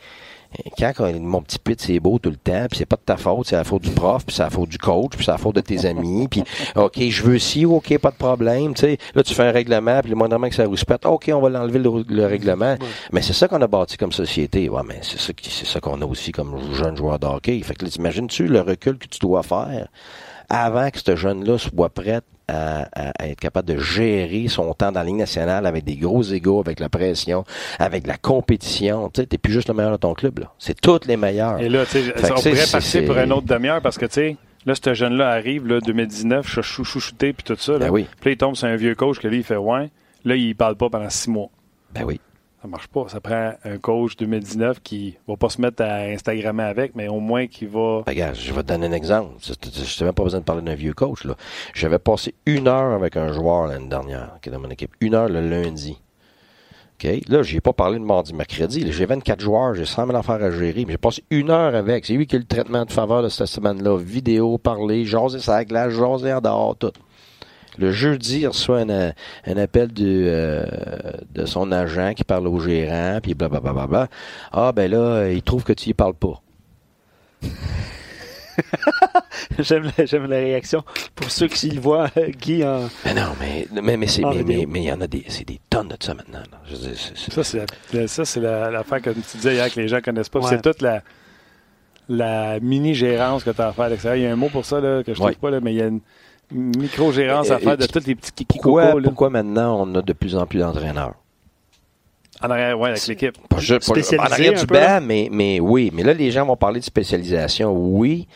quand, 0.79 0.93
mon 1.21 1.43
petit 1.43 1.59
pit 1.59 1.81
c'est 1.81 2.01
beau 2.01 2.19
tout 2.19 2.31
le 2.31 2.37
temps, 2.37 2.67
puis 2.71 2.79
c'est 2.79 2.87
pas 2.87 2.97
de 2.97 3.03
ta 3.03 3.17
faute, 3.17 3.47
c'est 3.49 3.57
la 3.57 3.65
faute 3.65 3.83
du 3.83 3.91
prof, 3.91 4.25
puis 4.25 4.35
c'est 4.35 4.43
la 4.43 4.51
faute 4.51 4.69
du 4.69 4.79
coach, 4.79 5.13
puis 5.17 5.25
c'est 5.25 5.31
la 5.33 5.39
faute 5.39 5.57
de 5.57 5.61
tes 5.61 5.85
amis, 5.87 6.29
puis 6.29 6.43
OK, 6.77 6.99
je 7.01 7.23
veux 7.23 7.39
ci, 7.39 7.65
OK, 7.67 7.97
pas 7.99 8.11
de 8.11 8.17
problème, 8.17 8.75
tu 8.75 8.81
sais. 8.83 8.99
Là, 9.15 9.23
tu 9.23 9.35
fais 9.35 9.45
un 9.45 9.53
règlement, 9.53 10.01
puis 10.01 10.11
le 10.11 10.17
moindrement 10.17 10.49
que 10.49 10.55
ça 10.55 10.65
rouspète, 10.67 11.07
OK, 11.07 11.31
on 11.33 11.41
va 11.41 11.49
l'enlever 11.49 11.79
le, 11.79 12.05
le 12.09 12.27
règlement. 12.27 12.77
Mais 13.13 13.23
c'est 13.23 13.33
ça 13.33 13.49
qu'on 13.49 13.61
a 13.63 13.67
bâti 13.67 13.97
comme 13.97 14.13
société. 14.13 14.69
Ouais, 14.69 14.83
mais 14.87 14.99
c'est 15.03 15.19
ça, 15.21 15.33
qui- 15.33 15.51
c'est 15.51 15.67
ça 15.67 15.81
qu'on 15.81 16.01
a 16.03 16.05
aussi 16.07 16.33
comme 16.33 16.57
jeune 16.75 16.97
joueur 16.97 17.19
de 17.19 17.27
hockey. 17.27 17.61
Fait 17.63 17.75
que 17.75 17.85
là, 17.85 17.91
t'imagines-tu 17.91 18.47
le 18.47 18.61
recul 18.61 18.99
que 18.99 19.07
tu 19.07 19.19
dois 19.19 19.43
faire? 19.43 19.89
Avant 20.49 20.91
que 20.91 20.99
ce 20.99 21.17
jeune-là 21.17 21.59
soit 21.59 21.89
prêt 21.91 22.21
à, 22.49 22.83
à- 22.93 23.13
à 23.19 23.29
être 23.29 23.41
capable 23.41 23.69
de 23.69 23.79
gérer 23.79 24.49
son 24.49 24.75
temps 24.75 24.93
dans 24.93 25.01
la 25.01 25.07
Ligue 25.07 25.17
nationale 25.17 25.67
avec 25.67 25.85
des 25.85 25.97
gros 25.97 26.23
égaux, 26.23 26.61
avec 26.61 26.79
la 26.81 26.89
pression, 26.91 27.45
avec 27.79 28.07
la 28.07 28.17
compétition. 28.19 29.09
Tu 29.09 29.23
sais, 29.23 29.27
t'es 29.27 29.39
plus 29.39 29.53
juste 29.53 29.69
le 29.69 29.75
meilleur 29.75 29.93
de 29.93 29.97
ton 29.97 30.13
club, 30.15 30.41
là. 30.41 30.53
C'est 30.59 30.79
toutes 30.81 31.07
les 31.07 31.17
meilleurs. 31.17 31.59
Et 31.61 31.69
là, 31.69 31.85
tu 31.87 31.93
sais, 32.03 32.13
on 32.33 32.35
pourrait 32.35 32.51
partir 32.73 33.05
pour 33.07 33.17
une 33.19 33.33
autre 33.33 33.47
demi-heure 33.47 33.81
parce 33.81 33.97
que, 33.97 34.05
tu 34.07 34.13
sais, 34.13 34.37
là, 34.67 34.75
ce 34.75 34.93
jeune-là 34.95 35.31
arrive, 35.31 35.67
là, 35.67 35.81
2019, 35.81 36.47
chou- 36.47 36.63
chou- 36.63 36.85
chouchouté 36.85 37.33
puis 37.33 37.45
tout 37.45 37.57
ça. 37.59 37.73
Là. 37.73 37.79
Ben 37.79 37.91
oui. 37.91 38.07
Puis 38.21 38.33
il 38.33 38.37
tombe 38.37 38.57
sur 38.57 38.69
un 38.69 38.77
vieux 38.77 38.95
coach 38.95 39.19
que 39.19 39.29
lui, 39.29 39.39
il 39.39 39.45
fait 39.45 39.57
ouais. 39.57 39.91
Là, 40.27 40.37
il 40.37 40.55
parle 40.55 40.77
pas 40.77 40.91
pendant 40.91 41.09
six 41.11 41.31
mois. 41.31 41.49
Ben 41.95 42.03
oui. 42.05 42.21
Ça 42.65 42.69
marche 42.69 42.89
pas. 42.89 43.05
Ça 43.09 43.21
prend 43.21 43.53
un 43.63 43.77
coach 43.77 44.17
2019 44.17 44.81
qui 44.83 45.19
va 45.29 45.37
pas 45.37 45.51
se 45.51 45.61
mettre 45.61 45.83
à 45.83 45.97
Instagrammer 46.05 46.63
avec, 46.63 46.95
mais 46.95 47.09
au 47.09 47.21
moins 47.21 47.47
qui 47.47 47.67
va. 47.67 48.03
Ben, 48.07 48.13
regarde, 48.13 48.37
je 48.37 48.55
vais 48.55 48.63
te 48.63 48.69
donner 48.69 48.87
un 48.87 48.93
exemple. 48.93 49.35
Je 49.43 49.53
n'ai 49.53 50.07
même 50.07 50.15
pas 50.15 50.25
besoin 50.25 50.41
de 50.41 50.47
parler 50.47 50.63
d'un 50.63 50.75
vieux 50.75 50.95
coach. 50.95 51.25
là. 51.25 51.35
J'avais 51.75 51.99
passé 51.99 52.35
une 52.47 52.67
heure 52.67 52.95
avec 52.95 53.19
un 53.19 53.35
joueur 53.35 53.67
l'année 53.67 53.89
dernière 53.91 54.39
qui 54.41 54.49
est 54.49 54.53
dans 54.53 54.61
mon 54.61 54.71
équipe. 54.71 54.93
Une 55.03 55.15
heure 55.15 55.29
le 55.29 55.47
lundi. 55.47 56.01
OK? 56.95 57.29
Là, 57.29 57.43
j'ai 57.43 57.61
pas 57.61 57.75
parlé 57.75 57.99
de 57.99 58.05
mardi, 58.05 58.33
mercredi. 58.33 58.91
J'ai 58.91 59.05
24 59.05 59.41
joueurs, 59.41 59.75
j'ai 59.75 59.85
100 59.85 60.07
000 60.07 60.17
affaires 60.17 60.43
à 60.43 60.51
gérer. 60.51 60.87
mais 60.87 60.93
J'ai 60.93 60.99
passé 60.99 61.23
une 61.29 61.51
heure 61.51 61.75
avec. 61.75 62.07
C'est 62.07 62.15
lui 62.15 62.27
qui 62.27 62.37
a 62.37 62.39
le 62.39 62.47
traitement 62.47 62.87
de 62.87 62.93
faveur 62.93 63.23
de 63.23 63.29
cette 63.29 63.49
semaine-là. 63.49 63.99
Vidéo, 63.99 64.57
parler, 64.57 65.05
jaser 65.05 65.41
sa 65.41 65.67
glace, 65.67 65.93
jaser 65.93 66.33
en 66.33 66.41
dehors, 66.41 66.77
tout. 66.77 66.93
Le 67.79 67.91
jeudi, 67.93 68.41
il 68.41 68.47
reçoit 68.49 68.81
un, 68.83 69.13
un 69.47 69.57
appel 69.57 69.89
du, 69.89 70.05
euh, 70.29 70.65
de 71.33 71.45
son 71.47 71.73
agent 71.73 72.15
qui 72.15 72.25
parle 72.25 72.47
au 72.47 72.59
gérant, 72.61 73.19
puis 73.23 73.35
blablabla. 73.35 73.73
Bla, 73.73 73.87
bla, 73.87 73.87
bla. 74.07 74.09
Ah, 74.53 74.73
ben 74.73 74.91
là, 74.91 75.29
il 75.31 75.43
trouve 75.43 75.65
que 75.65 75.73
tu 75.73 75.91
y 75.91 75.95
parles 75.95 76.15
pas. 76.15 76.41
J'aime 79.59 79.91
la, 79.99 80.07
j'aime 80.07 80.27
la 80.27 80.37
réaction. 80.37 80.85
Pour 81.15 81.31
ceux 81.31 81.49
qui 81.49 81.71
le 81.71 81.81
voient, 81.81 82.09
euh, 82.17 82.29
Guy 82.29 82.65
en. 82.65 82.89
Mais 83.05 83.15
non, 83.15 83.33
mais 83.41 83.67
mais 83.83 83.97
mais 83.97 84.07
c'est 84.07 84.23
mais 84.23 84.39
vidéo. 84.39 84.59
mais 84.61 84.67
mais 84.67 84.81
il 84.83 84.85
y 84.87 84.93
en 84.93 85.01
a 85.01 85.07
des 85.09 85.25
c'est 85.29 85.47
des 85.47 85.61
tonnes 85.69 85.89
de 85.89 85.97
ça 85.99 86.15
maintenant. 86.15 86.39
là. 86.39 86.59
Je 86.67 86.73
veux 86.77 86.79
dire, 86.89 86.91
c'est- 86.97 87.17
c'est- 87.17 87.33
Ça, 87.33 87.43
c'est 87.45 87.67
la- 87.93 88.07
ça, 88.09 88.25
c'est 88.25 88.41
la- 88.41 88.71
l'affaire 88.71 89.03
que 89.03 89.11
tu 89.11 89.21
disais 89.37 89.55
hier 89.55 89.73
que 89.73 89.81
les 89.81 89.89
gens 89.89 90.01
connaissent 90.01 90.29
pas. 90.29 90.39
Ouais. 90.41 90.49
C'est 90.51 90.63
toute 90.63 90.83
la, 90.83 91.03
la 92.09 92.61
mini-gérance 92.61 93.43
que 93.45 93.51
tu 93.51 93.61
as 93.61 93.69
à 93.69 93.73
faire 93.73 93.85
à 93.87 93.89
l'extérieur. 93.89 94.17
Il 94.17 94.23
y 94.23 94.27
a 94.31 94.33
un 94.33 94.37
mot 94.37 94.49
pour 94.51 94.65
ça 94.65 94.81
là, 94.81 95.03
que 95.03 95.13
je 95.13 95.17
trouve 95.17 95.27
Ouais. 95.29 95.35
pas, 95.41 95.51
là, 95.51 95.61
mais 95.61 95.73
il 95.73 95.77
y 95.79 95.83
a 95.83 95.87
une 95.87 96.01
micro-gérance 96.53 97.51
à 97.51 97.59
Et- 97.59 97.63
faire 97.65 97.77
de 97.77 97.87
tous 97.87 98.07
les 98.07 98.15
petits 98.15 98.33
kiki 98.33 98.59
pourquoi 98.61 98.87
cocos, 98.87 98.99
là. 99.01 99.09
pourquoi 99.09 99.31
maintenant 99.31 99.77
on 99.81 99.95
a 99.95 100.03
de 100.03 100.13
plus 100.13 100.37
en 100.37 100.47
plus 100.47 100.61
d'entraîneurs? 100.61 101.15
En 102.47 102.51
arrière, 102.51 102.79
ouais, 102.79 102.91
avec 102.91 103.07
l'équipe. 103.07 103.37
Pas 103.49 103.59
juste- 103.59 103.81
pas- 103.87 103.95
Spécialisé 103.95 104.19
en 104.19 104.33
arrière 104.33 104.61
du 104.61 104.67
banc, 104.67 105.01
mais 105.03 105.29
mais 105.33 105.61
oui, 105.61 105.91
mais 105.95 106.03
là 106.03 106.13
les 106.13 106.31
gens 106.31 106.45
vont 106.47 106.57
parler 106.57 106.81
de 106.81 106.85
spécialisation. 106.85 107.73
Oui, 107.73 108.27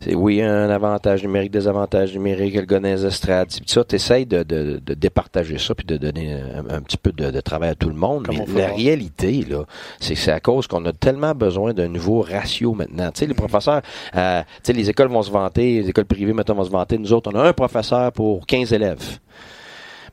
c'est 0.00 0.14
oui 0.14 0.42
un 0.42 0.68
avantage 0.70 1.22
numérique, 1.22 1.50
des 1.50 1.66
avantages 1.68 2.12
numériques, 2.12 2.54
le 2.56 2.62
gars 2.62 2.80
dans 2.80 2.88
les 2.88 3.06
estrades, 3.06 3.48
puis 3.48 3.62
ça, 3.66 3.84
t'essayes 3.84 4.26
de, 4.26 4.42
de, 4.42 4.80
de 4.84 4.94
départager 4.94 5.58
ça 5.58 5.74
puis 5.74 5.86
de 5.86 5.96
donner 5.96 6.32
un, 6.34 6.76
un 6.76 6.80
petit 6.82 6.96
peu 6.98 7.12
de, 7.12 7.30
de 7.30 7.40
travail 7.40 7.70
à 7.70 7.74
tout 7.74 7.88
le 7.88 7.94
monde. 7.94 8.26
Comme 8.26 8.36
mais 8.48 8.60
la 8.60 8.66
voir. 8.68 8.76
réalité 8.76 9.44
là, 9.48 9.64
c'est 10.00 10.14
que 10.14 10.20
c'est 10.20 10.32
à 10.32 10.40
cause 10.40 10.66
qu'on 10.66 10.84
a 10.86 10.92
tellement 10.92 11.34
besoin 11.34 11.72
d'un 11.72 11.88
nouveau 11.88 12.20
ratio 12.22 12.74
maintenant. 12.74 13.10
Tu 13.12 13.20
sais, 13.20 13.26
les 13.26 13.34
professeurs, 13.34 13.80
euh, 14.16 14.40
tu 14.42 14.46
sais, 14.64 14.72
les 14.72 14.90
écoles 14.90 15.08
vont 15.08 15.22
se 15.22 15.30
vanter, 15.30 15.80
les 15.82 15.88
écoles 15.88 16.04
privées 16.04 16.32
maintenant 16.32 16.54
vont 16.56 16.64
se 16.64 16.70
vanter. 16.70 16.98
Nous 16.98 17.12
autres, 17.12 17.30
on 17.32 17.38
a 17.38 17.42
un 17.48 17.52
professeur 17.52 18.12
pour 18.12 18.46
15 18.46 18.72
élèves 18.72 19.18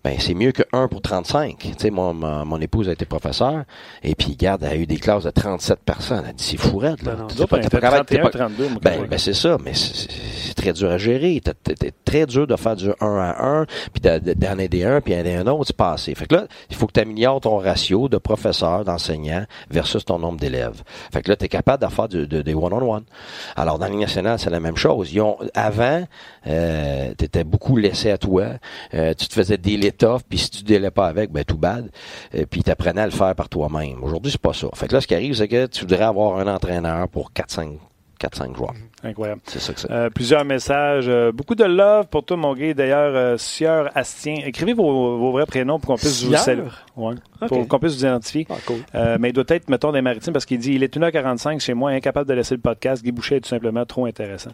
ben 0.03 0.15
c'est 0.19 0.33
mieux 0.33 0.51
que 0.51 0.63
1 0.73 0.87
pour 0.87 1.01
35. 1.01 1.57
Tu 1.57 1.73
sais, 1.77 1.89
mon, 1.91 2.13
mon, 2.13 2.45
mon 2.45 2.59
épouse 2.61 2.89
a 2.89 2.93
été 2.93 3.05
professeur, 3.05 3.63
et 4.03 4.15
puis, 4.15 4.31
regarde, 4.31 4.63
elle 4.63 4.71
a 4.71 4.75
eu 4.75 4.85
des 4.87 4.97
classes 4.97 5.23
de 5.23 5.29
37 5.29 5.79
personnes. 5.85 6.23
Elle 6.27 6.33
dit, 6.35 6.43
c'est 6.43 6.57
fourette, 6.57 7.03
là. 7.03 7.15
Ben 7.15 7.23
autres, 7.25 7.45
pas- 7.45 7.57
pas 7.59 7.79
capable- 7.79 8.05
t'es 8.05 8.17
31, 8.17 8.23
pas- 8.23 8.29
32. 8.29 8.63
moi, 8.69 8.79
quand 8.83 8.89
ben, 8.89 9.07
ben 9.07 9.19
c'est 9.19 9.33
ça, 9.33 9.57
mais 9.63 9.73
c'est- 9.73 9.95
c'est 9.95 10.31
c'est 10.47 10.53
très 10.55 10.73
dur 10.73 10.89
à 10.91 10.97
gérer. 10.97 11.39
T'es 11.41 11.91
très 12.03 12.25
dur 12.25 12.45
de 12.45 12.55
faire 12.55 12.75
du 12.75 12.89
1 12.99 13.17
à 13.17 13.45
1, 13.45 13.65
puis 13.93 14.01
de- 14.01 14.19
de- 14.19 14.33
d'en 14.33 14.57
aider 14.57 14.83
un, 14.83 14.99
puis 15.01 15.13
aider 15.13 15.35
un 15.35 15.47
autre, 15.47 15.65
c'est 15.67 15.75
pas 15.75 15.93
assez. 15.93 16.13
Fait 16.15 16.25
que 16.25 16.35
là, 16.35 16.47
il 16.69 16.75
faut 16.75 16.87
que 16.87 16.91
tu 16.93 16.99
améliores 16.99 17.39
ton 17.39 17.57
ratio 17.57 18.09
de 18.09 18.17
professeurs, 18.17 18.83
d'enseignants 18.83 19.45
versus 19.69 20.03
ton 20.03 20.19
nombre 20.19 20.39
d'élèves. 20.39 20.81
Fait 21.13 21.21
que 21.21 21.29
là, 21.29 21.35
tu 21.37 21.45
es 21.45 21.47
capable 21.47 21.85
de 21.85 21.89
faire 21.91 22.07
du- 22.09 22.27
de- 22.27 22.41
des 22.41 22.53
one-on-one. 22.53 23.03
Alors, 23.55 23.79
dans 23.79 23.85
la 23.85 23.91
Ligue 23.91 24.01
nationale, 24.01 24.39
c'est 24.39 24.49
la 24.49 24.59
même 24.59 24.75
chose. 24.77 25.13
Ils 25.13 25.21
ont, 25.21 25.37
avant, 25.53 26.03
euh, 26.47 27.13
tu 27.17 27.25
étais 27.25 27.43
beaucoup 27.43 27.77
laissé 27.77 28.11
à 28.11 28.17
toi. 28.17 28.45
Euh, 28.93 29.13
tu 29.17 29.27
te 29.27 29.33
faisais 29.33 29.57
l'étoffe, 29.91 30.23
puis 30.27 30.37
si 30.39 30.49
tu 30.49 30.63
délais 30.63 30.91
pas 30.91 31.07
avec, 31.07 31.31
ben 31.31 31.43
tout 31.43 31.57
bad. 31.57 31.89
Euh, 32.35 32.45
puis 32.49 32.63
tu 32.63 32.71
apprenais 32.71 33.01
à 33.01 33.05
le 33.05 33.11
faire 33.11 33.35
par 33.35 33.49
toi-même. 33.49 34.03
Aujourd'hui, 34.03 34.31
c'est 34.31 34.41
pas 34.41 34.53
ça. 34.53 34.67
Fait 34.73 34.87
que 34.87 34.93
là, 34.93 35.01
ce 35.01 35.07
qui 35.07 35.15
arrive, 35.15 35.33
c'est 35.35 35.47
que 35.47 35.65
tu 35.67 35.81
voudrais 35.81 36.03
avoir 36.03 36.37
un 36.39 36.47
entraîneur 36.47 37.07
pour 37.09 37.31
4-5 37.31 37.77
4-5 38.21 38.55
joueurs. 38.55 38.73
Incroyable. 39.03 39.41
C'est 39.45 39.59
ça 39.59 39.73
que 39.73 39.79
c'est. 39.79 39.89
Euh, 39.91 40.09
plusieurs 40.09 40.45
messages. 40.45 41.05
euh, 41.07 41.31
beaucoup 41.31 41.55
de 41.55 41.63
love 41.63 42.07
pour 42.07 42.23
toi, 42.23 42.37
mon 42.37 42.53
gars. 42.53 42.73
D'ailleurs, 42.73 43.15
euh, 43.15 43.37
Sieur 43.37 43.89
Astien. 43.95 44.35
Écrivez 44.45 44.73
vos, 44.73 45.17
vos 45.17 45.31
vrais 45.31 45.47
prénoms 45.47 45.79
pour 45.79 45.87
qu'on 45.95 45.95
puisse 45.95 46.23
vous 46.23 46.35
saluer. 46.35 46.63
Ouais. 46.95 47.15
Pour 47.47 47.67
qu'on 47.67 47.79
puisse 47.79 47.93
vous 47.95 48.05
identifier. 48.05 48.45
Ah, 48.49 48.55
cool. 48.67 48.77
Euh, 48.93 49.17
mais 49.19 49.29
il 49.29 49.33
doit 49.33 49.43
être, 49.47 49.69
mettons, 49.69 49.91
des 49.91 50.01
maritimes 50.01 50.33
parce 50.33 50.45
qu'il 50.45 50.59
dit 50.59 50.73
il 50.73 50.83
est 50.83 50.95
1h45 50.95 51.59
chez 51.59 51.73
moi, 51.73 51.89
incapable 51.91 52.29
de 52.29 52.35
laisser 52.35 52.53
le 52.53 52.61
podcast. 52.61 53.03
Guy 53.03 53.11
Boucher 53.11 53.37
est 53.37 53.41
tout 53.41 53.49
simplement 53.49 53.85
trop 53.85 54.05
intéressant. 54.05 54.51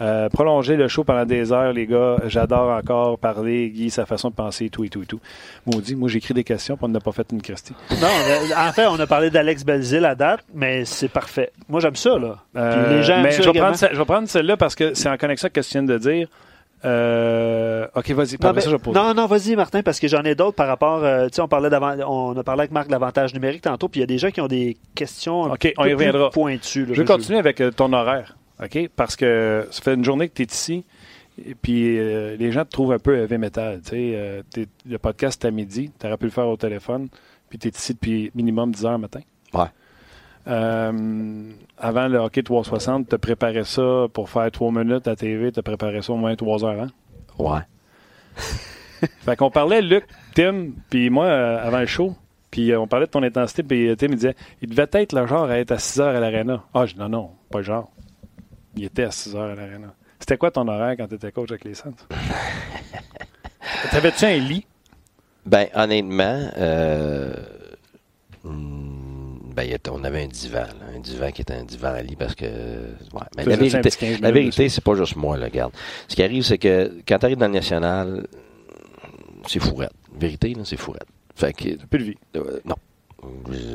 Euh, 0.00 0.30
prolonger 0.30 0.76
le 0.76 0.88
show 0.88 1.04
pendant 1.04 1.26
des 1.26 1.52
heures, 1.52 1.72
les 1.74 1.86
gars. 1.86 2.16
J'adore 2.26 2.70
encore 2.70 3.18
parler, 3.18 3.68
Guy, 3.68 3.90
sa 3.90 4.06
façon 4.06 4.30
de 4.30 4.34
penser, 4.34 4.70
tout 4.70 4.84
et 4.84 4.88
tout 4.88 5.02
et 5.02 5.06
tout. 5.06 5.20
Maudit, 5.66 5.94
moi 5.94 6.08
j'écris 6.08 6.32
des 6.32 6.44
questions, 6.44 6.76
puis 6.76 6.86
on 6.86 6.88
n'a 6.88 6.98
pas 7.00 7.12
fait 7.12 7.26
une 7.30 7.42
Christie. 7.42 7.74
Non, 8.00 8.08
en 8.56 8.72
fait, 8.72 8.86
on 8.86 8.98
a 8.98 9.06
parlé 9.06 9.28
d'Alex 9.30 9.64
Belzil 9.64 10.04
à 10.06 10.14
date, 10.14 10.40
mais 10.54 10.86
c'est 10.86 11.08
parfait. 11.08 11.52
Moi, 11.68 11.80
j'aime 11.80 11.94
ça, 11.96 12.18
là. 12.18 12.38
Euh, 12.56 12.96
les 12.96 13.02
gens 13.02 13.20
mais 13.22 13.32
ça 13.32 13.42
je 13.42 13.50
vais, 13.50 13.58
prendre, 13.60 13.76
ce- 13.76 13.86
je 13.92 13.98
vais 13.98 14.04
prendre 14.06 14.28
celle-là 14.28 14.56
parce 14.56 14.74
que 14.74 14.94
c'est 14.94 15.10
en 15.10 15.16
connexion 15.18 15.46
avec 15.46 15.62
ce 15.62 15.68
que 15.68 15.72
tu 15.72 15.78
viens 15.78 15.82
de 15.82 15.98
dire. 15.98 16.26
Euh, 16.84 17.86
ok, 17.94 18.10
vas-y. 18.10 18.36
Non, 18.42 18.52
poser. 18.78 18.92
non, 18.98 19.14
non, 19.14 19.26
vas-y, 19.26 19.54
Martin, 19.56 19.82
parce 19.82 20.00
que 20.00 20.08
j'en 20.08 20.22
ai 20.22 20.34
d'autres 20.34 20.56
par 20.56 20.66
rapport. 20.66 21.04
euh, 21.04 21.26
tu 21.28 21.36
sais, 21.36 21.42
on 21.42 21.48
parlait 21.48 21.70
d'avant, 21.70 21.94
on 22.08 22.36
a 22.36 22.42
parlé 22.42 22.60
avec 22.62 22.72
Marc 22.72 22.86
de 22.88 22.92
l'avantage 22.92 23.32
numérique 23.34 23.62
tantôt, 23.62 23.88
puis 23.88 24.00
il 24.00 24.02
y 24.02 24.04
a 24.04 24.06
des 24.06 24.18
gens 24.18 24.30
qui 24.30 24.40
ont 24.40 24.48
des 24.48 24.76
questions 24.94 25.44
un 25.46 25.50
Ok, 25.54 25.72
on 25.76 25.84
y 25.84 25.92
reviendra. 25.92 26.30
pointues. 26.30 26.86
là. 26.86 26.94
Je 26.94 27.00
vais 27.02 27.06
continuer 27.06 27.38
avec 27.38 27.62
ton 27.76 27.92
horaire, 27.92 28.36
OK? 28.62 28.88
Parce 28.94 29.16
que 29.16 29.66
ça 29.70 29.82
fait 29.82 29.94
une 29.94 30.04
journée 30.04 30.28
que 30.28 30.34
tu 30.34 30.42
es 30.42 30.46
ici, 30.46 30.84
et 31.44 31.54
puis 31.54 31.98
euh, 31.98 32.36
les 32.36 32.52
gens 32.52 32.64
te 32.64 32.70
trouvent 32.70 32.92
un 32.92 32.98
peu 32.98 33.18
heavy 33.18 33.38
metal. 33.38 33.80
Tu 33.82 33.90
sais, 33.90 34.12
euh, 34.14 34.42
le 34.88 34.98
podcast 34.98 35.44
est 35.44 35.48
à 35.48 35.50
midi, 35.50 35.90
tu 35.98 36.06
aurais 36.06 36.16
pu 36.16 36.26
le 36.26 36.30
faire 36.30 36.48
au 36.48 36.56
téléphone, 36.56 37.08
puis 37.48 37.58
tu 37.58 37.68
es 37.68 37.70
ici 37.70 37.94
depuis 37.94 38.30
minimum 38.34 38.72
10 38.72 38.86
heures 38.86 38.98
matin. 38.98 39.20
Ouais. 39.54 39.66
Euh, 40.48 41.52
avant 41.78 42.08
le 42.08 42.18
hockey 42.18 42.42
360, 42.42 43.08
tu 43.08 43.18
préparais 43.18 43.64
ça 43.64 44.06
pour 44.12 44.28
faire 44.28 44.50
3 44.50 44.72
minutes 44.72 45.08
à 45.08 45.16
TV, 45.16 45.52
tu 45.52 45.62
préparé 45.62 46.02
ça 46.02 46.12
au 46.12 46.16
moins 46.16 46.34
3 46.34 46.64
heures 46.64 46.70
avant. 46.70 46.88
Ouais. 47.38 47.60
Fait 49.24 49.36
qu'on 49.36 49.50
parlait, 49.50 49.82
Luc, 49.82 50.04
Tim, 50.34 50.70
puis 50.90 51.10
moi, 51.10 51.28
avant 51.28 51.80
le 51.80 51.86
show, 51.86 52.14
puis 52.50 52.74
on 52.76 52.86
parlait 52.86 53.06
de 53.06 53.10
ton 53.10 53.22
intensité, 53.22 53.62
puis 53.62 53.96
Tim, 53.96 54.08
il 54.08 54.14
disait, 54.16 54.36
il 54.60 54.68
devait 54.68 54.88
être 54.92 55.12
le 55.12 55.26
genre 55.26 55.44
à 55.44 55.58
être 55.58 55.72
à 55.72 55.78
6 55.78 56.00
heures 56.00 56.16
à 56.16 56.20
l'aréna. 56.20 56.62
Ah, 56.74 56.86
je 56.86 56.94
dis, 56.94 57.00
non, 57.00 57.08
non, 57.08 57.30
pas 57.50 57.58
le 57.58 57.64
genre. 57.64 57.90
Il 58.76 58.84
était 58.84 59.04
à 59.04 59.10
6 59.10 59.34
heures 59.36 59.50
à 59.50 59.54
l'aréna. 59.54 59.94
C'était 60.18 60.36
quoi 60.36 60.50
ton 60.50 60.66
horaire 60.68 60.94
quand 60.96 61.08
tu 61.08 61.14
étais 61.16 61.32
coach 61.32 61.50
avec 61.50 61.64
les 61.64 61.74
Centres? 61.74 62.06
T'avais-tu 63.90 64.24
un 64.24 64.36
lit? 64.36 64.66
Ben, 65.44 65.66
honnêtement, 65.74 66.50
euh, 66.56 67.34
hmm, 68.44 69.52
ben, 69.54 69.62
il 69.64 69.70
y 69.70 69.74
a- 69.74 69.78
on 69.92 70.04
avait 70.04 70.22
un 70.22 70.28
divan, 70.28 70.60
là, 70.60 70.86
un 70.96 71.00
divan 71.00 71.30
qui 71.32 71.42
était 71.42 71.54
un 71.54 71.64
divan 71.64 71.88
à 71.94 72.02
lit 72.02 72.14
parce 72.16 72.34
que. 72.34 72.44
Ouais, 72.46 73.20
mais 73.36 73.44
la 73.44 73.56
vérité, 73.56 73.80
petit 73.80 73.96
15 73.98 74.20
la 74.20 74.30
minutes 74.30 74.34
vérité, 74.34 74.68
c'est 74.68 74.84
pas 74.84 74.94
juste 74.94 75.16
moi, 75.16 75.36
là, 75.36 75.46
regarde. 75.46 75.72
Ce 76.08 76.14
qui 76.14 76.22
arrive, 76.22 76.44
c'est 76.44 76.58
que 76.58 76.92
quand 77.06 77.18
tu 77.18 77.24
arrives 77.26 77.38
dans 77.38 77.48
le 77.48 77.52
national, 77.54 78.26
c'est 79.48 79.58
fourrette. 79.60 79.92
Vérité, 80.14 80.54
c'est 80.64 80.76
fourrette. 80.76 81.06
Fait 81.34 81.52
que, 81.52 81.74
Plus 81.86 81.98
de 81.98 82.04
vie. 82.04 82.16
euh, 82.36 82.60
non. 82.64 82.76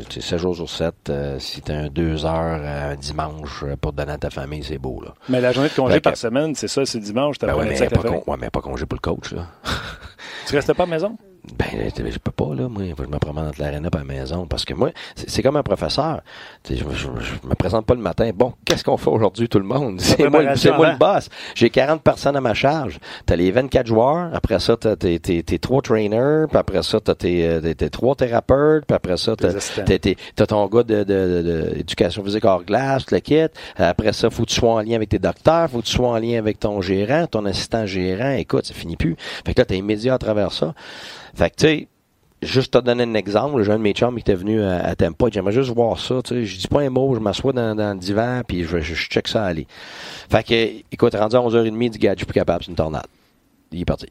Tu 0.09 0.21
sais, 0.21 0.21
7 0.21 0.39
jours 0.39 0.55
sur 0.55 0.69
7, 0.69 0.93
euh, 1.09 1.39
si 1.39 1.61
t'as 1.61 1.75
un 1.75 1.87
2 1.87 2.25
heures 2.25 2.59
euh, 2.61 2.91
un 2.91 2.95
dimanche 2.95 3.63
euh, 3.63 3.75
pour 3.77 3.91
te 3.93 3.97
donner 3.97 4.11
à 4.11 4.17
ta 4.17 4.29
famille, 4.29 4.61
c'est 4.63 4.77
beau, 4.77 5.01
là. 5.01 5.13
Mais 5.29 5.39
la 5.39 5.53
journée 5.53 5.69
de 5.69 5.73
congé 5.73 5.93
Fait 5.93 5.99
que- 5.99 6.03
par 6.03 6.17
semaine, 6.17 6.53
c'est 6.53 6.67
ça, 6.67 6.85
c'est 6.85 6.99
dimanche, 6.99 7.37
t'as 7.39 7.47
Ben 7.47 7.55
ouais, 7.55 7.65
mais, 7.79 7.87
pas 7.87 8.01
con- 8.03 8.23
ouais, 8.27 8.37
mais 8.39 8.49
pas 8.49 8.59
congé 8.61 8.85
pour 8.85 8.97
le 8.97 9.01
coach, 9.01 9.31
là. 9.31 9.47
Tu 10.47 10.55
restais 10.55 10.73
pas 10.73 10.83
à 10.83 10.85
la 10.85 10.89
maison? 10.91 11.17
Ben, 11.57 11.89
je 11.95 12.17
peux 12.19 12.31
pas, 12.31 12.53
là, 12.55 12.67
moi. 12.67 12.83
Je 12.97 13.03
me 13.03 13.17
promène 13.19 13.47
entre 13.47 13.61
l'aréna 13.61 13.89
et 13.93 13.97
la 13.97 14.03
maison. 14.03 14.45
Parce 14.47 14.65
que 14.65 14.73
moi, 14.73 14.89
c'est 15.15 15.41
comme 15.41 15.55
un 15.55 15.63
professeur. 15.63 16.21
Je, 16.69 16.75
je, 16.75 16.83
je 16.93 17.47
me 17.47 17.55
présente 17.55 17.85
pas 17.85 17.93
le 17.93 18.01
matin. 18.01 18.29
Bon, 18.33 18.53
qu'est-ce 18.65 18.83
qu'on 18.83 18.97
fait 18.97 19.09
aujourd'hui, 19.09 19.47
tout 19.47 19.59
le 19.59 19.65
monde? 19.65 19.99
C'est 20.01 20.27
moi, 20.29 20.41
le- 20.43 20.77
moi 20.77 20.91
boss. 20.99 21.29
J'ai 21.55 21.69
40 21.69 22.01
personnes 22.01 22.35
à 22.35 22.41
ma 22.41 22.53
charge. 22.53 22.99
T'as 23.25 23.35
les 23.35 23.51
24 23.51 23.87
joueurs. 23.87 24.29
Après 24.33 24.59
ça, 24.59 24.75
t'as 24.77 24.95
tes, 24.95 25.19
tes, 25.19 25.43
tes 25.43 25.59
trois 25.59 25.81
trainers. 25.81 26.47
Puis 26.49 26.57
après 26.57 26.83
ça, 26.83 26.99
t'as 26.99 27.15
tes, 27.15 27.47
euh, 27.47 27.61
tes, 27.61 27.75
tes 27.75 27.89
trois 27.89 28.15
thérapeutes. 28.15 28.85
Puis 28.85 28.95
après 28.95 29.17
ça, 29.17 29.35
t'as 29.35 30.45
ton 30.45 30.67
gars 30.67 30.83
de, 30.83 31.03
de, 31.03 31.73
de, 31.83 31.83
physique 32.23 32.45
hors 32.45 32.63
glace, 32.63 33.09
le 33.11 33.19
kit. 33.19 33.45
Après 33.77 34.13
ça, 34.13 34.29
faut 34.29 34.43
que 34.43 34.49
tu 34.49 34.55
sois 34.55 34.73
en 34.73 34.79
lien 34.81 34.95
avec 34.95 35.09
tes 35.09 35.19
docteurs. 35.19 35.69
Faut 35.69 35.79
que 35.79 35.85
tu 35.85 35.93
sois 35.93 36.09
en 36.09 36.17
lien 36.17 36.37
avec 36.37 36.59
ton 36.59 36.81
gérant, 36.81 37.27
ton 37.27 37.45
assistant 37.45 37.85
gérant. 37.85 38.31
Écoute, 38.31 38.65
ça 38.65 38.73
finit 38.73 38.97
plus. 38.97 39.15
Fait 39.45 39.53
que 39.53 39.61
là, 39.61 39.65
t'es 39.65 39.77
immédiat 39.77 40.13
à 40.15 40.17
travers 40.17 40.51
ça. 40.51 40.73
Fait 41.37 41.49
que, 41.51 41.55
tu 41.55 41.65
sais, 41.67 41.87
juste 42.41 42.73
te 42.73 42.79
donner 42.79 43.03
un 43.03 43.13
exemple, 43.13 43.57
le 43.57 43.63
jeune 43.63 43.77
de 43.77 43.83
mes 43.83 43.93
chums 43.93 44.13
qui 44.15 44.21
était 44.21 44.35
venu 44.35 44.61
à, 44.61 44.79
à 44.85 44.95
Tempa, 44.95 45.27
j'aimerais 45.31 45.51
juste 45.53 45.69
voir 45.69 45.99
ça, 45.99 46.15
tu 46.23 46.33
sais, 46.33 46.45
je 46.45 46.57
dis 46.57 46.67
pas 46.67 46.81
un 46.81 46.89
mot, 46.89 47.13
je 47.15 47.19
m'assois 47.19 47.53
dans, 47.53 47.75
dans 47.75 47.93
le 47.93 47.99
divan, 47.99 48.41
puis 48.47 48.63
je, 48.63 48.79
je, 48.79 48.93
je 48.95 49.07
check 49.07 49.27
ça 49.27 49.43
aller. 49.45 49.67
Fait 50.29 50.43
que, 50.43 50.83
écoute, 50.91 51.13
rendu 51.15 51.35
à 51.35 51.39
11h30, 51.39 51.77
il 51.81 51.89
dit, 51.91 51.99
gars, 51.99 52.13
je 52.13 52.17
suis 52.19 52.25
plus 52.25 52.33
capable, 52.33 52.63
c'est 52.63 52.71
une 52.71 52.75
tornade. 52.75 53.05
Il 53.71 53.81
est 53.81 53.85
parti. 53.85 54.07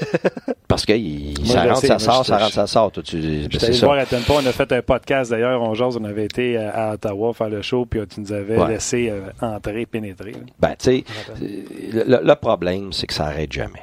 Parce 0.68 0.86
que 0.86 0.92
il, 0.92 1.34
Moi, 1.44 1.52
ça 1.54 1.62
rentre, 1.64 1.78
sais, 1.80 1.86
ça 1.88 1.98
sort, 1.98 2.24
ça 2.24 2.38
rentre, 2.38 2.52
ça 2.52 2.66
sort. 2.68 2.92
Tout, 2.92 3.02
tu, 3.02 3.16
allé 3.16 3.78
voir 3.80 3.98
à 3.98 4.06
Tempo, 4.06 4.34
on 4.40 4.46
a 4.46 4.52
fait 4.52 4.70
un 4.72 4.82
podcast 4.82 5.30
d'ailleurs, 5.32 5.60
on 5.62 5.74
jase, 5.74 5.96
on 6.00 6.04
avait 6.04 6.24
été 6.26 6.56
à, 6.56 6.90
à 6.90 6.94
Ottawa 6.94 7.32
faire 7.34 7.48
le 7.48 7.60
show, 7.62 7.86
puis 7.86 8.00
tu 8.06 8.20
nous 8.20 8.32
avais 8.32 8.56
Ouais. 8.56 8.68
laissé 8.68 9.10
euh, 9.10 9.22
entrer, 9.40 9.84
pénétrer. 9.86 10.34
Ben, 10.60 10.74
tu 10.78 10.84
sais, 10.84 11.04
le, 11.42 12.04
le- 12.06 12.20
le 12.24 12.34
problème, 12.36 12.92
c'est 12.92 13.06
que 13.08 13.14
ça 13.14 13.26
arrête 13.26 13.52
jamais. 13.52 13.82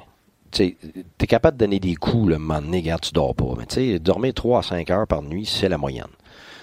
Tu 0.52 0.78
es 1.20 1.28
capable 1.28 1.58
de 1.58 1.66
donner 1.66 1.80
des 1.80 1.96
coups 1.96 2.30
le 2.30 2.38
moment 2.38 2.62
donné, 2.62 2.80
regarde, 2.80 3.02
tu 3.02 3.12
dors 3.14 3.34
pas. 3.36 3.54
Mais 3.58 3.66
tu 3.66 3.76
sais, 3.76 4.00
dormir 4.00 4.34
3 4.34 4.60
à 4.60 4.62
5 4.62 4.90
heures 4.90 5.08
par 5.08 5.22
nuit, 5.22 5.46
c'est 5.46 5.70
la 5.70 5.78
moyenne. 5.78 6.08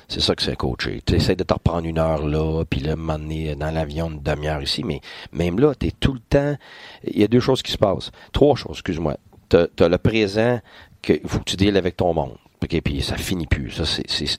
C'est 0.08 0.20
ça 0.20 0.34
que 0.34 0.42
c'est 0.42 0.56
coaché. 0.56 1.02
Tu 1.04 1.16
essaies 1.16 1.36
de 1.36 1.44
te 1.44 1.52
reprendre 1.52 1.86
une 1.86 1.98
heure 1.98 2.26
là, 2.26 2.64
puis 2.68 2.80
là, 2.80 2.96
donné, 2.96 3.54
dans 3.54 3.70
l'avion, 3.70 4.10
une 4.10 4.22
demi-heure 4.22 4.62
ici. 4.62 4.82
Mais 4.82 5.00
même 5.32 5.58
là, 5.60 5.74
tu 5.74 5.88
es 5.88 5.90
tout 5.90 6.14
le 6.14 6.20
temps. 6.20 6.56
Il 7.04 7.18
y 7.18 7.24
a 7.24 7.28
deux 7.28 7.40
choses 7.40 7.60
qui 7.62 7.72
se 7.72 7.76
passent. 7.76 8.10
Trois 8.32 8.56
choses, 8.56 8.76
excuse-moi. 8.76 9.18
Tu 9.50 9.56
as, 9.56 9.88
le 9.88 9.98
présent 9.98 10.60
qu'il 11.02 11.20
faut 11.26 11.40
que 11.40 11.44
tu 11.44 11.56
deals 11.56 11.76
avec 11.76 11.96
ton 11.96 12.14
monde. 12.14 12.36
OK, 12.62 12.80
puis 12.82 13.02
ça 13.02 13.16
finit 13.16 13.46
plus. 13.46 13.70
Ça, 13.70 13.84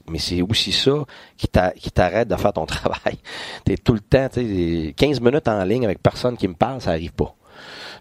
mais 0.10 0.18
c'est 0.20 0.42
aussi 0.42 0.72
ça 0.72 1.06
qui, 1.38 1.48
t'a- 1.48 1.72
qui 1.72 1.90
t'arrête 1.92 2.28
de 2.28 2.36
faire 2.36 2.52
ton 2.54 2.66
travail. 2.68 3.18
Tu 3.66 3.74
es 3.74 3.78
tout 3.78 3.94
le 3.94 4.02
temps, 4.02 4.28
tu 4.28 4.42
sais, 4.88 4.94
15 4.98 5.22
minutes 5.22 5.48
en 5.48 5.64
ligne 5.64 5.86
avec 5.86 6.02
personne 6.02 6.36
qui 6.36 6.48
me 6.48 6.56
parle, 6.56 6.82
ça 6.82 6.92
arrive 6.92 7.14
pas. 7.14 7.34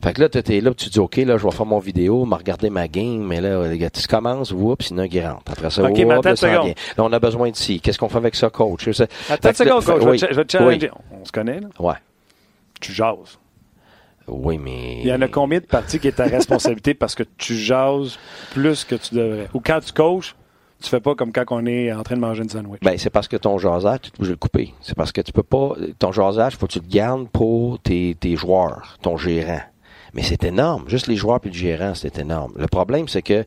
Fait 0.03 0.13
que 0.13 0.21
là, 0.21 0.29
tu 0.29 0.39
es 0.39 0.61
là, 0.61 0.73
tu 0.75 0.89
dis, 0.89 0.99
OK, 1.01 1.17
là, 1.17 1.37
je 1.39 1.45
vais 1.45 1.51
faire 1.51 1.67
mon 1.67 1.79
vidéo, 1.79 2.25
me 2.25 2.35
regarder 2.35 2.71
ma 2.71 2.87
game, 2.89 3.19
mais 3.27 3.41
là, 3.41 3.67
les 3.69 3.79
gars, 3.79 3.91
tu 3.91 4.07
commences, 4.07 4.53
oups, 4.53 4.91
il 4.91 5.27
rentre. 5.27 5.43
Après 5.51 5.71
ça, 5.71 5.83
OK, 5.83 5.91
oups, 5.91 5.99
mais 5.99 6.05
là, 6.05 6.15
attends 6.19 6.31
une 6.31 6.37
ça 6.37 6.49
en 6.49 6.51
seconde. 6.53 6.65
vient. 6.67 6.75
Là, 6.97 7.05
on 7.05 7.13
a 7.13 7.19
besoin 7.19 7.51
de 7.51 7.57
ci. 7.57 7.81
Qu'est-ce 7.81 7.99
qu'on 7.99 8.09
fait 8.09 8.19
avec 8.19 8.35
ça, 8.35 8.51
coach? 8.51 8.87
Attends 8.89 9.05
une 9.05 9.39
là- 9.43 9.53
seconde, 9.55 9.85
coach, 9.85 10.01
je, 10.01 10.05
vais 10.05 10.11
oui, 10.11 10.19
te- 10.19 10.27
je 10.31 10.35
vais 10.37 10.45
te 10.45 10.57
oui, 10.59 10.65
challenger. 10.79 10.91
On 11.21 11.25
se 11.25 11.33
connaît, 11.33 11.61
là? 11.61 11.69
Ouais. 11.81 11.95
Tu 12.81 12.93
jases. 12.93 13.39
Oui, 14.29 14.59
mais. 14.59 14.99
Il 15.01 15.07
y 15.07 15.13
en 15.13 15.21
a 15.23 15.29
combien 15.29 15.59
de 15.59 15.65
parties 15.65 15.99
qui 15.99 16.09
est 16.09 16.13
ta 16.13 16.25
responsabilité 16.25 16.95
parce 16.95 17.15
que 17.15 17.23
tu 17.39 17.55
jases 17.57 18.19
plus 18.53 18.85
que 18.85 18.95
tu 18.95 19.15
devrais? 19.15 19.49
Ou 19.55 19.61
quand 19.61 19.81
tu 19.81 19.93
coaches, 19.93 20.37
tu 20.83 20.89
fais 20.91 21.01
pas 21.01 21.15
comme 21.15 21.33
quand 21.33 21.45
on 21.51 21.65
est 21.67 21.91
en 21.93 22.03
train 22.03 22.15
de 22.15 22.21
manger 22.21 22.43
une 22.43 22.51
sandwich. 22.51 22.81
Ben, 22.83 22.97
c'est 22.99 23.11
parce 23.11 23.27
que 23.27 23.37
ton 23.37 23.59
jasage, 23.59 24.01
tu 24.03 24.09
es 24.09 24.13
obligé 24.17 24.29
de 24.29 24.33
le 24.35 24.37
couper. 24.37 24.75
C'est 24.83 24.95
parce 24.95 25.13
que 25.13 25.23
tu 25.23 25.33
peux 25.33 25.43
pas. 25.43 25.73
Ton 25.99 26.13
jasage, 26.13 26.57
faut 26.57 26.67
que 26.67 26.73
tu 26.73 26.79
le 26.81 26.87
gardes 26.89 27.27
pour 27.31 27.81
tes, 27.81 28.17
tes 28.21 28.37
joueurs, 28.37 28.99
ton 29.03 29.17
gérant. 29.17 29.61
Mais 30.15 30.23
c'est 30.23 30.45
énorme. 30.45 30.85
Juste 30.89 31.07
les 31.07 31.17
joueurs 31.17 31.41
puis 31.41 31.51
le 31.51 31.57
gérant, 31.57 31.95
c'est 31.95 32.19
énorme. 32.19 32.53
Le 32.57 32.67
problème, 32.67 33.09
c'est 33.09 33.23
que. 33.23 33.45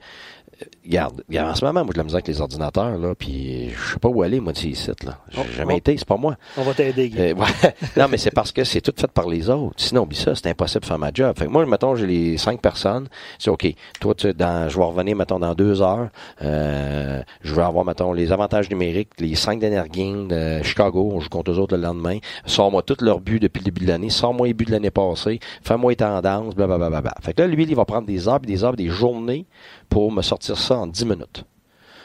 Regarde, 0.85 1.23
en 1.37 1.55
ce 1.55 1.65
moment, 1.65 1.83
moi, 1.83 1.91
j'ai 1.93 1.97
la 1.99 2.03
misère 2.03 2.15
avec 2.17 2.27
les 2.27 2.41
ordinateurs, 2.41 2.97
là, 2.97 3.13
puis 3.15 3.69
je 3.69 3.93
sais 3.93 3.99
pas 3.99 4.09
où 4.09 4.21
aller, 4.23 4.39
moi, 4.39 4.53
de 4.53 4.57
ces 4.57 4.73
sites, 4.73 5.03
là. 5.03 5.19
J'ai 5.29 5.41
Oh, 5.41 5.45
jamais 5.55 5.73
oh. 5.75 5.77
été, 5.77 5.97
c'est 5.97 6.07
pas 6.07 6.17
moi. 6.17 6.35
On 6.57 6.63
va 6.63 6.73
t'aider. 6.73 7.11
Euh, 7.17 7.33
ouais. 7.33 7.47
non, 7.97 8.07
mais 8.09 8.17
c'est 8.17 8.31
parce 8.31 8.51
que 8.51 8.63
c'est 8.63 8.81
tout 8.81 8.93
fait 8.95 9.09
par 9.11 9.27
les 9.27 9.49
autres. 9.49 9.75
Sinon, 9.77 10.03
oublie 10.03 10.17
ça, 10.17 10.35
c'est 10.35 10.47
impossible 10.47 10.81
de 10.81 10.85
faire 10.85 10.99
ma 10.99 11.11
job. 11.13 11.37
Fait 11.37 11.45
que 11.45 11.49
moi, 11.51 11.65
mettons, 11.65 11.95
j'ai 11.95 12.07
les 12.07 12.37
cinq 12.37 12.61
personnes. 12.61 13.07
C'est 13.39 13.49
OK. 13.49 13.67
Toi, 13.99 14.15
tu, 14.15 14.33
dans, 14.33 14.69
je 14.69 14.77
vais 14.77 14.85
revenir, 14.85 15.15
mettons, 15.15 15.39
dans 15.39 15.53
deux 15.55 15.81
heures. 15.81 16.09
Euh, 16.41 17.21
je 17.43 17.53
vais 17.55 17.63
avoir, 17.63 17.85
mettons, 17.85 18.13
les 18.13 18.31
avantages 18.31 18.69
numériques, 18.69 19.09
les 19.19 19.35
cinq 19.35 19.59
dernières 19.59 19.87
games 19.87 20.27
de 20.27 20.61
Chicago. 20.63 21.11
On 21.13 21.19
joue 21.19 21.29
contre 21.29 21.51
eux 21.51 21.59
autres 21.59 21.75
le 21.75 21.83
lendemain. 21.83 22.17
Sors-moi 22.45 22.81
tous 22.83 23.03
leurs 23.03 23.19
buts 23.19 23.39
depuis 23.39 23.59
le 23.59 23.65
début 23.65 23.85
de 23.85 23.87
l'année. 23.91 24.09
Sors-moi 24.09 24.47
les 24.47 24.53
buts 24.53 24.65
de 24.65 24.71
l'année 24.71 24.91
passée. 24.91 25.39
Fais-moi 25.63 25.91
les 25.91 25.95
tendances, 25.97 26.55
blablabla. 26.55 26.89
Bla, 26.89 27.01
bla, 27.01 27.11
bla. 27.11 27.15
Fait 27.21 27.33
que 27.33 27.41
là, 27.41 27.47
lui, 27.47 27.63
il 27.63 27.75
va 27.75 27.85
prendre 27.85 28.07
des 28.07 28.27
heures, 28.27 28.39
puis 28.39 28.51
des 28.51 28.63
heures, 28.63 28.73
puis 28.73 28.85
des 28.85 28.91
journées 28.91 29.45
pour 29.91 30.11
me 30.11 30.23
sortir 30.23 30.57
ça 30.57 30.77
en 30.77 30.87
dix 30.87 31.05
minutes. 31.05 31.43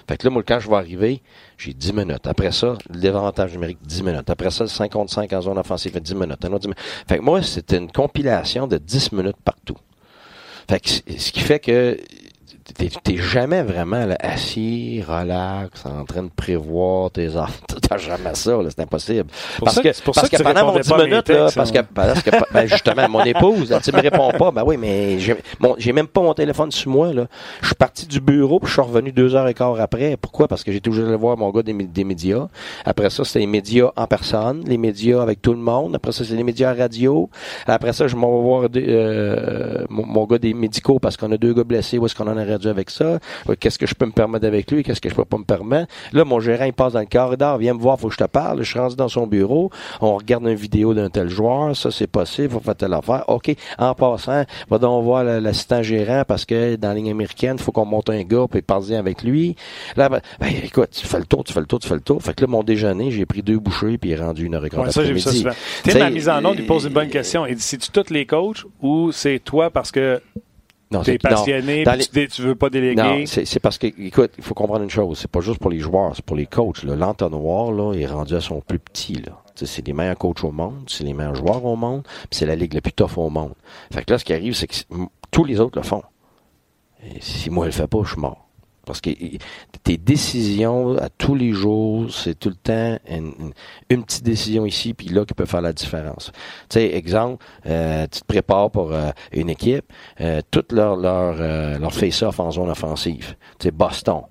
Fait 0.09 0.16
que 0.16 0.24
là, 0.24 0.30
moi, 0.30 0.43
quand 0.47 0.61
je 0.61 0.68
vais 0.68 0.76
arriver, 0.76 1.22
j'ai 1.59 1.72
10 1.72 1.93
minutes. 1.93 2.26
Après 2.26 2.53
ça, 2.53 2.76
l'avantage 2.95 3.53
numérique, 3.53 3.78
10 3.82 4.03
minutes. 4.03 4.30
Après 4.30 4.51
ça, 4.51 4.62
le 4.62 4.68
5 4.68 4.93
contre 4.93 5.12
5 5.12 5.32
en 5.32 5.43
zone 5.43 5.59
offensive, 5.59 5.93
fait 5.93 6.01
10 6.01 6.14
minutes. 6.14 6.45
Un 6.45 6.53
autre 6.53 6.61
10 6.61 6.68
minutes. 6.68 6.80
Fait 7.09 7.18
que 7.18 7.22
moi, 7.22 7.43
c'était 7.43 7.78
une 7.78 7.91
compilation 7.91 8.68
de 8.68 8.78
10 8.78 9.12
minutes 9.12 9.37
partout. 9.45 9.78
Fait 10.68 10.80
que 10.80 10.89
ce 10.89 11.32
qui 11.32 11.41
fait 11.41 11.59
que 11.59 11.99
t'es, 12.75 12.91
t'es 13.03 13.17
jamais 13.17 13.62
vraiment 13.62 14.05
là, 14.07 14.17
assis, 14.21 15.03
relax, 15.07 15.85
en 15.87 16.05
train 16.05 16.23
de 16.25 16.31
prévoir 16.35 17.11
tes. 17.11 17.29
T'as 17.89 17.99
jamais 17.99 18.35
ça, 18.35 18.51
là, 18.57 18.69
c'est 18.69 18.81
impossible. 18.83 19.27
Parce 19.61 19.77
ça 19.77 19.83
que, 19.83 19.89
que- 19.89 20.03
pour 20.03 20.14
parce 20.14 20.29
ça 20.29 20.37
que 20.37 20.43
que 20.43 20.43
pendant 20.49 20.67
mon 20.67 20.73
répondais 20.73 20.83
10 20.83 20.89
pas 20.89 20.95
à 20.95 20.99
mes 20.99 21.11
minutes, 21.11 21.29
là, 21.29 21.49
parce 21.55 21.71
que, 21.71 21.79
hein. 21.79 21.87
parce 21.95 22.23
que, 22.23 22.31
ben, 22.53 22.67
justement, 22.67 23.09
mon 23.09 23.23
épouse, 23.25 23.71
elle, 23.73 23.81
tu 23.83 23.93
me 23.93 24.01
réponds 24.01 24.31
pas, 24.33 24.51
ben 24.51 24.62
oui, 24.67 24.77
mais 24.77 25.19
j'ai, 25.21 25.37
mon- 25.61 25.75
j'ai 25.79 25.93
même 25.93 26.07
pas 26.09 26.21
mon 26.23 26.35
téléphone 26.35 26.71
sur 26.73 26.91
moi, 26.91 27.12
là. 27.12 27.27
Je 27.61 27.67
suis 27.67 27.75
parti 27.77 28.07
du 28.07 28.21
bureau, 28.21 28.59
puis 28.59 28.69
je 28.69 28.73
suis 28.73 28.83
revenu 28.83 29.12
deux 29.12 29.35
heures 29.37 29.47
et 29.49 29.55
quart 29.55 29.79
après. 29.81 30.17
Pourquoi? 30.17 30.49
Parce 30.49 30.64
que 30.64 30.73
j'ai 30.73 30.81
toujours 30.81 31.07
allé 31.07 31.17
voir 31.17 31.37
mon 31.37 31.51
gars 31.51 31.62
des, 31.62 31.73
des 31.73 32.05
médias. 32.05 32.49
Après 32.85 33.11
ça, 33.11 33.25
c'est 33.25 33.39
les 33.39 33.47
médias 33.47 33.91
en 33.97 34.07
personne, 34.07 34.64
les 34.67 34.79
médias 34.79 35.23
avec 35.23 35.41
tout 35.43 35.53
le 35.53 35.59
monde. 35.61 35.95
Après 35.95 36.12
ça, 36.12 36.25
c'est 36.25 36.35
les 36.35 36.43
médias 36.45 36.75
radio. 36.75 37.31
Après 37.67 37.93
ça, 37.93 38.09
je 38.09 38.17
m'en 38.17 38.37
vais 38.37 38.43
voir 38.43 38.69
des- 38.69 38.85
euh, 38.89 39.85
mon, 39.89 40.05
mon 40.07 40.25
gars 40.27 40.39
des 40.39 40.55
médicaux 40.55 40.99
parce 40.99 41.17
qu'on 41.17 41.31
a 41.33 41.37
deux 41.37 41.55
gars 41.55 41.64
blessés. 41.64 41.99
Où 41.99 42.07
est-ce 42.07 42.14
qu'on 42.14 42.27
en 42.27 42.37
aurait 42.37 42.55
avec 42.64 42.90
ça? 42.90 43.18
Qu'est-ce 43.61 43.78
que 43.78 43.86
je 43.86 43.94
peux 43.94 44.07
me 44.07 44.12
permettre 44.12 44.46
avec 44.46 44.70
lui? 44.70 44.82
Qu'est-ce 44.82 45.00
que 45.00 45.09
je 45.09 45.14
peux 45.14 45.24
pas 45.24 45.38
me 45.38 45.44
permettre? 45.44 45.92
Là, 46.12 46.24
mon 46.24 46.40
gérant, 46.40 46.64
il 46.64 46.72
passe 46.72 46.94
dans 46.94 47.00
le 47.00 47.07
corridor, 47.07 47.59
viens 47.59 47.74
me 47.74 47.80
voir, 47.80 47.98
faut 47.98 48.09
que 48.09 48.14
je 48.14 48.18
te 48.18 48.28
parle. 48.28 48.62
Je 48.62 48.70
suis 48.70 48.78
rendu 48.78 48.96
dans 48.96 49.09
son 49.09 49.26
bureau. 49.26 49.70
On 50.00 50.16
regarde 50.16 50.44
une 50.44 50.54
vidéo 50.54 50.94
d'un 50.94 51.11
tel 51.11 51.28
joueur. 51.28 51.76
Ça, 51.76 51.90
c'est 51.90 52.07
possible. 52.07 52.50
Faut 52.50 52.61
faire 52.61 52.76
telle 52.76 52.94
affaire. 52.94 53.24
OK. 53.28 53.54
En 53.78 53.94
passant, 53.94 54.44
va 54.70 54.78
donc 54.78 55.04
voir 55.04 55.24
l'assistant 55.24 55.82
gérant 55.82 56.22
parce 56.26 56.44
que 56.44 56.76
dans 56.76 56.88
la 56.88 56.94
ligne 56.94 57.11
américaine, 57.11 57.57
il 57.59 57.62
faut 57.62 57.72
qu'on 57.72 57.84
monte 57.84 58.11
un 58.11 58.22
gars 58.22 58.46
puis 58.50 58.62
parler 58.62 58.94
avec 58.94 59.22
lui. 59.22 59.57
Là, 59.96 60.09
ben, 60.09 60.20
ben, 60.40 60.48
écoute, 60.62 60.90
tu 60.90 61.07
fais 61.07 61.18
le 61.18 61.24
tour, 61.24 61.44
tu 61.44 61.52
fais 61.52 61.61
le 61.61 61.66
tour, 61.66 61.78
tu 61.78 61.88
fais 61.88 61.94
le 61.94 62.00
tour. 62.00 62.22
Fait 62.22 62.34
que 62.34 62.42
là, 62.42 62.46
mon 62.48 62.62
déjeuner, 62.62 63.11
j'ai 63.11 63.26
pris 63.26 63.42
deux 63.42 63.59
bouchées 63.59 63.98
puis 63.98 64.11
il 64.11 64.12
est 64.12 64.20
rendu 64.20 64.46
une 64.46 64.54
heure 64.54 64.64
et 64.64 64.70
quart 64.70 64.84
Ouais, 64.84 64.90
ça, 64.90 65.04
j'ai 65.04 65.12
vu 65.12 65.20
ça 65.20 65.32
souvent. 65.32 65.50
Tu 65.84 65.90
Tim, 65.90 66.00
à 66.00 66.11
mise 66.11 66.28
en 66.28 66.44
onde, 66.44 66.57
il 66.59 66.66
pose 66.66 66.84
une 66.84 66.92
bonne 66.92 67.09
euh, 67.09 67.11
question. 67.11 67.46
Il 67.46 67.57
dit 67.57 67.62
c'est-tu 67.62 67.90
tous 67.90 68.12
les 68.12 68.26
coachs 68.26 68.64
ou 68.82 69.12
c'est 69.12 69.38
toi 69.38 69.70
parce 69.70 69.90
que 69.90 70.20
Non, 70.91 71.03
tu 71.03 71.11
es 71.11 71.12
non. 71.14 71.18
passionné 71.30 71.84
les- 71.84 72.28
tu, 72.28 72.43
veux 72.43 72.55
pas 72.55 72.70
déléguer? 72.70 73.03
Non, 73.03 73.24
c'est 73.26 73.61
parce 73.61 73.76
que, 73.76 73.89
écoute, 73.89 74.32
il 74.39 74.45
faut 74.45 74.55
comprendre 74.55 74.84
une 74.84 74.91
chose. 74.91 75.18
C'est 75.18 75.30
pas 75.30 75.41
juste 75.41 75.59
pour 75.59 75.70
les 75.70 75.80
joueurs, 75.80 76.14
c'est 76.14 76.24
pour 76.24 76.37
les 76.37 76.47
coachs. 76.47 76.84
L'entonnoir, 76.84 77.72
là, 77.72 77.93
est 77.95 78.07
rendu 78.07 78.34
à 78.34 78.41
son 78.41 78.61
plus 78.61 78.78
petit, 78.78 79.14
là. 79.14 79.43
C'est 79.57 79.87
les 79.87 79.93
meilleurs 79.95 80.18
coachs 80.18 80.45
au 80.45 80.53
monde, 80.53 80.84
c'est 80.87 81.03
les 81.03 81.14
meilleurs 81.14 81.34
joueurs 81.34 81.64
au 81.64 81.76
monde, 81.76 82.03
puis 82.03 82.39
c'est 82.39 82.47
la 82.47 82.55
ligue 82.55 82.74
la 82.74 82.82
plus 82.82 82.93
tough 82.93 83.16
au 83.16 83.30
monde. 83.30 83.55
Fait 83.91 84.05
que 84.05 84.12
là, 84.12 84.18
ce 84.18 84.24
qui 84.24 84.34
arrive, 84.34 84.55
c'est 84.55 84.66
que 84.66 84.74
tous 85.30 85.45
les 85.45 85.61
autres 85.61 85.78
le 85.78 85.82
font. 85.82 86.03
Et 87.03 87.20
si 87.20 87.49
moi, 87.51 87.64
je 87.64 87.68
le 87.70 87.72
fais 87.72 87.87
pas, 87.87 87.99
je 88.05 88.11
suis 88.12 88.20
mort. 88.20 88.45
Parce 88.87 89.01
que 89.01 89.11
tes 89.82 89.97
décisions 89.97 90.97
à 90.97 91.09
tous 91.09 91.34
les 91.34 91.53
jours, 91.53 92.07
c'est 92.12 92.39
tout 92.39 92.49
le 92.49 92.55
temps 92.55 92.97
une, 93.11 94.05
petite 94.05 94.22
décision 94.22 94.64
ici 94.64 94.95
puis 94.95 95.09
là 95.09 95.24
qui 95.24 95.34
peut 95.34 95.45
faire 95.45 95.61
la 95.61 95.72
différence. 95.72 96.30
Tu 96.68 96.78
sais, 96.78 96.95
exemple, 96.95 97.45
euh, 97.66 98.07
tu 98.07 98.20
te 98.20 98.24
prépares 98.24 98.70
pour 98.70 98.93
euh, 98.93 99.11
une 99.32 99.51
équipe, 99.51 99.93
euh, 100.20 100.41
toute 100.53 100.70
leur 100.70 100.97
leur 100.97 101.37
euh, 101.41 101.78
leur 101.78 101.93
face-off 101.93 102.39
en 102.39 102.53
zone 102.53 102.70
offensive. 102.70 103.34
Tu 103.59 103.64
sais, 103.64 103.70
Boston. 103.72 104.22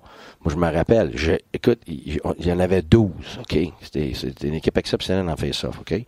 Moi, 0.42 0.54
je 0.54 0.56
me 0.56 0.72
rappelle, 0.72 1.10
je, 1.14 1.32
écoute, 1.52 1.80
il, 1.86 2.18
il 2.38 2.46
y 2.46 2.52
en 2.52 2.60
avait 2.60 2.80
12, 2.80 3.10
OK? 3.40 3.58
C'était 3.82 4.12
une 4.48 4.54
équipe 4.54 4.78
exceptionnelle 4.78 5.28
en 5.28 5.36
face-off, 5.36 5.80
OK? 5.80 6.02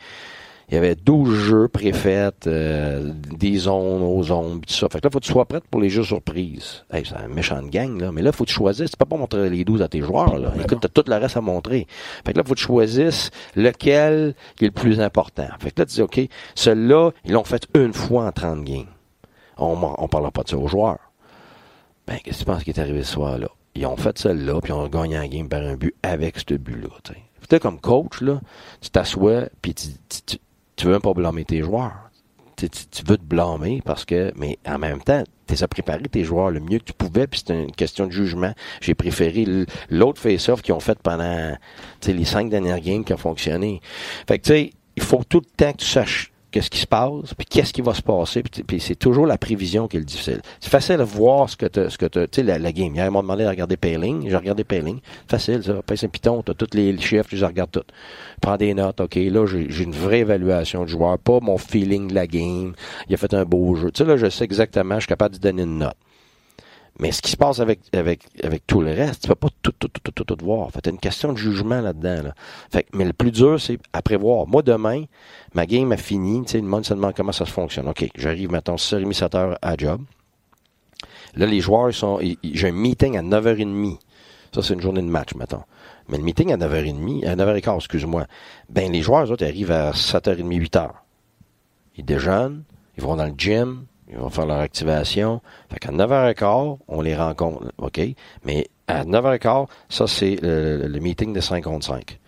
Il 0.70 0.74
y 0.74 0.76
avait 0.76 0.94
12 0.94 1.34
jeux 1.34 1.68
préfaits, 1.68 2.46
euh, 2.46 3.12
des 3.34 3.56
zones 3.56 4.02
aux 4.02 4.22
zones, 4.22 4.60
pis 4.60 4.68
tout 4.68 4.78
ça. 4.78 4.88
Fait 4.90 5.00
que 5.00 5.06
là, 5.06 5.10
faut 5.10 5.18
que 5.18 5.24
tu 5.24 5.32
sois 5.32 5.46
prête 5.46 5.64
pour 5.64 5.80
les 5.80 5.88
jeux 5.88 6.02
surprises. 6.02 6.84
Hey, 6.92 7.04
c'est 7.06 7.16
un 7.16 7.28
méchant 7.28 7.62
de 7.62 7.68
gang, 7.68 7.98
là. 7.98 8.12
Mais 8.12 8.20
là, 8.20 8.32
faut 8.32 8.44
que 8.44 8.50
tu 8.50 8.54
choisisses. 8.54 8.90
Tu 8.90 8.96
peux 8.98 9.06
pas 9.06 9.16
montrer 9.16 9.48
les 9.48 9.64
12 9.64 9.80
à 9.80 9.88
tes 9.88 10.02
joueurs, 10.02 10.38
là. 10.38 10.52
Écoute, 10.62 10.80
t'as 10.82 10.88
tout 10.88 11.04
le 11.08 11.16
reste 11.16 11.38
à 11.38 11.40
montrer. 11.40 11.86
Fait 12.26 12.32
que 12.32 12.38
là, 12.38 12.44
faut 12.44 12.52
que 12.52 12.58
tu 12.58 12.66
choisisses 12.66 13.30
lequel 13.56 14.34
qui 14.56 14.64
est 14.64 14.68
le 14.68 14.72
plus 14.72 15.00
important. 15.00 15.48
Fait 15.58 15.70
que 15.70 15.80
là, 15.80 15.86
tu 15.86 15.94
dis, 15.94 16.02
OK, 16.02 16.20
celui-là, 16.54 17.12
ils 17.24 17.32
l'ont 17.32 17.44
fait 17.44 17.66
une 17.74 17.94
fois 17.94 18.26
en 18.26 18.32
30 18.32 18.62
games. 18.64 18.86
On, 19.56 19.76
on 19.96 20.08
parlera 20.08 20.30
pas 20.30 20.42
de 20.42 20.50
ça 20.50 20.58
aux 20.58 20.68
joueurs. 20.68 20.98
Ben, 22.06 22.18
qu'est-ce 22.22 22.40
que 22.40 22.44
tu 22.44 22.46
penses 22.46 22.64
qui 22.64 22.70
est 22.70 22.78
arrivé 22.78 23.02
ce 23.02 23.12
soir-là? 23.12 23.48
Ils 23.74 23.86
ont 23.86 23.96
fait 23.96 24.18
celle-là, 24.18 24.60
puis 24.60 24.72
ils 24.72 24.74
ont 24.74 24.88
gagné 24.88 25.16
un 25.16 25.28
game 25.28 25.48
par 25.48 25.62
un 25.62 25.76
but 25.76 25.94
avec 26.02 26.38
ce 26.38 26.54
but-là. 26.54 26.88
toi, 27.48 27.58
comme 27.58 27.80
coach, 27.80 28.20
là, 28.20 28.40
tu 28.80 28.90
t'assois, 28.90 29.48
puis 29.62 29.74
tu, 29.74 29.88
tu, 30.08 30.22
tu, 30.26 30.38
tu 30.79 30.87
veux 30.87 30.93
même 30.93 31.03
pas 31.03 31.12
blâmer 31.12 31.45
tes 31.45 31.61
joueurs. 31.61 32.11
Tu, 32.57 32.68
veux 33.07 33.16
te 33.16 33.22
blâmer 33.22 33.83
parce 33.85 34.05
que, 34.05 34.33
mais 34.37 34.59
en 34.66 34.79
même 34.79 35.01
temps, 35.01 35.22
tu 35.47 35.62
as 35.62 35.68
préparé 35.68 36.03
tes 36.03 36.24
joueurs 36.24 36.51
le 36.51 36.61
mieux 36.61 36.79
que 36.79 36.85
tu 36.85 36.93
pouvais, 36.93 37.26
puis 37.26 37.43
c'est 37.45 37.55
une 37.55 37.72
question 37.72 38.07
de 38.07 38.12
jugement. 38.12 38.53
J'ai 38.81 38.95
préféré 38.95 39.45
l'autre 39.91 40.20
face-off 40.20 40.62
qu'ils 40.62 40.74
ont 40.74 40.81
fait 40.81 40.99
pendant 41.01 41.57
les 42.07 42.24
cinq 42.24 42.49
dernières 42.51 42.81
games 42.81 43.05
qui 43.05 43.12
ont 43.12 43.18
fonctionné. 43.18 43.81
Fait 44.26 44.39
que 44.39 44.45
tu 44.45 44.53
sais, 44.53 44.72
il 44.97 45.03
faut 45.03 45.22
tout 45.29 45.41
le 45.41 45.47
temps 45.57 45.72
que 45.72 45.79
tu 45.79 45.87
saches 45.87 46.33
qu'est-ce 46.51 46.70
qui 46.70 46.78
se 46.78 46.86
passe, 46.86 47.34
puis 47.36 47.46
qu'est-ce 47.49 47.72
qui 47.72 47.82
va 47.82 47.94
se 47.94 48.03
passer, 48.03 48.42
puis, 48.42 48.62
tu- 48.64 48.80
c'est 48.80 48.94
toujours 48.94 49.26
la 49.26 49.38
prévision 49.38 49.86
qui 49.88 49.96
est 49.96 50.01
le 50.01 50.07
difficile. 50.07 50.40
C'est 50.61 50.70
facile 50.70 50.96
de 50.99 51.03
voir 51.03 51.49
ce 51.51 51.57
que 51.57 51.66
tu 51.66 51.90
ce 51.90 51.99
que 51.99 52.07
tu 52.07 52.20
sais, 52.32 52.42
la, 52.42 52.72
game. 52.72 52.94
Hier, 52.94 53.07
ils 53.07 53.11
m'ont 53.11 53.22
demandé 53.22 53.44
de 53.44 53.49
regarder 53.49 53.76
Payling, 53.76 54.28
j'ai 54.28 54.36
regardé 54.36 54.64
Payling. 54.64 55.01
Facile, 55.28 55.62
ça. 55.62 55.82
Pèse 55.86 56.05
un 56.05 56.09
piton, 56.09 56.42
t'as 56.42 56.55
tous 56.55 56.74
les 56.74 56.96
chiffres, 56.99 57.28
je 57.30 57.36
les 57.36 57.46
regarde 57.46 57.70
tous. 57.70 57.82
Prends 58.40 58.57
des 58.57 58.74
notes, 58.74 59.01
OK, 59.01 59.14
là, 59.16 59.46
j'ai 59.46 59.82
une 59.84 59.92
vraie 59.92 60.20
évaluation 60.20 60.84
du 60.84 60.92
joueur, 60.92 61.18
pas 61.18 61.40
mon 61.40 61.59
feeling 61.59 62.09
de 62.09 62.14
la 62.14 62.26
game. 62.26 62.74
Il 63.09 63.14
a 63.14 63.16
fait 63.16 63.34
un 63.34 63.44
beau 63.44 63.74
jeu. 63.74 63.90
Tu 63.90 63.99
sais, 64.03 64.09
là, 64.09 64.16
je 64.16 64.28
sais 64.28 64.44
exactement, 64.44 64.94
je 64.96 65.01
suis 65.01 65.09
capable 65.09 65.34
de 65.34 65.40
donner 65.40 65.62
une 65.62 65.78
note. 65.78 65.96
Mais 66.99 67.12
ce 67.12 67.22
qui 67.22 67.30
se 67.30 67.36
passe 67.36 67.61
avec, 67.61 67.80
avec, 67.92 68.24
avec 68.42 68.66
tout 68.66 68.80
le 68.80 68.90
reste, 68.90 69.22
tu 69.22 69.28
peux 69.28 69.36
pas 69.36 69.49
tout, 69.62 69.72
tout, 69.78 69.88
tout, 69.88 70.01
tout, 70.03 70.11
tout, 70.11 70.24
tout 70.24 70.44
voir. 70.44 70.70
Fait 70.72 70.86
une 70.88 70.99
question 70.99 71.32
de 71.32 71.38
jugement 71.38 71.80
là-dedans. 71.80 72.22
Là. 72.24 72.34
Fait 72.72 72.86
mais 72.92 73.05
le 73.05 73.12
plus 73.12 73.30
dur, 73.30 73.61
c'est 73.61 73.78
à 73.92 74.03
prévoir. 74.03 74.49
Moi, 74.49 74.62
demain, 74.62 75.05
ma 75.55 75.64
game 75.66 75.92
a 75.92 75.96
fini. 75.96 76.44
Tu 76.44 76.53
sais, 76.53 76.59
le 76.59 76.66
monde 76.66 76.84
se 76.84 76.94
demande 76.94 77.14
comment 77.14 77.32
ça 77.32 77.46
se 77.46 77.53
fonctionne. 77.53 77.88
OK, 77.88 78.09
j'arrive, 78.16 78.51
mettons, 78.51 78.74
6h30, 78.74 79.16
7h 79.16 79.57
à 79.62 79.76
job. 79.76 80.03
Là, 81.34 81.46
les 81.46 81.61
joueurs, 81.61 81.94
sont, 81.94 82.18
j'ai 82.42 82.68
un 82.68 82.72
meeting 82.72 83.16
à 83.16 83.22
9h30. 83.22 83.99
Ça, 84.53 84.62
c'est 84.62 84.74
une 84.74 84.80
journée 84.80 85.03
de 85.03 85.07
match, 85.07 85.34
mettons. 85.36 85.62
Mais 86.09 86.16
le 86.16 86.24
meeting 86.24 86.53
à 86.53 86.57
9h30, 86.57 87.26
à 87.26 87.36
9h15, 87.36 87.76
excuse-moi. 87.76 88.26
Ben, 88.70 88.90
les 88.90 89.03
joueurs, 89.03 89.24
eux 89.26 89.30
autres, 89.30 89.44
ils 89.44 89.49
arrivent 89.49 89.70
à 89.70 89.92
7h30, 89.92 90.49
8h. 90.49 90.90
Ils 91.96 92.05
déjeunent, 92.05 92.64
ils 92.96 93.05
vont 93.05 93.16
dans 93.16 93.26
le 93.26 93.34
gym, 93.36 93.84
ils 94.11 94.16
vont 94.16 94.30
faire 94.30 94.46
leur 94.46 94.59
activation. 94.59 95.40
Fait 95.70 95.78
qu'à 95.78 95.90
9h15, 95.90 96.78
on 96.88 97.00
les 97.00 97.16
rencontre, 97.16 97.72
OK? 97.78 98.00
Mais 98.44 98.68
à 98.86 99.04
9h15, 99.04 99.66
ça, 99.88 100.06
c'est 100.06 100.38
le, 100.42 100.98
meeting 100.98 101.32
de 101.32 101.40
5 101.40 101.64
contre 101.64 101.86
5. 101.86 102.18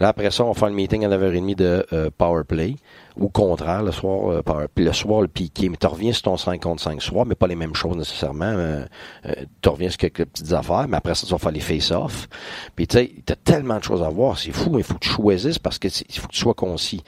Là, 0.00 0.08
après 0.08 0.30
ça, 0.30 0.44
on 0.44 0.52
faire 0.52 0.68
le 0.68 0.74
meeting 0.74 1.04
à 1.04 1.08
9h30 1.08 1.54
de 1.54 1.86
euh, 1.92 2.10
Power 2.16 2.44
Play. 2.44 2.76
Ou 3.16 3.28
contraire, 3.28 3.82
le 3.82 3.92
soir, 3.92 4.30
euh, 4.30 4.66
le 4.76 4.92
soir, 4.92 5.20
le 5.20 5.28
piqué. 5.28 5.68
Mais 5.68 5.76
tu 5.76 5.86
reviens 5.86 6.12
sur 6.12 6.22
ton 6.22 6.36
5 6.36 6.60
contre 6.60 6.82
5 6.82 7.02
soir, 7.02 7.26
mais 7.26 7.34
pas 7.34 7.46
les 7.46 7.56
mêmes 7.56 7.74
choses 7.74 7.96
nécessairement. 7.96 8.46
Euh, 8.46 8.84
euh, 9.26 9.34
tu 9.62 9.68
reviens 9.68 9.88
sur 9.88 9.98
quelques 9.98 10.24
petites 10.24 10.52
affaires, 10.52 10.86
mais 10.88 10.96
après 10.96 11.14
ça, 11.14 11.26
tu 11.26 11.32
vas 11.32 11.38
faire 11.38 11.52
les 11.52 11.60
face-off. 11.60 12.28
Puis 12.76 12.86
tu 12.86 12.98
sais, 12.98 13.12
t'as 13.24 13.36
tellement 13.36 13.78
de 13.78 13.84
choses 13.84 14.02
à 14.02 14.08
voir. 14.08 14.38
C'est 14.38 14.52
fou, 14.52 14.70
mais 14.70 14.78
il 14.78 14.84
faut 14.84 14.94
que 14.94 15.00
tu 15.00 15.08
choisisses 15.08 15.58
parce 15.58 15.78
que 15.78 15.88
il 15.88 16.18
faut 16.18 16.28
que 16.28 16.32
tu 16.32 16.40
sois 16.40 16.54
concis. 16.54 17.02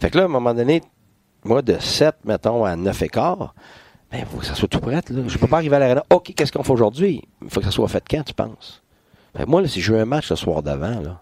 Fait 0.00 0.10
que 0.10 0.18
là, 0.18 0.24
à 0.24 0.26
un 0.26 0.30
moment 0.30 0.54
donné, 0.54 0.82
moi, 1.46 1.62
de 1.62 1.76
7, 1.78 2.16
mettons, 2.24 2.64
à 2.64 2.76
9 2.76 3.02
et 3.02 3.08
quart, 3.08 3.54
ben, 4.10 4.24
faut 4.24 4.38
que 4.38 4.46
ça 4.46 4.54
soit 4.54 4.68
tout 4.68 4.80
prêt, 4.80 4.92
là. 4.94 5.22
Je 5.26 5.38
peux 5.38 5.48
pas 5.48 5.56
arriver 5.56 5.76
à 5.76 5.78
l'arena. 5.78 6.04
OK, 6.10 6.32
qu'est-ce 6.36 6.52
qu'on 6.52 6.62
fait 6.62 6.72
aujourd'hui? 6.72 7.22
Il 7.42 7.50
faut 7.50 7.60
que 7.60 7.66
ça 7.66 7.72
soit 7.72 7.88
fait 7.88 8.04
quand, 8.08 8.22
tu 8.22 8.34
penses? 8.34 8.82
Ben, 9.34 9.44
moi, 9.46 9.60
là, 9.60 9.68
si 9.68 9.80
je 9.80 9.86
joue 9.86 9.96
un 9.96 10.04
match 10.04 10.30
le 10.30 10.36
soir 10.36 10.62
d'avant, 10.62 11.00
là, 11.00 11.20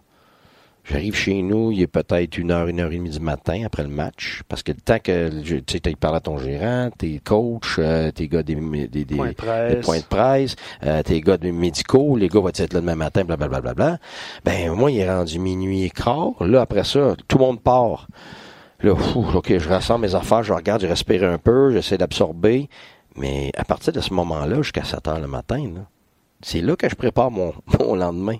j'arrive 0.84 1.14
chez 1.16 1.40
nous, 1.40 1.72
il 1.72 1.80
est 1.80 1.86
peut-être 1.86 2.36
une 2.36 2.50
heure, 2.50 2.68
une 2.68 2.80
heure 2.80 2.92
et 2.92 2.96
demie 2.96 3.08
du 3.08 3.20
matin 3.20 3.62
après 3.64 3.82
le 3.82 3.88
match. 3.88 4.42
Parce 4.48 4.62
que 4.62 4.72
le 4.72 4.80
temps 4.80 4.98
que, 5.02 5.40
tu 5.40 5.62
sais, 5.66 5.80
parles 5.98 6.16
à 6.16 6.20
ton 6.20 6.36
gérant, 6.36 6.90
tes 6.96 7.20
coachs, 7.24 7.78
euh, 7.78 8.10
tes 8.10 8.28
gars 8.28 8.42
des, 8.42 8.54
des, 8.54 9.04
des, 9.04 9.16
Points 9.16 9.24
de 9.24 9.30
des 9.30 9.34
presse. 9.34 9.84
points 9.84 9.98
de 9.98 10.04
presse, 10.04 10.56
euh, 10.84 11.02
tes 11.02 11.20
gars 11.22 11.38
des 11.38 11.52
médicaux, 11.52 12.16
les 12.16 12.28
gars 12.28 12.40
vont 12.40 12.48
être 12.48 12.72
là 12.74 12.80
demain 12.80 12.96
matin, 12.96 13.24
blablabla. 13.24 13.60
Bla, 13.60 13.74
bla, 13.74 13.96
bla. 13.96 13.98
Ben, 14.44 14.72
moi, 14.72 14.90
il 14.90 14.98
est 14.98 15.10
rendu 15.10 15.38
minuit 15.38 15.84
et 15.84 15.90
quart. 15.90 16.34
Là, 16.40 16.60
après 16.60 16.84
ça, 16.84 17.16
tout 17.26 17.38
le 17.38 17.44
monde 17.44 17.60
part. 17.60 18.08
Là, 18.84 18.92
OK, 19.16 19.56
je 19.56 19.66
rassemble 19.66 20.02
mes 20.02 20.14
affaires, 20.14 20.42
je 20.42 20.52
regarde, 20.52 20.82
je 20.82 20.86
respire 20.86 21.24
un 21.24 21.38
peu, 21.38 21.72
j'essaie 21.72 21.96
d'absorber. 21.96 22.68
Mais 23.16 23.50
à 23.56 23.64
partir 23.64 23.94
de 23.94 24.00
ce 24.02 24.12
moment-là, 24.12 24.56
jusqu'à 24.58 24.84
7 24.84 25.08
heures 25.08 25.20
le 25.20 25.26
matin, 25.26 25.70
c'est 26.42 26.60
là 26.60 26.76
que 26.76 26.86
je 26.86 26.94
prépare 26.94 27.30
mon, 27.30 27.54
lendemain. 27.80 28.36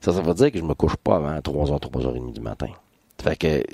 Ça, 0.00 0.12
ça 0.12 0.20
veut 0.20 0.34
dire 0.34 0.52
que 0.52 0.58
je 0.58 0.62
me 0.62 0.74
couche 0.74 0.94
pas 0.94 1.16
avant 1.16 1.36
3h, 1.36 1.80
3h30 1.80 2.32
du 2.32 2.40
matin. 2.40 2.68
Fait 3.20 3.34
que, 3.34 3.64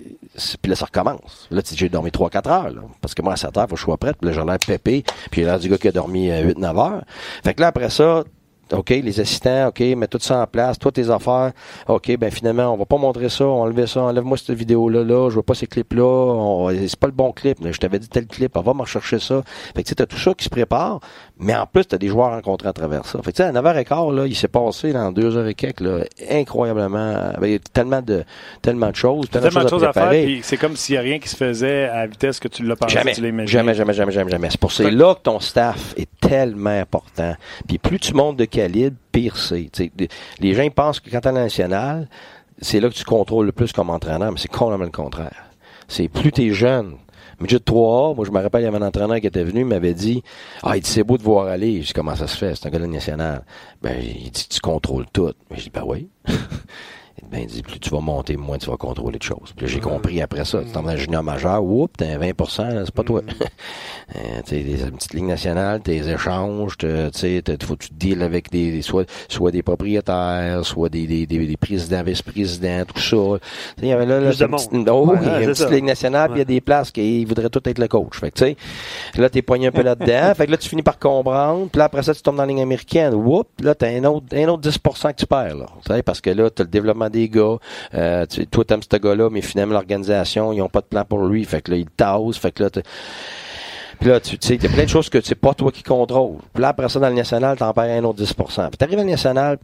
puis 0.62 0.70
là, 0.70 0.76
ça 0.76 0.86
recommence. 0.86 1.46
Là, 1.50 1.60
tu 1.60 1.74
j'ai 1.74 1.90
dormi 1.90 2.08
3-4 2.10 2.48
heures, 2.48 2.70
là. 2.70 2.82
Parce 3.02 3.14
que 3.14 3.20
moi, 3.20 3.34
à 3.34 3.36
7 3.36 3.54
heures, 3.58 3.68
faut 3.68 3.74
que 3.74 3.80
je 3.80 3.84
sois 3.84 3.98
prête. 3.98 4.16
Puis 4.16 4.30
là, 4.30 4.32
j'ai 4.32 4.44
l'air 4.46 4.58
pépé. 4.58 5.04
Puis 5.30 5.42
j'ai 5.42 5.44
l'air 5.44 5.58
du 5.58 5.68
gars 5.68 5.76
qui 5.76 5.88
a 5.88 5.92
dormi 5.92 6.30
8-9 6.30 6.64
heures. 6.78 7.04
Fait 7.44 7.52
que 7.52 7.60
là, 7.60 7.66
après 7.66 7.90
ça, 7.90 8.24
OK, 8.72 8.90
les 8.90 9.20
assistants, 9.20 9.68
OK, 9.68 9.80
mets 9.80 10.06
tout 10.06 10.18
ça 10.20 10.42
en 10.42 10.46
place, 10.46 10.78
toi 10.78 10.92
tes 10.92 11.10
affaires, 11.10 11.52
OK, 11.88 12.16
ben 12.18 12.30
finalement, 12.30 12.72
on 12.72 12.76
va 12.76 12.84
pas 12.84 12.96
montrer 12.96 13.28
ça, 13.28 13.44
on 13.44 13.62
enlever 13.62 13.86
ça, 13.86 14.02
enlève-moi 14.02 14.36
cette 14.36 14.56
vidéo-là, 14.56 15.04
là, 15.04 15.30
je 15.30 15.36
veux 15.36 15.42
pas 15.42 15.54
ces 15.54 15.66
clips-là, 15.66 16.70
c'est 16.86 16.98
pas 16.98 17.06
le 17.06 17.12
bon 17.12 17.32
clip, 17.32 17.58
mais 17.60 17.72
je 17.72 17.78
t'avais 17.80 17.98
dit 17.98 18.08
tel 18.08 18.26
clip, 18.26 18.56
on 18.56 18.60
va 18.62 18.74
me 18.74 18.80
rechercher 18.80 19.18
ça. 19.18 19.42
Fait 19.74 19.82
que 19.82 19.88
tu 19.88 19.90
sais, 19.90 19.94
t'as 19.96 20.06
tout 20.06 20.18
ça 20.18 20.34
qui 20.34 20.44
se 20.44 20.50
prépare, 20.50 21.00
mais 21.38 21.54
en 21.54 21.66
plus, 21.66 21.84
t'as 21.84 21.98
des 21.98 22.08
joueurs 22.08 22.30
rencontrés 22.30 22.68
à 22.68 22.72
travers 22.72 23.04
ça. 23.06 23.18
Fait 23.22 23.32
que 23.32 23.36
tu 23.36 23.42
sais, 23.42 23.48
à 23.48 23.52
9h15, 23.52 24.14
là, 24.14 24.26
il 24.26 24.34
s'est 24.34 24.48
passé 24.48 24.92
dans 24.92 25.12
deux 25.12 25.36
heures 25.36 25.46
et 25.46 25.54
quelques, 25.54 25.80
là, 25.80 26.00
incroyablement, 26.30 27.32
ben, 27.40 27.46
il 27.46 27.52
y 27.52 27.56
a 27.56 27.58
tellement 27.72 28.02
de, 28.02 28.24
tellement 28.62 28.90
de 28.90 28.96
choses, 28.96 29.28
tellement, 29.30 29.48
Tellement 29.48 29.64
de 29.64 29.68
choses 29.68 29.84
à 29.84 29.92
faire, 29.92 30.02
préparer. 30.04 30.24
puis 30.24 30.40
c'est 30.42 30.56
comme 30.56 30.76
s'il 30.76 30.94
n'y 30.94 30.98
a 30.98 31.02
rien 31.02 31.18
qui 31.18 31.28
se 31.28 31.36
faisait 31.36 31.84
à 31.84 32.00
la 32.00 32.06
vitesse 32.06 32.40
que 32.40 32.48
tu 32.48 32.64
l'as 32.64 32.76
pensé, 32.76 32.94
Jamais, 32.94 33.14
tu 33.14 33.20
jamais, 33.46 33.74
jamais, 33.74 33.92
jamais, 33.92 34.12
jamais, 34.12 34.30
jamais. 34.30 34.48
C'est 34.50 34.60
pour 34.60 34.72
c'est 34.72 34.90
là 34.90 35.14
que 35.14 35.20
ton 35.20 35.40
staff 35.40 35.94
est 35.96 36.08
tellement 36.20 36.70
important. 36.70 37.34
Puis 37.66 37.78
plus 37.78 37.98
tu 37.98 38.14
montes 38.14 38.36
de 38.36 38.44
pire 39.12 39.36
c'est. 39.36 39.70
Les 40.40 40.54
gens 40.54 40.68
pensent 40.70 41.00
que 41.00 41.10
quand 41.10 41.20
tu 41.20 41.28
es 41.28 41.32
national, 41.32 42.08
c'est 42.60 42.80
là 42.80 42.88
que 42.88 42.94
tu 42.94 43.04
contrôles 43.04 43.46
le 43.46 43.52
plus 43.52 43.72
comme 43.72 43.90
entraîneur, 43.90 44.32
mais 44.32 44.38
c'est 44.38 44.48
complètement 44.48 44.84
le 44.84 44.90
contraire. 44.90 45.50
C'est 45.86 46.08
plus 46.08 46.32
tu 46.32 46.42
es 46.42 46.50
jeune. 46.50 46.96
Midget 47.40 47.58
3A, 47.58 48.16
moi 48.16 48.24
je 48.24 48.32
me 48.32 48.40
rappelle, 48.40 48.62
il 48.62 48.64
y 48.64 48.66
avait 48.66 48.78
un 48.78 48.86
entraîneur 48.86 49.20
qui 49.20 49.28
était 49.28 49.44
venu, 49.44 49.60
il 49.60 49.66
m'avait 49.66 49.94
dit 49.94 50.24
Ah, 50.64 50.76
il 50.76 50.82
dit 50.82 50.90
c'est 50.90 51.04
beau 51.04 51.18
de 51.18 51.22
voir 51.22 51.46
aller. 51.46 51.82
Je 51.82 51.88
dis 51.88 51.92
comment 51.92 52.16
ça 52.16 52.26
se 52.26 52.36
fait? 52.36 52.56
C'est 52.56 52.66
un 52.66 52.70
gars 52.70 52.80
nationale. 52.80 53.44
Ben, 53.80 53.96
il 54.02 54.30
dit 54.30 54.48
tu 54.48 54.60
contrôles 54.60 55.06
tout. 55.12 55.32
Mais 55.50 55.56
je 55.56 55.64
dis 55.64 55.70
ben 55.70 55.84
oui. 55.86 56.08
Ben, 57.30 57.46
dit, 57.46 57.62
plus 57.62 57.78
tu 57.80 57.90
vas 57.90 58.00
monter, 58.00 58.36
moins 58.36 58.58
tu 58.58 58.70
vas 58.70 58.76
contrôler 58.76 59.18
de 59.18 59.22
choses. 59.22 59.52
Puis 59.56 59.66
là, 59.66 59.72
j'ai 59.72 59.80
compris 59.80 60.20
après 60.22 60.44
ça. 60.44 60.60
Tu 60.62 60.70
t'en 60.72 60.82
vas 60.82 60.96
junior 60.96 61.22
majeur, 61.22 61.62
t'as 61.96 62.06
un 62.06 62.18
20 62.18 62.26
là, 62.58 62.82
c'est 62.84 62.94
pas 62.94 63.02
toi. 63.04 63.22
Euh, 64.16 64.40
tu 64.46 64.56
sais, 64.56 64.62
des- 64.62 64.80
une 64.84 64.92
petite 64.92 65.12
ligue 65.12 65.24
nationale, 65.26 65.82
tes 65.82 66.08
échanges, 66.08 66.78
t'as- 66.78 67.10
tu 67.10 67.18
sais, 67.18 67.42
t'as- 67.44 67.62
faut 67.62 67.76
que 67.76 67.84
tu 67.84 67.90
deals 67.92 68.22
avec 68.22 68.50
des, 68.50 68.72
des- 68.72 68.80
soit, 68.80 69.04
soit 69.28 69.50
des 69.50 69.62
propriétaires, 69.62 70.64
soit 70.64 70.88
des, 70.88 71.06
des, 71.06 71.26
des, 71.26 71.46
des 71.46 71.56
présidents, 71.58 72.02
vice-présidents, 72.02 72.84
tout 72.86 72.98
ça. 73.02 73.16
Il 73.82 73.88
y 73.88 73.92
avait 73.92 74.06
là, 74.06 74.18
là 74.20 74.30
une 74.32 74.50
petite, 74.50 74.88
oh, 74.88 75.08
Ouais, 75.10 75.18
il 75.20 75.26
y 75.26 75.28
a 75.28 75.32
c'est 75.34 75.42
une 75.44 75.46
petite 75.50 75.56
ça. 75.68 75.70
ligue 75.70 75.84
nationale, 75.84 76.28
puis 76.30 76.36
il 76.36 76.38
y 76.38 76.40
a 76.40 76.44
des 76.46 76.62
places 76.62 76.90
qui 76.90 77.22
voudraient 77.26 77.50
tout 77.50 77.60
être 77.68 77.78
le 77.78 77.86
coach. 77.86 78.18
Fait 78.18 78.30
que, 78.30 78.38
tu 78.38 78.44
sais, 78.44 78.56
là, 79.20 79.28
t'es 79.28 79.42
poigné 79.42 79.66
un 79.66 79.72
peu 79.72 79.82
là-dedans. 79.82 80.32
fait 80.36 80.46
que 80.46 80.52
là, 80.52 80.56
tu 80.56 80.70
finis 80.70 80.82
par 80.82 80.98
comprendre. 80.98 81.68
Puis 81.70 81.78
là, 81.78 81.84
après 81.84 82.02
ça, 82.02 82.14
tu 82.14 82.22
tombes 82.22 82.36
dans 82.36 82.44
la 82.44 82.48
ligne 82.48 82.62
américaine. 82.62 83.12
Whoop, 83.12 83.48
là, 83.62 83.74
t'as 83.74 83.88
un 83.88 84.04
autre, 84.04 84.24
un 84.34 84.48
autre 84.48 84.62
10% 84.70 85.10
que 85.12 85.16
tu 85.16 85.26
perds, 85.26 85.56
là. 85.56 85.66
Parce 86.02 86.22
que 86.22 86.30
là, 86.30 86.48
t'as 86.48 86.64
le 86.64 86.70
développement 86.70 87.07
des 87.08 87.28
gars. 87.28 87.56
Euh, 87.94 88.26
tu, 88.26 88.46
toi, 88.46 88.64
t'aimes 88.64 88.82
ce 88.82 88.96
gars-là, 88.96 89.28
mais 89.30 89.40
finalement, 89.40 89.74
l'organisation, 89.74 90.52
ils 90.52 90.62
ont 90.62 90.68
pas 90.68 90.80
de 90.80 90.86
plan 90.86 91.04
pour 91.04 91.24
lui. 91.26 91.44
Fait 91.44 91.62
que 91.62 91.70
là, 91.70 91.76
ils 91.76 91.90
tassent. 91.90 92.38
Fait 92.38 92.52
que 92.52 92.64
là, 92.64 92.70
puis 93.98 94.08
là, 94.08 94.20
tu 94.20 94.36
sais, 94.40 94.54
il 94.54 94.62
y 94.62 94.66
a 94.66 94.70
plein 94.70 94.84
de 94.84 94.88
choses 94.88 95.08
que 95.08 95.20
c'est 95.20 95.34
pas 95.34 95.54
toi 95.54 95.72
qui 95.72 95.82
contrôles. 95.82 96.38
Puis 96.52 96.62
là, 96.62 96.68
après 96.68 96.88
ça, 96.88 97.00
dans 97.00 97.08
le 97.08 97.14
national, 97.14 97.56
t'en 97.56 97.72
perds 97.72 97.84
un 97.84 98.04
autre 98.04 98.18
10 98.18 98.32
Puis 98.32 98.78
t'arrives 98.78 98.98
à 98.98 99.02
le 99.02 99.10
national, 99.10 99.58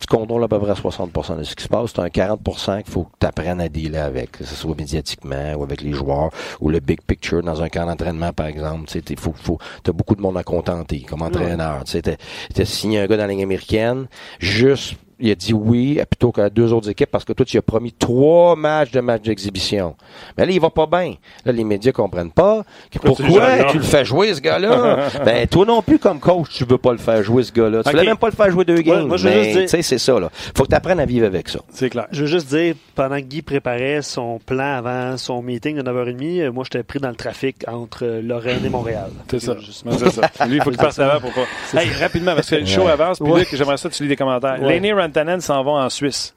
tu 0.00 0.06
contrôles 0.06 0.42
à 0.42 0.48
peu 0.48 0.58
près 0.58 0.72
60% 0.72 1.38
de 1.38 1.42
ce 1.44 1.54
qui 1.54 1.64
se 1.64 1.68
passe. 1.68 1.92
Tu 1.92 2.00
as 2.00 2.04
un 2.04 2.08
40% 2.08 2.82
qu'il 2.82 2.92
faut 2.92 3.04
que 3.04 3.10
tu 3.20 3.26
apprennes 3.26 3.60
à 3.60 3.68
dealer 3.68 3.98
avec, 3.98 4.32
que 4.32 4.44
ce 4.44 4.54
soit 4.54 4.74
médiatiquement 4.76 5.54
ou 5.54 5.62
avec 5.62 5.80
les 5.82 5.92
joueurs 5.92 6.30
ou 6.60 6.70
le 6.70 6.80
big 6.80 7.00
picture 7.02 7.42
dans 7.42 7.62
un 7.62 7.68
camp 7.68 7.86
d'entraînement, 7.86 8.32
par 8.32 8.46
exemple. 8.46 8.88
Tu 8.88 9.16
faut, 9.16 9.32
faut, 9.32 9.58
as 9.86 9.92
beaucoup 9.92 10.16
de 10.16 10.22
monde 10.22 10.36
à 10.36 10.42
contenter 10.42 11.00
comme 11.02 11.22
entraîneur. 11.22 11.84
Tu 11.84 12.00
t'as 12.02 12.64
signé 12.64 13.00
un 13.00 13.06
gars 13.06 13.16
dans 13.16 13.24
la 13.24 13.28
ligne 13.28 13.42
américaine, 13.42 14.06
juste 14.40 14.94
il 15.20 15.30
a 15.30 15.34
dit 15.34 15.52
oui 15.52 16.00
plutôt 16.08 16.32
qu'à 16.32 16.48
deux 16.50 16.72
autres 16.72 16.88
équipes 16.90 17.10
parce 17.10 17.24
que 17.24 17.32
toi, 17.32 17.44
tu 17.44 17.56
as 17.58 17.62
promis 17.62 17.92
trois 17.92 18.56
matchs 18.56 18.90
de 18.92 19.00
match 19.00 19.22
d'exhibition. 19.22 19.96
Mais 20.36 20.46
là, 20.46 20.52
il 20.52 20.60
va 20.60 20.70
pas 20.70 20.86
bien. 20.86 21.14
Là, 21.44 21.52
les 21.52 21.64
médias 21.64 21.92
comprennent 21.92 22.30
pas. 22.30 22.62
Pourquoi 23.02 23.26
tu 23.26 23.32
le 23.32 23.70
tu 23.72 23.76
le 23.78 23.82
fais 23.82 24.04
jouer, 24.04 24.34
ce 24.34 24.40
gars-là? 24.40 25.08
ben, 25.24 25.46
toi 25.46 25.64
non 25.66 25.82
plus, 25.82 25.98
comme 25.98 26.20
coach, 26.20 26.48
tu 26.54 26.64
veux 26.64 26.78
pas 26.78 26.92
le 26.92 26.98
faire 26.98 27.22
jouer, 27.22 27.42
ce 27.42 27.52
gars-là. 27.52 27.82
Tu 27.82 27.88
Ok. 27.88 27.94
voulais 27.94 28.06
même 28.06 28.16
pas 28.16 28.28
le 28.28 28.34
faire 28.36 28.50
jouer 28.50 28.64
deux 28.64 28.80
games. 28.80 29.06
moi, 29.06 29.16
je 29.16 29.28
veux 29.28 29.34
mais, 29.34 29.44
juste 29.44 29.56
dire- 29.56 29.62
tu 29.62 29.68
sais, 29.68 29.82
c'est 29.82 29.98
ça, 29.98 30.18
là. 30.20 30.30
Faut 30.56 30.64
que 30.64 30.68
tu 30.68 30.74
apprennes 30.74 31.00
à 31.00 31.06
vivre 31.06 31.26
avec 31.26 31.48
ça. 31.48 31.60
C'est 31.70 31.90
clair. 31.90 32.06
Je 32.12 32.20
veux 32.22 32.26
juste 32.26 32.48
dire, 32.48 32.74
pendant 32.94 33.16
que 33.16 33.22
Guy 33.22 33.42
préparait 33.42 34.02
son 34.02 34.38
plan 34.44 34.76
avant 34.76 35.16
son 35.16 35.42
meeting 35.42 35.76
de 35.76 35.82
9h30, 35.82 36.40
euh, 36.42 36.52
moi, 36.52 36.64
j'étais 36.64 36.82
pris 36.82 36.98
dans 37.00 37.08
le 37.10 37.16
trafic 37.16 37.56
entre 37.68 38.06
Lorraine 38.22 38.64
et 38.64 38.68
Montréal. 38.68 39.10
C'est 39.30 39.40
ça. 39.40 39.56
Juste- 39.58 39.84
C'est 39.98 40.10
ça. 40.10 40.46
Lui, 40.46 40.56
il 40.56 40.62
faut 40.62 40.70
qu'il 40.70 40.78
passe 40.78 40.98
avant 40.98 41.20
pour 41.20 41.32
pas. 41.32 41.80
Hey, 41.80 41.88
rapidement, 42.00 42.34
parce 42.34 42.50
que 42.50 42.56
le 42.56 42.66
show 42.66 42.82
Ouais. 42.84 42.92
avance, 42.92 43.18
puis 43.18 43.30
Ouais. 43.30 43.44
J'aimerais 43.52 43.76
ça 43.76 43.88
que 43.88 43.94
tu 43.94 44.02
lis 44.04 44.08
des 44.08 44.16
commentaires. 44.16 44.60
Ouais. 44.62 44.68
Rantanen 45.08 45.40
s'en 45.40 45.62
vont 45.62 45.76
en 45.76 45.88
Suisse. 45.90 46.34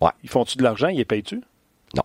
Ouais. 0.00 0.10
Ils 0.22 0.28
font-tu 0.30 0.58
de 0.58 0.62
l'argent? 0.62 0.88
Ils 0.88 0.96
les 0.98 1.04
payent-tu? 1.04 1.36
Non. 1.96 2.02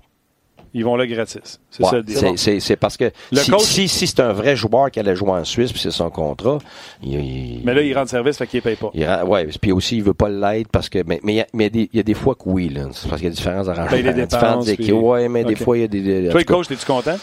Ils 0.74 0.84
vont 0.86 0.96
là 0.96 1.08
gratis. 1.08 1.60
C'est 1.72 1.84
Ouais, 1.84 1.90
ça 1.90 1.96
le 1.98 2.04
deal. 2.04 2.38
c'est- 2.62 2.76
parce 2.76 2.98
que 2.98 3.12
Le 3.32 3.38
si, 3.40 3.50
coach- 3.52 3.62
si, 3.64 3.88
si 3.88 4.06
c'est 4.06 4.20
un 4.20 4.34
vrai 4.34 4.56
joueur 4.56 4.92
qui 4.92 5.00
allait 5.00 5.16
jouer 5.16 5.32
en 5.32 5.44
Suisse, 5.44 5.72
puis 5.72 5.82
c'est 5.82 5.92
son 5.92 6.10
contrat, 6.10 6.60
il, 7.02 7.14
il- 7.20 7.62
Mais 7.66 7.74
là, 7.74 7.82
ils 7.82 7.94
rendent 7.98 8.08
service, 8.10 8.38
fait 8.38 8.46
qu'ils 8.46 8.58
les 8.58 8.62
payent 8.62 8.76
pas. 8.76 8.92
il 8.94 9.08
rend- 9.08 9.24
ouais, 9.26 9.48
puis 9.62 9.72
aussi 9.72 9.98
il 9.98 10.04
veut 10.04 10.14
pas 10.14 10.30
l'aide 10.30 10.68
parce 10.68 10.90
que 10.90 11.00
mais 11.08 11.20
mais 11.24 11.34
il 11.34 11.36
y 11.38 11.42
a, 11.42 11.48
mais 11.54 11.68
il 11.68 11.68
y 11.68 11.68
a 11.68 11.70
des- 11.86 11.90
il 11.94 11.98
y 11.98 12.00
a 12.00 12.04
des 12.04 12.14
fois 12.14 12.36
que 12.36 12.44
oui 12.46 12.70
là, 12.70 12.84
c'est 12.92 13.08
parce 13.10 13.20
qu'il 13.22 13.30
y 13.30 13.32
a 13.32 13.36
différents 13.36 13.68
arrangements, 13.68 13.88
Paye 13.90 14.04
les 14.04 14.14
dépenses, 14.14 14.72
puis- 14.74 14.92
ouais, 14.92 15.28
mais 15.30 15.44
des 15.44 15.56
fois 15.56 15.78
il 15.78 15.82
y 15.82 15.84
a 15.86 15.88
des, 15.88 16.02
des- 16.02 16.30
Toi, 16.30 16.44
coach, 16.44 16.70
es-tu 16.70 16.86
content? 16.86 17.18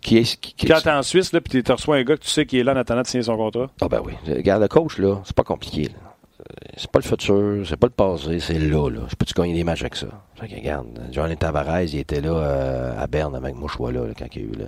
qui 0.00 0.18
est 0.18 0.40
qui, 0.40 0.54
qui- 0.54 0.66
Quand 0.66 0.80
t'es 0.80 0.90
en 0.90 1.02
Suisse, 1.02 1.32
là, 1.32 1.40
puis 1.40 1.62
tu 1.62 1.72
reçois 1.72 1.96
un 1.96 2.02
gars 2.02 2.16
que 2.16 2.22
tu 2.22 2.30
sais 2.30 2.46
qui 2.46 2.58
est 2.58 2.64
là 2.64 2.72
en 2.72 2.76
attendant 2.76 3.02
de 3.02 3.06
signer 3.06 3.22
son 3.24 3.36
contrat. 3.36 3.68
Ah 3.80 3.88
ben 3.88 4.00
oui, 4.04 4.14
regarde 4.28 4.62
le 4.62 4.68
coach 4.68 4.98
là, 4.98 5.20
c'est 5.24 5.34
pas 5.36 5.44
compliqué 5.44 5.84
là. 5.84 6.05
Euh, 6.50 6.68
C'est 6.76 6.90
pas 6.90 6.98
le 7.00 7.04
futur, 7.04 7.66
c'est 7.66 7.76
pas 7.76 7.86
le 7.86 7.92
passé, 7.92 8.40
c'est 8.40 8.58
là, 8.58 8.88
là. 8.90 9.00
Je 9.08 9.14
peux-tu 9.16 9.34
gagner 9.34 9.54
des 9.54 9.64
matchs 9.64 9.82
avec 9.82 9.96
ça? 9.96 10.06
Fait 10.36 10.48
que, 10.48 10.54
regarde, 10.54 10.86
Johnny 11.10 11.36
Tavares, 11.36 11.82
il 11.82 11.98
était 11.98 12.20
là 12.20 12.30
euh, 12.32 13.02
à 13.02 13.06
Berne 13.06 13.34
avec 13.34 13.54
Mouchois 13.54 13.92
là, 13.92 14.06
là, 14.06 14.12
quand 14.18 14.26
il 14.34 14.42
y 14.42 14.44
a 14.44 14.48
eu 14.48 14.52
le. 14.52 14.66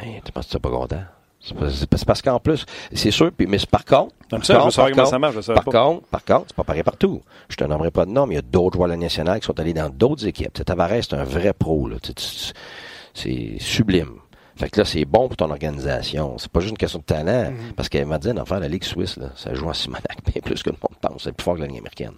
Hey, 0.00 0.20
tu 0.24 0.32
penses 0.32 0.46
que 0.46 0.52
tu 0.52 0.58
pas 0.60 0.70
content? 0.70 1.02
C'est 1.40 2.04
parce 2.04 2.20
qu'en 2.20 2.40
plus, 2.40 2.66
c'est 2.92 3.12
sûr, 3.12 3.30
puis, 3.32 3.46
mais 3.46 3.58
par 3.70 3.84
contre. 3.84 4.12
Comme 4.28 4.40
par 4.40 4.44
ça, 4.46 4.54
je 4.54 4.58
contre, 4.60 4.76
par 4.76 4.84
comment 4.90 4.96
contre, 4.96 5.10
ça 5.10 5.18
marche, 5.18 5.40
je 5.40 5.52
Par 5.52 5.64
pas. 5.64 5.70
contre, 5.70 6.06
par 6.08 6.24
contre, 6.24 6.44
c'est 6.48 6.56
pas 6.56 6.64
pareil 6.64 6.82
partout. 6.82 7.22
Je 7.48 7.56
te 7.56 7.64
nommerai 7.64 7.90
pas 7.92 8.04
de 8.06 8.10
nom, 8.10 8.26
mais 8.26 8.34
il 8.34 8.36
y 8.36 8.40
a 8.40 8.42
d'autres 8.42 8.76
joueurs 8.76 8.88
de 8.88 8.94
la 8.94 8.98
nationale 8.98 9.38
qui 9.40 9.46
sont 9.46 9.58
allés 9.60 9.72
dans 9.72 9.88
d'autres 9.88 10.26
équipes. 10.26 10.52
Tavares, 10.52 11.02
c'est 11.02 11.14
un 11.14 11.24
vrai 11.24 11.52
pro, 11.52 11.88
là. 11.88 11.96
C'est 13.14 13.56
sublime. 13.60 14.17
Fait 14.58 14.68
que 14.68 14.80
là, 14.80 14.84
c'est 14.84 15.04
bon 15.04 15.28
pour 15.28 15.36
ton 15.36 15.50
organisation. 15.50 16.36
C'est 16.36 16.50
pas 16.50 16.58
juste 16.58 16.72
une 16.72 16.78
question 16.78 16.98
de 16.98 17.04
talent. 17.04 17.52
Parce 17.76 17.88
qu'elle 17.88 18.06
m'a 18.06 18.18
dit, 18.18 18.30
enfin, 18.36 18.58
la 18.58 18.66
Ligue 18.66 18.82
suisse, 18.82 19.16
là, 19.16 19.30
ça 19.36 19.54
joue 19.54 19.68
en 19.68 19.72
Simonac 19.72 20.18
bien 20.32 20.42
plus 20.42 20.64
que 20.64 20.70
le 20.70 20.76
monde 20.82 20.98
pense. 21.00 21.22
C'est 21.22 21.32
plus 21.32 21.44
fort 21.44 21.54
que 21.54 21.60
la 21.60 21.68
Ligue 21.68 21.78
américaine. 21.78 22.14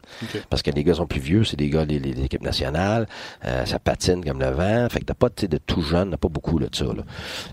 Parce 0.49 0.63
que 0.63 0.71
les 0.71 0.83
gars 0.83 0.95
sont 0.95 1.07
plus 1.07 1.21
vieux, 1.21 1.45
c'est 1.45 1.57
des 1.57 1.69
gars, 1.69 1.85
les 1.85 2.25
équipes 2.25 2.43
nationales, 2.43 3.07
euh, 3.45 3.67
ça 3.67 3.79
patine 3.79 4.25
comme 4.25 4.41
le 4.41 4.51
vent. 4.51 4.89
Fait 4.89 5.01
que 5.01 5.05
t'as 5.05 5.15
pas, 5.15 5.29
de 5.29 5.59
tout 5.59 5.83
jeune, 5.83 6.11
t'as 6.11 6.17
pas 6.17 6.29
beaucoup 6.29 6.59
là, 6.59 6.69
de 6.69 6.75
ça, 6.75 6.87
là. 6.87 7.05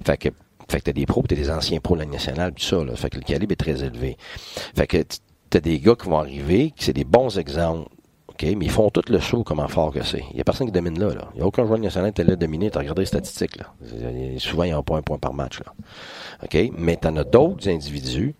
Fait 0.05 0.17
que, 0.17 0.29
fait 0.69 0.79
que 0.79 0.83
t'as 0.85 0.93
des 0.93 1.05
pros, 1.05 1.21
pis 1.21 1.27
t'as 1.27 1.35
des 1.35 1.51
anciens 1.51 1.79
pros 1.81 1.95
de 1.95 1.99
la 1.99 2.05
Ligue 2.05 2.13
nationale, 2.13 2.53
tout 2.53 2.63
ça, 2.63 2.81
là. 2.83 2.95
Fait 2.95 3.09
que 3.09 3.17
le 3.17 3.23
calibre 3.23 3.51
est 3.51 3.57
très 3.57 3.83
élevé. 3.83 4.17
Fait 4.73 4.87
que 4.87 5.03
t'as 5.49 5.59
des 5.59 5.79
gars 5.79 5.95
qui 5.95 6.07
vont 6.07 6.19
arriver, 6.19 6.71
qui 6.75 6.85
c'est 6.85 6.93
des 6.93 7.03
bons 7.03 7.37
exemples. 7.37 7.89
OK, 8.39 8.55
mais 8.55 8.65
ils 8.65 8.71
font 8.71 8.89
tout 8.91 9.01
le 9.09 9.19
saut 9.19 9.43
comment 9.43 9.67
fort 9.67 9.91
que 9.91 10.03
c'est. 10.03 10.23
Il 10.29 10.35
n'y 10.35 10.41
a 10.41 10.43
personne 10.43 10.67
qui 10.67 10.71
domine 10.73 10.99
là. 10.99 11.07
là. 11.13 11.29
Il 11.33 11.37
n'y 11.37 11.41
a 11.43 11.45
aucun 11.47 11.65
joueur 11.65 11.79
national 11.79 12.13
qui 12.13 12.21
est 12.21 12.25
là 12.25 12.35
dominé. 12.35 12.69
Tu 12.69 12.77
as 12.77 12.81
regardé 12.81 13.01
les 13.01 13.07
statistiques. 13.07 13.57
Là. 13.57 13.65
Souvent, 14.37 14.63
ils 14.63 14.71
n'ont 14.73 14.83
pas 14.83 14.97
un 14.97 15.01
point 15.01 15.17
par 15.17 15.33
match. 15.33 15.59
Là. 15.59 15.73
OK? 16.43 16.71
Mais 16.77 16.97
tu 17.01 17.07
en 17.07 17.17
as 17.17 17.23
d'autres 17.23 17.67
individus 17.67 18.35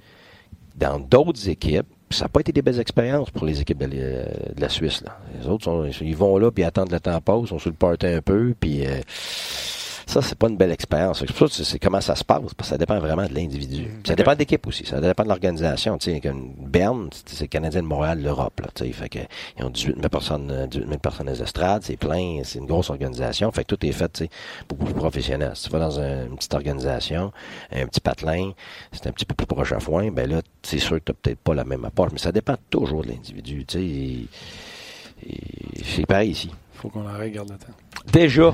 dans 0.75 0.99
d'autres 0.99 1.49
équipes. 1.49 1.87
Ça 2.11 2.25
n'a 2.25 2.29
pas 2.29 2.41
été 2.41 2.51
des 2.51 2.61
belles 2.61 2.79
expériences 2.79 3.31
pour 3.31 3.45
les 3.45 3.59
équipes 3.59 3.79
de, 3.79 4.25
la- 4.57 4.69
Suisse. 4.69 5.01
Là. 5.03 5.17
Les 5.41 5.47
autres, 5.47 5.89
ils 6.01 6.15
vont 6.15 6.37
là, 6.37 6.51
puis 6.51 6.63
attendent 6.63 6.91
le 6.91 6.99
temps 6.99 7.19
passe, 7.19 7.47
sont 7.49 7.59
sur 7.59 7.71
le 7.71 7.75
party 7.75 8.05
un 8.05 8.21
peu, 8.21 8.53
puis 8.57 8.85
euh, 8.85 9.01
ça, 10.07 10.21
c'est 10.21 10.37
pas 10.37 10.47
une 10.47 10.57
belle 10.57 10.71
expérience. 10.71 11.19
C'est 11.19 11.27
pour 11.27 11.37
ça 11.49 11.57
que 11.57 11.63
c'est 11.63 11.79
comment 11.79 12.01
ça 12.01 12.15
se 12.15 12.23
passe, 12.23 12.39
parce 12.41 12.53
que 12.55 12.65
ça 12.65 12.77
dépend 12.77 12.97
vraiment 12.99 13.27
de 13.27 13.33
l'individu. 13.33 13.83
Puis 13.83 14.01
Ça 14.07 14.15
dépend 14.15 14.33
de 14.33 14.39
l'équipe 14.39 14.65
aussi, 14.65 14.85
ça 14.85 14.99
dépend 15.01 15.23
de 15.23 15.27
l'organisation. 15.29 15.97
Tu 15.97 16.13
sais, 16.13 16.21
comme 16.21 16.53
Berne, 16.57 17.09
c'est 17.25 17.41
le 17.41 17.47
Canadien 17.47 17.81
de 17.83 17.87
Montréal, 17.87 18.21
l'Europe. 18.23 18.59
Là, 18.61 18.67
tu 18.73 18.85
sais, 18.85 18.91
fait 18.93 19.09
que, 19.09 19.19
ils 19.59 19.63
ont 19.65 19.69
18 19.69 19.95
000 19.97 20.09
personnes, 20.09 20.49
euh, 20.49 20.65
18 20.67 20.87
000 20.87 20.97
personnes 20.99 21.27
les 21.29 21.41
estrades, 21.43 21.83
c'est 21.83 21.97
plein, 21.97 22.41
c'est 22.43 22.59
une 22.59 22.65
grosse 22.65 22.89
organisation. 22.89 23.51
Fait 23.51 23.63
que 23.65 23.75
tout 23.75 23.85
est 23.85 23.91
fait 23.91 24.09
tu 24.13 24.23
sais, 24.23 24.29
beaucoup 24.69 24.85
plus 24.85 24.93
professionnel. 24.93 25.51
Si 25.55 25.65
tu 25.65 25.69
vas 25.71 25.79
dans 25.79 25.99
un- 25.99 26.25
une 26.27 26.35
petite 26.37 26.53
organisation, 26.53 27.31
un 27.71 27.85
petit 27.85 27.99
patelin, 27.99 28.51
c'est 28.93 29.07
un 29.07 29.11
petit 29.11 29.25
peu 29.25 29.35
plus 29.35 29.45
proche 29.47 29.73
à 29.73 29.79
foin, 29.79 30.09
ben 30.11 30.29
là, 30.29 30.41
c'est 30.63 30.79
sûr 30.79 30.97
que 31.03 31.11
tu 31.11 31.13
peut-être 31.21 31.39
pas 31.39 31.53
la 31.53 31.65
même 31.65 31.83
approche, 31.85 32.11
mais 32.13 32.19
ça 32.19 32.31
dépend 32.31 32.55
toujours 32.69 33.03
de 33.03 33.09
l'individu. 33.09 33.65
Tu 33.65 34.27
sais, 35.21 35.33
c'est 35.83 36.05
pareil 36.05 36.31
ici. 36.31 36.49
Faut 36.73 36.89
qu'on 36.89 37.07
en 37.09 37.17
regarde 37.17 37.49
le 37.49 37.57
temps. 37.57 37.73
Déjà, 38.13 38.53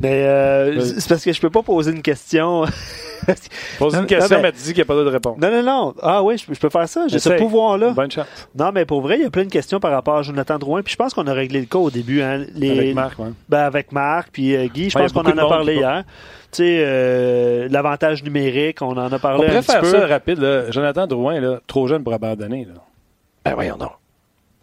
Mais 0.00 0.24
euh, 0.24 0.72
Vas-y. 0.76 1.00
c'est 1.00 1.08
parce 1.08 1.24
que 1.24 1.32
je 1.32 1.40
peux 1.40 1.50
pas 1.50 1.62
poser 1.62 1.92
une 1.92 2.02
question. 2.02 2.64
Pose 3.78 3.94
une 3.94 4.06
question, 4.06 4.36
non, 4.36 4.42
mais- 4.42 4.48
mais 4.48 4.52
tu 4.52 4.58
dis 4.62 4.68
qu'il 4.68 4.76
n'y 4.76 4.80
a 4.82 4.84
pas 4.86 4.94
d'autre 4.94 5.10
réponse. 5.10 5.36
non, 5.38 5.50
non, 5.50 5.62
non. 5.62 5.94
Ah 6.02 6.22
oui, 6.22 6.38
je, 6.38 6.46
peux- 6.46 6.54
je 6.54 6.58
peux 6.60 6.70
faire 6.70 6.88
ça. 6.88 7.04
J'ai 7.06 7.18
ce 7.18 7.28
pouvoir-là. 7.30 7.90
Bonne 7.90 8.10
chance. 8.10 8.26
Non, 8.58 8.72
mais 8.72 8.86
pour 8.86 9.02
vrai, 9.02 9.18
il 9.18 9.22
y 9.22 9.26
a 9.26 9.30
plein 9.30 9.44
de 9.44 9.50
questions 9.50 9.78
par 9.78 9.90
rapport 9.92 10.16
à 10.16 10.22
Jonathan 10.22 10.58
Drouin. 10.58 10.82
Puis 10.82 10.92
je 10.92 10.96
pense 10.96 11.12
qu'on 11.12 11.26
a 11.26 11.32
réglé 11.32 11.60
le 11.60 11.66
cas 11.66 11.78
au 11.78 11.90
début. 11.90 12.22
Hein. 12.22 12.46
Les, 12.54 12.70
Avec 12.70 12.94
Marc, 12.94 13.18
ouais. 13.18 13.28
Ben, 13.48 13.58
avec 13.60 13.92
Marc, 13.92 14.30
puis 14.32 14.56
euh, 14.56 14.66
Guy, 14.68 14.88
je 14.90 14.98
pense 14.98 15.12
qu'on 15.12 15.20
en 15.20 15.24
de 15.34 15.38
a 15.38 15.46
parlé 15.48 15.74
hier. 15.76 16.04
Tu 16.50 16.56
sais, 16.64 16.82
euh, 16.84 17.68
l'avantage 17.70 18.24
numérique, 18.24 18.80
on 18.80 18.92
en 18.96 19.12
a 19.12 19.16
On 19.16 19.18
parlé 19.18 19.44
un 19.44 19.48
pourrait 19.48 19.60
petit 19.60 19.70
faire 19.70 19.80
peu. 19.82 19.90
ça 19.90 20.06
rapide. 20.06 20.38
Là. 20.38 20.70
Jonathan 20.70 21.06
Drouin, 21.06 21.40
là, 21.40 21.60
trop 21.66 21.86
jeune 21.86 22.02
pour 22.02 22.14
abandonner. 22.14 22.64
Là. 22.64 22.74
ben 23.44 23.54
voyons 23.54 23.76
donc. 23.76 23.92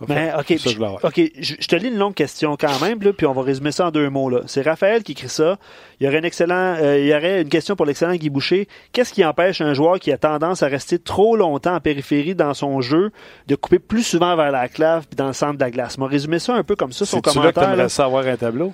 Mais, 0.08 0.32
OK, 0.38 0.54
Ça, 0.60 0.70
je 0.70 1.68
te 1.68 1.76
lis 1.76 1.88
une 1.88 1.98
longue 1.98 2.14
question 2.14 2.56
quand 2.56 2.80
même, 2.82 3.02
là, 3.02 3.14
puis 3.14 3.26
on 3.26 3.34
va 3.34 3.42
résumer 3.42 3.72
ça 3.72 3.88
en 3.88 3.92
deux 3.92 4.10
mots. 4.12 4.30
là. 4.30 4.42
C'est 4.46 4.62
Raphaël 4.62 5.02
qui 5.02 5.14
écrit 5.14 5.28
ça. 5.30 5.58
Il 6.00 6.06
y 6.06 6.08
aurait, 6.08 6.20
un 6.20 6.24
excellent, 6.24 6.76
euh, 6.80 7.00
il 7.00 7.08
y 7.08 7.16
aurait 7.16 7.42
une 7.42 7.50
question 7.50 7.76
pour 7.76 7.88
l'excellent 7.88 8.14
Guy 8.14 8.30
Boucher. 8.30 8.68
Qu'est-ce 8.92 9.12
qui 9.12 9.26
empêche 9.26 9.60
un 9.60 9.74
joueur 9.74 10.00
qui 10.00 10.12
a 10.12 10.18
tendance 10.20 10.62
à 10.62 10.68
rester 10.68 11.00
trop 11.00 11.36
longtemps 11.36 11.74
en 11.74 11.80
périphérie 11.80 12.36
dans 12.36 12.54
son 12.54 12.80
jeu 12.82 13.12
de 13.48 13.56
couper 13.56 13.80
plus 13.80 14.04
souvent 14.04 14.36
vers 14.36 14.52
la 14.52 14.68
clave 14.70 15.08
puis 15.08 15.16
dans 15.16 15.28
le 15.28 15.34
centre 15.34 15.56
de 15.56 15.64
la 15.64 15.72
glace? 15.72 15.98
M'a 15.98 16.06
résumé 16.06 16.38
ça 16.38 16.54
un 16.54 16.64
peu 16.64 16.76
comme 16.76 16.92
ça, 16.92 17.06
son 17.06 17.18
C'est-tu 17.24 17.40
là 17.40 17.52
que 17.52 17.56
commentaire. 17.56 17.76
là. 17.76 17.90
ça 17.90 18.06
avoir 18.06 18.28
un 18.28 18.38
tableau? 18.38 18.74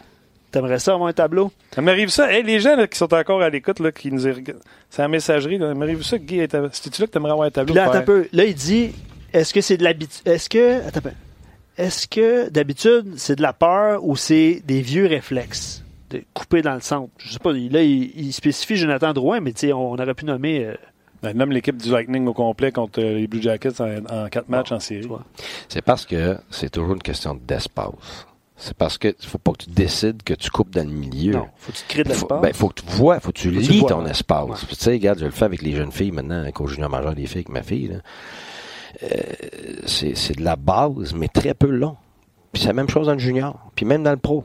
T'aimerais 0.51 0.79
ça 0.79 0.93
avoir 0.93 1.09
un 1.09 1.13
tableau? 1.13 1.51
Ça 1.73 1.81
m'arrive 1.81 2.09
ça. 2.09 2.31
Hey, 2.31 2.43
les 2.43 2.59
gens 2.59 2.75
là, 2.75 2.85
qui 2.85 2.97
sont 2.97 3.11
encore 3.13 3.41
à 3.41 3.49
l'écoute, 3.49 3.79
là, 3.79 3.91
qui 3.91 4.11
nous 4.11 4.21
regardent, 4.21 4.59
c'est 4.89 5.01
la 5.01 5.07
messagerie. 5.07 5.57
Là. 5.57 5.69
Ça 5.69 5.73
m'arrive 5.73 6.03
ça 6.03 6.19
que 6.19 6.23
Guy 6.23 6.41
C'est-tu 6.73 7.01
là 7.01 7.07
que 7.07 7.11
t'aimerais 7.11 7.31
avoir 7.31 7.47
un 7.47 7.51
tableau? 7.51 7.73
Puis 7.73 7.81
là, 7.81 7.91
un 7.91 8.01
peu. 8.01 8.27
Là, 8.33 8.43
il 8.43 8.53
dit, 8.53 8.93
est-ce 9.33 9.53
que 9.53 9.61
c'est 9.61 9.77
de 9.77 9.83
l'habitude, 9.83 10.21
est-ce 10.25 10.49
que, 10.49 10.85
attends. 10.87 11.09
Est-ce 11.77 12.07
que, 12.07 12.49
d'habitude, 12.49 13.13
c'est 13.17 13.35
de 13.35 13.41
la 13.41 13.51
peur 13.53 14.03
ou 14.05 14.15
c'est 14.15 14.61
des 14.65 14.81
vieux 14.81 15.07
réflexes 15.07 15.83
de 16.11 16.23
couper 16.33 16.61
dans 16.61 16.75
le 16.75 16.81
centre? 16.81 17.09
Je 17.17 17.33
sais 17.33 17.39
pas, 17.39 17.51
là, 17.51 17.81
il, 17.81 18.11
il 18.15 18.31
spécifie 18.31 18.75
Jonathan 18.75 19.11
Drouin, 19.13 19.39
mais 19.39 19.53
tu 19.53 19.61
sais, 19.67 19.73
on, 19.73 19.91
on 19.91 19.95
aurait 19.95 20.13
pu 20.13 20.25
nommer, 20.25 20.65
euh, 20.65 20.75
Ben, 21.23 21.35
nomme 21.35 21.51
l'équipe 21.51 21.75
du 21.75 21.89
Lightning 21.89 22.27
au 22.27 22.33
complet 22.33 22.71
contre 22.71 23.01
euh, 23.01 23.15
les 23.17 23.25
Blue 23.27 23.41
Jackets 23.41 23.81
en, 23.81 24.05
en 24.05 24.29
quatre 24.29 24.49
matchs 24.49 24.71
en 24.71 24.79
série. 24.79 25.07
C'est 25.67 25.81
parce 25.81 26.05
que 26.05 26.37
c'est 26.51 26.69
toujours 26.69 26.93
une 26.93 27.01
question 27.01 27.33
d'espace. 27.47 28.27
C'est 28.55 28.77
parce 28.77 28.99
que 28.99 29.13
faut 29.25 29.39
pas 29.39 29.53
que 29.53 29.63
tu 29.63 29.71
décides 29.71 30.21
que 30.21 30.35
tu 30.35 30.51
coupes 30.51 30.69
dans 30.69 30.87
le 30.87 30.93
milieu. 30.93 31.33
Non, 31.33 31.47
faut 31.57 31.71
que 31.71 31.77
tu 31.77 31.83
crées 31.87 32.03
de 32.03 32.09
Faut, 32.09 32.27
l'espace. 32.27 32.41
ben, 32.43 32.53
faut 32.53 32.67
que 32.69 32.81
tu 32.81 32.85
vois, 32.87 33.19
faut 33.19 33.31
que 33.31 33.39
tu 33.39 33.49
Faut 33.51 33.59
que 33.59 33.65
tu 33.65 33.71
lis 33.71 33.79
vois, 33.79 33.89
ton 33.89 34.05
espace. 34.05 34.45
Ouais. 34.47 34.55
Tu 34.69 34.75
sais, 34.75 34.91
regarde, 34.91 35.17
je 35.19 35.25
le 35.25 35.31
fais 35.31 35.45
avec 35.45 35.63
les 35.63 35.71
jeunes 35.75 35.91
filles 35.91 36.11
maintenant, 36.11 36.39
avec 36.39 36.61
au 36.61 36.67
junior 36.67 36.89
majeur 36.89 37.15
des 37.15 37.25
filles, 37.25 37.39
avec 37.39 37.49
ma 37.49 37.63
fille. 37.63 37.87
là. 37.87 37.95
Euh, 39.01 39.07
c'est 39.85 40.37
de 40.37 40.43
la 40.43 40.55
base, 40.55 41.13
mais 41.15 41.27
très 41.27 41.53
peu 41.53 41.67
long. 41.67 41.95
Puis 42.51 42.61
c'est 42.61 42.67
la 42.67 42.73
même 42.73 42.89
chose 42.89 43.07
dans 43.07 43.13
le 43.13 43.19
junior, 43.19 43.57
puis 43.75 43.83
même 43.85 44.03
dans 44.03 44.11
le 44.11 44.17
pro. 44.17 44.43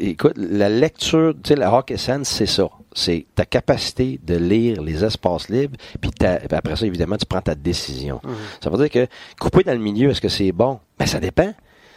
Écoute, 0.00 0.32
la 0.36 0.68
lecture, 0.68 1.34
tu 1.40 1.50
sais, 1.50 1.56
la 1.56 1.72
hockey 1.72 1.96
sense, 1.96 2.28
c'est 2.28 2.46
ça. 2.46 2.68
C'est 2.94 3.26
ta 3.34 3.44
capacité 3.44 4.18
de 4.22 4.34
lire 4.34 4.82
les 4.82 5.04
espaces 5.04 5.48
libres, 5.48 5.76
puis 6.00 6.10
après 6.50 6.76
ça, 6.76 6.84
évidemment, 6.84 7.16
tu 7.16 7.24
prends 7.24 7.40
ta 7.40 7.54
décision. 7.54 8.20
Ça 8.60 8.70
veut 8.70 8.76
dire 8.76 8.90
que 8.90 9.06
couper 9.40 9.62
dans 9.62 9.72
le 9.72 9.78
milieu, 9.78 10.10
est-ce 10.10 10.20
que 10.20 10.28
c'est 10.28 10.50
bon? 10.52 10.80
Ben, 10.98 11.06
ça 11.06 11.20
dépend. 11.20 11.54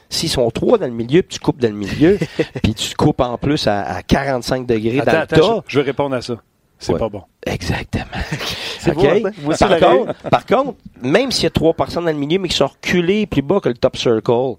S'ils 0.09 0.29
sont 0.29 0.49
trois 0.51 0.77
dans 0.77 0.85
le 0.85 0.93
milieu, 0.93 1.23
puis 1.23 1.39
tu 1.39 1.39
coupes 1.39 1.59
dans 1.59 1.69
le 1.71 1.73
milieu, 1.73 2.19
puis 2.63 2.75
tu 2.75 2.95
coupes 2.95 3.21
en 3.21 3.39
plus 3.39 3.65
à, 3.65 3.81
à 3.81 4.03
45 4.03 4.67
degrés 4.67 4.99
Attends, 4.99 5.11
dans 5.11 5.17
le 5.17 5.23
attends, 5.23 5.35
tas, 5.35 5.63
je, 5.67 5.73
je 5.73 5.79
vais 5.79 5.85
répondre 5.85 6.15
à 6.15 6.21
ça. 6.21 6.35
C'est 6.85 6.93
Ouais. 6.93 6.99
pas 6.99 7.09
bon. 7.09 7.23
Exactement. 7.45 8.05
Beau, 8.93 9.51
aussi, 9.51 9.63
par, 9.65 9.79
contre, 9.79 10.13
par 10.29 10.45
contre, 10.45 10.73
même 11.01 11.31
s'il 11.31 11.43
y 11.43 11.47
a 11.47 11.49
trois 11.51 11.73
personnes 11.73 12.05
dans 12.05 12.11
le 12.11 12.17
milieu, 12.17 12.39
mais 12.39 12.47
qui 12.49 12.55
sont 12.55 12.67
reculés 12.67 13.25
plus 13.25 13.41
bas 13.41 13.59
que 13.59 13.69
le 13.69 13.75
top 13.75 13.97
circle, 13.97 14.55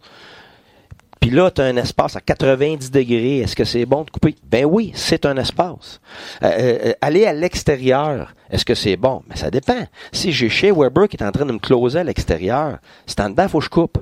puis 1.21 1.31
là, 1.31 1.51
tu 1.51 1.61
as 1.61 1.65
un 1.65 1.77
espace 1.77 2.15
à 2.17 2.21
90 2.21 2.91
degrés, 2.91 3.39
est-ce 3.39 3.57
que 3.57 3.65
c'est 3.65 3.87
bon 3.87 4.03
de 4.05 4.11
couper? 4.11 4.35
Ben 4.45 4.65
oui, 4.65 4.93
c'est 4.95 5.25
un 5.27 5.37
espace. 5.37 6.01
Euh, 6.43 6.51
euh, 6.89 6.93
aller 7.01 7.27
à 7.27 7.33
l'extérieur, 7.33 8.35
est-ce 8.51 8.65
que 8.65 8.75
c'est 8.75 8.97
bon? 8.97 9.23
Mais 9.29 9.37
ça 9.37 9.51
dépend. 9.51 9.87
Si 10.13 10.31
j'ai 10.33 10.49
chez 10.49 10.71
Weber 10.71 11.09
qui 11.09 11.17
est 11.17 11.25
en 11.25 11.33
train 11.33 11.47
de 11.47 11.53
me 11.53 11.59
closer 11.59 12.01
à 12.01 12.05
l'extérieur, 12.05 12.79
c'est 13.07 13.21
en 13.21 13.31
dedans, 13.31 13.45
il 13.45 13.49
faut 13.49 13.59
que 13.59 13.65
je 13.65 13.71
coupe. 13.71 13.99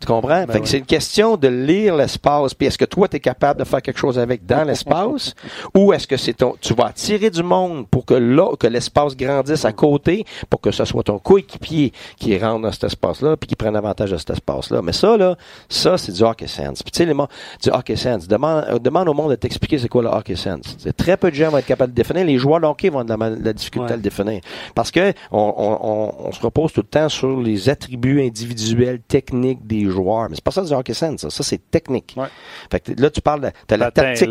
Tu 0.00 0.06
comprends? 0.06 0.46
fait 0.46 0.58
que 0.58 0.62
oui. 0.64 0.66
c'est 0.66 0.78
une 0.78 0.86
question 0.86 1.36
de 1.36 1.46
lire 1.48 1.94
l'espace. 1.94 2.54
Puis 2.54 2.66
est-ce 2.66 2.78
que 2.78 2.86
toi, 2.86 3.06
tu 3.06 3.16
es 3.16 3.20
capable 3.20 3.60
de 3.60 3.64
faire 3.64 3.82
quelque 3.82 3.98
chose 3.98 4.18
avec 4.18 4.46
dans 4.46 4.64
l'espace? 4.64 5.34
ou 5.76 5.92
est-ce 5.92 6.06
que 6.06 6.16
c'est 6.16 6.32
ton, 6.34 6.54
tu 6.60 6.72
vas 6.74 6.86
attirer 6.86 7.28
du 7.30 7.42
monde 7.42 7.86
pour 7.88 8.06
que 8.06 8.14
là, 8.14 8.56
que 8.58 8.66
l'espace 8.66 9.16
grandisse 9.16 9.64
à 9.64 9.72
côté, 9.72 10.24
pour 10.48 10.60
que 10.60 10.70
ce 10.70 10.84
soit 10.84 11.02
ton 11.02 11.18
coéquipier 11.18 11.92
qui 12.18 12.36
rentre 12.38 12.62
dans 12.62 12.72
cet 12.72 12.84
espace-là, 12.84 13.36
puis 13.36 13.46
qui 13.46 13.56
prenne 13.56 13.76
avantage 13.76 14.10
de 14.12 14.16
cet 14.16 14.30
espace-là? 14.30 14.80
Mais 14.82 14.92
ça, 14.92 15.16
là, 15.16 15.36
ça, 15.68 15.98
c'est 15.98 16.12
du 16.12 16.22
hockey 16.22 16.46
sense. 16.46 16.82
Puis 16.82 16.92
tu 16.92 16.98
sais, 16.98 17.04
les 17.06 17.14
mots, 17.14 17.28
du 17.62 17.68
hockey 17.70 17.96
sense. 17.96 18.26
Demande, 18.26 18.64
euh, 18.68 18.78
demande 18.78 19.08
au 19.08 19.14
monde 19.14 19.30
de 19.30 19.36
t'expliquer 19.36 19.78
c'est 19.78 19.88
quoi 19.88 20.02
le 20.02 20.08
hockey 20.08 20.36
sense. 20.36 20.76
C'est 20.78 20.96
très 20.96 21.16
peu 21.18 21.30
de 21.30 21.36
gens 21.36 21.50
vont 21.50 21.58
être 21.58 21.66
capables 21.66 21.92
de 21.92 21.96
définir. 21.96 22.24
Les 22.24 22.38
joueurs 22.38 22.60
de 22.60 22.66
hockey 22.66 22.88
vont 22.88 23.00
avoir 23.00 23.30
de 23.30 23.34
la, 23.34 23.40
de 23.40 23.44
la 23.44 23.52
difficulté 23.52 23.80
Ouais. 23.86 23.92
à 23.92 23.96
le 23.96 24.02
définir. 24.02 24.40
Parce 24.74 24.90
que 24.90 25.12
on, 25.30 25.54
on, 25.56 25.78
on, 25.82 26.28
on 26.28 26.32
se 26.32 26.40
repose 26.40 26.72
tout 26.72 26.80
le 26.80 26.86
temps 26.86 27.08
sur 27.08 27.40
les 27.40 27.68
attributs 27.68 28.22
individuels, 28.22 29.00
techniques 29.06 29.66
des 29.66 29.89
joueurs. 29.90 30.28
Mais 30.28 30.36
c'est 30.36 30.44
pas 30.44 30.50
ça 30.50 30.62
du 30.62 30.72
hockey 30.72 30.94
sense, 30.94 31.20
ça. 31.20 31.30
Ça, 31.30 31.42
c'est 31.42 31.70
technique. 31.70 32.14
Ouais. 32.16 32.28
Fait 32.70 32.80
que 32.80 33.00
là, 33.00 33.10
tu 33.10 33.20
parles 33.20 33.40
de, 33.40 33.50
t'as 33.66 33.76
la 33.76 33.90
tactique. 33.90 34.28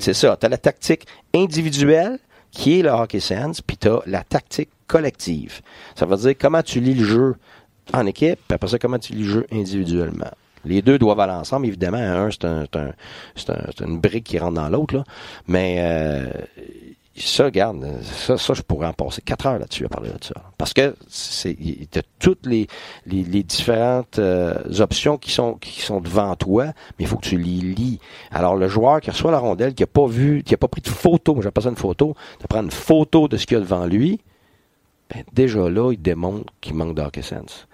C'est 0.00 0.14
ça. 0.14 0.36
T'as 0.36 0.48
la 0.48 0.58
tactique 0.58 1.06
individuelle, 1.34 2.18
qui 2.50 2.78
est 2.78 2.82
le 2.82 2.90
hockey 2.90 3.20
sense, 3.20 3.60
puis 3.60 3.76
t'as 3.76 3.98
la 4.06 4.22
tactique 4.22 4.70
collective. 4.86 5.60
Ça 5.94 6.06
veut 6.06 6.16
dire 6.16 6.34
comment 6.38 6.62
tu 6.62 6.80
lis 6.80 6.94
le 6.94 7.04
jeu 7.04 7.34
en 7.92 8.06
équipe, 8.06 8.38
puis 8.46 8.54
après 8.54 8.68
ça, 8.68 8.78
comment 8.78 8.98
tu 8.98 9.12
lis 9.12 9.24
le 9.24 9.30
jeu 9.30 9.46
individuellement. 9.52 10.30
Les 10.64 10.80
deux 10.80 10.98
doivent 10.98 11.20
aller 11.20 11.32
ensemble, 11.32 11.66
évidemment. 11.66 11.98
Un, 11.98 12.30
c'est 12.30 12.44
un, 12.44 12.64
une 13.86 14.00
brique 14.00 14.24
qui 14.24 14.38
rentre 14.38 14.54
dans 14.54 14.68
l'autre, 14.68 14.94
là. 14.94 15.04
Mais 15.46 15.76
euh, 15.80 16.30
ça, 17.16 17.44
regarde, 17.44 17.86
ça, 18.02 18.36
ça, 18.36 18.54
je 18.54 18.62
pourrais 18.62 18.88
en 18.88 18.92
passer 18.92 19.22
quatre 19.22 19.46
heures 19.46 19.58
là-dessus 19.58 19.84
à 19.84 19.88
parler 19.88 20.10
de 20.10 20.24
ça. 20.24 20.34
Parce 20.58 20.72
que 20.72 20.96
c'est 21.08 21.56
a 21.96 22.00
toutes 22.18 22.44
les, 22.44 22.66
les, 23.06 23.22
les 23.22 23.42
différentes 23.42 24.18
euh, 24.18 24.54
options 24.80 25.16
qui 25.16 25.30
sont 25.30 25.54
qui 25.54 25.80
sont 25.80 26.00
devant 26.00 26.34
toi, 26.34 26.66
mais 26.66 27.04
il 27.04 27.06
faut 27.06 27.16
que 27.16 27.26
tu 27.26 27.36
les 27.36 27.60
lis. 27.60 28.00
Alors 28.32 28.56
le 28.56 28.68
joueur 28.68 29.00
qui 29.00 29.10
reçoit 29.10 29.30
la 29.30 29.38
rondelle, 29.38 29.74
qui 29.74 29.84
a 29.84 29.86
pas 29.86 30.06
vu, 30.06 30.42
qui 30.42 30.54
a 30.54 30.56
pas 30.56 30.68
pris 30.68 30.82
de 30.82 30.88
photo, 30.88 31.34
moi 31.34 31.42
j'appelle 31.42 31.62
ça 31.62 31.70
une 31.70 31.76
photo, 31.76 32.16
de 32.40 32.46
prendre 32.48 32.64
une 32.64 32.70
photo 32.72 33.28
de 33.28 33.36
ce 33.36 33.46
qu'il 33.46 33.56
y 33.56 33.60
a 33.60 33.62
devant 33.62 33.86
lui, 33.86 34.20
ben, 35.10 35.22
déjà 35.32 35.68
là, 35.68 35.92
il 35.92 36.02
démontre 36.02 36.52
qu'il 36.60 36.74
manque 36.74 36.96
de 36.96 37.02
hockey 37.02 37.22
sense. 37.22 37.68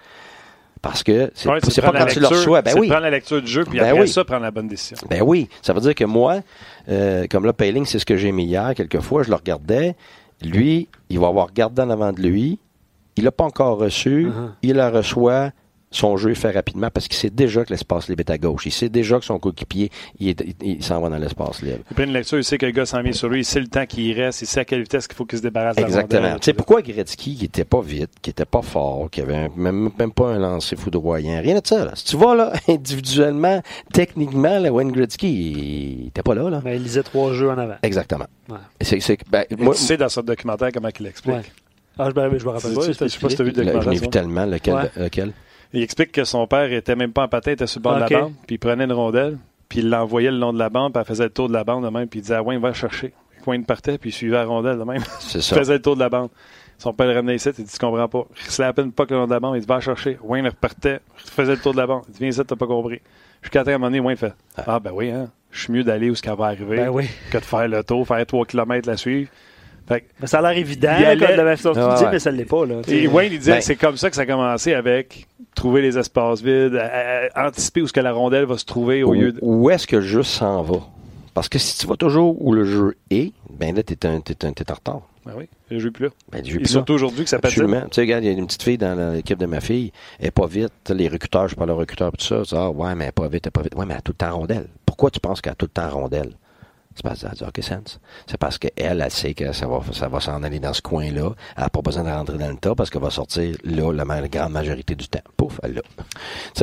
Parce 0.81 1.03
que 1.03 1.31
c'est 1.35 1.47
Ouais, 1.47 1.59
pas 1.59 1.81
prendre 1.83 1.97
quand 1.99 2.05
la 2.05 2.11
tu 2.11 2.15
le 2.19 2.21
lecture- 2.23 2.37
reçois. 2.39 2.61
Ben 2.63 2.75
oui. 2.79 2.87
prendre 2.87 3.03
la 3.03 3.09
lecture 3.11 3.39
du 3.41 3.47
jeu, 3.51 3.65
puis 3.65 3.77
Ben 3.79 3.89
après 3.89 4.01
oui. 4.01 4.07
ça, 4.07 4.23
prendre 4.25 4.41
la 4.41 4.49
bonne 4.51 4.67
décision. 4.67 4.97
Ben 5.09 5.21
oui, 5.21 5.47
ça 5.61 5.73
veut 5.73 5.81
dire 5.81 5.93
que 5.93 6.05
moi, 6.05 6.39
euh, 6.89 7.27
comme 7.29 7.45
là, 7.45 7.53
Payling, 7.53 7.85
c'est 7.85 7.99
ce 7.99 8.05
que 8.05 8.17
j'ai 8.17 8.31
mis 8.31 8.45
hier, 8.45 8.73
quelquefois, 8.75 9.21
je 9.23 9.29
le 9.29 9.35
regardais. 9.35 9.95
Lui, 10.43 10.87
il 11.09 11.19
va 11.19 11.27
avoir 11.27 11.47
regardé 11.47 11.83
en 11.83 11.89
avant 11.91 12.11
de 12.11 12.19
lui. 12.21 12.57
Il 13.15 13.25
l'a 13.25 13.31
pas 13.31 13.43
encore 13.43 13.77
reçu. 13.77 14.27
Uh-huh. 14.29 14.49
Il 14.63 14.73
la 14.73 14.89
reçoit. 14.89 15.51
Son 15.93 16.15
jeu 16.15 16.31
est 16.31 16.35
fait 16.35 16.51
rapidement 16.51 16.89
parce 16.89 17.07
qu'il 17.09 17.17
sait 17.17 17.29
déjà 17.29 17.65
que 17.65 17.69
l'espace 17.71 18.07
libre 18.07 18.21
est 18.21 18.29
à 18.31 18.37
gauche. 18.37 18.65
Il 18.65 18.71
sait 18.71 18.87
déjà 18.87 19.19
que 19.19 19.25
son 19.25 19.39
coéquipier, 19.39 19.91
il, 20.19 20.29
est- 20.29 20.41
il- 20.61 20.75
il 20.77 20.83
s'en 20.83 21.01
va 21.01 21.09
dans 21.09 21.17
l'espace 21.17 21.61
libre. 21.61 21.79
Il 21.91 21.95
prend 21.95 22.03
une 22.05 22.13
lecture, 22.13 22.37
il 22.37 22.45
sait 22.45 22.57
que 22.57 22.65
le 22.65 22.71
gars 22.71 22.85
s'en 22.85 23.01
vient 23.01 23.11
sur 23.11 23.27
lui, 23.27 23.41
il 23.41 23.45
sait 23.45 23.59
le 23.59 23.67
temps 23.67 23.85
qu'il 23.85 24.17
reste, 24.17 24.41
il 24.41 24.45
sait 24.47 24.61
à 24.61 24.65
quelle 24.65 24.81
vitesse 24.83 25.05
qu'il 25.07 25.17
faut 25.17 25.25
qu'il 25.25 25.37
se 25.39 25.43
débarrasse 25.43 25.75
de 25.75 25.81
Exactement. 25.81 26.35
Tu 26.35 26.45
sais, 26.45 26.53
pourquoi 26.53 26.81
Gretzky, 26.81 27.35
qui 27.35 27.43
était 27.45 27.65
pas 27.65 27.81
vite, 27.81 28.09
qui 28.21 28.29
était 28.29 28.45
pas 28.45 28.61
fort, 28.61 29.09
qui 29.11 29.19
avait 29.19 29.35
un- 29.35 29.49
même, 29.57 29.89
même 29.99 30.13
pas 30.13 30.29
un 30.29 30.39
lancer 30.39 30.77
foudroyant, 30.77 31.41
rien 31.41 31.59
de 31.59 31.67
ça, 31.67 31.83
là. 31.83 31.91
Si 31.95 32.05
tu 32.05 32.15
vas, 32.17 32.35
là, 32.35 32.53
individuellement, 32.69 33.61
techniquement, 33.93 34.59
là, 34.59 34.71
Wayne 34.71 34.91
Gretzky, 34.93 35.27
il 36.03 36.07
était 36.07 36.23
pas 36.23 36.35
là, 36.35 36.49
là. 36.49 36.61
Mais 36.63 36.77
il 36.77 36.83
lisait 36.83 37.03
trois 37.03 37.33
jeux 37.33 37.49
en 37.49 37.57
avant. 37.57 37.75
Exactement. 37.83 38.27
Ouais. 38.49 38.55
C'est, 38.79 38.99
c'est, 39.01 39.17
ben, 39.29 39.43
moi, 39.59 39.75
tu 39.75 39.81
sais 39.81 39.97
dans 39.97 40.09
ce 40.09 40.21
documentaire 40.21 40.69
comment 40.73 40.89
il 40.97 41.03
l'explique. 41.03 41.35
Ouais. 41.35 41.41
Ah, 41.99 42.09
je, 42.15 42.19
me- 42.21 42.39
je 42.39 42.45
me 42.45 42.49
rappelle 42.51 42.71
Tu- 42.71 42.75
pas. 42.77 42.85
tu- 42.85 42.93
je 42.93 43.07
sais 43.09 43.19
pas 43.19 43.29
si 43.29 43.35
t'as 43.35 43.43
vu 43.43 43.51
le 43.51 43.55
le- 43.57 43.63
je 43.63 43.71
documentaire. 43.73 43.91
l'ai 43.91 43.97
vu 43.99 44.05
ça. 44.05 44.11
tellement, 44.11 44.45
lequel, 44.45 44.73
Ouais. 44.73 44.91
lequel? 44.95 45.33
Il 45.73 45.81
explique 45.83 46.11
que 46.11 46.23
son 46.23 46.47
père 46.47 46.71
était 46.73 46.95
même 46.95 47.13
pas 47.13 47.23
en 47.23 47.27
patin, 47.27 47.51
il 47.51 47.53
était 47.53 47.67
sur 47.67 47.79
le 47.79 47.83
bord 47.83 47.95
de 47.95 47.99
la 48.01 48.07
bande, 48.21 48.33
puis 48.47 48.55
il 48.55 48.59
prenait 48.59 48.83
une 48.83 48.93
rondelle, 48.93 49.37
puis 49.69 49.79
il 49.79 49.89
l'envoyait 49.89 50.31
le 50.31 50.37
long 50.37 50.51
de 50.53 50.59
la 50.59 50.69
bande, 50.69 50.93
puis 50.93 50.99
elle 51.01 51.07
faisait 51.07 51.23
le 51.25 51.29
tour 51.29 51.47
de 51.47 51.53
la 51.53 51.63
bande 51.63 51.83
de 51.85 51.89
même, 51.89 52.07
puis 52.07 52.19
il 52.19 52.23
disait 52.23 52.35
à 52.35 52.43
Wayne, 52.43 52.59
va 52.59 52.73
chercher. 52.73 53.13
Wayne 53.47 53.65
partait, 53.65 53.97
puis 53.97 54.09
il 54.09 54.13
suivait 54.13 54.35
la 54.37 54.45
rondelle 54.45 54.77
de 54.77 54.83
même. 54.83 55.01
C'est 55.19 55.39
Il 55.39 55.43
ça. 55.43 55.55
faisait 55.55 55.73
le 55.73 55.81
tour 55.81 55.95
de 55.95 56.01
la 56.01 56.09
bande. 56.09 56.29
Son 56.77 56.93
père 56.93 57.07
le 57.07 57.13
ramenait 57.13 57.35
ici, 57.35 57.49
il 57.57 57.63
dit, 57.63 57.71
tu 57.71 57.77
comprends 57.79 58.07
pas. 58.07 58.23
Il 58.45 58.51
se 58.51 58.61
à 58.63 58.73
peine 58.73 58.91
pas 58.91 59.05
que 59.05 59.13
le 59.13 59.19
long 59.19 59.27
de 59.27 59.31
la 59.31 59.39
bande, 59.39 59.55
il 59.55 59.61
dit, 59.61 59.67
va 59.67 59.79
chercher. 59.79 60.17
Wayne 60.23 60.47
repartait, 60.47 60.99
faisait 61.15 61.55
le 61.55 61.61
tour 61.61 61.73
de 61.73 61.77
la 61.77 61.87
bande. 61.87 62.03
Il 62.07 62.13
dit, 62.13 62.19
viens 62.19 62.29
ici, 62.29 62.41
t'as 62.45 62.55
pas 62.55 62.67
compris. 62.67 62.99
Jusqu'à 63.41 63.61
un 63.61 63.71
moment 63.73 63.87
donné, 63.87 63.99
Wayne 63.99 64.17
fait, 64.17 64.33
ah 64.57 64.79
ben 64.79 64.91
oui, 64.93 65.09
hein, 65.09 65.29
je 65.51 65.61
suis 65.63 65.73
mieux 65.73 65.83
d'aller 65.83 66.09
où 66.09 66.15
ce 66.15 66.21
qu'elle 66.21 66.35
va 66.37 66.45
arriver 66.47 66.77
Ben 66.77 66.89
oui. 66.89 67.07
que 67.31 67.37
de 67.37 67.43
faire 67.43 67.67
le 67.67 67.83
tour, 67.83 68.05
faire 68.07 68.25
3 68.25 68.45
km 68.45 68.87
la 68.87 68.97
suivre. 68.97 69.29
Fait 69.87 70.01
que- 70.01 70.05
Mais 70.21 70.27
ça 70.27 70.39
a 70.39 70.41
l'air 70.41 70.57
évident, 70.57 70.93
Il 70.99 71.05
allait- 71.05 71.25
comme 71.25 71.35
de 71.35 71.41
la 71.41 71.57
façon 71.57 71.69
que 71.73 71.79
tu 71.79 71.83
Ouais, 71.85 71.95
dis, 71.97 72.03
ouais. 72.03 72.11
mais 72.11 72.19
ça 72.19 72.31
ne 72.31 72.37
l'est 72.37 72.45
pas. 72.45 72.65
Là, 72.65 72.75
tu 72.83 72.91
Et 72.91 73.01
sais. 73.01 73.07
Wayne, 73.07 73.33
il 73.33 73.39
disait, 73.39 73.51
Ben- 73.53 73.61
c'est 73.61 73.75
comme 73.75 73.97
ça 73.97 74.09
que 74.09 74.15
ça 74.15 74.21
a 74.21 74.25
commencé 74.25 74.73
avec 74.73 75.27
trouver 75.55 75.81
les 75.81 75.97
espaces 75.97 76.41
vides, 76.41 76.75
à- 76.75 77.29
à- 77.35 77.47
anticiper 77.47 77.81
où 77.81 77.87
ce 77.87 77.93
que 77.93 77.99
la 77.99 78.13
rondelle 78.13 78.45
va 78.45 78.57
se 78.57 78.65
trouver 78.65 79.03
au 79.03 79.09
Où, 79.09 79.13
lieu 79.13 79.31
de... 79.33 79.39
où 79.41 79.69
est-ce 79.69 79.87
que 79.87 79.97
le 79.97 80.01
jeu 80.01 80.23
s'en 80.23 80.61
va? 80.61 80.77
Parce 81.33 81.49
que 81.49 81.59
si 81.59 81.77
tu 81.77 81.87
vas 81.87 81.95
toujours 81.95 82.41
où 82.45 82.53
le 82.53 82.63
jeu 82.65 82.95
est, 83.09 83.31
ben 83.49 83.75
là, 83.75 83.83
t'es, 83.83 84.05
un, 84.05 84.19
t'es, 84.21 84.45
un, 84.45 84.51
t'es 84.53 84.69
en 84.71 84.75
retard. 84.75 85.01
Ben 85.25 85.33
oui, 85.37 85.47
le 85.69 85.77
jeu 85.79 85.89
est 85.89 85.91
plus 85.91 86.05
là. 86.05 86.11
Ben, 86.31 86.39
Et 86.45 86.49
plus 86.49 86.65
surtout 86.67 86.93
aujourd'hui 86.93 87.23
que 87.23 87.29
ça 87.29 87.37
patine. 87.39 87.61
Absolument. 87.63 87.81
Tu 87.87 87.95
sais, 87.95 88.01
regarde, 88.01 88.23
il 88.23 88.27
y 88.31 88.35
a 88.35 88.37
une 88.37 88.47
petite 88.47 88.63
fille 88.63 88.77
dans 88.77 89.13
l'équipe 89.13 89.37
de 89.37 89.45
ma 89.45 89.59
fille, 89.61 89.91
elle 90.19 90.27
est 90.27 90.31
pas 90.31 90.47
vite. 90.47 90.71
Les 90.89 91.07
recruteurs, 91.07 91.47
je 91.47 91.55
parle 91.55 91.69
de 91.69 91.73
recruteurs, 91.75 92.11
tout 92.11 92.25
ça. 92.25 92.37
Tu 92.43 92.49
dis, 92.49 92.55
ah, 92.55 92.69
ouais, 92.71 92.95
mais 92.95 93.03
elle 93.05 93.09
est 93.09 93.11
pas 93.11 93.27
vite, 93.27 93.43
elle 93.45 93.49
est 93.49 93.51
pas 93.51 93.61
vite. 93.61 93.75
Ouais, 93.75 93.85
mais 93.85 93.93
elle 93.93 93.99
a 93.99 94.01
tout 94.01 94.13
le 94.13 94.17
temps 94.17 94.35
rondelle. 94.35 94.65
Pourquoi 94.85 95.11
tu 95.11 95.19
penses 95.19 95.39
qu'elle 95.41 95.53
a 95.53 95.55
tout 95.55 95.67
le 95.67 95.81
temps 95.81 95.89
rondelle? 95.89 96.31
C'est 96.93 97.03
parce 97.03 97.21
qu'elle 97.21 97.29
a 97.31 97.33
du 97.35 97.43
hockey 97.43 97.61
sense. 97.61 97.99
C'est 98.27 98.37
parce 98.37 98.57
qu'elle, 98.57 98.71
elle 98.77 99.11
sait 99.11 99.33
que 99.33 99.53
ça 99.53 99.65
va, 99.65 99.79
ça 99.93 100.07
va 100.09 100.19
s'en 100.19 100.43
aller 100.43 100.59
dans 100.59 100.73
ce 100.73 100.81
coin-là. 100.81 101.31
Elle 101.55 101.63
n'a 101.63 101.69
pas 101.69 101.81
besoin 101.81 102.03
de 102.03 102.09
rentrer 102.09 102.37
dans 102.37 102.49
le 102.49 102.57
tas 102.57 102.75
parce 102.75 102.89
qu'elle 102.89 103.01
va 103.01 103.09
sortir 103.09 103.55
là 103.63 103.93
la 103.93 104.03
ma- 104.05 104.27
grande 104.27 104.51
majorité 104.51 104.93
du 104.95 105.07
temps. 105.07 105.21
Pouf, 105.37 105.59
elle 105.63 105.75
l'a. 105.75 105.81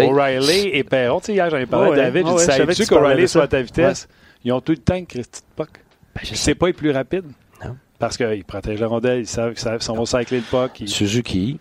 O'Reilly 0.04 0.68
et 0.68 0.84
Perron, 0.84 1.20
tu 1.20 1.26
sais, 1.26 1.32
hier, 1.34 1.48
j'en 1.50 1.56
ai 1.56 1.66
parlé 1.66 1.90
Ouais, 1.90 1.98
à 2.00 2.04
David, 2.10 2.26
ouais, 2.26 2.32
j'ai 2.40 2.46
dit, 2.46 2.52
savais-tu 2.58 2.84
que 2.84 2.88
qu'O'Reilly 2.94 3.26
soit 3.28 3.44
à 3.44 3.48
ta 3.48 3.62
vitesse? 3.62 4.06
Ils 4.44 4.52
ont 4.52 4.60
tout 4.60 4.72
le 4.72 4.78
temps 4.78 5.00
que 5.00 5.06
Christy 5.06 5.40
de 5.40 5.46
puck. 5.56 5.70
ben, 5.72 5.80
je 6.16 6.18
Puis 6.20 6.28
sais. 6.28 6.36
c'est 6.36 6.54
pas 6.54 6.66
le 6.68 6.72
plus 6.74 6.90
rapide. 6.90 7.24
Non. 7.64 7.76
Parce 7.98 8.16
qu'ils 8.16 8.44
protègent 8.44 8.80
la 8.80 8.86
rondelle, 8.86 9.20
ils 9.20 9.26
savent 9.26 9.50
qu'ils 9.54 9.60
savent, 9.60 9.80
ils 9.82 9.94
vont 9.96 10.04
cycler 10.06 10.38
le 10.38 10.44
puck. 10.44 10.78
ils- 10.80 10.88
Suzuki, 10.88 11.58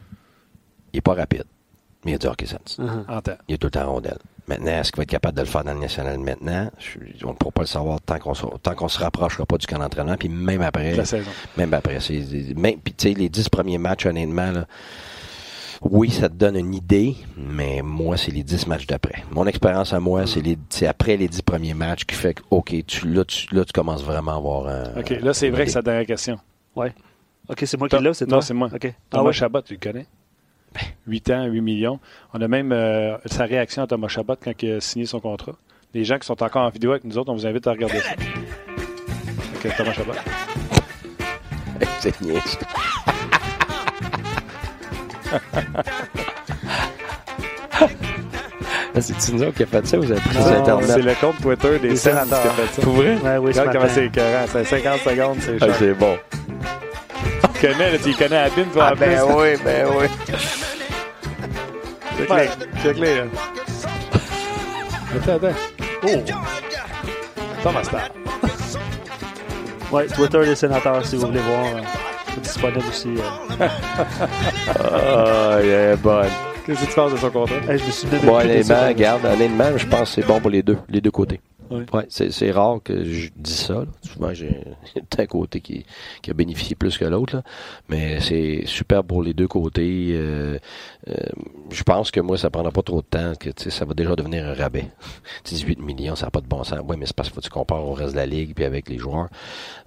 il 0.94 0.98
est 0.98 1.02
pas 1.02 1.14
rapide. 1.16 1.46
mais 2.06 2.12
il 2.12 2.16
a 2.16 2.18
du 2.20 2.28
hockey 2.28 2.46
sense. 2.46 2.78
Uh-huh. 2.80 3.38
Il 3.48 3.56
est 3.56 3.58
tout 3.58 3.68
le 3.68 3.72
temps 3.72 3.88
en 3.88 3.94
rondelle. 3.94 4.20
Maintenant, 4.48 4.72
est-ce 4.80 4.92
qu'il 4.92 4.98
va 4.98 5.04
être 5.04 5.10
capable 5.10 5.36
de 5.36 5.42
le 5.42 5.48
faire 5.48 5.64
dans 5.66 5.74
le 5.74 5.80
national 5.80 6.18
maintenant? 6.20 6.72
Je- 6.80 7.26
on 7.26 7.30
ne 7.30 7.34
pourra 7.34 7.52
pas 7.52 7.62
le 7.64 7.68
savoir 7.68 8.00
tant 8.02 8.18
qu'on 8.18 8.34
se, 8.34 8.46
tant 8.64 8.76
qu'on 8.76 8.88
se 8.88 8.98
rapprochera 9.00 9.46
pas 9.46 9.58
du 9.58 9.68
camp 9.68 9.78
d'entraînement. 9.80 10.16
Puis 10.18 10.30
même 10.30 10.62
après, 10.62 10.96
La 10.96 11.04
saison. 11.06 11.30
même 11.58 11.74
après, 11.74 12.00
c'est, 12.00 12.24
même, 12.56 12.80
puis 12.80 12.94
tu 12.94 13.10
sais, 13.10 13.14
les 13.14 13.28
dix 13.28 13.50
premiers 13.50 13.78
matchs, 13.78 14.06
honnêtement, 14.06 14.52
là, 14.52 14.66
oui, 15.82 16.10
ça 16.10 16.28
te 16.30 16.34
donne 16.34 16.56
une 16.56 16.74
idée, 16.74 17.16
mais 17.38 17.82
moi, 17.84 18.16
c'est 18.18 18.32
les 18.32 18.44
dix 18.44 18.66
matchs 18.68 18.88
d'après. 18.88 19.24
Mon 19.32 19.46
expérience 19.46 19.92
à 19.94 20.00
moi, 20.00 20.26
c'est 20.26 20.42
les, 20.42 20.58
c'est 20.70 20.88
après 20.88 21.18
les 21.18 21.28
dix 21.28 21.42
premiers 21.42 21.74
matchs 21.76 22.06
qui 22.06 22.16
fait 22.16 22.34
que, 22.36 22.42
OK, 22.50 22.74
tu, 22.88 23.08
là, 23.10 23.26
tu, 23.26 23.54
là, 23.54 23.64
tu 23.66 23.74
commences 23.74 24.04
vraiment 24.04 24.32
à 24.32 24.38
avoir 24.38 24.68
un. 24.68 25.00
OK, 25.00 25.10
là, 25.22 25.34
c'est 25.34 25.50
vrai 25.50 25.64
que 25.66 25.70
idée. 25.70 25.72
c'est 25.74 25.78
la 25.80 25.84
dernière 25.84 26.06
question. 26.06 26.40
OK, 27.50 27.64
c'est 27.66 27.78
moi 27.78 27.88
qui 27.90 27.96
Non, 27.96 28.02
l'ai, 28.02 28.14
c'est 28.14 28.26
non, 28.26 28.38
toi? 28.38 28.42
c'est 28.42 28.54
moi. 28.54 28.70
OK. 28.74 28.94
Ah 29.12 29.24
ouais. 29.24 29.32
Chabot, 29.34 29.62
tu 29.62 29.74
le 29.74 29.80
connais? 29.80 30.06
8 31.08 31.30
ans, 31.32 31.46
8 31.46 31.62
millions. 31.62 32.00
On 32.34 32.42
a 32.42 32.48
même 32.48 32.72
euh, 32.72 33.18
sa 33.26 33.46
réaction 33.46 33.84
à 33.84 33.88
Thomas 33.88 34.08
Chabot 34.08 34.36
quand 34.42 34.52
il 34.62 34.74
a 34.74 34.82
signé 34.82 35.06
son 35.06 35.20
contrat. 35.20 35.54
Les 35.94 36.04
gens 36.04 36.18
qui 36.20 36.26
sont 36.28 36.42
encore 36.44 36.64
en 36.64 36.70
vidéo 36.70 36.92
avec 36.92 37.04
nous 37.06 37.18
autres, 37.18 37.32
on 37.32 37.36
vous 37.36 37.46
invite 37.48 37.66
à 37.68 37.72
regarder 37.72 38.00
ça. 38.00 38.12
OK, 39.66 39.76
Thomas 39.78 39.94
Chabot. 39.94 40.14
c'est. 42.00 42.14
Ah, 48.96 49.02
C'est 49.02 49.32
nous 49.34 49.44
autres 49.44 49.54
qui 49.56 49.64
a 49.64 49.66
fait 49.68 49.86
ça, 49.86 49.98
vous 49.98 50.12
avez 50.12 50.20
pris 50.22 50.36
Non, 50.38 50.42
sur 50.42 50.50
C'est 50.52 50.58
Internet. 50.58 50.98
le 51.06 51.14
compte 51.22 51.42
Twitter 51.42 51.80
des 51.80 51.90
Des 51.90 51.96
sénateurs 51.96 52.42
qui 52.42 52.48
a 52.48 52.52
fait 52.52 52.74
ça. 52.74 52.82
Pour 52.82 52.94
vrai? 52.94 53.16
Ouais, 53.24 53.38
oui, 53.38 53.54
ce 53.54 53.60
Regarde 53.60 53.78
comment 53.78 53.90
c'est 53.94 54.06
écœurant. 54.08 54.46
C'est 54.48 54.64
50 54.64 55.00
secondes, 55.02 55.38
c'est 55.42 55.58
Ah, 55.62 55.66
cher. 55.68 55.76
c'est 55.78 55.94
bon. 55.94 56.18
Tu 57.60 57.68
connais, 57.68 57.92
là, 57.92 57.98
tu 57.98 58.14
connais 58.14 58.38
Abin, 58.38 58.64
toi, 58.74 58.84
Ah, 58.88 58.92
en 58.92 58.96
plus. 58.96 59.06
ben 59.06 59.24
oui, 59.36 59.48
ben 59.64 59.88
oui. 59.98 60.08
Check-les, 62.18 62.50
check-les, 62.84 63.16
là. 63.18 63.24
Attends, 65.16 65.36
attends. 65.36 65.58
Oh! 66.04 66.10
Thomas 67.64 67.84
Star. 67.84 68.02
Ouais, 69.90 70.06
Twitter 70.08 70.40
des 70.46 70.56
sénateurs, 70.56 71.06
si 71.06 71.16
vous 71.16 71.28
voulez 71.28 71.40
voir. 71.40 71.64
euh, 71.66 71.80
c'est 72.36 72.42
disponible 72.42 72.80
aussi. 72.90 73.08
euh. 73.62 73.68
Ah, 74.84 75.60
il 75.64 75.70
est 75.70 75.96
bonne. 75.96 76.28
Qu'est-ce 76.66 76.82
que 76.82 76.86
tu 76.88 76.94
penses 76.94 77.14
de 77.14 77.18
son 77.18 77.30
contrat? 77.30 77.56
Hey, 77.70 77.80
je 77.80 77.86
me 77.86 77.92
suis 77.92 78.08
donné 78.10 78.22
Bon, 78.26 78.38
plus 78.40 78.48
de 78.50 78.54
honnêtement, 78.54 78.86
regarde, 78.88 79.26
honnêtement, 79.26 79.78
je 79.78 79.86
pense 79.88 80.10
que 80.14 80.22
c'est 80.22 80.28
bon 80.28 80.42
pour 80.42 80.50
les 80.50 80.62
deux, 80.62 80.78
les 80.90 81.00
deux 81.00 81.10
côtés. 81.12 81.40
Oui. 81.70 81.84
Ouais, 81.94 82.06
c'est, 82.10 82.52
rare 82.52 82.80
que 82.84 83.04
je 83.04 83.30
dis 83.36 83.54
ça. 83.54 83.74
là. 83.74 83.86
Souvent, 84.02 84.34
j'ai 84.34 84.64
un 85.18 85.26
côté 85.28 85.62
qui, 85.62 85.86
qui 86.22 86.32
a 86.32 86.34
bénéficié 86.34 86.76
plus 86.76 86.98
que 86.98 87.06
l'autre. 87.06 87.42
Mais 87.90 88.20
c'est 88.20 88.64
super 88.66 89.04
pour 89.04 89.24
les 89.24 89.34
deux 89.34 89.48
côtés. 89.48 90.10
Euh, 90.12 90.58
euh, 91.10 91.14
je 91.72 91.84
pense 91.84 92.12
que 92.12 92.20
moi, 92.20 92.38
ça 92.38 92.50
prendra 92.50 92.72
pas 92.72 92.82
trop 92.84 93.02
de 93.02 93.08
temps, 93.08 93.34
que 93.40 93.50
ça 93.70 93.86
va 93.86 93.94
déjà 93.94 94.16
devenir 94.16 94.46
un 94.46 94.54
rabais. 94.54 94.90
18 95.46 95.80
millions, 95.80 96.16
ça 96.16 96.28
n'a 96.28 96.32
pas 96.32 96.42
de 96.42 96.48
bon 96.48 96.64
sens. 96.64 96.80
Oui, 96.88 96.96
mais 96.98 97.06
c'est 97.06 97.16
parce 97.16 97.30
que 97.30 97.40
tu 97.40 97.50
compares 97.50 97.86
au 97.86 97.94
reste 97.94 98.14
de 98.14 98.18
la 98.18 98.26
ligue 98.26 98.54
puis 98.56 98.66
avec 98.66 98.90
les 98.90 98.98
joueurs. 98.98 99.30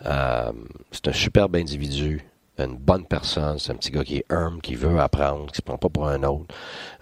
Euh, 0.07 0.53
c'est 0.93 1.09
un 1.09 1.13
superbe 1.13 1.57
individu 1.57 2.25
une 2.59 2.77
bonne 2.77 3.07
personne, 3.07 3.59
c'est 3.59 3.73
un 3.73 3.77
petit 3.77 3.91
gars 3.91 4.05
qui 4.05 4.19
est 4.19 4.25
humble, 4.29 4.61
qui 4.61 4.75
veut 4.75 4.99
apprendre, 5.01 5.51
qui 5.51 5.57
se 5.57 5.63
prend 5.63 5.79
pas 5.79 5.89
pour 5.89 6.07
un 6.07 6.23
autre. 6.25 6.55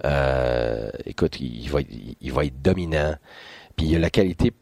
Euh, 0.05 0.91
écoute, 1.05 1.41
il, 1.41 1.69
va, 1.69 1.81
il, 1.81 2.15
il 2.21 2.33
va 2.33 2.45
être 2.45 2.61
dominant. 2.63 3.15
Puis 3.77 3.87
il 3.87 3.97
a 3.97 3.99
la 3.99 4.11
qualité 4.11 4.53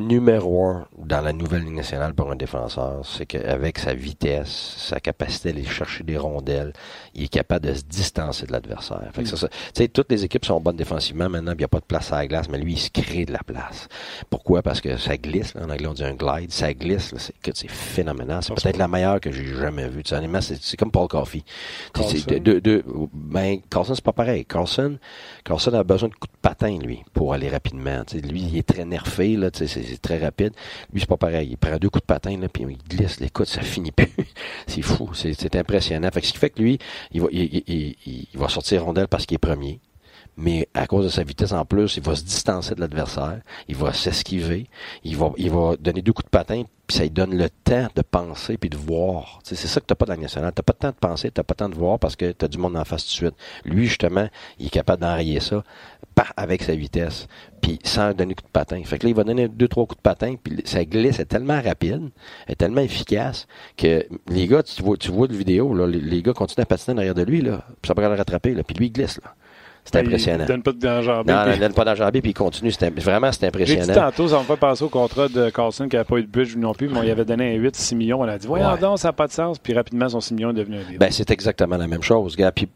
numéro 0.00 0.64
un 0.64 0.86
dans 0.98 1.20
la 1.20 1.32
nouvelle 1.32 1.62
Ligue 1.64 1.76
nationale 1.76 2.14
pour 2.14 2.30
un 2.30 2.36
défenseur, 2.36 3.00
c'est 3.04 3.26
qu'avec 3.26 3.78
sa 3.78 3.94
vitesse, 3.94 4.74
sa 4.78 5.00
capacité 5.00 5.50
à 5.50 5.52
aller 5.52 5.64
chercher 5.64 6.02
des 6.04 6.16
rondelles, 6.16 6.72
il 7.14 7.24
est 7.24 7.28
capable 7.28 7.66
de 7.66 7.74
se 7.74 7.82
distancer 7.84 8.46
de 8.46 8.52
l'adversaire. 8.52 9.02
Fait 9.12 9.22
que 9.22 9.28
ça, 9.28 9.36
ça- 9.36 9.48
tu 9.48 9.56
sais, 9.74 9.88
toutes 9.88 10.10
les 10.10 10.24
équipes 10.24 10.44
sont 10.44 10.60
bonnes 10.60 10.76
défensivement 10.76 11.28
maintenant, 11.28 11.52
puis 11.52 11.58
il 11.60 11.62
n'y 11.62 11.64
a 11.64 11.68
pas 11.68 11.80
de 11.80 11.84
place 11.84 12.12
à 12.12 12.16
la 12.16 12.26
glace, 12.26 12.48
mais 12.48 12.58
lui, 12.58 12.72
il 12.74 12.78
se 12.78 12.90
crée 12.90 13.24
de 13.24 13.32
la 13.32 13.40
place. 13.46 13.88
Pourquoi? 14.28 14.62
Parce 14.62 14.80
que 14.80 14.96
ça 14.96 15.16
glisse, 15.16 15.54
là, 15.54 15.62
en 15.64 15.70
anglais 15.70 15.86
on 15.86 15.94
dit 15.94 16.04
un 16.04 16.14
glide, 16.14 16.50
ça 16.52 16.72
glisse, 16.74 17.14
c'est, 17.16 17.70
phénoménal. 17.70 18.42
C'est 18.42 18.54
peut-être 18.54 18.76
la 18.78 18.88
meilleure 18.88 19.20
que 19.20 19.30
j'ai 19.32 19.46
jamais 19.46 19.88
vue. 19.88 20.02
C'est, 20.04 20.76
comme 20.76 20.90
Paul 20.90 21.08
Coffey. 21.08 21.42
Carlson. 21.92 22.16
de- 22.28 22.38
de- 22.38 22.58
de- 22.60 22.84
ben, 23.12 23.58
Carlson, 23.70 23.94
c'est 23.94 24.04
pas 24.04 24.12
pareil. 24.12 24.44
Carlson, 24.44 24.98
Carlson 25.44 25.74
a 25.74 25.84
besoin 25.84 26.08
de 26.08 26.14
coups 26.14 26.32
de 26.32 26.38
patin, 26.40 26.78
lui, 26.78 27.02
pour 27.12 27.32
aller 27.34 27.48
rapidement. 27.48 28.02
Lui, 28.12 28.42
il 28.42 28.56
est 28.58 28.66
très 28.66 28.84
nerfé, 28.84 29.36
là, 29.36 29.50
c'est, 29.52 29.66
c'est 29.90 30.02
très 30.02 30.18
rapide. 30.18 30.52
Lui, 30.92 31.00
c'est 31.00 31.08
pas 31.08 31.16
pareil. 31.16 31.48
Il 31.50 31.56
prend 31.56 31.76
deux 31.76 31.90
coups 31.90 32.02
de 32.02 32.06
patin, 32.06 32.36
là, 32.38 32.48
puis 32.48 32.64
il 32.68 32.78
glisse. 32.96 33.20
Écoute, 33.20 33.48
ça 33.48 33.62
finit 33.62 33.92
plus. 33.92 34.08
c'est 34.66 34.82
fou. 34.82 35.10
C'est, 35.14 35.56
impressionnant. 35.56 36.10
Que 36.10 36.20
ce 36.20 36.32
qui 36.32 36.38
fait 36.38 36.50
que 36.50 36.60
lui, 36.60 36.78
il 37.12 37.22
va, 38.34 38.48
sortir 38.48 38.84
rondelle 38.84 39.08
parce 39.08 39.26
qu'il 39.26 39.36
est 39.36 39.38
premier. 39.38 39.80
Mais 40.36 40.68
à 40.74 40.86
cause 40.86 41.04
de 41.04 41.10
sa 41.10 41.22
vitesse 41.22 41.52
en 41.52 41.64
plus, 41.64 41.96
il 41.96 42.02
va 42.02 42.14
se 42.14 42.22
distancer 42.22 42.74
de 42.74 42.80
l'adversaire, 42.80 43.40
il 43.68 43.76
va 43.76 43.92
s'esquiver, 43.92 44.68
il 45.04 45.16
va, 45.16 45.76
donner 45.78 46.00
deux 46.00 46.12
coups 46.12 46.24
de 46.24 46.30
patin, 46.30 46.62
puis 46.86 46.96
ça 46.96 47.02
lui 47.02 47.10
donne 47.10 47.36
le 47.36 47.50
temps 47.50 47.88
de 47.94 48.00
penser 48.00 48.56
puis 48.56 48.70
de 48.70 48.76
voir. 48.76 49.40
C'est 49.42 49.56
ça 49.56 49.80
que 49.80 49.86
t'as 49.86 49.94
pas 49.94 50.06
dans 50.06 50.14
la 50.14 50.20
nationale. 50.20 50.52
T'as 50.54 50.62
pas 50.62 50.72
de 50.72 50.78
temps 50.78 50.88
de 50.88 50.94
penser, 50.94 51.30
t'as 51.30 51.42
pas 51.42 51.54
de 51.54 51.58
temps 51.58 51.68
de 51.68 51.74
voir 51.74 51.98
parce 51.98 52.16
que 52.16 52.32
t'as 52.32 52.48
du 52.48 52.58
monde 52.58 52.76
en 52.76 52.84
face 52.84 53.04
tout 53.04 53.10
de 53.10 53.14
suite. 53.14 53.34
Lui, 53.64 53.86
justement, 53.86 54.28
il 54.58 54.66
est 54.66 54.70
capable 54.70 55.02
d'enrayer 55.02 55.40
ça 55.40 55.62
par, 56.14 56.32
avec 56.36 56.62
sa 56.62 56.74
vitesse, 56.74 57.26
puis 57.60 57.78
sans 57.84 58.12
donner 58.12 58.34
coup 58.34 58.42
de 58.42 58.48
patin. 58.52 58.80
Fait 58.84 58.98
que 58.98 59.06
là, 59.06 59.10
il 59.10 59.16
va 59.16 59.24
donner 59.24 59.48
deux, 59.48 59.68
trois 59.68 59.86
coups 59.86 59.98
de 59.98 60.02
patin, 60.02 60.34
puis 60.42 60.60
sa 60.64 60.84
glisse 60.84 61.18
est 61.20 61.26
tellement 61.26 61.60
rapide, 61.60 62.10
est 62.48 62.56
tellement 62.56 62.80
efficace 62.80 63.46
que 63.76 64.04
les 64.28 64.46
gars, 64.46 64.62
tu 64.62 64.82
vois, 64.82 64.96
tu 64.96 65.10
vois 65.10 65.26
de 65.28 65.34
vidéo, 65.36 65.74
là, 65.74 65.86
les, 65.86 66.00
les 66.00 66.22
gars 66.22 66.32
continuent 66.32 66.62
à 66.62 66.66
patiner 66.66 66.94
derrière 66.96 67.14
de 67.14 67.22
lui, 67.22 67.40
là, 67.42 67.64
puis 67.80 67.88
ça 67.88 67.94
pourrait 67.94 68.08
le 68.08 68.14
rattraper, 68.16 68.54
là, 68.54 68.62
puis 68.62 68.74
lui, 68.76 68.86
il 68.86 68.92
glisse, 68.92 69.20
là. 69.22 69.34
C'est 69.82 69.96
impressionnant. 69.96 70.44
Il 70.44 70.48
donne 70.48 70.62
pas 70.62 70.72
de 70.72 70.78
danger. 70.78 71.22
Non, 71.26 71.44
il 71.54 71.58
donne 71.58 71.72
pas 71.72 71.86
d'enjambé, 71.86 72.20
puis 72.20 72.30
il 72.32 72.34
continue. 72.34 72.70
Vraiment, 72.98 73.32
c'est 73.32 73.40
J'ai 73.40 73.64
dit 73.64 73.72
impressionnant. 73.72 73.94
tantôt, 74.10 74.28
ça 74.28 74.38
me 74.38 74.44
fait 74.44 74.56
penser 74.58 74.84
au 74.84 74.90
contrat 74.90 75.26
de 75.28 75.48
Carlson 75.48 75.88
qui 75.88 75.96
n'avait 75.96 76.06
pas 76.06 76.18
eu 76.18 76.22
de 76.22 76.28
budget 76.28 76.58
non 76.58 76.74
plus, 76.74 76.88
mais 76.88 76.98
on 76.98 77.02
lui 77.02 77.10
avait 77.10 77.24
donné 77.24 77.54
un 77.54 77.58
8, 77.58 77.74
6 77.74 77.94
millions. 77.94 78.20
On 78.20 78.24
a 78.24 78.36
dit, 78.36 78.46
voyons 78.46 78.70
Ouais. 78.72 78.78
donc, 78.78 78.98
ça 78.98 79.08
n'a 79.08 79.12
pas 79.14 79.26
de 79.26 79.32
sens. 79.32 79.58
Puis 79.58 79.72
rapidement, 79.72 80.06
son 80.10 80.20
6 80.20 80.34
millions 80.34 80.50
est 80.50 80.54
devenu 80.54 80.76
un 80.76 80.80
livre. 80.80 80.98
Ben, 81.00 81.10
c'est 81.10 81.30
exactement 81.30 81.78
la 81.78 81.86
même 81.88 82.02
chose, 82.02 82.36
gars. 82.36 82.52
Puis, 82.52 82.68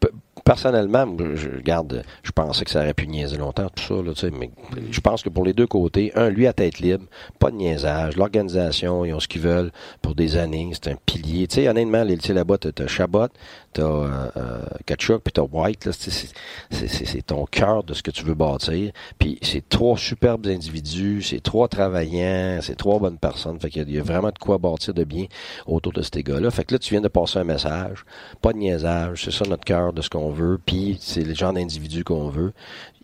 personnellement, 0.45 1.07
je 1.35 1.49
regarde, 1.49 2.05
je 2.23 2.31
pensais 2.31 2.65
que 2.65 2.71
ça 2.71 2.81
aurait 2.81 2.95
pu 2.95 3.07
niaiser 3.07 3.37
longtemps, 3.37 3.69
tout 3.75 3.83
ça, 3.83 3.95
là, 3.95 4.12
tu 4.12 4.21
sais, 4.21 4.31
mais 4.31 4.51
je 4.91 5.01
pense 5.01 5.23
que 5.23 5.29
pour 5.29 5.45
les 5.45 5.55
deux 5.55 5.66
côtés, 5.66 6.12
un, 6.15 6.29
lui 6.29 6.47
à 6.47 6.53
tête 6.53 6.79
libre, 6.79 7.05
pas 7.39 7.51
de 7.51 7.57
niaisage, 7.57 8.16
l'organisation, 8.16 9.05
ils 9.05 9.12
ont 9.15 9.21
ce 9.21 9.29
qu'ils 9.29 9.41
veulent 9.41 9.73
pour 10.03 10.15
des 10.15 10.37
années, 10.37 10.71
c'est 10.73 10.91
un 10.91 10.97
pilier. 11.07 11.47
Tu 11.47 11.57
sais, 11.57 11.69
honnêtement, 11.69 12.05
les, 12.05 12.19
tu 12.19 12.33
là-bas, 12.33 12.59
t'as 12.59 12.87
Chabot, 12.87 13.29
t'as 13.75 13.83
euh, 13.83 14.31
euh, 14.37 14.63
Kachuk, 14.87 15.23
puis 15.23 15.33
t'as 15.33 15.43
White, 15.43 15.85
là, 15.87 15.93
c'est, 15.93 16.11
c'est, 16.11 16.29
c'est, 16.71 16.89
c'est- 16.89 17.05
c'est 17.05 17.23
ton 17.23 17.45
cœur 17.47 17.85
de 17.85 17.93
ce 17.95 18.03
que 18.03 18.11
tu 18.11 18.25
veux 18.25 18.35
bâtir. 18.35 18.91
Puis 19.19 19.39
c'est 19.43 19.69
trois 19.69 19.97
superbes 19.99 20.47
individus, 20.47 21.23
c'est 21.23 21.41
trois 21.43 21.69
travaillants, 21.69 22.59
c'est 22.63 22.77
trois 22.77 22.99
bonnes 22.99 23.19
personnes. 23.19 23.61
Fait 23.61 23.71
qu'il 23.71 23.89
y 23.89 23.95
y 23.95 23.99
a 23.99 24.03
vraiment 24.03 24.29
de 24.31 24.39
quoi 24.39 24.59
bâtir 24.59 24.95
de 24.95 25.05
bien 25.05 25.27
autour 25.67 25.93
de 25.93 26.03
ces 26.03 26.23
gars-là. 26.23 26.51
Fait 26.51 26.65
que 26.65 26.75
là, 26.75 26.79
tu 26.79 26.91
viens 26.91 27.01
de 27.03 27.09
passer 27.09 27.39
un 27.39 27.45
message, 27.45 28.05
pas 28.41 28.53
de 28.53 28.59
niaisage, 28.59 29.25
c'est 29.25 29.31
ça 29.33 29.45
notre 29.47 29.65
cœur 29.65 29.93
de 29.93 30.01
ce 30.03 30.09
qu'on 30.11 30.31
veut, 30.31 30.59
puis 30.65 30.97
c'est 31.01 31.23
le 31.23 31.35
genre 31.35 31.53
d'individu 31.53 32.05
qu'on 32.05 32.29
veut. 32.29 32.53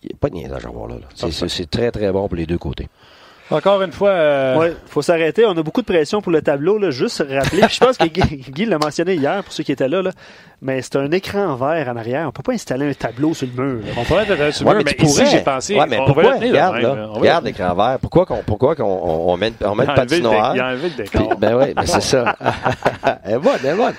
A 0.03 0.15
pas 0.19 0.29
de 0.29 0.35
niaisage 0.35 0.65
à 0.65 0.69
voir 0.69 0.87
là. 0.87 0.95
là. 0.95 1.07
C'est, 1.13 1.31
c'est, 1.31 1.47
c'est 1.47 1.69
très, 1.69 1.91
très 1.91 2.11
bon 2.11 2.27
pour 2.27 2.35
les 2.35 2.47
deux 2.47 2.57
côtés. 2.57 2.89
Encore 3.51 3.81
une 3.81 3.91
fois, 3.91 4.09
euh, 4.09 4.57
Ouais, 4.57 4.73
faut 4.87 5.01
s'arrêter. 5.01 5.45
On 5.45 5.51
a 5.57 5.63
beaucoup 5.63 5.81
de 5.81 5.85
pression 5.85 6.21
pour 6.21 6.31
le 6.31 6.41
tableau, 6.41 6.77
là. 6.77 6.89
Juste 6.91 7.23
rappeler. 7.29 7.63
Je 7.69 7.79
pense 7.79 7.97
que 7.97 8.05
Guy, 8.07 8.21
Guy 8.51 8.65
l'a 8.65 8.77
mentionné 8.77 9.15
hier 9.15 9.43
pour 9.43 9.53
ceux 9.53 9.63
qui 9.63 9.71
étaient 9.71 9.87
là, 9.89 10.01
là. 10.01 10.11
Mais 10.63 10.83
c'est 10.83 10.95
un 10.97 11.09
écran 11.11 11.55
vert 11.55 11.89
en 11.91 11.97
arrière. 11.97 12.27
On 12.27 12.31
peut 12.31 12.43
pas 12.43 12.53
installer 12.53 12.87
un 12.87 12.93
tableau 12.93 13.33
sur 13.33 13.47
le 13.55 13.63
mur. 13.63 13.79
là. 13.83 13.93
on 13.97 14.03
pourrait 14.03 14.27
être 14.29 14.53
sur 14.53 14.67
Ouais, 14.67 14.75
mais, 14.75 14.83
mais 14.83 14.93
tu 14.93 15.05
ici, 15.05 15.21
pourrais. 15.23 15.31
j'ai 15.37 15.43
pensé. 15.43 15.75
Ouais, 15.75 15.85
mais 15.89 15.97
on 15.99 16.05
pourquoi? 16.05 16.37
le 16.37 16.47
Regarde, 16.49 16.75
le 16.77 17.05
Regarde 17.19 17.45
l'écran 17.45 17.73
vert. 17.73 17.97
Pourquoi 17.99 18.25
qu'on, 18.27 18.43
pourquoi 18.45 18.75
qu'on 18.75 18.83
on, 18.83 19.33
on 19.33 19.37
met, 19.37 19.53
on 19.65 19.73
met 19.73 19.85
Il 19.85 19.87
le 19.87 19.93
a 19.97 20.01
enlevé 20.01 20.17
le 20.19 20.21
dé- 20.21 20.21
patinoire? 20.29 20.55
il 20.55 20.61
a 20.61 20.67
enlevé 20.67 20.89
le 20.95 21.03
Puis- 21.03 21.19
décor. 21.19 21.35
ben 21.39 21.55
oui, 21.57 21.73
ben 21.73 21.85
c'est 21.87 22.01
ça. 22.01 22.35
elle 23.25 23.33
est 23.33 23.39
bonne, 23.39 23.53
elle 23.63 23.69
est 23.71 23.75
bonne. 23.75 23.93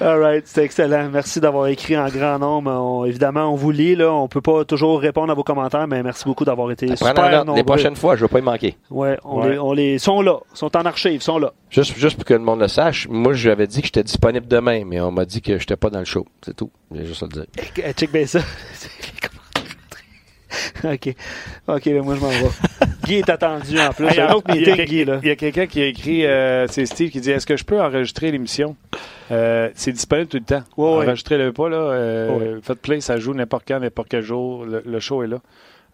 All 0.00 0.20
right, 0.22 0.46
c'était 0.46 0.62
excellent. 0.62 1.08
Merci 1.12 1.40
d'avoir 1.40 1.66
écrit 1.66 1.98
en 1.98 2.06
grand 2.06 2.38
nombre. 2.38 2.70
On- 2.70 3.04
évidemment, 3.06 3.52
on 3.52 3.56
vous 3.56 3.72
lit, 3.72 3.96
là. 3.96 4.12
On 4.12 4.28
peut 4.28 4.40
pas 4.40 4.64
toujours 4.64 5.00
répondre 5.00 5.32
à 5.32 5.34
vos 5.34 5.42
commentaires, 5.42 5.88
mais 5.88 6.00
merci 6.04 6.24
beaucoup 6.26 6.44
d'avoir 6.44 6.70
été 6.70 6.94
super 6.94 7.12
nombreux. 7.44 7.56
Les 7.56 7.64
prochaines 7.64 7.96
fois, 7.96 8.14
je 8.14 8.22
ne 8.22 8.28
vais 8.28 8.32
pas 8.32 8.38
y 8.38 8.42
manquer. 8.42 8.76
Ouais, 8.94 9.18
on, 9.24 9.42
Ouais. 9.42 9.50
Les, 9.52 9.58
on 9.58 9.72
les 9.72 9.98
sont 9.98 10.22
là, 10.22 10.38
sont 10.54 10.74
en 10.76 10.84
archive, 10.86 11.20
sont 11.20 11.38
là. 11.38 11.52
Juste, 11.70 11.96
juste 11.98 12.16
pour 12.16 12.24
que 12.24 12.34
le 12.34 12.40
monde 12.40 12.60
le 12.60 12.68
sache, 12.68 13.08
moi, 13.08 13.32
j'avais 13.32 13.66
dit 13.66 13.80
que 13.80 13.86
j'étais 13.86 14.04
disponible 14.04 14.46
demain, 14.46 14.84
mais 14.86 15.00
on 15.00 15.10
m'a 15.10 15.24
dit 15.24 15.42
que 15.42 15.58
j'étais 15.58 15.76
pas 15.76 15.90
dans 15.90 15.98
le 15.98 16.04
show. 16.04 16.26
C'est 16.44 16.54
tout. 16.56 16.70
J'ai 16.94 17.04
juste 17.04 17.22
à 17.22 17.26
le 17.26 17.32
dire. 17.32 17.44
Eh, 17.84 17.92
Check 17.92 18.12
bien 18.12 18.26
ça. 18.26 18.40
ok, 20.84 21.14
ok, 21.66 21.84
ben 21.84 22.02
moi 22.02 22.14
je 22.14 22.20
m'en 22.20 22.28
vais. 22.28 22.48
Guy 23.04 23.14
est 23.16 23.28
attendu 23.28 23.78
en 23.80 23.92
plus. 23.92 24.06
Hey, 24.06 24.20
un 24.20 24.32
autre 24.32 24.46
il 24.54 24.62
y 24.62 24.64
a, 24.64 24.68
meeting, 24.76 24.84
Guy 24.86 25.04
là. 25.04 25.18
il 25.22 25.28
y 25.28 25.32
a 25.32 25.36
quelqu'un 25.36 25.66
qui 25.66 25.82
a 25.82 25.86
écrit, 25.86 26.24
euh, 26.26 26.66
c'est 26.68 26.86
Steve 26.86 27.10
qui 27.10 27.20
dit 27.20 27.30
Est-ce 27.32 27.46
que 27.46 27.56
je 27.56 27.64
peux 27.64 27.80
enregistrer 27.80 28.30
l'émission? 28.30 28.76
Euh, 29.30 29.70
C'est 29.74 29.92
disponible 29.92 30.28
tout 30.28 30.36
le 30.36 30.44
temps. 30.44 30.62
Ouais, 30.76 30.98
ouais. 30.98 31.06
Enregistrez-le 31.06 31.52
pas, 31.52 31.68
là. 31.68 31.76
euh, 31.76 32.38
Ouais. 32.54 32.60
Faites 32.62 32.80
play, 32.80 33.00
ça 33.00 33.18
joue 33.18 33.34
n'importe 33.34 33.64
quand, 33.66 33.80
n'importe 33.80 34.08
quel 34.10 34.22
jour. 34.22 34.64
Le, 34.64 34.82
le 34.86 35.00
show 35.00 35.22
est 35.22 35.26
là. 35.26 35.38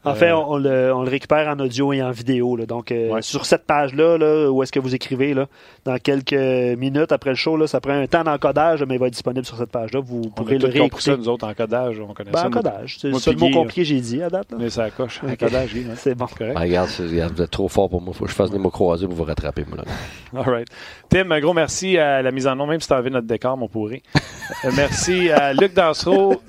En 0.03 0.15
fait, 0.15 0.33
on, 0.33 0.53
on 0.53 0.57
le, 0.57 0.95
on 0.95 1.03
le 1.03 1.11
récupère 1.11 1.47
en 1.49 1.59
audio 1.61 1.93
et 1.93 2.03
en 2.03 2.11
vidéo. 2.11 2.57
là. 2.57 2.65
Donc, 2.65 2.91
euh, 2.91 3.11
Ouais. 3.11 3.23
sur 3.23 3.45
cette 3.45 3.67
page-là, 3.67 4.17
là, 4.17 4.51
où 4.51 4.63
est-ce 4.63 4.73
que 4.73 4.81
vous 4.81 4.95
écrivez, 4.95 5.35
là, 5.35 5.47
dans 5.85 5.99
quelques 5.99 6.33
minutes 6.33 7.13
après 7.13 7.31
le 7.31 7.37
show, 7.37 7.57
là, 7.57 7.67
ça 7.67 7.81
prend 7.81 7.93
un 7.93 8.07
temps 8.07 8.25
d'encodage, 8.25 8.83
mais 8.89 8.95
il 8.95 8.99
va 8.99 9.09
être 9.09 9.13
disponible 9.13 9.45
sur 9.45 9.57
cette 9.59 9.71
page-là. 9.71 10.01
Vous 10.01 10.23
On 10.25 10.31
pourrez 10.31 10.55
a 10.57 10.59
le 10.59 10.65
compris 10.69 10.73
ça, 10.79 10.81
réécouter. 11.11 11.17
nous 11.19 11.29
autres, 11.29 11.47
en 11.47 11.53
codage. 11.53 12.01
On 12.01 12.15
connaît 12.15 12.31
Ben, 12.31 12.39
ça. 12.39 12.47
encodage. 12.47 12.97
C'est 12.99 13.09
le 13.09 13.19
seul 13.19 13.37
mot 13.37 13.51
compliqué 13.51 13.83
que 13.83 13.89
j'ai 13.89 14.01
dit 14.01 14.23
à 14.23 14.31
date. 14.31 14.51
là. 14.53 14.57
Mais 14.59 14.71
ça 14.71 14.91
coche. 14.91 15.21
Encodage, 15.29 15.75
hein. 15.77 15.93
C'est 15.97 16.15
bon. 16.15 16.27
Correct. 16.27 16.55
Ah, 16.57 16.61
regarde, 16.61 16.89
c'est- 16.89 17.07
regarde, 17.07 17.35
vous 17.37 17.43
êtes 17.43 17.51
trop 17.51 17.69
fort 17.69 17.91
pour 17.91 18.01
moi. 18.01 18.15
Faut 18.15 18.25
que 18.25 18.31
je 18.31 18.35
fasse 18.37 18.51
des 18.51 18.59
mots 18.59 18.71
croisés 18.71 19.07
pour 19.07 19.15
vous 19.17 19.25
rattraper, 19.25 19.65
moi. 19.69 19.79
Là. 19.79 20.41
All 20.41 20.51
right. 20.51 20.69
Tim, 21.11 21.31
un 21.31 21.41
gros 21.41 21.53
merci 21.53 21.99
à 21.99 22.23
la 22.23 22.31
mise 22.31 22.47
en 22.47 22.57
nom, 22.57 22.67
même 22.67 22.81
si 22.81 22.87
tu 22.89 22.95
as 22.95 22.97
enlevé 22.97 23.11
notre 23.11 23.27
décor, 23.27 23.57
mon 23.59 23.69
pourri. 23.69 24.03
Euh, 24.65 24.71
merci 24.77 25.31
à 25.31 25.53
Luc 25.53 25.75
Dansereau. 25.75 26.43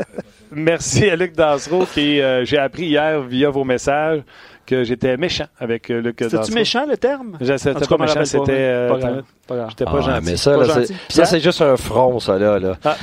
Merci 0.54 1.10
à 1.10 1.16
Luc 1.16 1.34
Dansereau 1.34 1.86
qui, 1.86 2.20
euh, 2.20 2.44
j'ai 2.44 2.58
appris 2.58 2.88
hier 2.88 3.22
via 3.22 3.50
vos 3.50 3.64
messages 3.64 4.22
que 4.66 4.84
j'étais 4.84 5.18
méchant 5.18 5.46
avec 5.60 5.90
euh, 5.90 6.02
Luc 6.02 6.20
Dansereau. 6.20 6.44
C'est-tu 6.44 6.56
méchant, 6.56 6.86
le 6.88 6.98
terme? 6.98 7.38
Je- 7.42 7.58
C'était 7.58 7.74
pas 7.74 7.86
je 7.90 8.02
méchant, 8.02 8.26
c'était. 8.26 8.52
euh, 8.52 8.98
grave. 8.98 9.24
J'étais 9.70 9.84
pas 9.86 9.92
Ah, 9.98 10.02
gentil. 10.02 10.26
mais 10.26 10.38
ça, 10.38 10.56
c'est, 10.64 10.74
gentil. 10.74 10.96
ça, 11.10 11.26
c'est 11.26 11.40
juste 11.42 11.62
un 11.62 11.76
front, 11.76 12.20
ça, 12.20 12.38
là. 12.40 12.58
là. 12.58 12.76
Ah, 12.86 12.96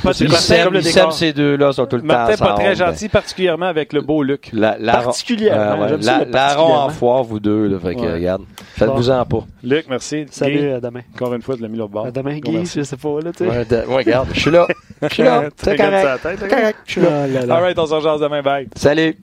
ces 1.10 1.32
deux-là, 1.34 1.72
sont 1.72 1.86
tout 1.86 1.96
le 1.96 2.02
temps 2.02 2.08
Martin, 2.08 2.36
pas 2.36 2.54
très 2.54 2.74
gentil, 2.74 3.08
particulièrement 3.08 3.66
avec 3.66 3.92
le 3.92 4.00
beau 4.00 4.22
Luc. 4.22 4.48
La, 4.52 4.76
la, 4.78 4.92
Particulièrement, 4.98 5.86
Larron 6.30 6.74
en 6.74 6.88
foire, 6.88 7.22
vous 7.22 7.38
deux. 7.40 7.66
Là, 7.66 7.78
fait 7.78 7.94
que, 7.94 8.00
Ouais. 8.00 8.12
regarde, 8.14 8.42
faites-vous-en 8.76 9.24
pas. 9.26 9.44
Luc, 9.62 9.86
merci. 9.90 10.26
Salut, 10.30 10.70
à 10.72 10.80
demain. 10.80 11.00
encore 11.14 11.34
une 11.34 11.42
fois, 11.42 11.56
de 11.56 11.62
l'as 11.62 11.68
mis 11.68 11.76
l'autre 11.76 11.90
bord. 11.92 12.06
À 12.06 12.10
demain, 12.10 12.38
Guy, 12.38 12.64
je 12.64 12.82
sais 12.82 12.96
pas, 12.96 13.20
là, 13.22 13.30
tu 13.32 13.44
sais. 13.44 13.50
Ouais, 13.50 13.64
de- 13.64 13.86
ouais, 13.86 13.96
regarde, 13.96 14.28
je 14.32 14.40
suis 14.40 14.50
là. 14.50 14.66
Je 15.02 15.08
suis 15.08 15.22
là. 15.22 15.44
C'est 15.56 15.76
correct. 15.76 16.06
sa 16.06 16.18
tête, 16.30 16.38
C'est 16.40 16.48
correct. 16.48 16.78
Je 16.86 16.92
suis 16.92 17.00
là. 17.02 17.08
Ah 17.10 17.26
là 17.26 17.46
là. 17.46 17.54
All 17.56 17.62
right, 17.62 17.78
on 17.78 17.86
se 17.86 17.94
rejoint 17.94 18.18
demain. 18.18 18.42
Bye. 18.42 18.68
Salut. 18.74 19.16